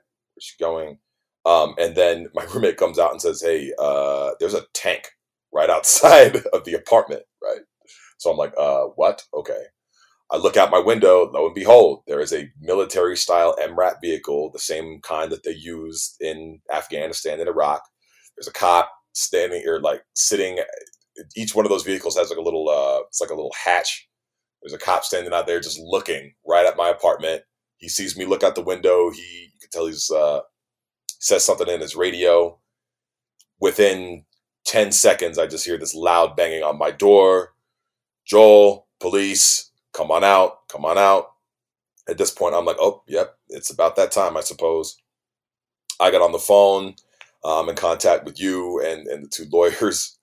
Going? 0.60 0.98
Um, 1.44 1.74
and 1.78 1.94
then 1.96 2.28
my 2.34 2.44
roommate 2.44 2.76
comes 2.76 2.98
out 2.98 3.12
and 3.12 3.20
says, 3.20 3.42
Hey, 3.42 3.72
uh, 3.78 4.32
there's 4.40 4.54
a 4.54 4.66
tank 4.74 5.08
right 5.52 5.70
outside 5.70 6.36
of 6.52 6.64
the 6.64 6.74
apartment, 6.74 7.22
right? 7.42 7.60
So 8.18 8.30
I'm 8.30 8.36
like, 8.36 8.54
uh, 8.58 8.84
what? 8.96 9.24
Okay. 9.34 9.64
I 10.30 10.38
look 10.38 10.56
out 10.56 10.70
my 10.70 10.78
window, 10.78 11.30
lo 11.30 11.46
and 11.46 11.54
behold, 11.54 12.04
there 12.06 12.20
is 12.20 12.32
a 12.32 12.48
military 12.58 13.18
style 13.18 13.54
MRAP 13.60 13.96
vehicle, 14.00 14.50
the 14.50 14.58
same 14.58 15.00
kind 15.02 15.30
that 15.30 15.42
they 15.44 15.52
used 15.52 16.16
in 16.20 16.60
Afghanistan 16.72 17.38
and 17.38 17.48
Iraq. 17.48 17.82
There's 18.36 18.48
a 18.48 18.52
cop 18.52 18.90
standing 19.12 19.62
or 19.66 19.80
like 19.80 20.02
sitting 20.14 20.58
each 21.36 21.54
one 21.54 21.64
of 21.66 21.70
those 21.70 21.84
vehicles 21.84 22.16
has 22.16 22.30
like 22.30 22.38
a 22.38 22.42
little 22.42 22.68
uh 22.68 23.00
it's 23.06 23.20
like 23.20 23.30
a 23.30 23.34
little 23.34 23.52
hatch 23.52 24.08
there's 24.62 24.72
a 24.72 24.78
cop 24.78 25.04
standing 25.04 25.32
out 25.32 25.46
there 25.46 25.60
just 25.60 25.78
looking 25.78 26.32
right 26.46 26.66
at 26.66 26.76
my 26.76 26.88
apartment 26.88 27.42
he 27.82 27.88
sees 27.90 28.16
me 28.16 28.24
look 28.24 28.42
out 28.42 28.54
the 28.54 28.62
window 28.62 29.10
he 29.10 29.50
you 29.52 29.60
can 29.60 29.70
tell 29.70 29.86
he's 29.86 30.10
uh 30.10 30.40
says 31.06 31.44
something 31.44 31.68
in 31.68 31.80
his 31.80 31.96
radio 31.96 32.58
within 33.60 34.24
10 34.66 34.92
seconds 34.92 35.38
i 35.38 35.46
just 35.46 35.66
hear 35.66 35.78
this 35.78 35.94
loud 35.94 36.34
banging 36.36 36.62
on 36.62 36.78
my 36.78 36.90
door 36.90 37.52
joel 38.24 38.86
police, 39.02 39.70
come 39.92 40.10
on 40.10 40.24
out, 40.24 40.66
come 40.68 40.86
on 40.86 40.96
out. 40.96 41.32
At 42.08 42.16
this 42.16 42.30
point, 42.30 42.54
I'm 42.54 42.64
like, 42.64 42.78
oh, 42.80 43.02
yep, 43.06 43.36
it's 43.48 43.70
about 43.70 43.96
that 43.96 44.12
time, 44.12 44.36
I 44.36 44.40
suppose. 44.40 44.96
I 46.00 46.10
got 46.10 46.22
on 46.22 46.32
the 46.32 46.38
phone. 46.38 46.94
I'm 47.44 47.68
in 47.68 47.74
contact 47.74 48.24
with 48.24 48.40
you 48.40 48.80
and, 48.80 49.06
and 49.08 49.24
the 49.24 49.28
two 49.28 49.46
lawyers. 49.52 50.16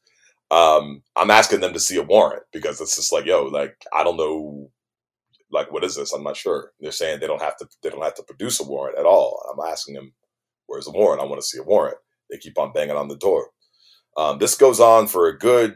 Um, 0.50 1.04
I'm 1.16 1.30
asking 1.30 1.60
them 1.60 1.74
to 1.74 1.80
see 1.80 1.98
a 1.98 2.04
warrant 2.04 2.44
because 2.52 2.82
it's 2.82 2.96
just 2.96 3.14
like, 3.14 3.26
yo, 3.26 3.44
like, 3.44 3.86
I 3.96 4.04
don't 4.04 4.18
know, 4.18 4.72
like, 5.52 5.72
what 5.72 5.84
is 5.84 5.96
this? 5.96 6.14
I'm 6.14 6.24
not 6.24 6.38
sure. 6.38 6.72
They're 6.80 6.92
saying 6.92 7.20
they 7.20 7.28
don't 7.28 7.42
have 7.42 7.58
to, 7.58 7.68
they 7.84 7.90
don't 7.90 8.04
have 8.04 8.16
to 8.16 8.24
produce 8.24 8.60
a 8.60 8.64
warrant 8.64 9.00
at 9.00 9.06
all. 9.06 9.42
I'm 9.52 9.72
asking 9.72 9.96
them, 9.96 10.14
where's 10.68 10.86
the 10.86 10.92
warrant? 10.92 11.22
I 11.22 11.26
want 11.26 11.42
to 11.42 11.48
see 11.48 11.60
a 11.60 11.64
warrant. 11.64 11.98
They 12.30 12.38
keep 12.38 12.58
on 12.60 12.74
banging 12.74 12.96
on 12.96 13.08
the 13.08 13.18
door. 13.18 13.50
Um, 14.18 14.40
this 14.40 14.56
goes 14.56 14.80
on 14.80 15.08
for 15.08 15.28
a 15.28 15.38
good 15.38 15.76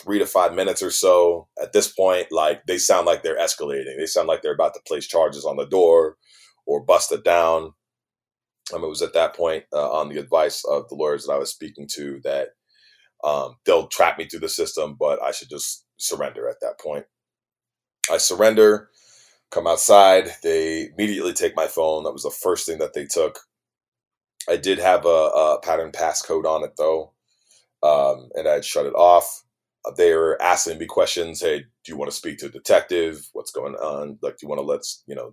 three 0.00 0.18
to 0.18 0.26
five 0.26 0.54
minutes 0.54 0.82
or 0.82 0.90
so. 0.90 1.48
At 1.60 1.72
this 1.72 1.92
point, 1.92 2.28
like 2.30 2.64
they 2.66 2.78
sound 2.78 3.06
like 3.06 3.22
they're 3.22 3.38
escalating. 3.38 3.96
They 3.98 4.06
sound 4.06 4.28
like 4.28 4.42
they're 4.42 4.54
about 4.54 4.74
to 4.74 4.80
place 4.86 5.06
charges 5.06 5.44
on 5.44 5.56
the 5.56 5.66
door 5.66 6.16
or 6.66 6.82
bust 6.84 7.12
it 7.12 7.24
down. 7.24 7.72
Um, 8.72 8.84
it 8.84 8.88
was 8.88 9.02
at 9.02 9.14
that 9.14 9.34
point, 9.34 9.64
uh, 9.72 9.90
on 9.90 10.08
the 10.08 10.18
advice 10.18 10.64
of 10.64 10.88
the 10.88 10.94
lawyers 10.94 11.26
that 11.26 11.32
I 11.32 11.38
was 11.38 11.50
speaking 11.50 11.88
to, 11.94 12.20
that 12.22 12.50
um, 13.24 13.56
they'll 13.66 13.88
trap 13.88 14.16
me 14.18 14.26
through 14.26 14.40
the 14.40 14.48
system, 14.48 14.96
but 14.98 15.22
I 15.22 15.32
should 15.32 15.50
just 15.50 15.84
surrender 15.96 16.48
at 16.48 16.60
that 16.62 16.78
point. 16.80 17.04
I 18.12 18.18
surrender, 18.18 18.90
come 19.50 19.66
outside. 19.66 20.30
They 20.42 20.90
immediately 20.96 21.34
take 21.34 21.56
my 21.56 21.68
phone. 21.68 22.04
That 22.04 22.12
was 22.12 22.24
the 22.24 22.30
first 22.30 22.66
thing 22.66 22.78
that 22.78 22.94
they 22.94 23.06
took. 23.06 23.40
I 24.48 24.56
did 24.56 24.78
have 24.78 25.06
a, 25.06 25.08
a 25.08 25.60
pattern 25.62 25.92
passcode 25.92 26.44
on 26.46 26.64
it 26.64 26.74
though, 26.78 27.12
um, 27.82 28.30
and 28.34 28.48
I 28.48 28.54
had 28.54 28.64
shut 28.66 28.86
it 28.86 28.94
off. 28.94 29.44
Uh, 29.86 29.92
they 29.96 30.14
were 30.14 30.40
asking 30.42 30.78
me 30.78 30.86
questions. 30.86 31.40
Hey, 31.42 31.60
do 31.60 31.66
you 31.92 31.96
want 31.98 32.10
to 32.10 32.16
speak 32.16 32.38
to 32.38 32.46
a 32.46 32.50
detective? 32.50 33.28
What's 33.34 33.52
going 33.52 33.74
on? 33.76 34.18
Like, 34.22 34.34
do 34.38 34.44
you 34.44 34.48
want 34.48 34.60
to 34.60 34.66
let's 34.66 35.04
you 35.06 35.14
know 35.16 35.30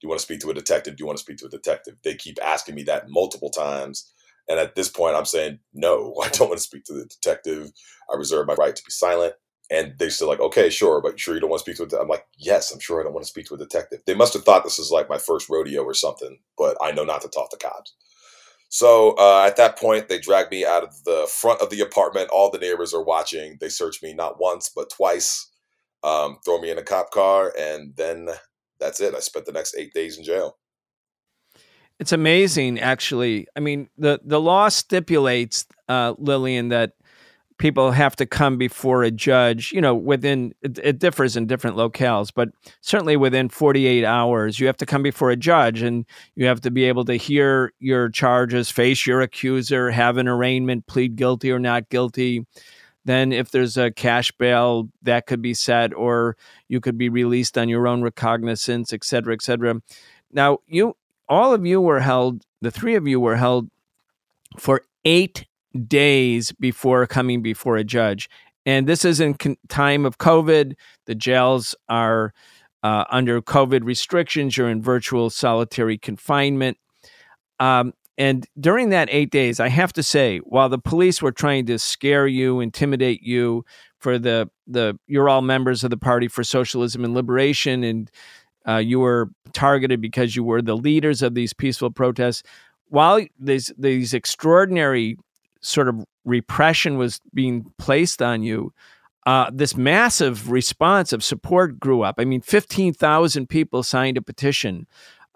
Do 0.00 0.06
you 0.06 0.10
want 0.10 0.20
to 0.20 0.24
speak 0.24 0.40
to 0.42 0.50
a 0.50 0.54
detective? 0.54 0.96
Do 0.96 1.02
you 1.02 1.06
want 1.06 1.18
to 1.18 1.22
speak 1.24 1.38
to 1.38 1.46
a 1.46 1.50
detective? 1.50 1.96
They 2.04 2.14
keep 2.14 2.38
asking 2.44 2.76
me 2.76 2.84
that 2.84 3.10
multiple 3.10 3.50
times. 3.50 4.12
And 4.48 4.60
at 4.60 4.76
this 4.76 4.90
point, 4.90 5.16
I'm 5.16 5.26
saying, 5.26 5.60
no, 5.74 6.14
I 6.24 6.30
don't 6.30 6.48
want 6.50 6.58
to 6.60 6.64
speak 6.64 6.84
to 6.86 6.94
the 6.94 7.06
detective. 7.06 7.72
I 8.12 8.16
reserve 8.16 8.46
my 8.46 8.54
right 8.54 8.76
to 8.76 8.84
be 8.84 8.92
silent. 8.92 9.34
And 9.72 9.94
they're 9.98 10.10
still 10.10 10.28
like, 10.28 10.40
okay, 10.40 10.68
sure, 10.68 11.00
but 11.00 11.18
sure 11.18 11.34
you 11.34 11.40
don't 11.40 11.48
want 11.48 11.60
to 11.60 11.64
speak 11.64 11.76
to 11.78 11.84
a 11.84 11.86
detective? 11.86 12.02
I'm 12.02 12.08
like, 12.08 12.26
yes, 12.36 12.70
I'm 12.70 12.78
sure 12.78 13.00
I 13.00 13.04
don't 13.04 13.14
want 13.14 13.24
to 13.24 13.30
speak 13.30 13.46
to 13.46 13.54
a 13.54 13.58
detective. 13.58 14.02
They 14.06 14.14
must 14.14 14.34
have 14.34 14.44
thought 14.44 14.64
this 14.64 14.78
is 14.78 14.90
like 14.90 15.08
my 15.08 15.16
first 15.16 15.48
rodeo 15.48 15.82
or 15.82 15.94
something, 15.94 16.38
but 16.58 16.76
I 16.82 16.92
know 16.92 17.04
not 17.04 17.22
to 17.22 17.28
talk 17.28 17.50
to 17.50 17.56
cops. 17.56 17.94
So 18.68 19.14
uh, 19.18 19.44
at 19.46 19.56
that 19.56 19.78
point, 19.78 20.08
they 20.08 20.18
drag 20.18 20.50
me 20.50 20.66
out 20.66 20.82
of 20.82 21.04
the 21.04 21.26
front 21.30 21.62
of 21.62 21.70
the 21.70 21.80
apartment. 21.80 22.28
All 22.30 22.50
the 22.50 22.58
neighbors 22.58 22.92
are 22.92 23.02
watching. 23.02 23.56
They 23.60 23.70
search 23.70 24.02
me 24.02 24.12
not 24.12 24.38
once, 24.38 24.70
but 24.74 24.90
twice, 24.90 25.50
um, 26.02 26.38
throw 26.44 26.58
me 26.60 26.70
in 26.70 26.78
a 26.78 26.82
cop 26.82 27.10
car, 27.10 27.54
and 27.58 27.94
then 27.96 28.28
that's 28.78 29.00
it. 29.00 29.14
I 29.14 29.20
spent 29.20 29.46
the 29.46 29.52
next 29.52 29.74
eight 29.76 29.94
days 29.94 30.18
in 30.18 30.24
jail. 30.24 30.58
It's 31.98 32.12
amazing, 32.12 32.80
actually. 32.80 33.46
I 33.56 33.60
mean, 33.60 33.88
the 33.96 34.20
the 34.24 34.40
law 34.40 34.68
stipulates, 34.68 35.66
uh, 35.88 36.14
Lillian, 36.18 36.68
that 36.70 36.92
people 37.62 37.92
have 37.92 38.16
to 38.16 38.26
come 38.26 38.58
before 38.58 39.04
a 39.04 39.10
judge. 39.12 39.70
You 39.70 39.80
know, 39.80 39.94
within 39.94 40.52
it, 40.62 40.80
it, 40.82 40.98
differs 40.98 41.36
in 41.36 41.46
different 41.46 41.76
locales, 41.76 42.32
but 42.34 42.48
certainly 42.80 43.16
within 43.16 43.48
48 43.48 44.04
hours, 44.04 44.58
you 44.58 44.66
have 44.66 44.76
to 44.78 44.86
come 44.86 45.04
before 45.04 45.30
a 45.30 45.36
judge, 45.36 45.80
and 45.80 46.04
you 46.34 46.46
have 46.46 46.60
to 46.62 46.72
be 46.72 46.82
able 46.82 47.04
to 47.04 47.14
hear 47.14 47.72
your 47.78 48.08
charges, 48.08 48.68
face 48.68 49.06
your 49.06 49.20
accuser, 49.20 49.92
have 49.92 50.16
an 50.16 50.26
arraignment, 50.26 50.88
plead 50.88 51.14
guilty 51.14 51.52
or 51.52 51.60
not 51.60 51.88
guilty. 51.88 52.44
Then, 53.04 53.32
if 53.32 53.52
there's 53.52 53.76
a 53.76 53.92
cash 53.92 54.32
bail, 54.32 54.88
that 55.02 55.26
could 55.26 55.40
be 55.40 55.54
set, 55.54 55.94
or 55.94 56.36
you 56.66 56.80
could 56.80 56.98
be 56.98 57.08
released 57.08 57.56
on 57.56 57.68
your 57.68 57.86
own 57.86 58.02
recognizance, 58.02 58.92
et 58.92 59.04
cetera, 59.04 59.34
et 59.34 59.42
cetera. 59.42 59.80
Now, 60.32 60.58
you, 60.66 60.96
all 61.28 61.54
of 61.54 61.64
you 61.64 61.80
were 61.80 62.00
held, 62.00 62.44
the 62.60 62.72
three 62.72 62.96
of 62.96 63.06
you 63.06 63.20
were 63.20 63.36
held 63.36 63.70
for 64.58 64.82
eight 65.04 65.46
days 65.86 66.52
before 66.52 67.06
coming 67.06 67.42
before 67.42 67.76
a 67.76 67.84
judge. 67.84 68.28
And 68.64 68.86
this 68.86 69.04
is 69.04 69.20
in 69.20 69.34
con- 69.34 69.56
time 69.68 70.04
of 70.06 70.18
COVID. 70.18 70.74
The 71.06 71.14
jails 71.14 71.74
are 71.88 72.32
uh, 72.82 73.04
under 73.10 73.40
COVID 73.40 73.84
restrictions. 73.84 74.56
You're 74.56 74.70
in 74.70 74.82
virtual 74.82 75.30
solitary 75.30 75.98
confinement. 75.98 76.78
Um, 77.60 77.92
and 78.18 78.46
during 78.60 78.90
that 78.90 79.08
eight 79.10 79.30
days, 79.30 79.58
I 79.58 79.68
have 79.68 79.92
to 79.94 80.02
say, 80.02 80.38
while 80.38 80.68
the 80.68 80.78
police 80.78 81.22
were 81.22 81.32
trying 81.32 81.66
to 81.66 81.78
scare 81.78 82.26
you, 82.26 82.60
intimidate 82.60 83.22
you 83.22 83.64
for 83.98 84.18
the 84.18 84.50
the 84.66 84.98
you're 85.06 85.28
all 85.28 85.42
members 85.42 85.82
of 85.82 85.90
the 85.90 85.96
Party 85.96 86.28
for 86.28 86.44
Socialism 86.44 87.04
and 87.04 87.14
Liberation, 87.14 87.82
and 87.82 88.10
uh, 88.68 88.76
you 88.76 89.00
were 89.00 89.30
targeted 89.52 90.00
because 90.00 90.36
you 90.36 90.44
were 90.44 90.60
the 90.60 90.76
leaders 90.76 91.22
of 91.22 91.34
these 91.34 91.52
peaceful 91.52 91.90
protests. 91.90 92.42
While 92.88 93.26
these 93.38 93.72
these 93.78 94.12
extraordinary 94.12 95.16
sort 95.62 95.88
of 95.88 96.04
repression 96.24 96.98
was 96.98 97.20
being 97.32 97.72
placed 97.78 98.20
on 98.20 98.42
you, 98.42 98.72
uh, 99.26 99.50
this 99.52 99.76
massive 99.76 100.50
response 100.50 101.12
of 101.12 101.22
support 101.22 101.78
grew 101.78 102.02
up. 102.02 102.16
I 102.18 102.24
mean, 102.24 102.40
15,000 102.40 103.48
people 103.48 103.82
signed 103.82 104.16
a 104.16 104.22
petition 104.22 104.86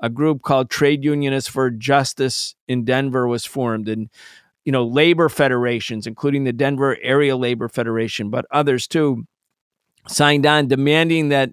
a 0.00 0.10
group 0.10 0.42
called 0.42 0.70
Trade 0.70 1.04
Unionists 1.04 1.48
for 1.48 1.70
Justice 1.70 2.54
in 2.68 2.84
Denver 2.84 3.26
was 3.26 3.44
formed, 3.44 3.88
and 3.88 4.08
you 4.64 4.72
know 4.72 4.84
labor 4.84 5.28
federations, 5.28 6.06
including 6.06 6.44
the 6.44 6.52
Denver 6.52 6.96
Area 7.00 7.36
Labor 7.36 7.68
Federation, 7.68 8.30
but 8.30 8.46
others 8.50 8.86
too, 8.86 9.26
signed 10.06 10.46
on 10.46 10.68
demanding 10.68 11.30
that 11.30 11.50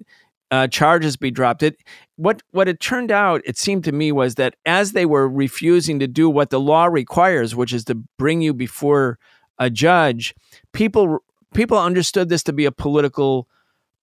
uh, 0.53 0.67
charges 0.67 1.17
be 1.17 1.31
dropped. 1.31 1.63
It 1.63 1.77
what 2.15 2.43
what 2.51 2.67
it 2.67 2.79
turned 2.79 3.11
out, 3.11 3.41
it 3.43 3.57
seemed 3.57 3.83
to 3.85 3.91
me, 3.91 4.11
was 4.11 4.35
that 4.35 4.55
as 4.67 4.91
they 4.91 5.07
were 5.07 5.27
refusing 5.27 5.99
to 5.99 6.07
do 6.07 6.29
what 6.29 6.51
the 6.51 6.59
law 6.59 6.85
requires, 6.85 7.55
which 7.55 7.73
is 7.73 7.83
to 7.85 7.95
bring 8.19 8.43
you 8.43 8.53
before 8.53 9.17
a 9.57 9.71
judge, 9.71 10.35
people 10.71 11.23
people 11.55 11.79
understood 11.79 12.29
this 12.29 12.43
to 12.43 12.53
be 12.53 12.65
a 12.65 12.71
political 12.71 13.47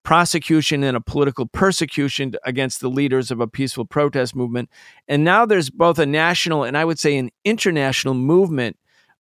prosecution 0.02 0.82
and 0.82 0.96
a 0.96 1.00
political 1.00 1.46
persecution 1.46 2.32
against 2.44 2.80
the 2.80 2.90
leaders 2.90 3.30
of 3.30 3.38
a 3.38 3.46
peaceful 3.46 3.84
protest 3.84 4.34
movement. 4.34 4.68
And 5.06 5.22
now 5.22 5.46
there's 5.46 5.70
both 5.70 6.00
a 6.00 6.06
national 6.06 6.64
and 6.64 6.76
I 6.76 6.84
would 6.84 6.98
say 6.98 7.16
an 7.16 7.30
international 7.44 8.14
movement 8.14 8.76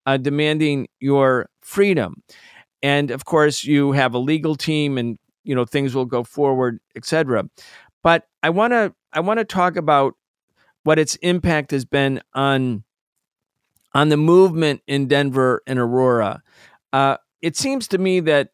uh, 0.07 0.17
demanding 0.17 0.89
your 0.99 1.51
freedom. 1.61 2.23
And 2.83 3.11
of 3.11 3.27
course, 3.27 3.65
you 3.65 3.93
have 3.93 4.15
a 4.15 4.19
legal 4.19 4.55
team, 4.55 4.97
and 4.97 5.19
you 5.49 5.55
know 5.55 5.65
things 5.65 5.95
will 5.95 6.05
go 6.05 6.23
forward, 6.23 6.79
etc. 6.95 7.49
But 8.03 8.29
I 8.43 8.51
want 8.51 8.75
to 8.75 8.95
I 9.13 9.21
want 9.21 9.39
to 9.39 9.45
talk 9.45 9.77
about 9.77 10.15
what 10.85 10.99
its 10.99 11.17
impact 11.17 11.71
has 11.71 11.87
been 11.87 12.21
on 12.35 12.85
on 13.95 14.11
the 14.11 14.19
movement 14.19 14.83
in 14.87 15.09
Denver 15.09 15.63
and 15.67 15.79
Aurora. 15.79 16.43
Uh, 16.93 17.17
it 17.41 17.57
seems 17.57 17.89
to 17.89 17.99
me 17.99 18.21
that 18.21 18.51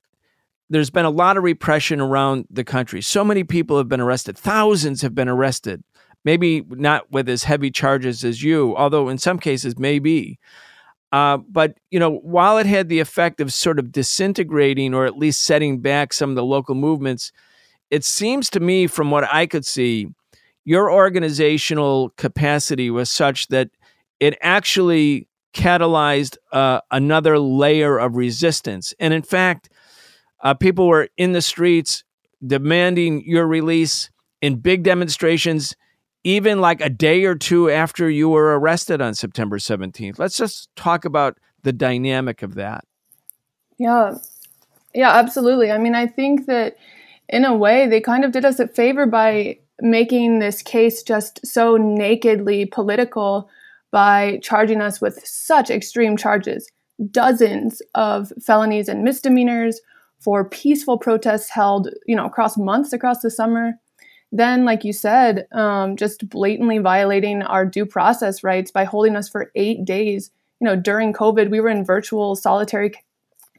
there's 0.70 0.90
been 0.90 1.04
a 1.04 1.10
lot 1.10 1.36
of 1.36 1.42
repression 1.42 2.00
around 2.00 2.46
the 2.48 2.64
country. 2.64 3.02
So 3.02 3.24
many 3.24 3.42
people 3.42 3.76
have 3.76 3.88
been 3.88 4.00
arrested. 4.00 4.38
Thousands 4.38 5.02
have 5.02 5.14
been 5.14 5.28
arrested. 5.28 5.82
Maybe 6.24 6.64
not 6.68 7.10
with 7.10 7.28
as 7.28 7.44
heavy 7.44 7.70
charges 7.70 8.24
as 8.24 8.42
you, 8.42 8.76
although 8.76 9.08
in 9.08 9.18
some 9.18 9.38
cases 9.38 9.76
maybe. 9.78 10.38
Uh, 11.14 11.36
but 11.48 11.78
you 11.92 12.00
know, 12.00 12.10
while 12.10 12.58
it 12.58 12.66
had 12.66 12.88
the 12.88 12.98
effect 12.98 13.40
of 13.40 13.52
sort 13.52 13.78
of 13.78 13.92
disintegrating 13.92 14.92
or 14.92 15.06
at 15.06 15.16
least 15.16 15.44
setting 15.44 15.78
back 15.78 16.12
some 16.12 16.28
of 16.28 16.34
the 16.34 16.44
local 16.44 16.74
movements, 16.74 17.30
it 17.88 18.04
seems 18.04 18.50
to 18.50 18.58
me, 18.58 18.88
from 18.88 19.12
what 19.12 19.22
I 19.32 19.46
could 19.46 19.64
see, 19.64 20.08
your 20.64 20.90
organizational 20.90 22.10
capacity 22.16 22.90
was 22.90 23.12
such 23.12 23.46
that 23.48 23.70
it 24.18 24.36
actually 24.42 25.28
catalyzed 25.52 26.36
uh, 26.50 26.80
another 26.90 27.38
layer 27.38 27.96
of 27.96 28.16
resistance. 28.16 28.92
And 28.98 29.14
in 29.14 29.22
fact, 29.22 29.68
uh, 30.42 30.54
people 30.54 30.88
were 30.88 31.08
in 31.16 31.30
the 31.30 31.42
streets 31.42 32.02
demanding 32.44 33.22
your 33.24 33.46
release 33.46 34.10
in 34.42 34.56
big 34.56 34.82
demonstrations, 34.82 35.76
even 36.24 36.60
like 36.60 36.80
a 36.80 36.88
day 36.88 37.24
or 37.24 37.34
two 37.34 37.70
after 37.70 38.08
you 38.10 38.28
were 38.28 38.58
arrested 38.58 39.00
on 39.00 39.14
September 39.14 39.58
17th. 39.58 40.18
Let's 40.18 40.36
just 40.36 40.74
talk 40.74 41.04
about 41.04 41.38
the 41.62 41.72
dynamic 41.72 42.42
of 42.42 42.54
that. 42.54 42.84
Yeah. 43.78 44.16
Yeah, 44.94 45.10
absolutely. 45.10 45.70
I 45.70 45.78
mean, 45.78 45.94
I 45.94 46.06
think 46.06 46.46
that 46.46 46.76
in 47.28 47.44
a 47.44 47.54
way, 47.54 47.88
they 47.88 48.00
kind 48.00 48.24
of 48.24 48.32
did 48.32 48.44
us 48.44 48.58
a 48.58 48.68
favor 48.68 49.06
by 49.06 49.58
making 49.80 50.38
this 50.38 50.62
case 50.62 51.02
just 51.02 51.44
so 51.46 51.76
nakedly 51.76 52.66
political 52.66 53.48
by 53.90 54.38
charging 54.42 54.80
us 54.80 55.00
with 55.00 55.20
such 55.24 55.70
extreme 55.70 56.16
charges 56.16 56.68
dozens 57.10 57.82
of 57.94 58.32
felonies 58.40 58.88
and 58.88 59.02
misdemeanors 59.02 59.80
for 60.20 60.48
peaceful 60.48 60.98
protests 60.98 61.50
held, 61.50 61.88
you 62.06 62.16
know, 62.16 62.26
across 62.26 62.56
months 62.56 62.92
across 62.92 63.20
the 63.20 63.30
summer. 63.30 63.72
Then, 64.34 64.64
like 64.64 64.82
you 64.82 64.92
said, 64.92 65.46
um, 65.52 65.94
just 65.96 66.28
blatantly 66.28 66.78
violating 66.78 67.42
our 67.42 67.64
due 67.64 67.86
process 67.86 68.42
rights 68.42 68.72
by 68.72 68.82
holding 68.82 69.14
us 69.14 69.28
for 69.28 69.52
eight 69.54 69.84
days. 69.84 70.32
You 70.60 70.64
know, 70.64 70.74
during 70.74 71.12
COVID, 71.12 71.50
we 71.50 71.60
were 71.60 71.68
in 71.68 71.84
virtual 71.84 72.34
solitary 72.34 72.92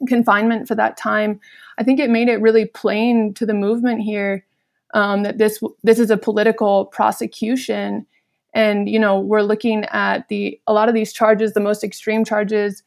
confinement 0.05 0.67
for 0.67 0.75
that 0.75 0.97
time. 0.97 1.39
I 1.77 1.83
think 1.83 2.01
it 2.01 2.09
made 2.09 2.27
it 2.27 2.41
really 2.41 2.65
plain 2.65 3.33
to 3.35 3.45
the 3.45 3.53
movement 3.53 4.01
here 4.01 4.45
um, 4.93 5.23
that 5.23 5.37
this 5.37 5.63
this 5.83 5.97
is 5.97 6.11
a 6.11 6.17
political 6.17 6.87
prosecution, 6.87 8.05
and 8.53 8.89
you 8.89 8.99
know 8.99 9.17
we're 9.17 9.43
looking 9.43 9.85
at 9.85 10.27
the 10.27 10.59
a 10.67 10.73
lot 10.73 10.89
of 10.89 10.93
these 10.93 11.13
charges, 11.13 11.53
the 11.53 11.61
most 11.61 11.85
extreme 11.85 12.25
charges, 12.25 12.83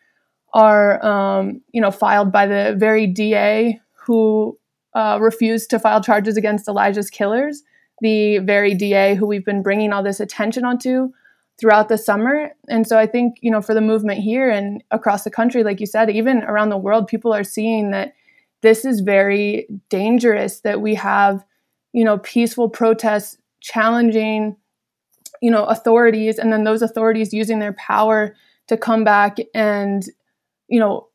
are 0.52 1.02
um, 1.02 1.62
you 1.72 1.80
know 1.80 1.90
filed 1.90 2.30
by 2.30 2.46
the 2.46 2.74
very 2.76 3.06
DA 3.06 3.80
who 3.94 4.58
uh, 4.94 5.18
refused 5.22 5.70
to 5.70 5.78
file 5.78 6.02
charges 6.02 6.36
against 6.36 6.68
Elijah's 6.68 7.08
killers, 7.08 7.62
the 8.00 8.38
very 8.38 8.74
DA 8.74 9.14
who 9.14 9.26
we've 9.26 9.44
been 9.44 9.62
bringing 9.62 9.92
all 9.92 10.02
this 10.02 10.20
attention 10.20 10.64
onto 10.64 11.10
throughout 11.58 11.88
the 11.88 11.98
summer. 11.98 12.52
And 12.68 12.86
so 12.86 12.98
I 12.98 13.06
think, 13.06 13.38
you 13.40 13.50
know, 13.50 13.60
for 13.60 13.74
the 13.74 13.80
movement 13.80 14.20
here 14.20 14.48
and 14.48 14.82
across 14.90 15.24
the 15.24 15.30
country, 15.30 15.64
like 15.64 15.80
you 15.80 15.86
said, 15.86 16.08
even 16.08 16.44
around 16.44 16.68
the 16.68 16.78
world, 16.78 17.08
people 17.08 17.34
are 17.34 17.44
seeing 17.44 17.90
that 17.90 18.14
this 18.62 18.84
is 18.84 19.00
very 19.00 19.66
dangerous 19.88 20.60
that 20.60 20.80
we 20.80 20.94
have, 20.94 21.44
you 21.92 22.04
know, 22.04 22.18
peaceful 22.18 22.68
protests 22.68 23.36
challenging, 23.60 24.56
you 25.42 25.50
know, 25.50 25.64
authorities 25.64 26.38
and 26.38 26.52
then 26.52 26.64
those 26.64 26.82
authorities 26.82 27.32
using 27.32 27.58
their 27.58 27.72
power 27.74 28.34
to 28.68 28.76
come 28.76 29.02
back 29.02 29.38
and, 29.54 30.04
you 30.68 30.78
know, 30.78 31.08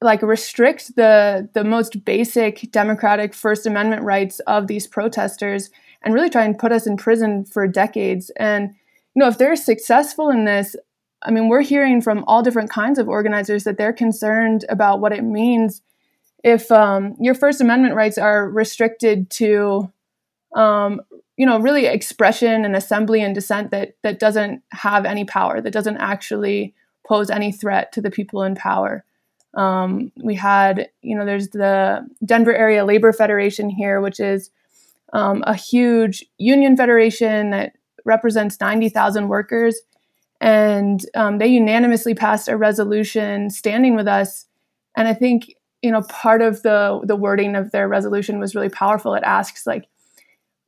like 0.00 0.22
restrict 0.22 0.96
the 0.96 1.48
the 1.54 1.64
most 1.64 2.04
basic 2.04 2.70
democratic 2.70 3.32
first 3.32 3.66
amendment 3.66 4.02
rights 4.02 4.38
of 4.40 4.66
these 4.66 4.86
protesters 4.86 5.70
and 6.04 6.14
really 6.14 6.30
try 6.30 6.44
and 6.44 6.58
put 6.58 6.72
us 6.72 6.86
in 6.86 6.96
prison 6.96 7.44
for 7.44 7.66
decades 7.66 8.30
and 8.36 8.74
you 9.14 9.20
know, 9.20 9.28
if 9.28 9.38
they're 9.38 9.56
successful 9.56 10.28
in 10.28 10.44
this, 10.44 10.74
I 11.22 11.30
mean, 11.30 11.48
we're 11.48 11.62
hearing 11.62 12.02
from 12.02 12.24
all 12.26 12.42
different 12.42 12.70
kinds 12.70 12.98
of 12.98 13.08
organizers 13.08 13.64
that 13.64 13.78
they're 13.78 13.92
concerned 13.92 14.64
about 14.68 15.00
what 15.00 15.12
it 15.12 15.22
means 15.22 15.82
if 16.42 16.70
um, 16.70 17.16
your 17.18 17.34
First 17.34 17.60
Amendment 17.60 17.94
rights 17.94 18.18
are 18.18 18.48
restricted 18.48 19.30
to, 19.30 19.90
um, 20.54 21.00
you 21.38 21.46
know, 21.46 21.58
really 21.58 21.86
expression 21.86 22.66
and 22.66 22.76
assembly 22.76 23.22
and 23.22 23.34
dissent 23.34 23.70
that 23.70 23.96
that 24.02 24.18
doesn't 24.18 24.62
have 24.70 25.06
any 25.06 25.24
power, 25.24 25.62
that 25.62 25.72
doesn't 25.72 25.96
actually 25.96 26.74
pose 27.06 27.30
any 27.30 27.50
threat 27.50 27.92
to 27.92 28.02
the 28.02 28.10
people 28.10 28.42
in 28.42 28.54
power. 28.54 29.04
Um, 29.54 30.12
we 30.22 30.34
had, 30.34 30.90
you 31.00 31.16
know, 31.16 31.24
there's 31.24 31.48
the 31.48 32.06
Denver 32.24 32.54
Area 32.54 32.84
Labor 32.84 33.12
Federation 33.12 33.70
here, 33.70 34.00
which 34.00 34.20
is 34.20 34.50
um, 35.14 35.44
a 35.46 35.54
huge 35.54 36.26
union 36.36 36.76
federation 36.76 37.50
that 37.50 37.76
represents 38.04 38.60
90,000 38.60 39.28
workers. 39.28 39.80
And 40.40 41.00
um, 41.14 41.38
they 41.38 41.46
unanimously 41.46 42.14
passed 42.14 42.48
a 42.48 42.56
resolution 42.56 43.48
standing 43.48 43.94
with 43.94 44.08
us. 44.08 44.46
And 44.96 45.08
I 45.08 45.14
think, 45.14 45.54
you 45.80 45.90
know, 45.90 46.02
part 46.02 46.42
of 46.42 46.62
the, 46.62 47.00
the 47.04 47.16
wording 47.16 47.54
of 47.54 47.70
their 47.70 47.88
resolution 47.88 48.40
was 48.40 48.54
really 48.54 48.68
powerful. 48.68 49.14
It 49.14 49.22
asks, 49.22 49.66
like, 49.66 49.86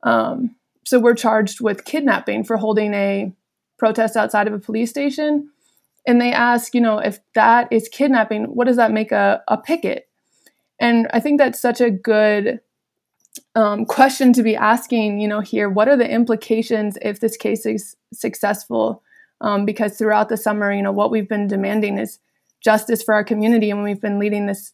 um, 0.03 0.55
so 0.85 0.97
we're 0.99 1.13
charged 1.13 1.59
with 1.59 1.85
kidnapping 1.85 2.45
for 2.45 2.55
holding 2.55 2.93
a 2.93 3.31
protest 3.77 4.15
outside 4.15 4.47
of 4.47 4.53
a 4.53 4.59
police 4.59 4.89
station. 4.89 5.49
And 6.07 6.21
they 6.21 6.31
ask, 6.31 6.73
you 6.73 6.79
know, 6.79 6.99
if 6.99 7.19
that 7.35 7.67
is 7.69 7.89
kidnapping, 7.89 8.45
what 8.45 8.67
does 8.67 8.77
that 8.77 8.93
make 8.93 9.11
a, 9.11 9.43
a 9.49 9.57
picket? 9.57 10.07
And 10.79 11.07
I 11.11 11.19
think 11.19 11.37
that's 11.37 11.59
such 11.59 11.81
a 11.81 11.91
good 11.91 12.61
um, 13.55 13.85
question 13.85 14.33
to 14.33 14.43
be 14.43 14.55
asking, 14.55 15.19
you 15.19 15.27
know, 15.27 15.39
here, 15.39 15.69
what 15.69 15.87
are 15.87 15.97
the 15.97 16.09
implications 16.09 16.97
if 17.01 17.19
this 17.19 17.37
case 17.37 17.65
is 17.65 17.95
successful? 18.13 19.03
Um, 19.41 19.65
because 19.65 19.97
throughout 19.97 20.29
the 20.29 20.37
summer, 20.37 20.71
you 20.71 20.81
know, 20.81 20.91
what 20.91 21.11
we've 21.11 21.29
been 21.29 21.47
demanding 21.47 21.97
is 21.97 22.19
justice 22.61 23.03
for 23.03 23.13
our 23.13 23.23
community, 23.23 23.69
and 23.69 23.83
we've 23.83 24.01
been 24.01 24.19
leading 24.19 24.47
this, 24.47 24.73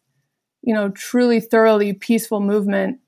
you 0.61 0.73
know, 0.73 0.89
truly 0.89 1.39
thoroughly 1.39 1.93
peaceful 1.93 2.39
movement. 2.39 2.99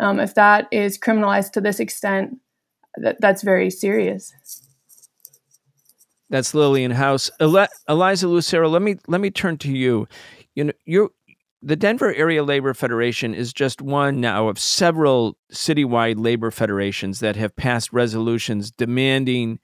Um, 0.00 0.20
if 0.20 0.34
that 0.34 0.68
is 0.70 0.98
criminalized 0.98 1.52
to 1.52 1.60
this 1.60 1.80
extent, 1.80 2.38
that, 2.96 3.20
that's 3.20 3.42
very 3.42 3.70
serious. 3.70 4.32
That's 6.30 6.54
Lillian 6.54 6.92
House. 6.92 7.30
Eli- 7.40 7.66
Eliza 7.88 8.26
Lucero, 8.26 8.68
let 8.68 8.80
me 8.80 8.96
let 9.06 9.20
me 9.20 9.30
turn 9.30 9.58
to 9.58 9.70
you. 9.70 10.08
You 10.54 10.64
know, 10.64 10.72
you're 10.86 11.10
the 11.62 11.76
Denver 11.76 12.12
Area 12.12 12.42
Labor 12.42 12.74
Federation 12.74 13.34
is 13.34 13.52
just 13.52 13.80
one 13.80 14.20
now 14.20 14.48
of 14.48 14.58
several 14.58 15.36
citywide 15.52 16.16
labor 16.18 16.50
federations 16.50 17.20
that 17.20 17.36
have 17.36 17.54
passed 17.54 17.92
resolutions 17.92 18.72
demanding 18.72 19.60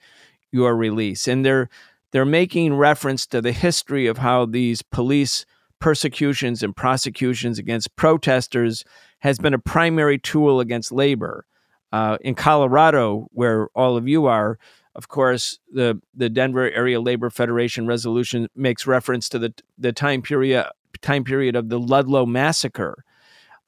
your 0.52 0.76
release. 0.76 1.26
And 1.26 1.44
they're 1.44 1.68
they're 2.12 2.24
making 2.24 2.74
reference 2.74 3.26
to 3.26 3.42
the 3.42 3.52
history 3.52 4.06
of 4.06 4.18
how 4.18 4.46
these 4.46 4.80
police 4.80 5.44
persecutions 5.78 6.62
and 6.62 6.74
prosecutions 6.74 7.58
against 7.58 7.94
protesters 7.96 8.82
has 9.18 9.38
been 9.38 9.52
a 9.52 9.58
primary 9.58 10.18
tool 10.18 10.60
against 10.60 10.92
labor. 10.92 11.44
Uh, 11.90 12.18
in 12.20 12.34
Colorado, 12.34 13.28
where 13.32 13.68
all 13.74 13.96
of 13.96 14.06
you 14.06 14.26
are, 14.26 14.58
of 14.94 15.08
course, 15.08 15.58
the, 15.72 16.00
the 16.14 16.28
Denver 16.28 16.70
Area 16.70 17.00
Labor 17.00 17.30
Federation 17.30 17.86
resolution 17.86 18.48
makes 18.54 18.86
reference 18.86 19.28
to 19.30 19.38
the, 19.38 19.54
the 19.78 19.92
time 19.92 20.20
period 20.20 20.66
time 21.02 21.24
period 21.24 21.56
of 21.56 21.68
the 21.68 21.78
Ludlow 21.78 22.26
massacre, 22.26 23.04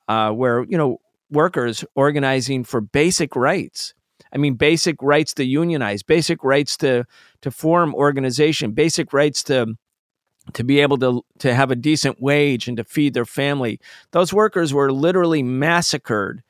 uh, 0.09 0.31
where 0.31 0.65
you 0.65 0.77
know 0.77 0.99
workers 1.31 1.85
organizing 1.95 2.65
for 2.65 2.81
basic 2.81 3.37
rights. 3.37 3.95
I 4.33 4.39
mean, 4.39 4.55
basic 4.55 4.97
rights 5.03 5.35
to 5.35 5.45
unionize, 5.45 6.03
basic 6.03 6.45
rights 6.45 6.77
to 6.79 7.05
to 7.43 7.51
form 7.51 7.95
organization, 7.95 8.73
basic 8.73 9.13
rights 9.13 9.43
to 9.45 9.75
to 10.53 10.65
be 10.65 10.81
able 10.81 10.99
to 10.99 11.23
to 11.39 11.55
have 11.55 11.71
a 11.71 11.77
decent 11.77 12.21
wage 12.21 12.69
and 12.69 12.77
to 12.77 12.85
feed 12.85 13.15
their 13.15 13.25
family. 13.25 13.81
Those 14.13 14.33
workers 14.33 14.73
were 14.73 14.93
literally 14.93 15.43
massacred 15.43 16.43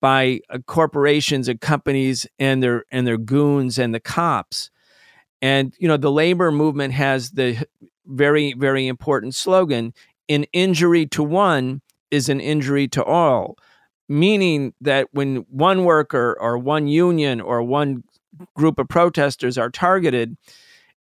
by 0.00 0.40
uh, 0.50 0.58
corporations 0.66 1.48
and 1.48 1.60
companies 1.60 2.26
and 2.38 2.62
their 2.62 2.84
and 2.90 3.06
their 3.06 3.18
goons 3.18 3.78
and 3.78 3.94
the 3.94 4.00
cops. 4.00 4.70
And 5.42 5.74
you 5.78 5.88
know, 5.88 5.96
the 5.96 6.12
labor 6.12 6.50
movement 6.50 6.94
has 6.94 7.30
the 7.32 7.66
very 8.06 8.52
very 8.52 8.86
important 8.86 9.34
slogan 9.34 9.94
an 10.28 10.44
injury 10.52 11.06
to 11.06 11.22
one 11.22 11.82
is 12.10 12.28
an 12.28 12.40
injury 12.40 12.88
to 12.88 13.04
all, 13.04 13.56
meaning 14.08 14.72
that 14.80 15.08
when 15.12 15.44
one 15.48 15.84
worker 15.84 16.36
or 16.40 16.58
one 16.58 16.86
union 16.86 17.40
or 17.40 17.62
one 17.62 18.04
group 18.54 18.78
of 18.78 18.88
protesters 18.88 19.58
are 19.58 19.70
targeted, 19.70 20.36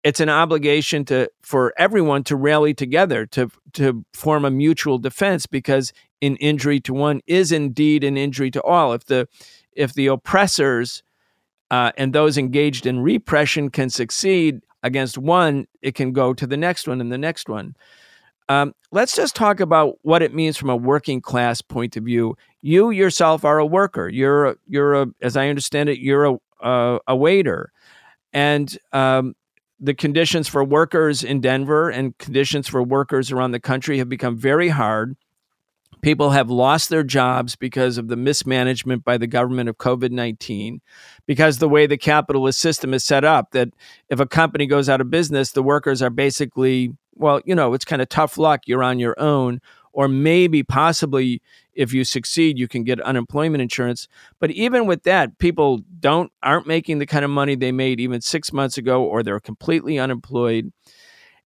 it's 0.03 0.19
an 0.19 0.29
obligation 0.29 1.05
to 1.05 1.29
for 1.41 1.73
everyone 1.77 2.23
to 2.23 2.35
rally 2.35 2.73
together 2.73 3.25
to 3.27 3.49
to 3.73 4.03
form 4.13 4.45
a 4.45 4.51
mutual 4.51 4.97
defense 4.97 5.45
because 5.45 5.93
an 6.21 6.35
injury 6.37 6.79
to 6.79 6.93
one 6.93 7.21
is 7.27 7.51
indeed 7.51 8.03
an 8.03 8.17
injury 8.17 8.51
to 8.51 8.61
all. 8.63 8.93
If 8.93 9.05
the 9.05 9.27
if 9.73 9.93
the 9.93 10.07
oppressors 10.07 11.03
uh, 11.69 11.91
and 11.97 12.13
those 12.13 12.37
engaged 12.37 12.85
in 12.85 12.99
repression 12.99 13.69
can 13.69 13.89
succeed 13.89 14.61
against 14.83 15.17
one, 15.17 15.67
it 15.81 15.95
can 15.95 16.11
go 16.11 16.33
to 16.33 16.47
the 16.47 16.57
next 16.57 16.87
one 16.87 16.99
and 16.99 17.11
the 17.11 17.17
next 17.17 17.47
one. 17.47 17.75
Um, 18.51 18.73
let's 18.91 19.15
just 19.15 19.35
talk 19.35 19.61
about 19.61 19.97
what 20.01 20.21
it 20.21 20.33
means 20.33 20.57
from 20.57 20.69
a 20.69 20.75
working 20.75 21.21
class 21.21 21.61
point 21.61 21.95
of 21.95 22.03
view. 22.03 22.35
You 22.61 22.89
yourself 22.89 23.45
are 23.45 23.59
a 23.59 23.65
worker. 23.65 24.09
You're 24.09 24.45
a, 24.45 24.55
you're 24.67 24.93
a, 24.93 25.07
as 25.21 25.37
I 25.37 25.47
understand 25.47 25.87
it, 25.89 25.99
you're 25.99 26.25
a 26.25 26.37
a, 26.61 26.99
a 27.07 27.15
waiter, 27.15 27.71
and 28.33 28.77
um, 28.93 29.35
the 29.79 29.93
conditions 29.93 30.47
for 30.47 30.63
workers 30.63 31.23
in 31.23 31.41
Denver 31.41 31.89
and 31.89 32.15
conditions 32.19 32.67
for 32.67 32.83
workers 32.83 33.31
around 33.31 33.51
the 33.51 33.59
country 33.59 33.97
have 33.97 34.09
become 34.09 34.37
very 34.37 34.69
hard. 34.69 35.15
People 36.01 36.31
have 36.31 36.49
lost 36.49 36.89
their 36.89 37.03
jobs 37.03 37.55
because 37.55 37.97
of 37.97 38.07
the 38.07 38.15
mismanagement 38.15 39.03
by 39.03 39.17
the 39.17 39.27
government 39.27 39.69
of 39.69 39.77
COVID 39.77 40.11
19, 40.11 40.81
because 41.25 41.57
the 41.57 41.69
way 41.69 41.87
the 41.87 41.97
capitalist 41.97 42.59
system 42.59 42.93
is 42.93 43.03
set 43.03 43.23
up, 43.23 43.51
that 43.51 43.69
if 44.09 44.19
a 44.19 44.27
company 44.27 44.67
goes 44.67 44.89
out 44.89 45.01
of 45.01 45.09
business, 45.09 45.51
the 45.51 45.63
workers 45.63 46.01
are 46.01 46.09
basically 46.09 46.93
well, 47.21 47.41
you 47.45 47.55
know, 47.55 47.73
it's 47.73 47.85
kind 47.85 48.01
of 48.01 48.09
tough 48.09 48.37
luck. 48.37 48.61
You're 48.65 48.83
on 48.83 48.99
your 48.99 49.17
own. 49.19 49.61
Or 49.93 50.07
maybe, 50.07 50.63
possibly, 50.63 51.41
if 51.73 51.93
you 51.93 52.05
succeed, 52.05 52.57
you 52.57 52.67
can 52.67 52.85
get 52.85 53.01
unemployment 53.01 53.61
insurance. 53.61 54.07
But 54.39 54.51
even 54.51 54.85
with 54.85 55.03
that, 55.03 55.37
people 55.37 55.81
don't 55.99 56.31
aren't 56.41 56.65
making 56.65 56.99
the 56.99 57.05
kind 57.05 57.25
of 57.25 57.31
money 57.31 57.55
they 57.55 57.73
made 57.73 57.99
even 57.99 58.21
six 58.21 58.53
months 58.53 58.77
ago, 58.77 59.03
or 59.03 59.21
they're 59.21 59.41
completely 59.41 59.99
unemployed. 59.99 60.71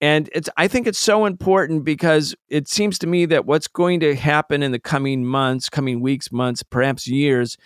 And 0.01 0.29
it's 0.33 0.49
I 0.57 0.67
think 0.67 0.85
it's 0.85 0.99
so 0.99 1.25
important 1.25 1.85
because 1.85 2.35
it 2.49 2.67
seems 2.67 2.99
to 2.99 3.07
me 3.07 3.25
that 3.27 3.45
what's 3.45 3.69
going 3.69 4.01
to 4.01 4.15
happen 4.15 4.63
in 4.63 4.73
the 4.73 4.79
coming 4.79 5.25
months, 5.25 5.69
coming 5.69 6.01
weeks, 6.01 6.31
months, 6.31 6.61
perhaps 6.61 7.07
years, 7.07 7.57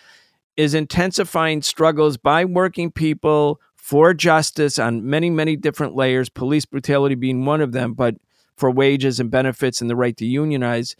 is 0.56 0.74
intensifying 0.74 1.62
struggles 1.62 2.16
by 2.16 2.44
working 2.44 2.92
people 2.92 3.60
for 3.80 4.12
justice 4.14 4.78
on 4.78 5.08
many, 5.08 5.30
many 5.30 5.56
different 5.56 5.96
layers, 5.96 6.28
police 6.28 6.66
brutality 6.66 7.14
being 7.14 7.44
one 7.44 7.60
of 7.60 7.72
them, 7.72 7.94
but 7.94 8.14
for 8.56 8.70
wages 8.70 9.18
and 9.18 9.30
benefits 9.30 9.80
and 9.80 9.88
the 9.88 9.96
right 9.96 10.16
to 10.18 10.26
unionize. 10.26 10.94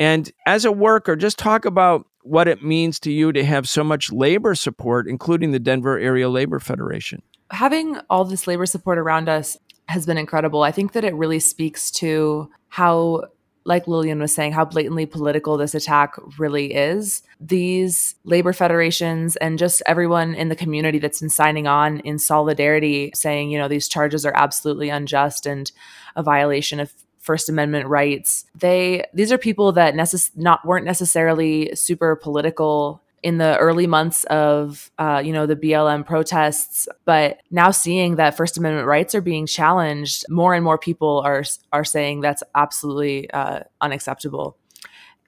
And 0.00 0.32
as 0.46 0.64
a 0.64 0.72
worker, 0.72 1.16
just 1.16 1.38
talk 1.38 1.64
about 1.64 2.06
what 2.22 2.48
it 2.48 2.62
means 2.62 2.98
to 3.00 3.12
you 3.12 3.30
to 3.32 3.44
have 3.44 3.68
so 3.68 3.84
much 3.84 4.10
labor 4.10 4.54
support, 4.54 5.06
including 5.06 5.52
the 5.52 5.58
Denver 5.58 5.98
Area 5.98 6.28
Labor 6.28 6.58
Federation. 6.58 7.22
Having 7.50 7.98
all 8.08 8.24
this 8.24 8.46
labor 8.46 8.66
support 8.66 8.98
around 8.98 9.28
us 9.28 9.56
has 9.86 10.06
been 10.06 10.18
incredible. 10.18 10.62
I 10.62 10.72
think 10.72 10.92
that 10.92 11.04
it 11.04 11.14
really 11.14 11.40
speaks 11.40 11.90
to 11.92 12.50
how 12.68 13.24
like 13.68 13.86
Lillian 13.86 14.18
was 14.18 14.34
saying, 14.34 14.52
how 14.52 14.64
blatantly 14.64 15.04
political 15.04 15.58
this 15.58 15.74
attack 15.74 16.14
really 16.38 16.72
is. 16.72 17.22
These 17.38 18.14
labor 18.24 18.54
federations 18.54 19.36
and 19.36 19.58
just 19.58 19.82
everyone 19.84 20.34
in 20.34 20.48
the 20.48 20.56
community 20.56 20.98
that's 20.98 21.20
been 21.20 21.28
signing 21.28 21.66
on 21.66 22.00
in 22.00 22.18
solidarity 22.18 23.12
saying, 23.14 23.50
you 23.50 23.58
know, 23.58 23.68
these 23.68 23.86
charges 23.86 24.24
are 24.24 24.32
absolutely 24.34 24.88
unjust 24.88 25.44
and 25.44 25.70
a 26.16 26.22
violation 26.22 26.80
of 26.80 26.94
First 27.18 27.50
Amendment 27.50 27.86
rights. 27.88 28.46
They 28.54 29.04
these 29.12 29.30
are 29.30 29.38
people 29.38 29.72
that 29.72 29.92
necess- 29.92 30.30
not 30.34 30.64
weren't 30.64 30.86
necessarily 30.86 31.74
super 31.74 32.16
political 32.16 33.02
in 33.22 33.38
the 33.38 33.56
early 33.58 33.86
months 33.86 34.24
of 34.24 34.90
uh, 34.98 35.20
you 35.24 35.32
know 35.32 35.46
the 35.46 35.56
BLM 35.56 36.06
protests, 36.06 36.88
but 37.04 37.40
now 37.50 37.70
seeing 37.70 38.16
that 38.16 38.36
First 38.36 38.58
Amendment 38.58 38.86
rights 38.86 39.14
are 39.14 39.20
being 39.20 39.46
challenged, 39.46 40.24
more 40.28 40.54
and 40.54 40.64
more 40.64 40.78
people 40.78 41.20
are 41.24 41.44
are 41.72 41.84
saying 41.84 42.20
that's 42.20 42.42
absolutely 42.54 43.30
uh, 43.30 43.60
unacceptable. 43.80 44.56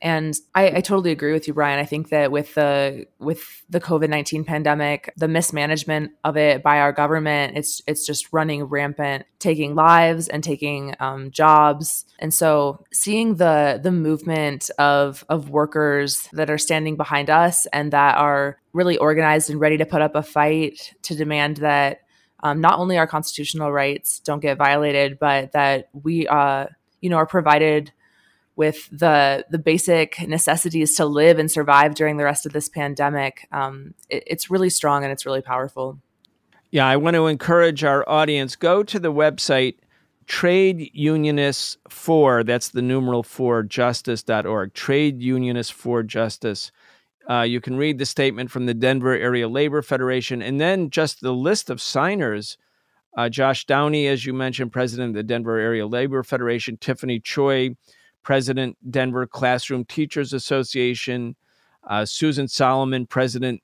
And 0.02 0.34
I, 0.54 0.68
I, 0.68 0.80
totally 0.80 1.10
agree 1.10 1.32
with 1.32 1.46
you, 1.46 1.52
Brian. 1.52 1.78
I 1.78 1.84
think 1.84 2.08
that 2.08 2.32
with 2.32 2.54
the 2.54 3.06
with 3.18 3.62
the 3.68 3.80
COVID 3.80 4.08
nineteen 4.08 4.44
pandemic, 4.44 5.12
the 5.16 5.28
mismanagement 5.28 6.12
of 6.24 6.38
it 6.38 6.62
by 6.62 6.80
our 6.80 6.90
government, 6.90 7.58
it's 7.58 7.82
it's 7.86 8.06
just 8.06 8.32
running 8.32 8.64
rampant, 8.64 9.26
taking 9.40 9.74
lives 9.74 10.28
and 10.28 10.42
taking 10.42 10.94
um, 11.00 11.30
jobs. 11.30 12.06
And 12.18 12.32
so, 12.32 12.82
seeing 12.92 13.36
the 13.36 13.78
the 13.82 13.92
movement 13.92 14.70
of 14.78 15.22
of 15.28 15.50
workers 15.50 16.28
that 16.32 16.48
are 16.48 16.58
standing 16.58 16.96
behind 16.96 17.28
us 17.28 17.66
and 17.66 17.92
that 17.92 18.16
are 18.16 18.56
really 18.72 18.96
organized 18.96 19.50
and 19.50 19.60
ready 19.60 19.76
to 19.76 19.84
put 19.84 20.00
up 20.00 20.14
a 20.14 20.22
fight 20.22 20.94
to 21.02 21.14
demand 21.14 21.58
that 21.58 22.00
um, 22.42 22.60
not 22.60 22.78
only 22.78 22.96
our 22.96 23.06
constitutional 23.06 23.70
rights 23.70 24.20
don't 24.20 24.40
get 24.40 24.56
violated, 24.56 25.18
but 25.18 25.52
that 25.52 25.90
we, 25.92 26.26
uh, 26.26 26.66
you 27.00 27.10
know, 27.10 27.16
are 27.16 27.26
provided 27.26 27.92
with 28.56 28.88
the 28.90 29.44
the 29.50 29.58
basic 29.58 30.20
necessities 30.26 30.94
to 30.96 31.06
live 31.06 31.38
and 31.38 31.50
survive 31.50 31.94
during 31.94 32.16
the 32.16 32.24
rest 32.24 32.46
of 32.46 32.52
this 32.52 32.68
pandemic, 32.68 33.46
um, 33.52 33.94
it, 34.08 34.24
it's 34.26 34.50
really 34.50 34.70
strong 34.70 35.02
and 35.02 35.12
it's 35.12 35.26
really 35.26 35.42
powerful. 35.42 35.98
Yeah, 36.70 36.86
I 36.86 36.96
want 36.96 37.14
to 37.14 37.26
encourage 37.26 37.82
our 37.82 38.08
audience 38.08 38.56
go 38.56 38.82
to 38.82 38.98
the 38.98 39.12
website 39.12 39.76
trade 40.30 40.88
unionists 40.94 41.76
for 41.88 42.44
that's 42.44 42.68
the 42.68 42.80
numeral 42.80 43.24
for 43.24 43.64
justice.org 43.64 44.72
trade 44.72 45.20
unionists 45.20 45.72
for 45.72 46.04
justice 46.04 46.70
uh, 47.28 47.42
you 47.42 47.60
can 47.60 47.76
read 47.76 47.98
the 47.98 48.06
statement 48.06 48.48
from 48.48 48.64
the 48.66 48.72
denver 48.72 49.12
area 49.12 49.48
labor 49.48 49.82
federation 49.82 50.40
and 50.40 50.60
then 50.60 50.88
just 50.88 51.20
the 51.20 51.32
list 51.32 51.68
of 51.68 51.82
signers 51.82 52.56
uh, 53.16 53.28
josh 53.28 53.66
downey 53.66 54.06
as 54.06 54.24
you 54.24 54.32
mentioned 54.32 54.70
president 54.70 55.08
of 55.08 55.14
the 55.16 55.24
denver 55.24 55.58
area 55.58 55.84
labor 55.84 56.22
federation 56.22 56.76
tiffany 56.76 57.18
choi 57.18 57.74
President, 58.22 58.76
Denver 58.90 59.26
Classroom 59.26 59.84
Teachers 59.84 60.32
Association, 60.32 61.36
uh, 61.88 62.04
Susan 62.04 62.48
Solomon, 62.48 63.06
President, 63.06 63.62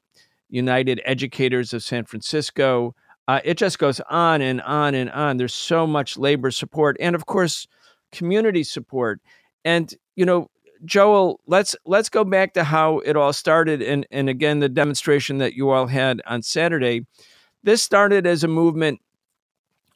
United 0.49 1.01
Educators 1.05 1.73
of 1.73 1.83
San 1.83 2.05
Francisco. 2.05 2.95
Uh, 3.29 3.41
it 3.45 3.59
just 3.59 3.79
goes 3.79 4.01
on 4.09 4.41
and 4.41 4.63
on 4.63 4.95
and 4.95 5.11
on. 5.11 5.37
There's 5.37 5.55
so 5.55 5.87
much 5.87 6.17
labor 6.17 6.51
support, 6.51 6.97
and 7.01 7.17
of 7.17 7.27
course, 7.27 7.67
community 8.13 8.63
support. 8.63 9.21
And 9.65 9.93
you 10.15 10.25
know, 10.25 10.49
Joel, 10.85 11.41
let's 11.47 11.75
let's 11.85 12.09
go 12.09 12.25
back 12.25 12.55
to 12.55 12.65
how 12.65 12.99
it 13.01 13.17
all 13.17 13.33
started, 13.33 13.83
and 13.83 14.07
and 14.11 14.29
again, 14.29 14.61
the 14.61 14.69
demonstration 14.69 15.39
that 15.39 15.55
you 15.55 15.71
all 15.71 15.87
had 15.87 16.23
on 16.27 16.43
Saturday. 16.43 17.07
This 17.63 17.83
started 17.83 18.27
as 18.27 18.45
a 18.45 18.49
movement 18.49 19.01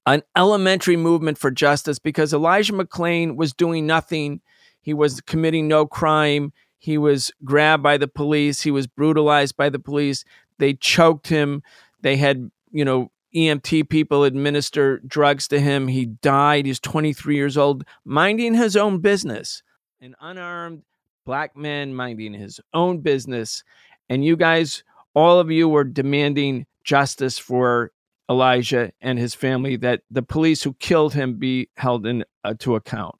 an 0.07 0.23
elementary 0.37 0.97
movement 0.97 1.39
for 1.39 1.51
justice 1.51 1.99
because 1.99 2.33
Elijah 2.33 2.73
McClain 2.73 3.37
was 3.37 3.53
doing 3.53 3.87
nothing 3.87 4.41
he 4.81 4.95
was 4.95 5.21
committing 5.21 5.69
no 5.69 5.87
crime. 5.87 6.53
He 6.79 6.97
was 6.97 7.31
grabbed 7.45 7.83
by 7.83 7.99
the 7.99 8.09
police. 8.09 8.63
He 8.63 8.71
was 8.71 8.87
brutalized 8.87 9.57
by 9.57 9.69
the 9.69 9.79
police. 9.79 10.25
They 10.59 10.75
choked 10.75 11.29
him. 11.29 11.63
They 12.01 12.17
had, 12.17 12.51
you 12.71 12.85
know, 12.85 13.11
EMT 13.35 13.89
people 13.89 14.25
administer 14.25 14.99
drugs 15.07 15.47
to 15.49 15.61
him. 15.61 15.89
He 15.89 16.07
died. 16.07 16.67
He's 16.67 16.81
23 16.81 17.37
years 17.37 17.57
old, 17.57 17.85
minding 18.05 18.55
his 18.55 18.77
own 18.77 18.99
business. 18.99 19.63
An 20.01 20.17
unarmed 20.21 20.83
black 21.27 21.57
man 21.57 21.95
minding 21.95 22.33
his 22.33 22.61
own 22.73 23.01
business. 23.01 23.63
And 24.09 24.25
you 24.25 24.37
guys, 24.37 24.83
all 25.15 25.39
of 25.39 25.51
you 25.51 25.69
were 25.69 25.85
demanding 25.85 26.67
justice 26.83 27.39
for 27.39 27.93
Elijah 28.31 28.93
and 29.01 29.19
his 29.19 29.35
family, 29.35 29.77
that 29.77 30.03
the 30.11 30.23
police 30.23 30.63
who 30.63 30.73
killed 30.75 31.15
him 31.15 31.35
be 31.35 31.69
held 31.77 32.07
in, 32.07 32.25
uh, 32.45 32.55
to 32.61 32.77
account. 32.77 33.17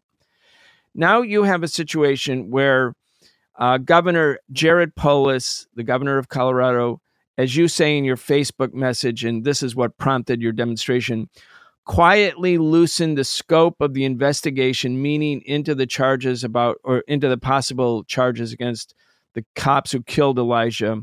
Now 0.95 1.23
you 1.23 1.43
have 1.43 1.65
a 1.65 1.69
situation 1.69 2.51
where 2.51 2.95
uh, 3.59 3.79
Governor 3.79 4.39
Jared 4.53 4.95
Polis, 4.95 5.67
the 5.75 5.83
governor 5.83 6.17
of 6.17 6.29
Colorado, 6.29 7.01
as 7.37 7.57
you 7.57 7.69
say 7.69 7.99
in 7.99 8.05
your 8.05 8.17
Facebook 8.17 8.73
message, 8.73 9.25
and 9.25 9.45
this 9.45 9.63
is 9.63 9.75
what 9.75 9.99
prompted 9.99 10.41
your 10.41 10.53
demonstration, 10.53 11.29
quietly 11.85 12.57
loosened 12.59 13.19
the 13.19 13.25
scope 13.25 13.81
of 13.81 13.95
the 13.95 14.05
investigation, 14.05 15.03
meaning 15.03 15.43
into 15.45 15.75
the 15.75 15.87
charges 15.87 16.45
about 16.45 16.79
or 16.85 17.01
into 17.09 17.29
the 17.29 17.39
possible 17.39 18.05
charges 18.05 18.53
against 18.53 18.95
the 19.35 19.45
cops 19.57 19.91
who 19.91 20.03
killed 20.03 20.39
Elijah 20.39 21.03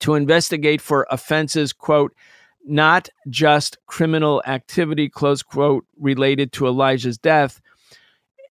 to 0.00 0.14
investigate 0.14 0.80
for 0.80 1.06
offenses, 1.10 1.72
quote, 1.72 2.14
not 2.68 3.08
just 3.28 3.78
criminal 3.86 4.42
activity, 4.46 5.08
close 5.08 5.42
quote, 5.42 5.86
related 5.98 6.52
to 6.52 6.66
Elijah's 6.66 7.18
death, 7.18 7.60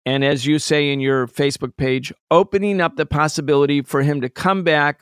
and 0.05 0.23
as 0.23 0.45
you 0.45 0.59
say 0.59 0.91
in 0.91 0.99
your 0.99 1.27
Facebook 1.27 1.75
page, 1.77 2.11
opening 2.31 2.81
up 2.81 2.95
the 2.95 3.05
possibility 3.05 3.81
for 3.81 4.01
him 4.01 4.21
to 4.21 4.29
come 4.29 4.63
back 4.63 5.01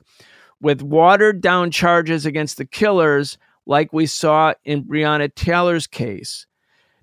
with 0.60 0.82
watered 0.82 1.40
down 1.40 1.72
charges 1.72 2.26
against 2.26 2.58
the 2.58 2.66
killers, 2.66 3.38
like 3.66 3.94
we 3.94 4.06
saw 4.06 4.54
in 4.66 4.84
Breonna 4.84 5.34
Taylor's 5.34 5.88
case. 5.88 6.46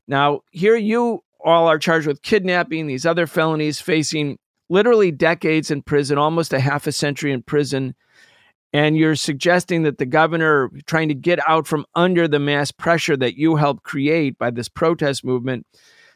Now, 0.06 0.40
here 0.50 0.76
you 0.76 1.22
all 1.44 1.68
are 1.68 1.78
charged 1.78 2.06
with 2.06 2.22
kidnapping, 2.22 2.86
these 2.86 3.06
other 3.06 3.26
felonies, 3.26 3.80
facing 3.80 4.38
literally 4.68 5.10
decades 5.10 5.70
in 5.70 5.82
prison, 5.82 6.18
almost 6.18 6.52
a 6.52 6.60
half 6.60 6.86
a 6.86 6.92
century 6.92 7.32
in 7.32 7.42
prison. 7.42 7.94
And 8.74 8.96
you're 8.96 9.14
suggesting 9.14 9.84
that 9.84 9.98
the 9.98 10.04
governor 10.04 10.68
trying 10.86 11.06
to 11.06 11.14
get 11.14 11.38
out 11.48 11.68
from 11.68 11.86
under 11.94 12.26
the 12.26 12.40
mass 12.40 12.72
pressure 12.72 13.16
that 13.16 13.36
you 13.36 13.54
helped 13.54 13.84
create 13.84 14.36
by 14.36 14.50
this 14.50 14.68
protest 14.68 15.24
movement 15.24 15.64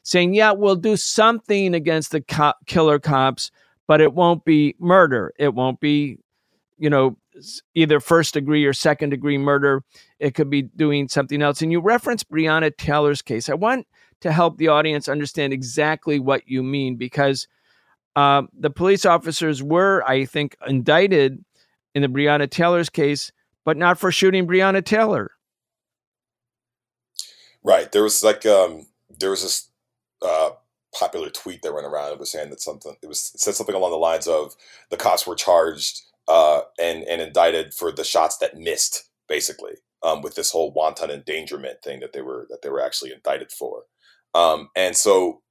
saying, 0.02 0.34
yeah, 0.34 0.50
we'll 0.50 0.74
do 0.74 0.96
something 0.96 1.72
against 1.72 2.10
the 2.10 2.20
co- 2.20 2.54
killer 2.66 2.98
cops, 2.98 3.52
but 3.86 4.00
it 4.00 4.12
won't 4.12 4.44
be 4.44 4.74
murder. 4.80 5.32
It 5.38 5.54
won't 5.54 5.78
be, 5.78 6.18
you 6.78 6.90
know, 6.90 7.16
either 7.76 8.00
first 8.00 8.34
degree 8.34 8.64
or 8.64 8.72
second 8.72 9.10
degree 9.10 9.38
murder. 9.38 9.84
It 10.18 10.34
could 10.34 10.50
be 10.50 10.62
doing 10.62 11.06
something 11.06 11.40
else. 11.40 11.62
And 11.62 11.70
you 11.70 11.78
reference 11.78 12.24
Breonna 12.24 12.76
Taylor's 12.76 13.22
case. 13.22 13.48
I 13.48 13.54
want 13.54 13.86
to 14.20 14.32
help 14.32 14.58
the 14.58 14.66
audience 14.66 15.08
understand 15.08 15.52
exactly 15.52 16.18
what 16.18 16.42
you 16.48 16.64
mean 16.64 16.96
because 16.96 17.46
uh, 18.16 18.42
the 18.58 18.70
police 18.70 19.06
officers 19.06 19.62
were, 19.62 20.02
I 20.08 20.24
think, 20.24 20.56
indicted 20.66 21.44
in 21.98 22.12
the 22.12 22.18
Breonna 22.18 22.48
Taylor's 22.48 22.88
case, 22.88 23.32
but 23.64 23.76
not 23.76 23.98
for 23.98 24.12
shooting 24.12 24.46
Breonna 24.46 24.84
Taylor. 24.84 25.32
Right. 27.64 27.90
There 27.90 28.04
was 28.04 28.22
like 28.22 28.46
um, 28.46 28.86
there 29.18 29.30
was 29.30 29.42
this 29.42 29.68
uh, 30.22 30.50
popular 30.94 31.28
tweet 31.28 31.62
that 31.62 31.74
went 31.74 31.86
around. 31.86 32.12
It 32.12 32.20
was 32.20 32.30
saying 32.30 32.50
that 32.50 32.60
something 32.60 32.96
it 33.02 33.08
was 33.08 33.32
it 33.34 33.40
said 33.40 33.54
something 33.54 33.74
along 33.74 33.90
the 33.90 33.96
lines 33.96 34.28
of 34.28 34.54
the 34.90 34.96
cops 34.96 35.26
were 35.26 35.34
charged 35.34 36.02
uh, 36.28 36.60
and 36.80 37.02
and 37.04 37.20
indicted 37.20 37.74
for 37.74 37.90
the 37.90 38.04
shots 38.04 38.38
that 38.38 38.56
missed, 38.56 39.10
basically, 39.28 39.74
um, 40.04 40.22
with 40.22 40.36
this 40.36 40.52
whole 40.52 40.72
wanton 40.72 41.10
endangerment 41.10 41.82
thing 41.82 41.98
that 42.00 42.12
they 42.12 42.22
were 42.22 42.46
that 42.50 42.62
they 42.62 42.70
were 42.70 42.80
actually 42.80 43.12
indicted 43.12 43.50
for. 43.50 43.82
Um, 44.34 44.68
and 44.76 44.96
so, 44.96 45.42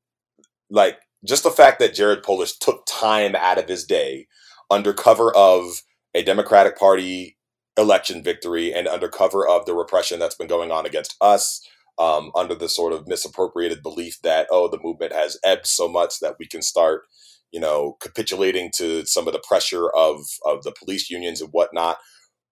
like, 0.69 0.99
just 1.25 1.43
the 1.43 1.51
fact 1.51 1.79
that 1.79 1.93
Jared 1.93 2.23
Polis 2.23 2.57
took 2.57 2.85
time 2.87 3.35
out 3.35 3.57
of 3.57 3.67
his 3.67 3.83
day 3.83 4.27
under 4.71 4.93
cover 4.93 5.35
of 5.35 5.81
a 6.18 6.23
Democratic 6.23 6.77
Party 6.77 7.38
election 7.77 8.23
victory 8.23 8.73
and 8.73 8.88
under 8.88 9.07
cover 9.07 9.48
of 9.48 9.68
the 9.68 9.76
repression 9.76 10.18
that's 10.18 10.34
been 10.34 10.48
going 10.48 10.72
on 10.72 10.85
against 10.88 11.15
us 11.22 11.61
um, 11.99 12.31
under 12.35 12.56
the 12.56 12.68
sort 12.68 12.91
of 12.91 13.07
misappropriated 13.07 13.84
belief 13.84 14.18
that 14.23 14.48
oh 14.49 14.68
the 14.68 14.80
movement 14.81 15.14
has 15.14 15.38
ebbed 15.45 15.68
so 15.68 15.88
much 15.88 16.19
that 16.19 16.35
we 16.39 16.48
can 16.48 16.64
start 16.64 17.03
you 17.52 17.60
know 17.60 17.95
capitulating 18.02 18.72
to 18.76 19.06
some 19.06 19.27
of 19.27 19.34
the 19.34 19.44
pressure 19.48 19.91
of 19.91 20.22
of 20.44 20.64
the 20.64 20.73
police 20.77 21.10
unions 21.10 21.39
and 21.39 21.52
whatnot. 21.52 21.98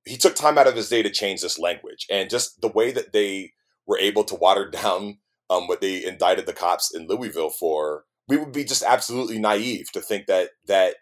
He 0.06 0.16
took 0.16 0.36
time 0.36 0.60
out 0.60 0.68
of 0.68 0.76
his 0.76 0.90
day 0.90 1.02
to 1.02 1.10
change 1.10 1.42
this 1.42 1.58
language 1.58 2.06
and 2.12 2.30
just 2.30 2.62
the 2.62 2.68
way 2.68 2.92
that 2.92 3.12
they 3.12 3.54
were 3.88 3.98
able 3.98 4.24
to 4.26 4.36
water 4.36 4.70
down 4.84 5.18
um, 5.50 5.68
what 5.68 5.82
they 5.82 6.06
indicted 6.06 6.46
the 6.46 6.54
cops 6.54 6.94
in 6.94 7.08
louisville 7.08 7.50
for 7.50 8.04
we 8.28 8.38
would 8.38 8.52
be 8.52 8.64
just 8.64 8.84
absolutely 8.84 9.40
naive 9.40 9.92
to 9.92 10.02
think 10.02 10.28
that 10.28 10.50
that 10.68 10.96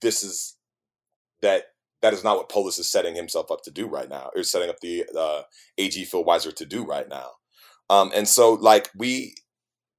this 0.00 0.22
is 0.22 0.56
that 1.42 1.64
that 2.02 2.14
is 2.14 2.24
not 2.24 2.36
what 2.36 2.48
Polis 2.48 2.78
is 2.78 2.90
setting 2.90 3.14
himself 3.14 3.50
up 3.50 3.62
to 3.62 3.70
do 3.70 3.86
right 3.86 4.08
now, 4.08 4.30
or 4.34 4.42
setting 4.42 4.70
up 4.70 4.80
the 4.80 5.04
uh, 5.16 5.42
AG 5.78 6.04
Phil 6.04 6.24
Weiser 6.24 6.54
to 6.54 6.66
do 6.66 6.84
right 6.84 7.08
now. 7.08 7.30
Um, 7.88 8.10
and 8.14 8.28
so 8.28 8.54
like 8.54 8.88
we, 8.96 9.34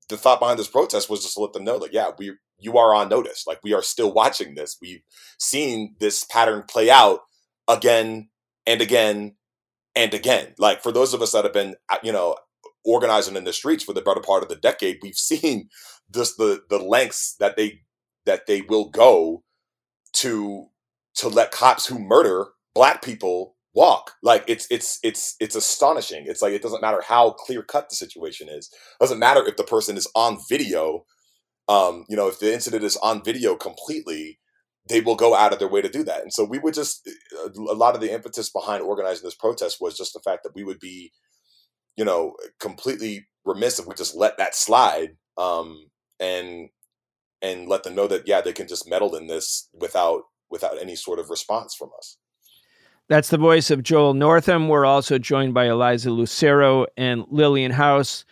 the 0.10 0.18
thought 0.18 0.40
behind 0.40 0.60
this 0.60 0.68
protest 0.68 1.10
was 1.10 1.22
just 1.22 1.36
to 1.36 1.42
let 1.42 1.54
them 1.54 1.64
know, 1.64 1.78
like, 1.78 1.94
yeah, 1.94 2.12
we 2.18 2.34
you 2.62 2.78
are 2.78 2.94
on 2.94 3.10
notice. 3.10 3.46
Like 3.48 3.60
we 3.64 3.74
are 3.74 3.82
still 3.82 4.14
watching 4.14 4.56
this. 4.56 4.78
We've 4.82 5.02
seen 5.40 5.96
this 6.00 6.24
pattern 6.24 6.64
play 6.68 6.90
out 6.90 7.22
again 7.68 8.30
and 8.66 8.82
again 8.82 9.36
and 9.96 10.14
again. 10.14 10.54
Like 10.58 10.82
for 10.82 10.92
those 10.92 11.14
of 11.14 11.22
us 11.22 11.32
that 11.34 11.44
have 11.44 11.54
been, 11.54 11.76
uh, 11.90 11.98
you 12.04 12.12
know, 12.12 12.36
organizing 12.86 13.36
in 13.36 13.44
the 13.44 13.54
streets 13.54 13.84
for 13.84 13.94
the 13.94 14.02
better 14.02 14.22
part 14.22 14.44
of 14.44 14.50
the 14.50 14.56
decade, 14.56 15.00
we've 15.02 15.16
seen 15.18 15.70
just 16.14 16.38
the 16.38 16.62
the 16.70 16.80
lengths 16.80 17.36
that 17.40 17.58
they 17.58 17.82
that 18.26 18.46
they 18.46 18.62
will 18.62 18.90
go 18.90 19.44
to 20.14 20.68
to 21.22 21.30
let 21.30 21.52
cops 21.52 21.86
who 21.86 22.00
murder 22.00 22.48
black 22.74 23.02
people 23.02 23.56
walk. 23.74 24.14
Like 24.22 24.44
it's 24.48 24.68
it's 24.70 25.00
it's 25.04 25.36
it's 25.40 25.56
astonishing. 25.56 26.26
It's 26.28 26.42
like 26.42 26.54
it 26.54 26.62
doesn't 26.62 26.82
matter 26.82 27.02
how 27.06 27.32
clear 27.32 27.64
cut 27.64 27.90
the 27.90 27.96
situation 27.96 28.50
is. 28.50 28.70
It 28.74 29.04
doesn't 29.04 29.20
matter 29.20 29.46
if 29.48 29.56
the 29.56 29.64
person 29.64 29.98
is 29.98 30.08
on 30.16 30.38
video. 30.50 31.06
Um, 31.68 32.06
you 32.10 32.18
know, 32.18 32.28
if 32.28 32.40
the 32.40 32.54
incident 32.54 32.84
is 32.84 32.98
on 32.98 33.24
video 33.24 33.56
completely, 33.56 34.40
they 34.90 35.00
will 35.00 35.16
go 35.16 35.36
out 35.36 35.54
of 35.54 35.60
their 35.60 35.70
way 35.70 35.82
to 35.82 35.90
do 35.90 36.04
that. 36.04 36.22
And 36.22 36.34
so 36.34 36.44
we 36.44 36.58
would 36.60 36.74
just 36.74 37.08
a 37.56 37.60
lot 37.60 37.96
of 37.96 38.02
the 38.02 38.14
impetus 38.14 38.50
behind 38.50 38.84
organizing 38.84 39.24
this 39.24 39.36
protest 39.36 39.78
was 39.80 39.96
just 39.98 40.14
the 40.14 40.22
fact 40.26 40.44
that 40.44 40.56
we 40.56 40.64
would 40.64 40.80
be, 40.80 41.12
you 41.96 42.04
know, 42.04 42.34
completely 42.60 43.28
remiss 43.46 43.80
if 43.80 43.86
we 43.86 43.94
just 43.96 44.16
let 44.16 44.38
that 44.38 44.56
slide. 44.56 45.18
Um, 45.38 45.86
and 46.20 46.70
and 47.42 47.68
let 47.68 47.84
them 47.84 47.96
know 47.96 48.08
that 48.08 48.28
yeah, 48.28 48.42
they 48.42 48.54
can 48.54 48.68
just 48.68 48.90
meddle 48.90 49.16
in 49.16 49.28
this 49.28 49.70
without 49.74 50.24
without 50.52 50.80
any 50.80 50.96
sort 50.96 51.20
of 51.20 51.30
response 51.30 51.74
from 51.74 51.90
us. 51.98 52.18
That's 53.08 53.30
the 53.30 53.38
voice 53.38 53.72
of 53.72 53.84
Joel 53.84 54.14
Northam. 54.14 54.70
We're 54.70 54.86
also 54.86 55.18
joined 55.18 55.54
by 55.54 55.66
Eliza 55.66 56.12
Lucero 56.12 56.86
and 56.96 57.26
Lillian 57.30 57.72
House, 57.72 58.24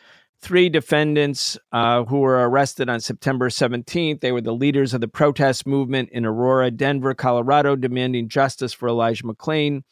three 0.42 0.70
defendants 0.70 1.58
uh, 1.72 2.06
who 2.06 2.20
were 2.20 2.48
arrested 2.48 2.88
on 2.88 3.02
September 3.02 3.50
17th. 3.50 4.22
They 4.22 4.32
were 4.32 4.40
the 4.40 4.54
leaders 4.54 4.94
of 4.94 5.02
the 5.02 5.08
protest 5.08 5.68
movement 5.68 6.10
in 6.12 6.26
Aurora, 6.26 6.72
Denver, 6.72 7.14
Colorado, 7.14 7.76
demanding 7.76 8.30
justice 8.30 8.72
for 8.72 8.88
Elijah 8.88 9.24
McClain. 9.24 9.84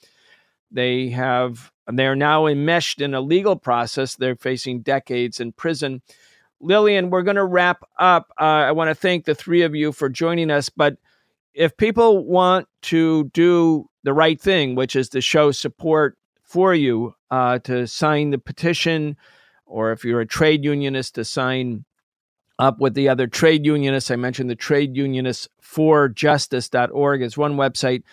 They 0.71 1.09
have 1.09 1.71
they 1.91 2.05
are 2.05 2.15
now 2.15 2.47
enmeshed 2.47 3.01
in 3.01 3.13
a 3.13 3.21
legal 3.21 3.55
process. 3.55 4.15
They're 4.15 4.35
facing 4.35 4.81
decades 4.81 5.39
in 5.39 5.53
prison. 5.53 6.01
Lillian, 6.59 7.09
we're 7.09 7.23
going 7.23 7.35
to 7.35 7.45
wrap 7.45 7.83
up. 7.97 8.31
Uh, 8.39 8.43
I 8.43 8.71
want 8.71 8.89
to 8.89 8.95
thank 8.95 9.25
the 9.25 9.35
three 9.35 9.61
of 9.61 9.75
you 9.75 9.91
for 9.91 10.09
joining 10.09 10.51
us. 10.51 10.69
But 10.69 10.97
if 11.57 11.75
people 11.75 12.23
want 12.23 12.67
to 12.83 13.25
do 13.33 13.89
the 14.03 14.13
right 14.13 14.39
thing, 14.39 14.75
which 14.75 14.95
is 14.95 15.09
to 15.09 15.21
show 15.21 15.51
support 15.51 16.15
for 16.43 16.73
you, 16.73 17.15
uh, 17.31 17.57
to 17.59 17.87
sign 17.87 18.29
the 18.29 18.37
petition, 18.37 19.17
or 19.65 19.91
if 19.91 20.05
you're 20.05 20.21
a 20.21 20.25
trade 20.25 20.63
unionist, 20.63 21.15
to 21.15 21.25
sign 21.25 21.83
up 22.59 22.79
with 22.79 22.93
the 22.93 23.09
other 23.09 23.25
trade 23.25 23.65
unionists. 23.65 24.11
I 24.11 24.15
mentioned 24.15 24.49
the 24.49 24.55
trade 24.55 24.95
unionists 24.95 25.47
for 25.59 26.07
justice.org 26.09 27.21
is 27.23 27.37
one 27.37 27.57
website. 27.57 28.03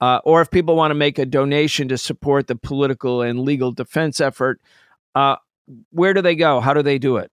Uh, 0.00 0.20
or 0.24 0.40
if 0.40 0.50
people 0.50 0.74
want 0.74 0.90
to 0.90 0.94
make 0.94 1.18
a 1.18 1.26
donation 1.26 1.88
to 1.88 1.98
support 1.98 2.46
the 2.46 2.56
political 2.56 3.20
and 3.20 3.40
legal 3.40 3.70
defense 3.70 4.20
effort, 4.20 4.60
uh, 5.14 5.36
where 5.90 6.14
do 6.14 6.22
they 6.22 6.36
go? 6.36 6.60
How 6.60 6.72
do 6.72 6.82
they 6.82 6.98
do 6.98 7.16
it? 7.18 7.30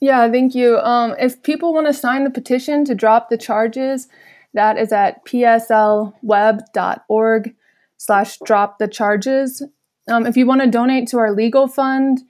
Yeah, 0.00 0.30
thank 0.30 0.54
you. 0.54 0.78
Um, 0.78 1.14
if 1.18 1.42
people 1.42 1.72
want 1.72 1.86
to 1.86 1.94
sign 1.94 2.24
the 2.24 2.30
petition 2.30 2.84
to 2.84 2.94
drop 2.94 3.30
the 3.30 3.38
charges, 3.38 4.08
that 4.52 4.78
is 4.78 4.92
at 4.92 5.24
pslweb.org 5.24 6.14
slash 7.96 8.38
drop 8.44 8.78
the 8.78 8.88
charges. 8.88 9.62
Um, 10.08 10.26
if 10.26 10.36
you 10.36 10.46
want 10.46 10.60
to 10.60 10.66
donate 10.66 11.08
to 11.08 11.18
our 11.18 11.32
legal 11.32 11.66
fund, 11.68 12.20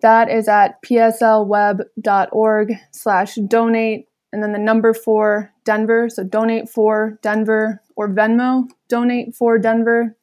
that 0.00 0.30
is 0.30 0.48
at 0.48 0.82
pslweb.org 0.82 2.72
slash 2.90 3.34
donate 3.34 4.08
and 4.32 4.42
then 4.42 4.52
the 4.52 4.58
number 4.58 4.94
for 4.94 5.52
Denver. 5.64 6.08
So 6.08 6.24
donate 6.24 6.68
for 6.68 7.18
Denver 7.22 7.82
or 7.96 8.08
Venmo, 8.08 8.68
donate 8.88 9.34
for 9.34 9.58
Denver. 9.58 10.16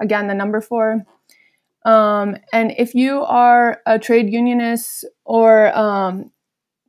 Again, 0.00 0.26
the 0.26 0.34
number 0.34 0.60
for. 0.60 1.06
Um, 1.84 2.36
and 2.52 2.72
if 2.78 2.94
you 2.94 3.22
are 3.22 3.80
a 3.86 3.98
trade 3.98 4.32
unionist 4.32 5.04
or 5.24 5.76
um, 5.76 6.30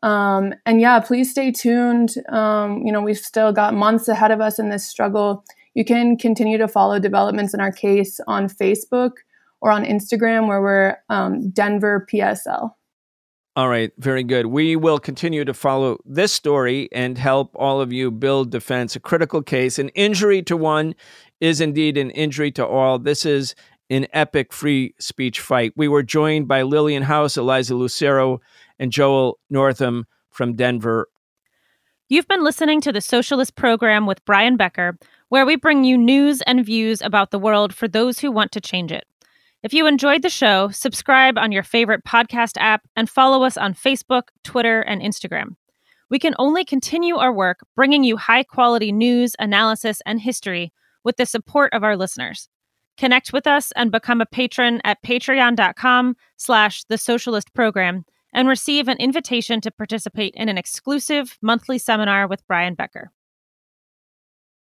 Um, 0.03 0.53
and 0.65 0.81
yeah, 0.81 0.99
please 0.99 1.29
stay 1.31 1.51
tuned. 1.51 2.15
Um, 2.29 2.83
you 2.85 2.91
know, 2.91 3.01
we've 3.01 3.17
still 3.17 3.53
got 3.53 3.73
months 3.73 4.07
ahead 4.07 4.29
of 4.31 4.41
us 4.41 4.59
in 4.59 4.69
this 4.69 4.87
struggle. 4.87 5.43
You 5.73 5.83
can 5.85 6.17
continue 6.17 6.57
to 6.57 6.67
follow 6.67 6.99
developments 6.99 7.53
in 7.53 7.61
our 7.61 7.71
case 7.71 8.19
on 8.27 8.49
Facebook 8.49 9.11
or 9.61 9.71
on 9.71 9.85
Instagram, 9.85 10.47
where 10.47 10.61
we're 10.61 10.97
um, 11.09 11.49
Denver 11.51 12.05
PSL. 12.11 12.71
All 13.55 13.67
right, 13.67 13.91
very 13.97 14.23
good. 14.23 14.45
We 14.45 14.77
will 14.77 14.97
continue 14.97 15.43
to 15.43 15.53
follow 15.53 15.97
this 16.05 16.31
story 16.31 16.87
and 16.93 17.17
help 17.17 17.51
all 17.55 17.81
of 17.81 17.91
you 17.91 18.09
build 18.09 18.49
defense. 18.49 18.95
A 18.95 18.99
critical 18.99 19.41
case, 19.41 19.77
an 19.77 19.89
injury 19.89 20.41
to 20.43 20.55
one 20.55 20.95
is 21.41 21.59
indeed 21.59 21.97
an 21.97 22.11
injury 22.11 22.51
to 22.51 22.65
all. 22.65 22.97
This 22.97 23.25
is 23.25 23.53
an 23.89 24.07
epic 24.13 24.53
free 24.53 24.95
speech 24.99 25.41
fight. 25.41 25.73
We 25.75 25.89
were 25.89 26.01
joined 26.01 26.47
by 26.47 26.61
Lillian 26.61 27.03
House, 27.03 27.35
Eliza 27.35 27.75
Lucero, 27.75 28.39
and 28.79 28.89
Joel 28.89 29.37
Northam 29.49 30.07
from 30.29 30.55
Denver. 30.55 31.09
You've 32.07 32.27
been 32.27 32.43
listening 32.43 32.79
to 32.81 32.93
the 32.93 33.01
Socialist 33.01 33.55
Program 33.55 34.05
with 34.05 34.23
Brian 34.23 34.55
Becker, 34.55 34.97
where 35.27 35.45
we 35.45 35.57
bring 35.57 35.83
you 35.83 35.97
news 35.97 36.41
and 36.43 36.65
views 36.65 37.01
about 37.01 37.31
the 37.31 37.39
world 37.39 37.73
for 37.73 37.89
those 37.89 38.19
who 38.19 38.31
want 38.31 38.53
to 38.53 38.61
change 38.61 38.93
it. 38.93 39.05
If 39.63 39.73
you 39.75 39.85
enjoyed 39.85 40.23
the 40.23 40.29
show, 40.29 40.69
subscribe 40.69 41.37
on 41.37 41.51
your 41.51 41.61
favorite 41.61 42.03
podcast 42.03 42.53
app 42.57 42.81
and 42.95 43.07
follow 43.07 43.43
us 43.43 43.57
on 43.57 43.75
Facebook, 43.75 44.23
Twitter, 44.43 44.81
and 44.81 45.01
Instagram. 45.01 45.55
We 46.09 46.17
can 46.17 46.33
only 46.39 46.65
continue 46.65 47.17
our 47.17 47.31
work 47.31 47.59
bringing 47.75 48.03
you 48.03 48.17
high 48.17 48.43
quality 48.43 48.91
news, 48.91 49.35
analysis, 49.37 50.01
and 50.05 50.19
history 50.19 50.73
with 51.03 51.17
the 51.17 51.27
support 51.27 51.73
of 51.73 51.83
our 51.83 51.95
listeners. 51.95 52.49
Connect 52.97 53.33
with 53.33 53.45
us 53.45 53.71
and 53.73 53.91
become 53.91 54.19
a 54.19 54.25
patron 54.25 54.81
at 54.83 55.01
patreon.com 55.03 56.15
slash 56.37 56.83
the 56.85 56.97
socialist 56.97 57.53
program 57.53 58.03
and 58.33 58.47
receive 58.47 58.87
an 58.87 58.97
invitation 58.97 59.61
to 59.61 59.71
participate 59.71 60.33
in 60.35 60.49
an 60.49 60.57
exclusive 60.57 61.37
monthly 61.41 61.77
seminar 61.77 62.27
with 62.27 62.45
Brian 62.47 62.73
Becker. 62.73 63.11